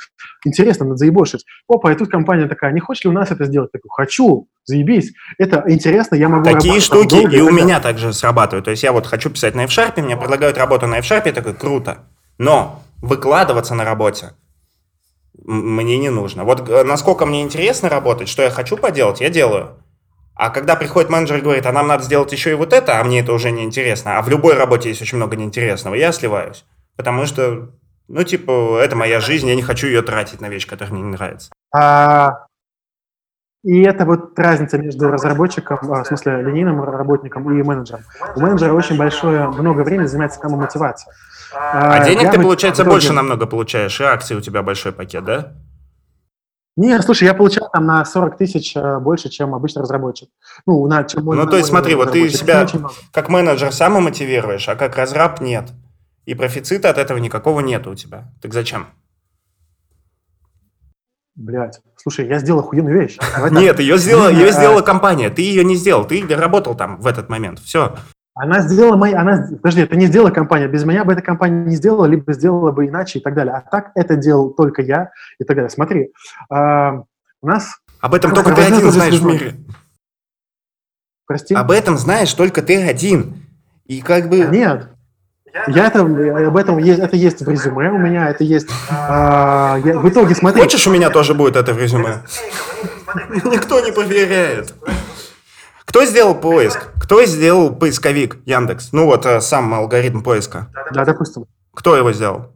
интересно, 0.45 0.86
надо 0.86 0.97
заебошить. 0.97 1.45
Опа, 1.69 1.91
и 1.93 1.95
тут 1.95 2.09
компания 2.09 2.45
такая, 2.45 2.73
не 2.73 2.82
хочешь 2.82 3.05
ли 3.05 3.09
у 3.09 3.13
нас 3.13 3.32
это 3.32 3.45
сделать? 3.45 3.71
Такой, 3.71 3.89
хочу, 3.89 4.47
заебись. 4.65 5.13
Это 5.38 5.63
интересно, 5.67 6.15
я 6.15 6.27
могу 6.27 6.43
Такие 6.43 6.82
штуки 6.82 7.34
и 7.34 7.39
у 7.39 7.51
меня 7.51 7.80
также 7.80 8.11
срабатывают. 8.11 8.65
То 8.65 8.71
есть 8.71 8.84
я 8.84 8.91
вот 8.91 9.07
хочу 9.07 9.30
писать 9.30 9.55
на 9.55 9.63
F-Sharp, 9.63 10.01
мне 10.01 10.17
предлагают 10.17 10.57
работу 10.57 10.88
на 10.88 10.99
F-Sharp, 10.99 11.21
я 11.25 11.32
такой, 11.32 11.53
круто. 11.53 11.99
Но 12.38 12.82
выкладываться 13.01 13.75
на 13.75 13.86
работе 13.86 14.32
мне 15.49 15.97
не 15.97 16.09
нужно. 16.09 16.43
Вот 16.43 16.69
э, 16.69 16.83
насколько 16.83 17.25
мне 17.25 17.41
интересно 17.41 17.89
работать, 17.89 18.29
что 18.29 18.43
я 18.43 18.51
хочу 18.51 18.77
поделать, 18.77 19.19
я 19.19 19.29
делаю. 19.29 19.77
А 20.35 20.51
когда 20.51 20.75
приходит 20.75 21.09
менеджер 21.09 21.37
и 21.37 21.41
говорит, 21.41 21.65
а 21.65 21.71
нам 21.71 21.87
надо 21.87 22.03
сделать 22.03 22.31
еще 22.31 22.51
и 22.51 22.53
вот 22.53 22.71
это, 22.71 22.99
а 22.99 23.03
мне 23.03 23.21
это 23.21 23.33
уже 23.33 23.51
не 23.51 23.63
интересно, 23.63 24.17
а 24.17 24.21
в 24.21 24.29
любой 24.29 24.53
работе 24.53 24.89
есть 24.89 25.01
очень 25.01 25.17
много 25.17 25.35
неинтересного, 25.35 25.95
я 25.95 26.11
сливаюсь. 26.11 26.65
Потому 26.95 27.25
что, 27.25 27.71
ну, 28.07 28.23
типа, 28.23 28.79
это 28.79 28.95
моя 28.95 29.19
жизнь, 29.19 29.47
я 29.47 29.55
не 29.55 29.63
хочу 29.63 29.87
ее 29.87 30.01
тратить 30.01 30.39
на 30.39 30.47
вещь, 30.47 30.67
которая 30.67 30.93
мне 30.93 31.03
не 31.03 31.11
нравится. 31.11 31.51
А, 31.75 32.45
И 33.64 33.82
это 33.82 34.05
вот 34.05 34.39
разница 34.39 34.78
между 34.78 35.10
разработчиком, 35.10 35.80
а, 35.91 36.03
в 36.03 36.07
смысле 36.07 36.41
линейным 36.43 36.82
работником 36.82 37.51
и 37.51 37.62
менеджером. 37.62 38.03
У 38.36 38.39
менеджера 38.39 38.74
очень 38.74 38.97
большое, 38.97 39.49
много 39.49 39.82
времени 39.82 40.07
занимается 40.07 40.39
самомотивацией. 40.39 41.14
А, 41.53 41.95
а 41.95 42.05
денег 42.05 42.32
ты, 42.32 42.39
получается, 42.39 42.84
итоге... 42.84 42.93
больше 42.93 43.14
намного 43.14 43.47
получаешь, 43.47 43.99
и 43.99 44.03
акций 44.03 44.38
у 44.38 44.41
тебя 44.41 44.64
большой 44.64 44.93
пакет, 44.93 45.26
да? 45.26 45.53
Не, 46.78 47.01
слушай, 47.01 47.26
я 47.26 47.34
получал 47.34 47.70
там 47.70 47.86
на 47.86 48.05
40 48.05 48.38
тысяч 48.38 48.74
э, 48.78 48.99
больше, 48.99 49.28
чем 49.28 49.53
обычный 49.53 49.82
разработчик. 49.82 50.30
Ну, 50.66 50.88
на, 50.88 51.03
чем 51.03 51.26
ну 51.26 51.45
то 51.45 51.57
есть 51.57 51.68
смотри, 51.68 51.95
вот 51.95 52.14
ты 52.14 52.30
себя 52.30 52.66
как 53.12 53.28
менеджер 53.28 53.74
самомотивируешь, 53.74 54.70
а 54.70 54.76
как 54.76 54.95
разраб 54.95 55.41
нет. 55.41 55.72
И 56.26 56.36
профицита 56.36 56.89
от 56.89 56.97
этого 56.97 57.18
никакого 57.18 57.60
нет 57.60 57.86
у 57.88 57.95
тебя. 57.95 58.32
Так 58.41 58.53
зачем? 58.53 58.88
Блять, 61.39 61.79
слушай, 61.95 62.27
я 62.27 62.37
сделал 62.39 62.59
охуенную 62.59 62.99
вещь. 62.99 63.17
Нет, 63.51 63.79
ее 63.79 63.97
сделала, 63.97 64.27
ее 64.27 64.51
сделала 64.51 64.81
компания, 64.81 65.29
ты 65.29 65.41
ее 65.41 65.63
не 65.63 65.77
сделал, 65.77 66.05
ты 66.05 66.21
работал 66.35 66.75
там 66.75 66.99
в 66.99 67.07
этот 67.07 67.29
момент, 67.29 67.59
все. 67.59 67.95
Она 68.35 68.59
сделала 68.59 68.97
мои, 68.97 69.13
она, 69.13 69.47
подожди, 69.49 69.81
это 69.81 69.95
не 69.95 70.07
сделала 70.07 70.31
компания, 70.31 70.67
без 70.67 70.83
меня 70.83 71.05
бы 71.05 71.13
эта 71.13 71.21
компания 71.21 71.63
не 71.63 71.77
сделала, 71.77 72.05
либо 72.05 72.33
сделала 72.33 72.71
бы 72.71 72.87
иначе 72.87 73.19
и 73.19 73.21
так 73.21 73.35
далее. 73.35 73.53
А 73.53 73.61
так 73.61 73.91
это 73.95 74.17
делал 74.17 74.49
только 74.49 74.81
я 74.81 75.11
и 75.39 75.45
так 75.45 75.55
далее. 75.55 75.69
Смотри, 75.69 76.11
а, 76.49 77.03
у 77.41 77.47
нас... 77.47 77.79
Об 78.01 78.13
этом 78.13 78.33
только 78.33 78.53
ты 78.53 78.61
один 78.61 78.91
знаешь 78.91 79.15
в 79.17 79.25
мире. 79.25 79.55
Прости? 81.25 81.53
Об 81.53 81.71
этом 81.71 81.97
знаешь 81.97 82.33
только 82.33 82.61
ты 82.61 82.83
один. 82.83 83.45
И 83.85 84.01
как 84.01 84.27
бы... 84.27 84.39
Нет, 84.39 84.89
я 85.67 85.87
это, 85.87 86.01
об 86.01 86.57
этом 86.57 86.77
есть, 86.77 86.99
это 86.99 87.15
есть 87.15 87.41
в 87.41 87.49
резюме 87.49 87.91
у 87.91 87.97
меня, 87.97 88.29
это 88.29 88.43
есть... 88.43 88.69
А, 88.89 89.77
я, 89.83 89.99
в 89.99 90.07
итоге, 90.07 90.35
смотри... 90.35 90.61
Хочешь, 90.61 90.87
у 90.87 90.91
меня 90.91 91.09
тоже 91.09 91.33
будет 91.33 91.55
это 91.55 91.73
в 91.73 91.77
резюме? 91.77 92.21
Никто 93.45 93.79
не 93.79 93.91
проверяет. 93.91 94.73
Кто 95.85 96.05
сделал 96.05 96.35
поиск? 96.35 96.91
Кто 97.01 97.25
сделал 97.25 97.75
поисковик 97.75 98.37
Яндекс? 98.45 98.93
Ну 98.93 99.05
вот 99.05 99.25
э, 99.25 99.41
сам 99.41 99.73
алгоритм 99.73 100.21
поиска. 100.21 100.67
Да, 100.91 101.03
допустим. 101.03 101.45
Кто 101.73 101.95
его 101.95 102.11
сделал? 102.13 102.53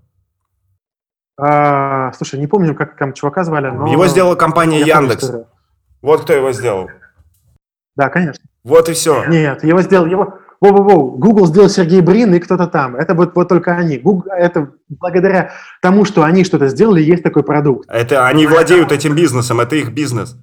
А, 1.38 2.12
слушай, 2.14 2.40
не 2.40 2.46
помню, 2.46 2.76
как 2.76 2.96
там 2.96 3.14
чувака 3.14 3.44
звали, 3.44 3.72
но... 3.72 3.88
Его 3.92 4.06
сделала 4.06 4.36
компания 4.36 4.82
Яндекс. 4.82 5.28
Помню, 5.28 5.48
вот 6.04 6.22
кто 6.22 6.34
его 6.34 6.52
сделал. 6.52 6.92
Да, 7.96 8.10
конечно. 8.10 8.44
Вот 8.64 8.88
и 8.90 8.94
все. 8.94 9.26
Нет, 9.26 9.64
его 9.64 9.82
сделал... 9.82 10.06
Его... 10.06 10.40
Воу-воу-воу, 10.64 11.18
Google 11.18 11.46
сделал 11.48 11.68
Сергей 11.68 12.00
Брин 12.00 12.34
и 12.34 12.40
кто-то 12.40 12.68
там. 12.68 12.96
Это 12.96 13.14
вот, 13.16 13.36
вот 13.36 13.50
только 13.50 13.76
они. 13.76 13.98
Google, 13.98 14.32
это 14.32 14.72
благодаря 14.88 15.52
тому, 15.82 16.06
что 16.06 16.24
они 16.24 16.46
что-то 16.46 16.70
сделали, 16.70 17.02
есть 17.02 17.22
такой 17.22 17.44
продукт. 17.44 17.90
Это 17.90 18.26
они 18.28 18.48
владеют 18.48 18.94
этим 18.94 19.14
бизнесом, 19.14 19.60
это 19.60 19.76
их 19.76 19.92
бизнес. 19.92 20.38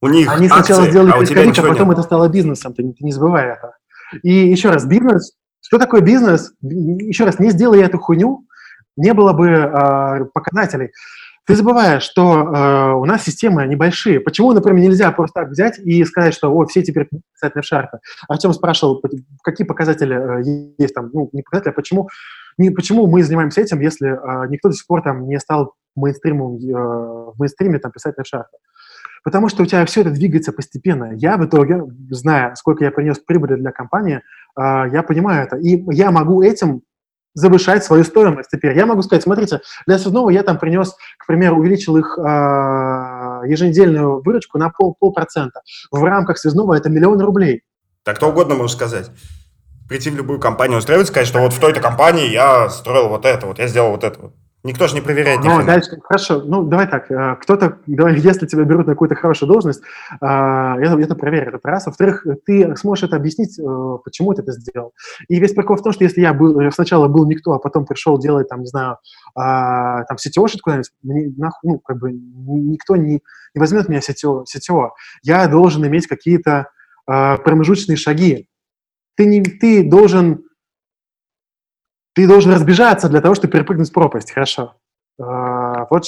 У 0.00 0.08
них 0.08 0.32
Они 0.32 0.46
акции, 0.46 0.62
сначала 0.62 0.88
сделали 0.88 1.10
а 1.10 1.16
поисковик, 1.18 1.58
а 1.58 1.62
потом 1.62 1.88
нет. 1.88 1.98
это 1.98 2.02
стало 2.04 2.28
бизнесом, 2.28 2.72
ты, 2.72 2.82
ты 2.84 3.04
не 3.04 3.12
забывай 3.12 3.48
это. 3.48 3.74
И 4.22 4.32
еще 4.32 4.70
раз, 4.70 4.86
бизнес, 4.86 5.34
что 5.60 5.78
такое 5.78 6.00
бизнес? 6.00 6.52
Еще 6.62 7.24
раз, 7.24 7.38
не 7.38 7.50
сделай 7.50 7.82
эту 7.82 7.98
хуйню, 7.98 8.46
не 8.96 9.12
было 9.12 9.34
бы 9.34 9.48
э, 9.48 10.24
показателей. 10.32 10.92
Ты 11.48 11.56
забываешь, 11.56 12.02
что 12.02 12.42
э, 12.42 12.92
у 12.92 13.06
нас 13.06 13.24
системы 13.24 13.66
небольшие. 13.66 14.20
Почему, 14.20 14.52
например, 14.52 14.82
нельзя 14.82 15.10
просто 15.12 15.40
так 15.40 15.48
взять 15.48 15.78
и 15.78 16.04
сказать, 16.04 16.34
что 16.34 16.52
о, 16.52 16.66
все 16.66 16.82
теперь 16.82 17.08
писать 17.32 17.54
на 17.54 17.62
шарпе? 17.62 18.00
Артем 18.28 18.52
спрашивал, 18.52 19.02
какие 19.42 19.66
показатели 19.66 20.42
э, 20.42 20.74
есть 20.76 20.92
там, 20.92 21.08
ну, 21.10 21.30
не 21.32 21.40
показатели, 21.40 21.70
а 21.70 21.74
почему, 21.74 22.10
не, 22.58 22.68
почему 22.68 23.06
мы 23.06 23.22
занимаемся 23.22 23.62
этим, 23.62 23.80
если 23.80 24.10
э, 24.10 24.48
никто 24.50 24.68
до 24.68 24.74
сих 24.74 24.86
пор 24.86 25.00
там 25.00 25.26
не 25.26 25.40
стал 25.40 25.72
мейнстримом, 25.96 26.56
э, 26.56 26.60
в 26.60 27.34
мейнстриме 27.38 27.78
там 27.78 27.92
писать 27.92 28.18
на 28.18 28.26
шарпе? 28.26 28.58
Потому 29.24 29.48
что 29.48 29.62
у 29.62 29.66
тебя 29.66 29.86
все 29.86 30.02
это 30.02 30.10
двигается 30.10 30.52
постепенно. 30.52 31.14
Я 31.14 31.38
в 31.38 31.46
итоге, 31.46 31.82
зная, 32.10 32.54
сколько 32.56 32.84
я 32.84 32.90
принес 32.90 33.20
прибыли 33.20 33.54
для 33.54 33.72
компании, 33.72 34.16
э, 34.16 34.84
я 34.92 35.02
понимаю 35.02 35.46
это. 35.46 35.56
И 35.56 35.82
я 35.94 36.10
могу 36.10 36.42
этим 36.42 36.82
завышать 37.38 37.84
свою 37.84 38.04
стоимость 38.04 38.50
теперь. 38.50 38.76
Я 38.76 38.86
могу 38.86 39.02
сказать, 39.02 39.22
смотрите, 39.22 39.60
для 39.86 39.98
связного 39.98 40.30
я 40.30 40.42
там 40.42 40.58
принес, 40.58 40.96
к 41.18 41.26
примеру, 41.26 41.58
увеличил 41.58 41.96
их 41.96 42.18
э, 42.18 42.22
еженедельную 43.46 44.20
выручку 44.22 44.58
на 44.58 44.70
пол, 44.70 44.96
полпроцента. 44.98 45.62
В 45.90 46.02
рамках 46.02 46.38
связного 46.38 46.74
это 46.74 46.90
миллион 46.90 47.20
рублей. 47.20 47.62
Так 48.02 48.16
кто 48.16 48.30
угодно 48.30 48.56
можешь 48.56 48.76
сказать. 48.76 49.10
Прийти 49.88 50.10
в 50.10 50.16
любую 50.16 50.40
компанию, 50.40 50.78
устраивать, 50.78 51.06
сказать, 51.06 51.28
что 51.28 51.38
вот 51.40 51.52
в 51.52 51.60
той-то 51.60 51.80
компании 51.80 52.28
я 52.28 52.68
строил 52.68 53.08
вот 53.08 53.24
это, 53.24 53.46
вот 53.46 53.58
я 53.58 53.68
сделал 53.68 53.92
вот 53.92 54.04
это. 54.04 54.20
Вот. 54.20 54.34
Никто 54.64 54.88
же 54.88 54.94
не 54.96 55.00
проверяет. 55.00 55.44
Ну, 55.44 55.64
дальше, 55.64 56.00
хорошо. 56.02 56.42
Ну, 56.42 56.64
давай 56.64 56.88
так. 56.88 57.08
Э, 57.12 57.36
кто-то, 57.40 57.78
давай, 57.86 58.18
если 58.18 58.44
тебя 58.46 58.64
берут 58.64 58.88
на 58.88 58.94
какую-то 58.94 59.14
хорошую 59.14 59.48
должность, 59.48 59.82
э, 60.10 60.16
это, 60.20 60.98
это 60.98 61.14
проверят, 61.14 61.54
это 61.54 61.68
раз. 61.68 61.86
Во-вторых, 61.86 62.26
ты 62.44 62.74
сможешь 62.76 63.04
это 63.04 63.14
объяснить, 63.14 63.56
э, 63.56 63.62
почему 64.04 64.34
ты 64.34 64.42
это 64.42 64.50
сделал. 64.50 64.94
И 65.28 65.38
весь 65.38 65.54
прикол 65.54 65.76
в 65.76 65.82
том, 65.82 65.92
что 65.92 66.02
если 66.02 66.22
я 66.22 66.34
был, 66.34 66.60
сначала 66.72 67.06
был 67.06 67.24
никто, 67.28 67.52
а 67.52 67.60
потом 67.60 67.86
пришел 67.86 68.18
делать, 68.18 68.48
там, 68.48 68.60
не 68.60 68.66
знаю, 68.66 68.98
там, 69.34 70.16
CTO 70.16 70.48
куда-нибудь, 70.60 70.90
мне, 71.02 71.32
нахуй, 71.36 71.70
ну, 71.70 71.78
как 71.78 71.98
бы, 71.98 72.10
никто 72.12 72.96
не, 72.96 73.20
не 73.54 73.60
возьмет 73.60 73.88
меня 73.88 74.00
CTO, 74.00 74.42
CTO. 74.42 74.90
Я 75.22 75.46
должен 75.46 75.86
иметь 75.86 76.08
какие-то 76.08 76.66
промежуточные 77.06 77.96
шаги. 77.96 78.48
Ты, 79.16 79.26
не, 79.26 79.42
ты 79.42 79.88
должен 79.88 80.47
ты 82.18 82.26
должен 82.26 82.50
разбежаться 82.50 83.08
для 83.08 83.20
того, 83.20 83.36
чтобы 83.36 83.52
перепрыгнуть 83.52 83.90
в 83.90 83.92
пропасть, 83.92 84.32
хорошо. 84.32 84.74
А, 85.20 85.86
вот 85.88 86.02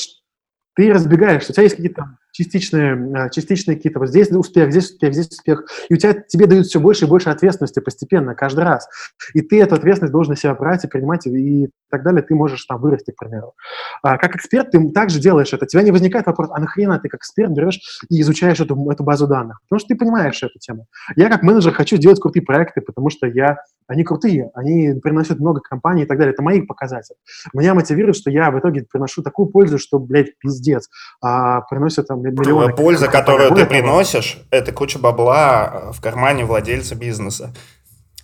ты 0.75 0.93
разбегаешься, 0.93 1.53
у 1.53 1.55
тебя 1.55 1.63
есть 1.63 1.77
какие-то 1.77 2.19
частичные, 2.33 3.27
э, 3.27 3.31
частичные 3.31 3.77
какие-то, 3.77 4.01
вот 4.01 4.09
здесь 4.09 4.29
успех, 4.33 4.73
здесь 4.73 4.91
успех, 4.91 5.15
здесь 5.15 5.29
успех, 5.29 5.67
и 5.89 5.95
у 5.95 5.97
тебя, 5.97 6.15
тебе 6.15 6.47
дают 6.47 6.67
все 6.67 6.81
больше 6.81 7.05
и 7.05 7.09
больше 7.09 7.31
ответственности 7.31 7.79
постепенно, 7.79 8.35
каждый 8.35 8.65
раз. 8.65 8.89
И 9.35 9.41
ты 9.41 9.63
эту 9.63 9.77
ответственность 9.77 10.13
должен 10.13 10.33
на 10.33 10.37
себя 10.37 10.53
брать 10.57 10.85
и 10.85 10.89
принимать, 10.89 11.29
и 11.29 11.71
так 11.91 12.03
далее, 12.03 12.22
ты 12.22 12.34
можешь 12.34 12.64
там 12.64 12.80
вырасти, 12.80 13.11
к 13.11 13.16
примеру. 13.16 13.55
А 14.03 14.16
как 14.16 14.36
эксперт 14.36 14.70
ты 14.70 14.91
также 14.91 15.20
делаешь 15.20 15.53
это. 15.53 15.64
У 15.64 15.68
тебя 15.68 15.82
не 15.82 15.91
возникает 15.91 16.26
вопрос, 16.26 16.49
а 16.53 16.61
нахрена 16.61 16.99
ты 16.99 17.09
как 17.09 17.20
эксперт 17.20 17.51
берешь 17.51 17.80
и 18.09 18.20
изучаешь 18.20 18.61
эту, 18.61 18.91
эту 18.91 19.05
базу 19.05 19.26
данных? 19.26 19.61
Потому 19.68 19.80
что 19.80 19.88
ты 19.88 19.97
понимаешь 19.97 20.43
эту 20.43 20.59
тему. 20.59 20.86
Я 21.16 21.28
как 21.28 21.43
менеджер 21.43 21.72
хочу 21.72 21.97
делать 21.97 22.20
крутые 22.20 22.43
проекты, 22.43 22.80
потому 22.80 23.11
что 23.11 23.26
я, 23.26 23.59
они 23.86 24.05
крутые, 24.05 24.51
они 24.55 24.99
приносят 25.01 25.38
много 25.41 25.61
компаний 25.61 26.03
и 26.03 26.07
так 26.07 26.18
далее. 26.18 26.32
Это 26.32 26.43
мои 26.43 26.62
показатели. 26.62 27.16
Меня 27.53 27.74
мотивирует, 27.74 28.16
что 28.16 28.30
я 28.30 28.51
в 28.51 28.59
итоге 28.59 28.86
приношу 28.91 29.22
такую 29.22 29.49
пользу, 29.49 29.78
что, 29.78 29.99
блядь, 29.99 30.38
пиздец. 30.38 30.88
А, 31.22 31.62
приносят 31.62 32.07
там 32.09 32.22
миллионы. 32.22 32.74
Польза, 32.74 33.09
которую 33.09 33.55
ты 33.55 33.66
приносишь, 33.66 34.38
это 34.51 34.72
куча 34.72 34.99
бабла 34.99 35.91
в 35.93 36.01
кармане 36.01 36.45
владельца 36.45 36.95
бизнеса. 36.95 37.53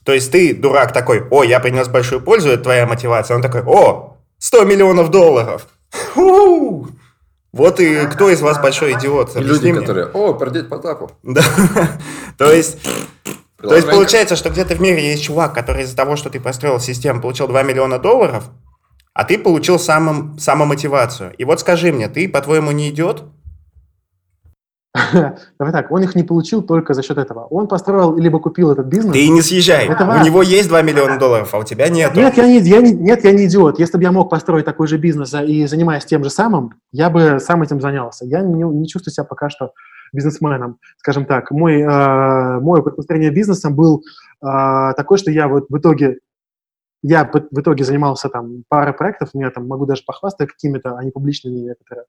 То 0.06 0.12
есть 0.12 0.30
ты, 0.30 0.54
дурак, 0.54 0.92
такой, 0.92 1.26
о, 1.30 1.42
я 1.42 1.58
принес 1.58 1.88
большую 1.88 2.20
пользу, 2.20 2.50
это 2.50 2.62
твоя 2.62 2.86
мотивация. 2.86 3.34
Он 3.34 3.42
такой, 3.42 3.62
о, 3.66 4.16
100 4.38 4.64
миллионов 4.64 5.10
долларов. 5.10 5.66
Фу! 5.90 6.86
Вот 7.52 7.80
и 7.80 8.06
кто 8.06 8.30
из 8.30 8.40
вас 8.40 8.60
большой 8.60 8.92
идиот? 8.92 9.34
И 9.34 9.40
люди, 9.40 9.72
мне. 9.72 9.80
которые, 9.80 10.06
о, 10.06 10.34
пердеть 10.34 10.68
по 10.68 10.78
тапу. 10.78 11.10
Да. 11.24 11.42
То 12.38 12.52
есть... 12.52 12.78
То 13.60 13.74
есть 13.74 13.90
получается, 13.90 14.36
что 14.36 14.50
где-то 14.50 14.76
в 14.76 14.80
мире 14.80 15.10
есть 15.10 15.24
чувак, 15.24 15.52
который 15.52 15.82
из-за 15.82 15.96
того, 15.96 16.14
что 16.14 16.30
ты 16.30 16.38
построил 16.38 16.78
систему, 16.78 17.20
получил 17.20 17.48
2 17.48 17.64
миллиона 17.64 17.98
долларов, 17.98 18.44
а 19.12 19.24
ты 19.24 19.38
получил 19.38 19.80
самым, 19.80 20.38
самомотивацию. 20.38 21.34
И 21.36 21.44
вот 21.44 21.58
скажи 21.58 21.90
мне, 21.90 22.08
ты, 22.08 22.28
по-твоему, 22.28 22.70
не 22.70 22.90
идиот? 22.90 23.24
Давай 25.58 25.72
так, 25.72 25.90
он 25.90 26.02
их 26.02 26.14
не 26.14 26.22
получил 26.22 26.62
только 26.62 26.94
за 26.94 27.02
счет 27.02 27.18
этого. 27.18 27.46
Он 27.46 27.68
построил 27.68 28.16
либо 28.16 28.38
купил 28.38 28.70
этот 28.70 28.86
бизнес. 28.86 29.12
Ты 29.12 29.28
не 29.28 29.42
съезжай. 29.42 29.86
Это 29.86 30.04
у 30.04 30.24
него 30.24 30.42
есть 30.42 30.68
2 30.68 30.82
миллиона 30.82 31.18
долларов, 31.18 31.52
а 31.52 31.58
у 31.58 31.64
тебя 31.64 31.88
нет. 31.88 32.14
Нет, 32.14 32.36
я 32.36 32.46
не, 32.46 32.58
я 32.60 32.80
не, 32.80 32.92
нет, 32.92 33.24
я 33.24 33.32
не 33.32 33.46
идиот. 33.46 33.78
Если 33.78 33.96
бы 33.96 34.02
я 34.02 34.12
мог 34.12 34.30
построить 34.30 34.64
такой 34.64 34.86
же 34.86 34.98
бизнес 34.98 35.34
и 35.34 35.66
занимаясь 35.66 36.04
тем 36.04 36.24
же 36.24 36.30
самым, 36.30 36.74
я 36.92 37.10
бы 37.10 37.38
сам 37.40 37.62
этим 37.62 37.80
занялся. 37.80 38.24
Я 38.24 38.42
не, 38.42 38.62
не 38.62 38.88
чувствую 38.88 39.12
себя 39.12 39.24
пока 39.24 39.50
что 39.50 39.72
бизнесменом, 40.12 40.78
скажем 40.98 41.26
так. 41.26 41.50
Мой, 41.50 41.80
э, 41.80 42.60
мой 42.60 42.80
опыт 42.80 42.96
построения 42.96 43.30
бизнесом 43.30 43.74
был 43.74 44.02
э, 44.42 44.92
такой, 44.96 45.18
что 45.18 45.30
я 45.30 45.48
вот 45.48 45.66
в 45.68 45.78
итоге 45.78 46.18
я 47.02 47.24
в 47.24 47.60
итоге 47.60 47.84
занимался 47.84 48.28
там 48.28 48.64
парой 48.68 48.92
проектов, 48.92 49.30
я 49.34 49.50
там 49.50 49.68
могу 49.68 49.86
даже 49.86 50.02
похвастать 50.04 50.48
какими-то, 50.48 50.96
они 50.96 51.10
публичные 51.10 51.54
некоторые, 51.54 52.06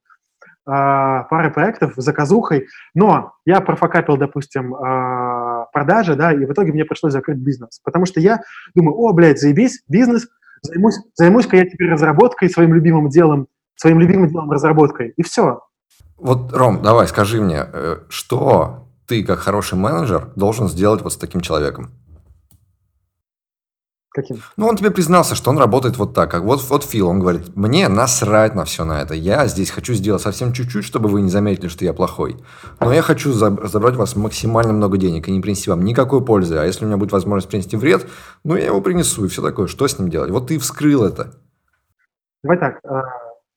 а, 0.68 1.24
пары 1.24 1.50
проектов 1.50 1.94
заказухой, 1.96 2.68
но 2.94 3.34
я 3.46 3.62
профокапил, 3.62 4.18
допустим, 4.18 4.76
а, 4.76 5.66
продажи, 5.72 6.16
да, 6.16 6.34
и 6.34 6.46
в 6.46 6.52
итоге 6.52 6.74
мне 6.74 6.84
пришлось 6.84 7.14
закрыть 7.14 7.38
бизнес, 7.38 7.80
потому 7.84 8.06
что 8.06 8.20
я 8.20 8.42
думаю, 8.76 8.98
о, 8.98 9.14
блядь, 9.14 9.40
заебись, 9.40 9.82
бизнес, 9.88 10.28
займусь, 10.62 11.00
займусь-ка 11.16 11.56
я 11.56 11.66
теперь 11.66 11.90
разработкой, 11.90 12.50
своим 12.50 12.74
любимым 12.74 13.10
делом, 13.10 13.48
своим 13.76 14.00
любимым 14.00 14.30
делом 14.30 14.52
разработкой, 14.52 15.14
и 15.16 15.24
все. 15.24 15.62
Вот, 16.18 16.52
Ром, 16.52 16.82
давай, 16.82 17.08
скажи 17.08 17.42
мне, 17.42 17.64
э, 17.72 17.98
что 18.10 18.88
ты, 19.08 19.24
как 19.24 19.40
хороший 19.40 19.78
менеджер, 19.78 20.30
должен 20.36 20.68
сделать 20.68 21.02
вот 21.02 21.14
с 21.14 21.18
таким 21.18 21.42
человеком? 21.42 21.92
Каким? 24.18 24.38
Ну, 24.58 24.66
он 24.66 24.76
тебе 24.76 24.90
признался, 24.90 25.36
что 25.36 25.52
он 25.52 25.60
работает 25.60 25.98
вот 25.98 26.16
так. 26.16 26.32
Как 26.32 26.42
вот, 26.42 26.60
вот 26.72 26.84
Фил, 26.84 27.08
он 27.08 27.20
говорит, 27.20 27.56
мне 27.56 27.88
насрать 27.88 28.56
на 28.56 28.66
все 28.66 28.84
на 28.84 29.04
это. 29.04 29.14
Я 29.14 29.46
здесь 29.46 29.70
хочу 29.70 29.94
сделать 29.94 30.24
совсем 30.24 30.54
чуть-чуть, 30.54 30.84
чтобы 30.84 31.08
вы 31.08 31.22
не 31.22 31.30
заметили, 31.30 31.68
что 31.68 31.86
я 31.86 31.94
плохой. 31.94 32.38
Но 32.80 32.92
я 32.92 33.04
хочу 33.04 33.32
забрать 33.32 33.94
у 33.94 34.00
вас 34.00 34.16
максимально 34.16 34.74
много 34.74 34.98
денег 34.98 35.28
и 35.28 35.32
не 35.32 35.40
принести 35.40 35.70
вам 35.70 35.86
никакой 35.86 36.26
пользы. 36.26 36.58
А 36.58 36.66
если 36.66 36.84
у 36.84 36.88
меня 36.88 36.98
будет 36.98 37.12
возможность 37.12 37.48
принести 37.48 37.78
вред, 37.78 38.08
ну, 38.44 38.56
я 38.56 38.66
его 38.66 38.82
принесу 38.82 39.24
и 39.24 39.28
все 39.28 39.44
такое. 39.44 39.68
Что 39.68 39.88
с 39.88 40.00
ним 40.00 40.10
делать? 40.10 40.32
Вот 40.32 40.48
ты 40.48 40.58
вскрыл 40.58 41.04
это. 41.04 41.36
Давай 42.42 42.58
так, 42.58 42.80
а, 42.86 43.04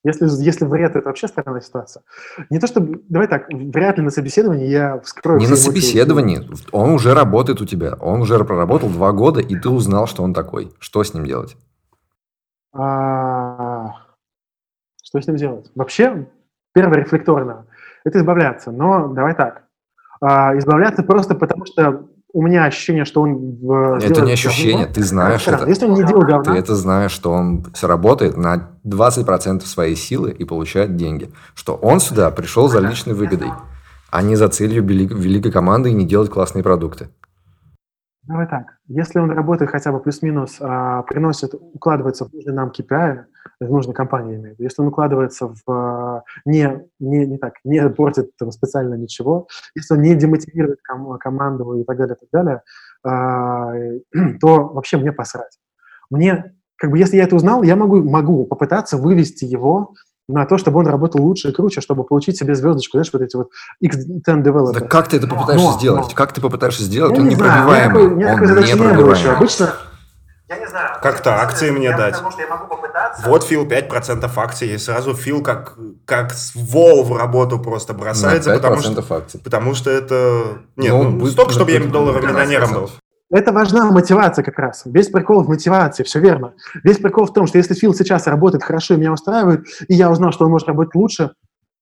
если, 0.03 0.26
если 0.42 0.64
вред– 0.64 0.96
это 0.96 1.09
вообще 1.09 1.28
странная 1.28 1.61
ситуация. 1.61 2.03
Не 2.48 2.59
то 2.59 2.66
чтобы… 2.66 3.03
Давай 3.09 3.28
так, 3.28 3.48
вряд 3.51 3.98
ли 3.98 4.05
на 4.05 4.11
собеседовании 4.11 4.66
я 4.68 4.98
вскрою… 5.01 5.38
Не 5.40 5.46
на 5.46 5.57
собеседовании. 5.57 6.48
Он 6.72 6.90
уже 6.90 7.12
работает 7.12 7.61
у 7.61 7.66
тебя. 7.66 7.94
Он 8.01 8.22
уже 8.22 8.42
проработал 8.44 8.88
два 8.88 9.12
года, 9.12 9.40
и 9.40 9.57
ты 9.57 9.68
узнал, 9.68 10.07
что 10.07 10.22
он 10.22 10.32
такой. 10.32 10.72
Что 10.78 11.05
с 11.05 11.12
ним 11.12 11.26
делать? 11.26 11.57
А, 12.72 13.90
что 15.03 15.20
с 15.20 15.26
ним 15.26 15.36
делать? 15.36 15.70
Вообще, 15.74 16.28
первое 16.72 16.98
рефлекторно– 16.98 17.66
это 18.05 18.18
избавляться. 18.18 18.70
Но 18.70 19.09
давай 19.09 19.34
так. 19.34 19.64
А, 20.22 20.57
избавляться 20.57 21.03
просто 21.03 21.34
потому, 21.34 21.66
что 21.66 22.09
у 22.33 22.43
меня 22.43 22.64
ощущение, 22.64 23.05
что 23.05 23.22
он... 23.22 23.57
В, 23.57 23.99
это 24.03 24.20
не 24.22 24.33
ощущение, 24.33 24.87
говно. 24.87 24.95
ты 24.95 25.03
знаешь 25.03 25.47
это. 25.47 25.66
Если 25.66 25.87
он 25.87 25.95
не 25.95 26.05
делал 26.05 26.22
говна... 26.22 26.53
Ты 26.53 26.59
это 26.59 26.74
знаешь, 26.74 27.11
что 27.11 27.33
он 27.33 27.64
все 27.74 27.87
работает 27.89 28.37
на 28.37 28.70
20% 28.87 29.61
своей 29.62 29.97
силы 29.97 30.31
и 30.31 30.45
получает 30.45 30.97
деньги. 30.97 31.33
Что 31.55 31.74
он 31.74 32.01
сюда 32.01 32.31
пришел 32.31 32.68
за 32.68 32.81
личной 32.81 33.14
выгодой, 33.14 33.51
а 34.11 34.22
не 34.22 34.37
за 34.37 34.49
целью 34.49 34.85
великой 34.85 35.53
команды 35.53 35.91
и 35.91 35.95
не 35.95 36.07
делать 36.07 36.31
классные 36.31 36.62
продукты. 36.62 37.09
Давай 38.22 38.47
так. 38.47 38.76
Если 38.87 39.18
он 39.18 39.31
работает 39.31 39.70
хотя 39.70 39.91
бы 39.91 39.99
плюс-минус, 39.99 40.59
а, 40.61 41.03
приносит, 41.03 41.55
укладывается 41.55 42.26
в 42.26 42.33
нужный 42.33 42.53
нам 42.53 42.70
KPI, 42.70 43.24
в 43.61 43.70
нужной 43.70 43.95
компании 43.95 44.36
имею 44.36 44.57
если 44.59 44.82
он 44.82 44.88
укладывается 44.88 45.49
в 45.49 45.70
а, 45.70 46.22
не, 46.45 46.82
не, 46.99 47.26
не 47.26 47.38
так, 47.38 47.55
не 47.64 47.88
портит 47.88 48.36
там, 48.38 48.51
специально 48.53 48.95
ничего, 48.95 49.49
если 49.74 49.95
он 49.95 50.03
не 50.03 50.14
демотивирует 50.14 50.80
ком- 50.82 51.18
команду 51.18 51.74
и 51.74 51.84
так 51.84 51.97
далее, 51.97 52.16
и 52.16 52.18
так 52.18 52.28
далее, 52.32 52.62
а, 53.05 53.72
то 54.41 54.68
вообще 54.68 54.97
мне 54.99 55.12
посрать. 55.12 55.59
Мне, 56.11 56.55
как 56.76 56.91
бы, 56.91 56.99
если 56.99 57.16
я 57.16 57.24
это 57.24 57.36
узнал, 57.36 57.62
я 57.62 57.76
могу, 57.76 58.03
могу 58.03 58.47
попытаться 58.47 58.97
вывести 58.97 59.45
его 59.45 59.95
на 60.28 60.47
то, 60.47 60.59
чтобы 60.59 60.78
он 60.78 60.86
работал 60.86 61.22
лучше 61.22 61.49
и 61.51 61.53
круче, 61.53 61.80
чтобы 61.80 62.05
получить 62.05 62.38
себе 62.38 62.55
звездочку, 62.55 62.97
знаешь, 62.97 63.11
вот 63.12 63.22
эти 63.22 63.36
вот 63.36 63.51
X10 63.84 64.43
developers. 64.43 64.72
Да 64.74 64.80
как 64.80 65.09
ты 65.09 65.16
это 65.16 65.26
попытаешься 65.26 65.66
но, 65.66 65.78
сделать? 65.78 66.07
Но. 66.09 66.14
Как 66.14 66.32
ты 66.32 66.41
попытаешься 66.41 66.84
сделать? 66.84 67.12
Я 67.12 67.20
он 67.20 67.28
не 67.28 67.34
непробиваемый. 67.34 68.07
Он 68.07 68.18
непробиваемый. 68.18 69.36
Обычно 69.36 69.70
я 70.51 70.59
не 70.59 70.66
знаю. 70.66 70.98
Как-то 71.01 71.40
акции 71.40 71.70
мне 71.70 71.96
дать. 71.96 72.14
Потому 72.14 72.32
что 72.32 72.42
я 72.42 72.48
могу 72.48 72.66
попытаться. 72.66 73.22
Вот 73.28 73.44
Фил 73.44 73.66
5% 73.66 74.30
акций, 74.36 74.68
и 74.68 74.78
сразу 74.78 75.14
Фил 75.14 75.42
как, 75.42 75.76
как 76.05 76.34
вол 76.57 77.05
в 77.05 77.16
работу 77.16 77.61
просто 77.61 77.94
бросается. 77.94 78.51
На 78.51 78.55
5% 78.55 78.57
потому 78.57 78.82
что, 78.82 79.14
акций. 79.14 79.40
Потому 79.40 79.74
что 79.74 79.90
это... 79.90 80.59
Нет, 80.74 80.92
ну, 80.92 81.11
ну 81.11 81.26
столько, 81.26 81.53
чтобы 81.53 81.70
я 81.70 81.80
долларов 81.80 82.22
миллионером 82.24 82.72
был. 82.72 82.90
Это 83.30 83.53
важна 83.53 83.92
мотивация 83.92 84.42
как 84.42 84.59
раз. 84.59 84.82
Весь 84.86 85.07
прикол 85.07 85.44
в 85.44 85.48
мотивации, 85.48 86.03
все 86.03 86.18
верно. 86.18 86.55
Весь 86.82 86.98
прикол 86.98 87.26
в 87.26 87.32
том, 87.32 87.46
что 87.46 87.59
если 87.59 87.74
Фил 87.74 87.94
сейчас 87.94 88.26
работает 88.26 88.64
хорошо 88.64 88.94
и 88.94 88.96
меня 88.96 89.12
устраивает, 89.12 89.64
и 89.86 89.94
я 89.94 90.11
узнал, 90.11 90.32
что 90.32 90.46
он 90.46 90.51
может 90.51 90.66
работать 90.66 90.96
лучше, 90.96 91.30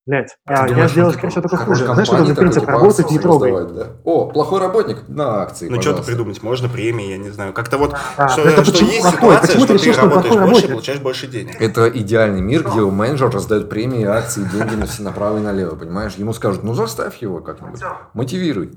блядь, 0.09 0.37
а, 0.47 0.67
я 0.67 0.89
сделаю, 0.89 1.13
скорее 1.13 1.31
всего, 1.31 1.43
только 1.43 1.57
хуже. 1.59 1.85
Знаешь, 1.85 2.09
что 2.09 2.17
это 2.17 2.35
принцип 2.35 2.67
работать, 2.67 3.11
не 3.11 3.19
трогай. 3.19 3.53
Да? 3.53 3.89
О, 4.05 4.27
плохой 4.27 4.61
работник 4.61 5.07
на 5.09 5.43
акции, 5.43 5.69
Ну, 5.69 5.81
что-то 5.81 6.03
придумать 6.03 6.43
можно, 6.43 6.69
премии, 6.69 7.11
я 7.11 7.19
не 7.19 7.31
знаю. 7.31 7.53
Как-то 7.53 7.79
вот, 7.79 7.95
а, 8.17 8.29
что, 8.29 8.43
это 8.43 8.65
что 8.65 8.73
почему 8.73 8.91
есть 8.91 9.03
плохой? 9.03 9.19
ситуация, 9.19 9.47
почему 9.47 9.65
что 9.65 9.79
ты, 9.79 9.85
решил, 9.85 9.93
ты 9.95 10.01
работаешь 10.01 10.25
больше, 10.35 10.41
работник? 10.41 10.71
получаешь 10.71 11.01
больше 11.01 11.27
денег. 11.27 11.61
Это 11.61 11.89
идеальный 11.89 12.41
мир, 12.41 12.65
где 12.69 12.81
у 12.81 12.91
менеджер 12.91 13.31
раздает 13.31 13.69
премии, 13.69 14.05
акции, 14.05 14.49
деньги 14.51 14.75
на 14.75 14.87
все 14.87 15.03
направо 15.03 15.39
и 15.39 15.41
налево, 15.41 15.77
понимаешь? 15.77 16.15
Ему 16.15 16.33
скажут, 16.33 16.65
ну, 16.65 16.75
заставь 16.75 17.19
его 17.19 17.41
как-нибудь, 17.41 17.83
мотивируй 18.15 18.73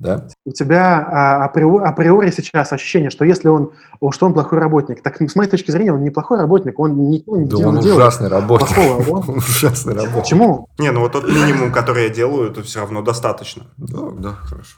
да? 0.00 0.26
У 0.46 0.52
тебя 0.52 1.06
а, 1.06 1.44
априори, 1.44 1.84
априори 1.84 2.30
сейчас 2.30 2.72
ощущение, 2.72 3.10
что 3.10 3.24
если 3.26 3.48
он, 3.48 3.72
что 4.10 4.26
он 4.26 4.32
плохой 4.32 4.58
работник, 4.58 5.02
так 5.02 5.20
с 5.20 5.36
моей 5.36 5.48
точки 5.48 5.70
зрения 5.70 5.92
он 5.92 6.02
неплохой 6.02 6.38
работник, 6.38 6.78
он 6.78 7.10
ничего 7.10 7.36
не 7.36 7.44
да 7.44 7.56
делает. 7.58 7.84
он 7.84 7.92
ужасный 7.92 8.28
работник. 8.28 8.74
Плохого, 8.74 9.10
он... 9.10 9.28
ужасный 9.36 9.94
работник. 9.94 10.22
Почему? 10.22 10.68
Не, 10.78 10.90
ну 10.90 11.00
вот 11.00 11.12
тот 11.12 11.28
минимум, 11.28 11.70
который 11.70 12.04
я 12.04 12.08
делаю, 12.08 12.50
это 12.50 12.62
все 12.62 12.80
равно 12.80 13.02
достаточно. 13.02 13.64
Да, 13.76 14.10
да, 14.18 14.30
хорошо. 14.32 14.76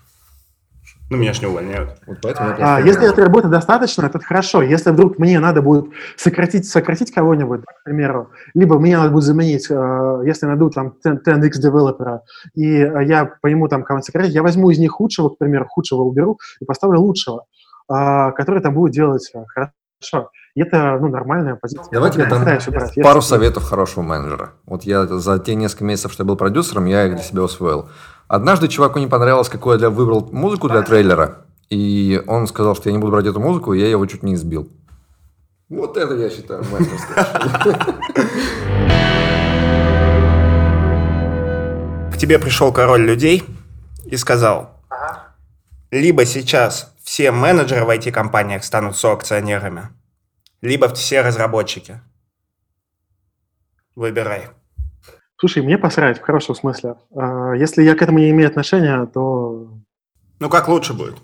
Ну, 1.12 1.18
меня 1.18 1.34
ж 1.34 1.42
не 1.42 1.46
увольняют. 1.46 1.90
Вот 2.06 2.18
поэтому 2.22 2.54
а, 2.58 2.80
если 2.80 3.06
этой 3.06 3.24
работы 3.24 3.48
достаточно, 3.48 4.06
это 4.06 4.18
хорошо. 4.18 4.62
Если 4.62 4.90
вдруг 4.90 5.18
мне 5.18 5.38
надо 5.40 5.60
будет 5.60 5.92
сократить, 6.16 6.66
сократить 6.66 7.12
кого-нибудь, 7.12 7.60
да, 7.60 7.72
к 7.80 7.84
примеру, 7.84 8.30
либо 8.54 8.78
мне 8.78 8.96
надо 8.96 9.10
будет 9.10 9.24
заменить, 9.24 9.70
э, 9.70 10.22
если 10.24 10.46
найду 10.46 10.70
там 10.70 10.94
10x 11.04 11.50
девелопера, 11.58 12.22
и 12.54 12.64
я 12.66 13.30
пойму 13.42 13.68
там 13.68 13.82
кого-нибудь 13.82 14.06
сократить, 14.06 14.34
я 14.34 14.42
возьму 14.42 14.70
из 14.70 14.78
них 14.78 14.92
худшего, 14.92 15.28
к 15.28 15.36
примеру, 15.36 15.66
худшего 15.68 16.00
уберу 16.00 16.38
и 16.60 16.64
поставлю 16.64 17.00
лучшего, 17.00 17.44
э, 17.90 18.32
который 18.32 18.62
там 18.62 18.72
будет 18.72 18.94
делать 18.94 19.30
э, 19.34 19.44
хорошо. 19.46 20.30
И 20.54 20.62
это, 20.62 20.98
ну, 20.98 21.08
нормальная 21.08 21.56
позиция. 21.56 21.88
Давайте 21.92 22.20
я 22.20 22.26
дам 22.26 22.46
пару 23.02 23.20
советов 23.20 23.64
хорошего 23.64 24.02
менеджера. 24.02 24.52
Вот 24.66 24.84
я 24.84 25.06
за 25.06 25.38
те 25.38 25.54
несколько 25.54 25.84
месяцев, 25.84 26.12
что 26.12 26.22
я 26.22 26.26
был 26.26 26.36
продюсером, 26.36 26.86
я 26.86 27.06
их 27.06 27.14
для 27.14 27.22
себя 27.22 27.42
усвоил. 27.42 27.88
Однажды 28.32 28.68
чуваку 28.68 28.98
не 28.98 29.06
понравилось, 29.08 29.50
какую 29.50 29.78
я 29.78 29.90
выбрал 29.90 30.26
музыку 30.32 30.66
для 30.70 30.80
трейлера, 30.80 31.44
и 31.68 32.18
он 32.26 32.46
сказал, 32.46 32.74
что 32.74 32.88
я 32.88 32.94
не 32.94 32.98
буду 32.98 33.12
брать 33.12 33.26
эту 33.26 33.40
музыку, 33.40 33.74
и 33.74 33.80
я 33.80 33.90
его 33.90 34.06
чуть 34.06 34.22
не 34.22 34.32
избил. 34.32 34.72
Вот 35.68 35.98
это 35.98 36.14
я 36.14 36.30
считаю 36.30 36.64
К 42.10 42.16
тебе 42.16 42.38
пришел 42.38 42.72
король 42.72 43.02
людей 43.02 43.44
и 44.06 44.16
сказал, 44.16 44.80
либо 45.90 46.24
сейчас 46.24 46.94
все 47.02 47.32
менеджеры 47.32 47.84
в 47.84 47.90
IT-компаниях 47.90 48.64
станут 48.64 48.96
соакционерами, 48.96 49.88
либо 50.62 50.88
все 50.88 51.20
разработчики. 51.20 52.00
Выбирай. 53.94 54.48
Слушай, 55.42 55.64
мне 55.64 55.76
посрать, 55.76 56.20
в 56.20 56.22
хорошем 56.22 56.54
смысле. 56.54 56.94
А, 57.16 57.54
если 57.54 57.82
я 57.82 57.96
к 57.96 58.02
этому 58.02 58.20
не 58.20 58.30
имею 58.30 58.48
отношения, 58.48 59.06
то... 59.06 59.72
Ну, 60.38 60.48
как 60.48 60.68
лучше 60.68 60.92
будет? 60.92 61.16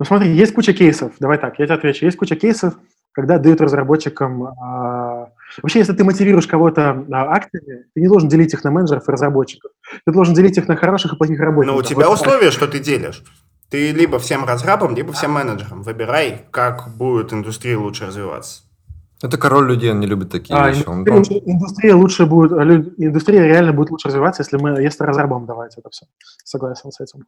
Ну, 0.00 0.04
смотри, 0.04 0.32
есть 0.32 0.52
куча 0.52 0.72
кейсов. 0.72 1.12
Давай 1.20 1.38
так, 1.38 1.56
я 1.60 1.66
тебе 1.66 1.76
отвечу. 1.76 2.04
Есть 2.04 2.16
куча 2.16 2.34
кейсов, 2.34 2.74
когда 3.12 3.38
дают 3.38 3.60
разработчикам... 3.60 4.46
А... 4.60 5.28
Вообще, 5.62 5.78
если 5.78 5.92
ты 5.92 6.02
мотивируешь 6.02 6.48
кого-то 6.48 7.06
а, 7.12 7.36
акциями, 7.36 7.84
ты 7.94 8.00
не 8.00 8.08
должен 8.08 8.28
делить 8.28 8.52
их 8.52 8.64
на 8.64 8.72
менеджеров 8.72 9.08
и 9.08 9.12
разработчиков. 9.12 9.70
Ты 10.04 10.12
должен 10.12 10.34
делить 10.34 10.58
их 10.58 10.66
на 10.66 10.74
хороших 10.74 11.12
и 11.12 11.16
плохих 11.16 11.38
работников. 11.38 11.76
Но 11.76 11.80
у 11.80 11.88
тебя 11.88 12.08
вот 12.08 12.18
условие, 12.18 12.50
что 12.50 12.66
ты 12.66 12.80
делишь. 12.80 13.22
Ты 13.70 13.92
либо 13.92 14.18
всем 14.18 14.44
разрабам, 14.44 14.96
либо 14.96 15.12
всем 15.12 15.30
менеджерам. 15.30 15.84
Выбирай, 15.84 16.44
как 16.50 16.88
будет 16.96 17.32
индустрия 17.32 17.78
лучше 17.78 18.06
развиваться. 18.06 18.63
Это 19.24 19.38
король 19.38 19.68
людей, 19.68 19.90
он 19.90 20.00
не 20.00 20.06
любит 20.06 20.30
такие 20.30 20.54
а, 20.54 20.68
вещи. 20.68 20.84
Индустрия, 20.86 21.40
он... 21.40 21.50
индустрия 21.50 21.96
лучше 21.96 22.26
будет, 22.26 22.52
индустрия 22.52 23.44
реально 23.44 23.72
будет 23.72 23.90
лучше 23.90 24.08
развиваться, 24.08 24.42
если 24.42 24.58
мы, 24.58 24.82
если 24.82 25.02
разрабам 25.02 25.46
давать 25.46 25.78
это 25.78 25.88
все. 25.88 26.04
Согласен 26.44 26.92
с 26.92 27.00
этим. 27.00 27.24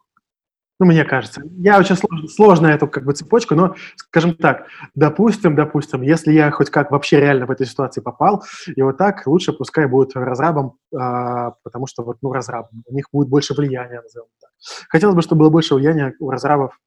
Ну, 0.79 0.85
мне 0.85 1.07
кажется. 1.07 1.41
Я 1.57 1.79
очень 1.79 1.97
сложно, 1.97 2.29
сложно 2.29 2.67
эту 2.67 2.87
как 2.87 3.07
бы 3.07 3.15
цепочку, 3.15 3.55
но, 3.55 3.75
скажем 3.97 4.35
так, 4.35 4.67
допустим, 4.95 5.55
допустим, 5.55 6.03
если 6.03 6.33
я 6.33 6.51
хоть 6.51 6.69
как 6.69 6.91
вообще 6.91 7.19
реально 7.19 7.47
в 7.47 7.51
этой 7.51 7.67
ситуации 7.67 8.03
попал, 8.03 8.45
и 8.67 8.83
вот 8.83 8.99
так 8.99 9.27
лучше 9.27 9.55
пускай 9.55 9.87
будет 9.87 10.15
разрабом, 10.15 10.77
а, 10.95 11.53
потому 11.63 11.87
что 11.87 12.03
вот, 12.03 12.19
ну, 12.21 12.31
разраб, 12.31 12.69
у 12.85 12.95
них 12.95 13.07
будет 13.11 13.31
больше 13.31 13.55
влияния, 13.55 14.03
назовем 14.03 14.27
так. 14.39 14.51
Хотелось 14.91 15.17
бы, 15.17 15.23
чтобы 15.23 15.41
было 15.41 15.51
больше 15.51 15.75
влияния 15.75 16.13
у 16.21 16.31
разрабов 16.31 16.79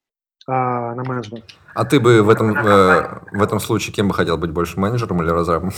а, 0.48 0.96
на 0.96 1.04
менеджмент. 1.04 1.46
А 1.74 1.86
ты 1.86 2.00
бы 2.00 2.24
в 2.24 2.30
этом, 2.30 2.56
э, 2.56 3.20
в 3.32 3.42
этом 3.42 3.60
случае 3.60 3.94
кем 3.94 4.08
бы 4.08 4.14
хотел 4.14 4.38
быть, 4.38 4.52
больше 4.52 4.80
менеджером 4.80 5.22
или 5.22 5.30
разрабом? 5.30 5.72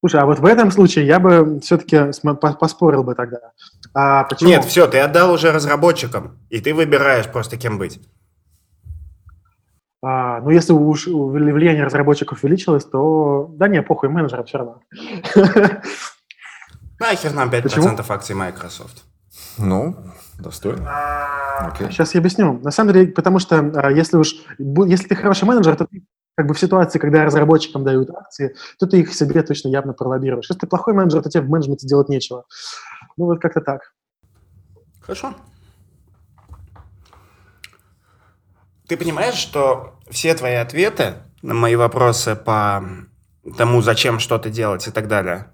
Слушай, 0.00 0.20
а 0.20 0.26
вот 0.26 0.38
в 0.38 0.44
этом 0.44 0.70
случае 0.70 1.06
я 1.06 1.18
бы 1.18 1.60
все-таки 1.60 2.10
поспорил 2.58 3.04
бы 3.04 3.14
тогда. 3.14 3.38
А 3.94 4.24
почему? 4.24 4.50
Нет, 4.50 4.64
все, 4.64 4.86
ты 4.86 4.98
отдал 4.98 5.32
уже 5.32 5.50
разработчикам, 5.50 6.38
и 6.50 6.60
ты 6.60 6.74
выбираешь 6.74 7.26
просто 7.26 7.56
кем 7.56 7.78
быть. 7.78 8.00
А, 10.02 10.42
ну, 10.42 10.50
если 10.50 10.74
уж 10.74 11.06
влияние 11.06 11.84
разработчиков 11.84 12.42
увеличилось, 12.42 12.84
то 12.84 13.48
да 13.54 13.68
не, 13.68 13.80
похуй, 13.80 14.10
менеджерам 14.10 14.44
все 14.44 14.58
равно. 14.58 14.82
Нахер 17.00 17.32
нам 17.32 17.48
5% 17.48 17.62
Почему? 17.62 17.96
акций 18.08 18.34
Microsoft. 18.34 19.04
Ну, 19.56 19.96
достойно. 20.38 20.88
Okay. 21.62 21.90
Сейчас 21.90 22.14
я 22.14 22.20
объясню. 22.20 22.58
На 22.60 22.70
самом 22.70 22.92
деле, 22.92 23.12
потому 23.12 23.38
что 23.38 23.58
а, 23.58 23.90
если 23.90 24.16
уж 24.16 24.34
если 24.58 25.08
ты 25.08 25.14
хороший 25.14 25.44
менеджер, 25.44 25.76
то 25.76 25.86
ты 25.86 26.04
как 26.36 26.46
бы 26.46 26.54
в 26.54 26.58
ситуации, 26.58 26.98
когда 26.98 27.24
разработчикам 27.24 27.84
дают 27.84 28.10
акции, 28.10 28.56
то 28.78 28.86
ты 28.86 29.00
их 29.00 29.14
себе 29.14 29.42
точно 29.42 29.68
явно 29.68 29.92
пролоббируешь. 29.92 30.46
Если 30.48 30.60
ты 30.60 30.66
плохой 30.66 30.94
менеджер, 30.94 31.22
то 31.22 31.30
тебе 31.30 31.44
в 31.44 31.48
менеджменте 31.48 31.86
делать 31.86 32.08
нечего. 32.08 32.44
Ну, 33.16 33.26
вот 33.26 33.40
как-то 33.40 33.60
так. 33.60 33.92
Хорошо. 35.00 35.34
Ты 38.88 38.96
понимаешь, 38.96 39.34
что 39.34 39.94
все 40.10 40.34
твои 40.34 40.54
ответы 40.54 41.14
на 41.42 41.54
мои 41.54 41.76
вопросы 41.76 42.34
по 42.34 42.84
тому, 43.56 43.82
зачем 43.82 44.18
что-то 44.18 44.50
делать 44.50 44.86
и 44.88 44.90
так 44.90 45.08
далее, 45.08 45.52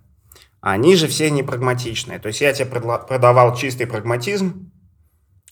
они 0.61 0.97
же 0.97 1.07
все 1.07 1.31
не 1.31 1.43
прагматичные. 1.43 2.19
То 2.19 2.28
есть 2.28 2.40
я 2.40 2.52
тебе 2.52 2.66
продавал 2.66 3.55
чистый 3.57 3.86
прагматизм, 3.86 4.70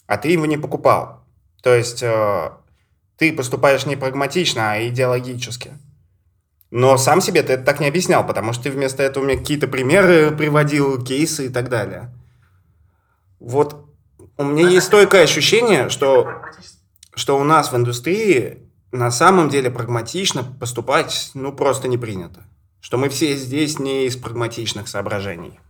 а 0.08 0.16
ты 0.16 0.30
его 0.30 0.46
не 0.46 0.56
покупал. 0.56 1.22
То 1.62 1.74
есть 1.74 2.02
э, 2.02 2.50
ты 3.16 3.32
поступаешь 3.32 3.86
не 3.86 3.94
прагматично, 3.94 4.72
а 4.72 4.88
идеологически. 4.88 5.72
Но 6.70 6.96
сам 6.96 7.20
себе 7.20 7.42
ты 7.42 7.52
это 7.52 7.64
так 7.64 7.78
не 7.78 7.86
объяснял, 7.86 8.26
потому 8.26 8.52
что 8.52 8.64
ты 8.64 8.70
вместо 8.70 9.02
этого 9.02 9.24
мне 9.24 9.36
какие-то 9.36 9.68
примеры 9.68 10.34
приводил, 10.36 11.02
кейсы 11.02 11.46
и 11.46 11.48
так 11.48 11.68
далее. 11.68 12.12
Вот 13.38 13.86
у 14.38 14.44
меня 14.44 14.68
есть 14.68 14.86
стойкое 14.86 15.24
ощущение, 15.24 15.90
что, 15.90 16.42
что 17.14 17.38
у 17.38 17.44
нас 17.44 17.70
в 17.70 17.76
индустрии 17.76 18.66
на 18.90 19.10
самом 19.10 19.50
деле 19.50 19.70
прагматично 19.70 20.42
поступать 20.42 21.30
ну 21.34 21.52
просто 21.52 21.86
не 21.86 21.98
принято. 21.98 22.44
Что 22.80 22.96
мы 22.96 23.08
все 23.08 23.36
здесь 23.36 23.78
не 23.78 24.06
из 24.06 24.16
прагматичных 24.16 24.88
соображений. 24.88 25.60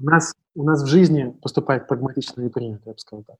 У 0.00 0.04
нас, 0.04 0.32
у 0.58 0.64
нас 0.64 0.82
в 0.82 0.86
жизни 0.86 1.32
поступать 1.40 1.86
прагматично 1.86 2.42
не 2.42 2.48
принято, 2.48 2.82
я 2.86 2.92
бы 2.92 2.98
сказал 2.98 3.24
так. 3.24 3.36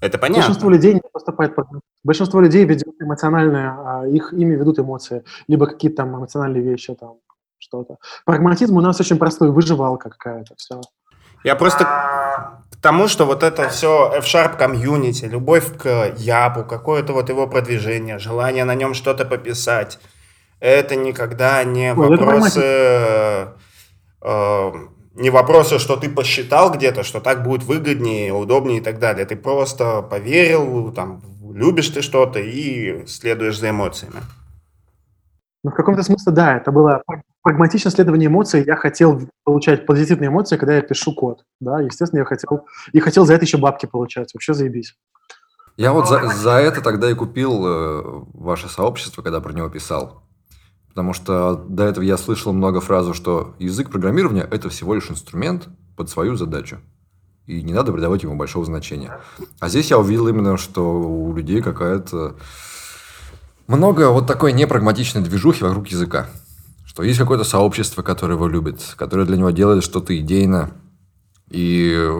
Это 0.00 0.18
понятно. 0.18 0.42
Большинство 0.42 0.70
людей 0.70 0.94
не 0.94 1.00
поступает 1.12 1.54
прагматично. 1.54 1.88
Большинство 2.04 2.40
людей 2.40 2.64
ведет 2.64 2.94
эмоциональное, 3.00 3.70
а 3.70 4.06
их 4.06 4.32
ими 4.32 4.54
ведут 4.54 4.78
эмоции, 4.78 5.24
либо 5.46 5.66
какие-то 5.66 5.98
там 5.98 6.16
эмоциональные 6.16 6.62
вещи, 6.62 6.94
там 6.94 7.14
что-то. 7.58 7.98
Прагматизм 8.24 8.76
у 8.76 8.80
нас 8.80 9.00
очень 9.00 9.18
простой, 9.18 9.50
выживалка 9.50 10.10
какая-то, 10.10 10.54
все. 10.56 10.80
Я 11.44 11.54
просто 11.54 11.84
к 11.84 12.76
тому, 12.82 13.06
что 13.06 13.24
вот 13.24 13.44
это 13.44 13.68
все 13.68 14.12
F-Sharp 14.18 14.56
комьюнити, 14.56 15.26
любовь 15.26 15.76
к 15.78 16.14
Ябу, 16.16 16.64
какое-то 16.64 17.12
вот 17.12 17.28
его 17.28 17.46
продвижение, 17.46 18.18
желание 18.18 18.64
на 18.64 18.74
нем 18.74 18.94
что-то 18.94 19.24
пописать, 19.24 20.00
это 20.58 20.96
никогда 20.96 21.62
не 21.62 21.94
Ой, 21.94 22.08
вопросы... 22.08 22.60
Э, 22.62 23.46
э, 24.22 24.72
не 25.18 25.30
вопросы, 25.30 25.78
что 25.78 25.96
ты 25.96 26.08
посчитал 26.08 26.72
где-то, 26.72 27.02
что 27.02 27.20
так 27.20 27.42
будет 27.42 27.64
выгоднее, 27.64 28.32
удобнее 28.32 28.78
и 28.78 28.80
так 28.82 28.98
далее. 28.98 29.26
Ты 29.26 29.36
просто 29.36 30.02
поверил, 30.02 30.92
там, 30.92 31.20
любишь 31.52 31.88
ты 31.88 32.02
что-то 32.02 32.38
и 32.38 33.04
следуешь 33.06 33.58
за 33.58 33.70
эмоциями. 33.70 34.20
Ну, 35.64 35.70
в 35.70 35.74
каком-то 35.74 36.02
смысле, 36.02 36.32
да, 36.32 36.56
это 36.56 36.70
было 36.70 37.02
прагматичное 37.42 37.90
следование 37.90 38.28
эмоций. 38.28 38.64
Я 38.64 38.76
хотел 38.76 39.20
получать 39.44 39.86
позитивные 39.86 40.28
эмоции, 40.28 40.56
когда 40.56 40.76
я 40.76 40.82
пишу 40.82 41.12
код. 41.14 41.42
Да, 41.60 41.80
естественно, 41.80 42.20
я 42.20 42.24
хотел, 42.24 42.66
и 42.92 43.00
хотел 43.00 43.26
за 43.26 43.34
это 43.34 43.44
еще 43.44 43.58
бабки 43.58 43.86
получать. 43.86 44.32
Вообще 44.34 44.54
заебись. 44.54 44.94
Я 45.76 45.92
вот 45.92 46.08
за, 46.08 46.28
за 46.28 46.58
это 46.58 46.80
тогда 46.80 47.10
и 47.10 47.14
купил 47.14 47.66
э, 47.66 48.02
ваше 48.34 48.68
сообщество, 48.68 49.22
когда 49.22 49.40
про 49.40 49.52
него 49.52 49.68
писал. 49.68 50.22
Потому 50.98 51.12
что 51.12 51.64
до 51.68 51.84
этого 51.84 52.02
я 52.02 52.16
слышал 52.16 52.52
много 52.52 52.80
фразу, 52.80 53.14
что 53.14 53.54
язык 53.60 53.88
программирования– 53.88 54.48
это 54.50 54.68
всего 54.68 54.96
лишь 54.96 55.08
инструмент 55.08 55.68
под 55.94 56.10
свою 56.10 56.34
задачу. 56.34 56.78
И 57.46 57.62
не 57.62 57.72
надо 57.72 57.92
придавать 57.92 58.24
ему 58.24 58.34
большого 58.34 58.64
значения. 58.64 59.20
А 59.60 59.68
здесь 59.68 59.90
я 59.90 59.98
увидел 60.00 60.26
именно, 60.26 60.56
что 60.56 61.00
у 61.00 61.32
людей 61.36 61.62
какая-то... 61.62 62.34
Много 63.68 64.10
вот 64.10 64.26
такой 64.26 64.52
непрагматичной 64.52 65.22
движухи 65.22 65.62
вокруг 65.62 65.86
языка. 65.86 66.26
Что 66.84 67.04
есть 67.04 67.20
какое-то 67.20 67.44
сообщество, 67.44 68.02
которое 68.02 68.34
его 68.34 68.48
любит, 68.48 68.82
которое 68.96 69.24
для 69.24 69.36
него 69.36 69.50
делает 69.50 69.84
что-то 69.84 70.18
идейно 70.18 70.72
и 71.48 72.12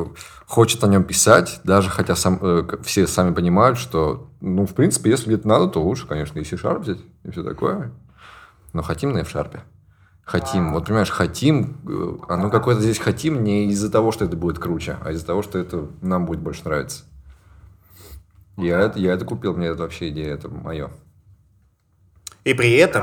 хочет 0.47 0.85
о 0.85 0.87
нем 0.87 1.03
писать, 1.03 1.61
даже 1.65 1.91
хотя 1.91 2.15
сам, 2.15 2.39
э, 2.41 2.65
все 2.85 3.09
сами 3.09 3.35
понимают, 3.35 3.77
что, 3.77 4.31
ну, 4.41 4.67
в 4.67 4.75
принципе, 4.75 5.11
если 5.11 5.27
где-то 5.27 5.49
надо, 5.49 5.67
то 5.67 5.83
лучше, 5.83 6.07
конечно, 6.07 6.39
и 6.39 6.45
C-Sharp 6.45 6.83
взять, 6.83 7.01
и 7.25 7.33
все 7.33 7.43
такое 7.43 7.91
но 8.79 8.83
хотим 8.85 9.13
на 9.13 9.19
F-Sharp. 9.19 9.59
Хотим. 10.23 10.73
Вот 10.73 10.87
понимаешь, 10.87 11.11
хотим, 11.11 11.81
э, 11.85 12.33
оно 12.33 12.49
какое-то 12.49 12.81
здесь 12.81 13.01
хотим 13.01 13.43
не 13.43 13.67
из-за 13.71 13.91
того, 13.91 14.13
что 14.13 14.25
это 14.25 14.37
будет 14.37 14.61
круче, 14.61 14.99
а 15.05 15.11
из-за 15.11 15.27
того, 15.27 15.43
что 15.43 15.59
это 15.59 15.89
нам 16.01 16.27
будет 16.27 16.39
больше 16.39 16.63
нравиться. 16.65 17.03
Я 18.57 18.79
это, 18.79 19.01
я 19.01 19.15
это 19.15 19.25
купил, 19.25 19.57
мне 19.57 19.67
это 19.67 19.83
вообще 19.83 20.11
идея, 20.11 20.35
это 20.35 20.49
мое. 20.49 20.93
И 22.45 22.55
при 22.55 22.73
этом 22.77 23.03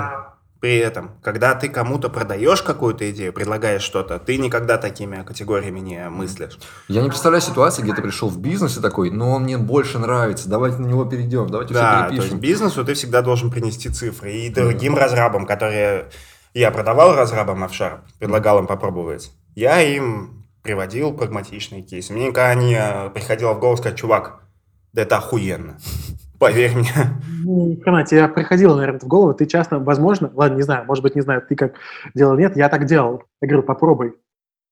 при 0.65 0.77
этом, 0.77 1.11
когда 1.21 1.53
ты 1.53 1.69
кому-то 1.69 2.09
продаешь 2.09 2.63
какую-то 2.63 3.11
идею, 3.11 3.31
предлагаешь 3.33 3.83
что-то, 3.83 4.17
ты 4.17 4.39
никогда 4.39 4.79
такими 4.79 5.21
категориями 5.21 5.79
не 5.79 6.09
мыслишь. 6.09 6.57
Я 6.87 7.03
не 7.03 7.09
представляю 7.09 7.43
ситуации, 7.43 7.83
где 7.83 7.93
ты 7.93 8.01
пришел 8.01 8.29
в 8.29 8.39
бизнес 8.39 8.75
и 8.75 8.81
такой, 8.81 9.11
но 9.11 9.33
он 9.33 9.43
мне 9.43 9.59
больше 9.59 9.99
нравится, 9.99 10.49
давайте 10.49 10.77
на 10.79 10.87
него 10.87 11.05
перейдем, 11.05 11.51
давайте 11.51 11.75
да, 11.75 11.81
все 11.81 12.09
перепишем. 12.09 12.17
то 12.17 12.23
есть 12.23 12.41
бизнесу 12.41 12.83
ты 12.83 12.95
всегда 12.95 13.21
должен 13.21 13.51
принести 13.51 13.89
цифры. 13.89 14.33
И 14.33 14.49
другим 14.49 14.95
mm. 14.95 14.99
разрабам, 14.99 15.45
которые... 15.45 16.09
Я 16.55 16.71
продавал 16.71 17.15
разрабам 17.15 17.63
F-Sharp, 17.65 17.99
предлагал 18.17 18.57
им 18.57 18.65
попробовать. 18.65 19.31
Я 19.53 19.83
им 19.83 20.47
приводил 20.63 21.13
прагматичные 21.13 21.83
кейсы. 21.83 22.11
Мне 22.11 22.29
никогда 22.29 22.55
не 22.55 22.73
э, 22.75 23.11
приходило 23.11 23.53
в 23.53 23.59
голову 23.59 23.77
сказать, 23.77 23.99
чувак, 23.99 24.39
да 24.93 25.03
это 25.03 25.17
охуенно. 25.17 25.77
Поверь 26.45 26.75
мне. 26.75 26.91
Ну, 27.43 27.77
Хана, 27.83 28.03
тебе 28.03 28.27
наверное, 28.27 28.99
в 28.99 29.07
голову, 29.07 29.33
ты 29.33 29.45
часто, 29.45 29.79
возможно, 29.79 30.31
ладно, 30.33 30.57
не 30.57 30.61
знаю, 30.61 30.85
может 30.85 31.03
быть, 31.03 31.15
не 31.15 31.21
знаю, 31.21 31.41
ты 31.47 31.55
как 31.55 31.73
делал, 32.13 32.37
нет, 32.37 32.55
я 32.55 32.69
так 32.69 32.85
делал. 32.85 33.23
Я 33.41 33.47
говорю, 33.47 33.63
попробуй. 33.65 34.13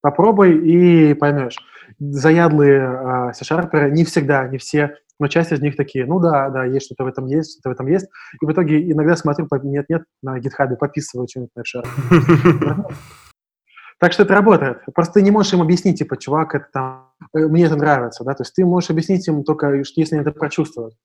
Попробуй 0.02 0.58
и 0.58 1.14
поймешь. 1.14 1.58
Заядлые 2.00 3.30
э, 3.30 3.34
C-шарперы 3.34 3.92
не 3.92 4.04
всегда, 4.06 4.48
не 4.48 4.58
все, 4.58 4.98
но 5.20 5.28
часть 5.28 5.52
из 5.52 5.62
них 5.62 5.76
такие, 5.76 6.06
ну 6.06 6.20
да, 6.20 6.50
да, 6.50 6.66
есть 6.66 6.86
что-то 6.88 7.06
в 7.06 7.08
этом 7.08 7.26
есть, 7.26 7.54
что-то 7.54 7.70
в 7.70 7.72
этом 7.74 7.88
есть. 7.88 8.08
И 8.42 8.46
в 8.46 8.52
итоге 8.52 8.92
иногда 8.92 9.16
смотрю, 9.16 9.48
нет-нет, 9.64 10.04
на 10.22 10.40
гитхабе 10.40 10.76
пописываю 10.76 11.28
что-нибудь 11.28 11.52
на 11.56 11.62
f 11.62 12.98
Так 14.00 14.12
что 14.14 14.24
это 14.24 14.34
работает. 14.34 14.80
Просто 14.94 15.16
ты 15.16 15.22
не 15.22 15.32
можешь 15.32 15.54
им 15.54 15.62
объяснить, 15.62 16.00
типа, 16.00 16.18
чувак, 16.18 16.56
это 16.56 16.68
там, 16.74 17.12
э, 17.34 17.48
мне 17.48 17.66
это 17.66 17.76
нравится, 17.76 18.24
да, 18.24 18.34
то 18.34 18.44
есть 18.44 18.54
ты 18.54 18.66
можешь 18.66 18.90
объяснить 18.90 19.28
им 19.28 19.44
только, 19.44 19.74
если 19.74 20.16
они 20.16 20.22
это 20.22 20.32
прочувствуют. 20.32 20.96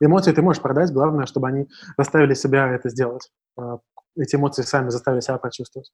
Эмоции 0.00 0.32
ты 0.32 0.42
можешь 0.42 0.62
продать, 0.62 0.92
главное, 0.92 1.26
чтобы 1.26 1.48
они 1.48 1.68
заставили 1.96 2.34
себя 2.34 2.68
это 2.68 2.88
сделать. 2.88 3.30
А, 3.58 3.78
эти 4.16 4.36
эмоции 4.36 4.62
сами 4.62 4.90
заставили 4.90 5.20
себя 5.20 5.38
прочувствовать. 5.38 5.90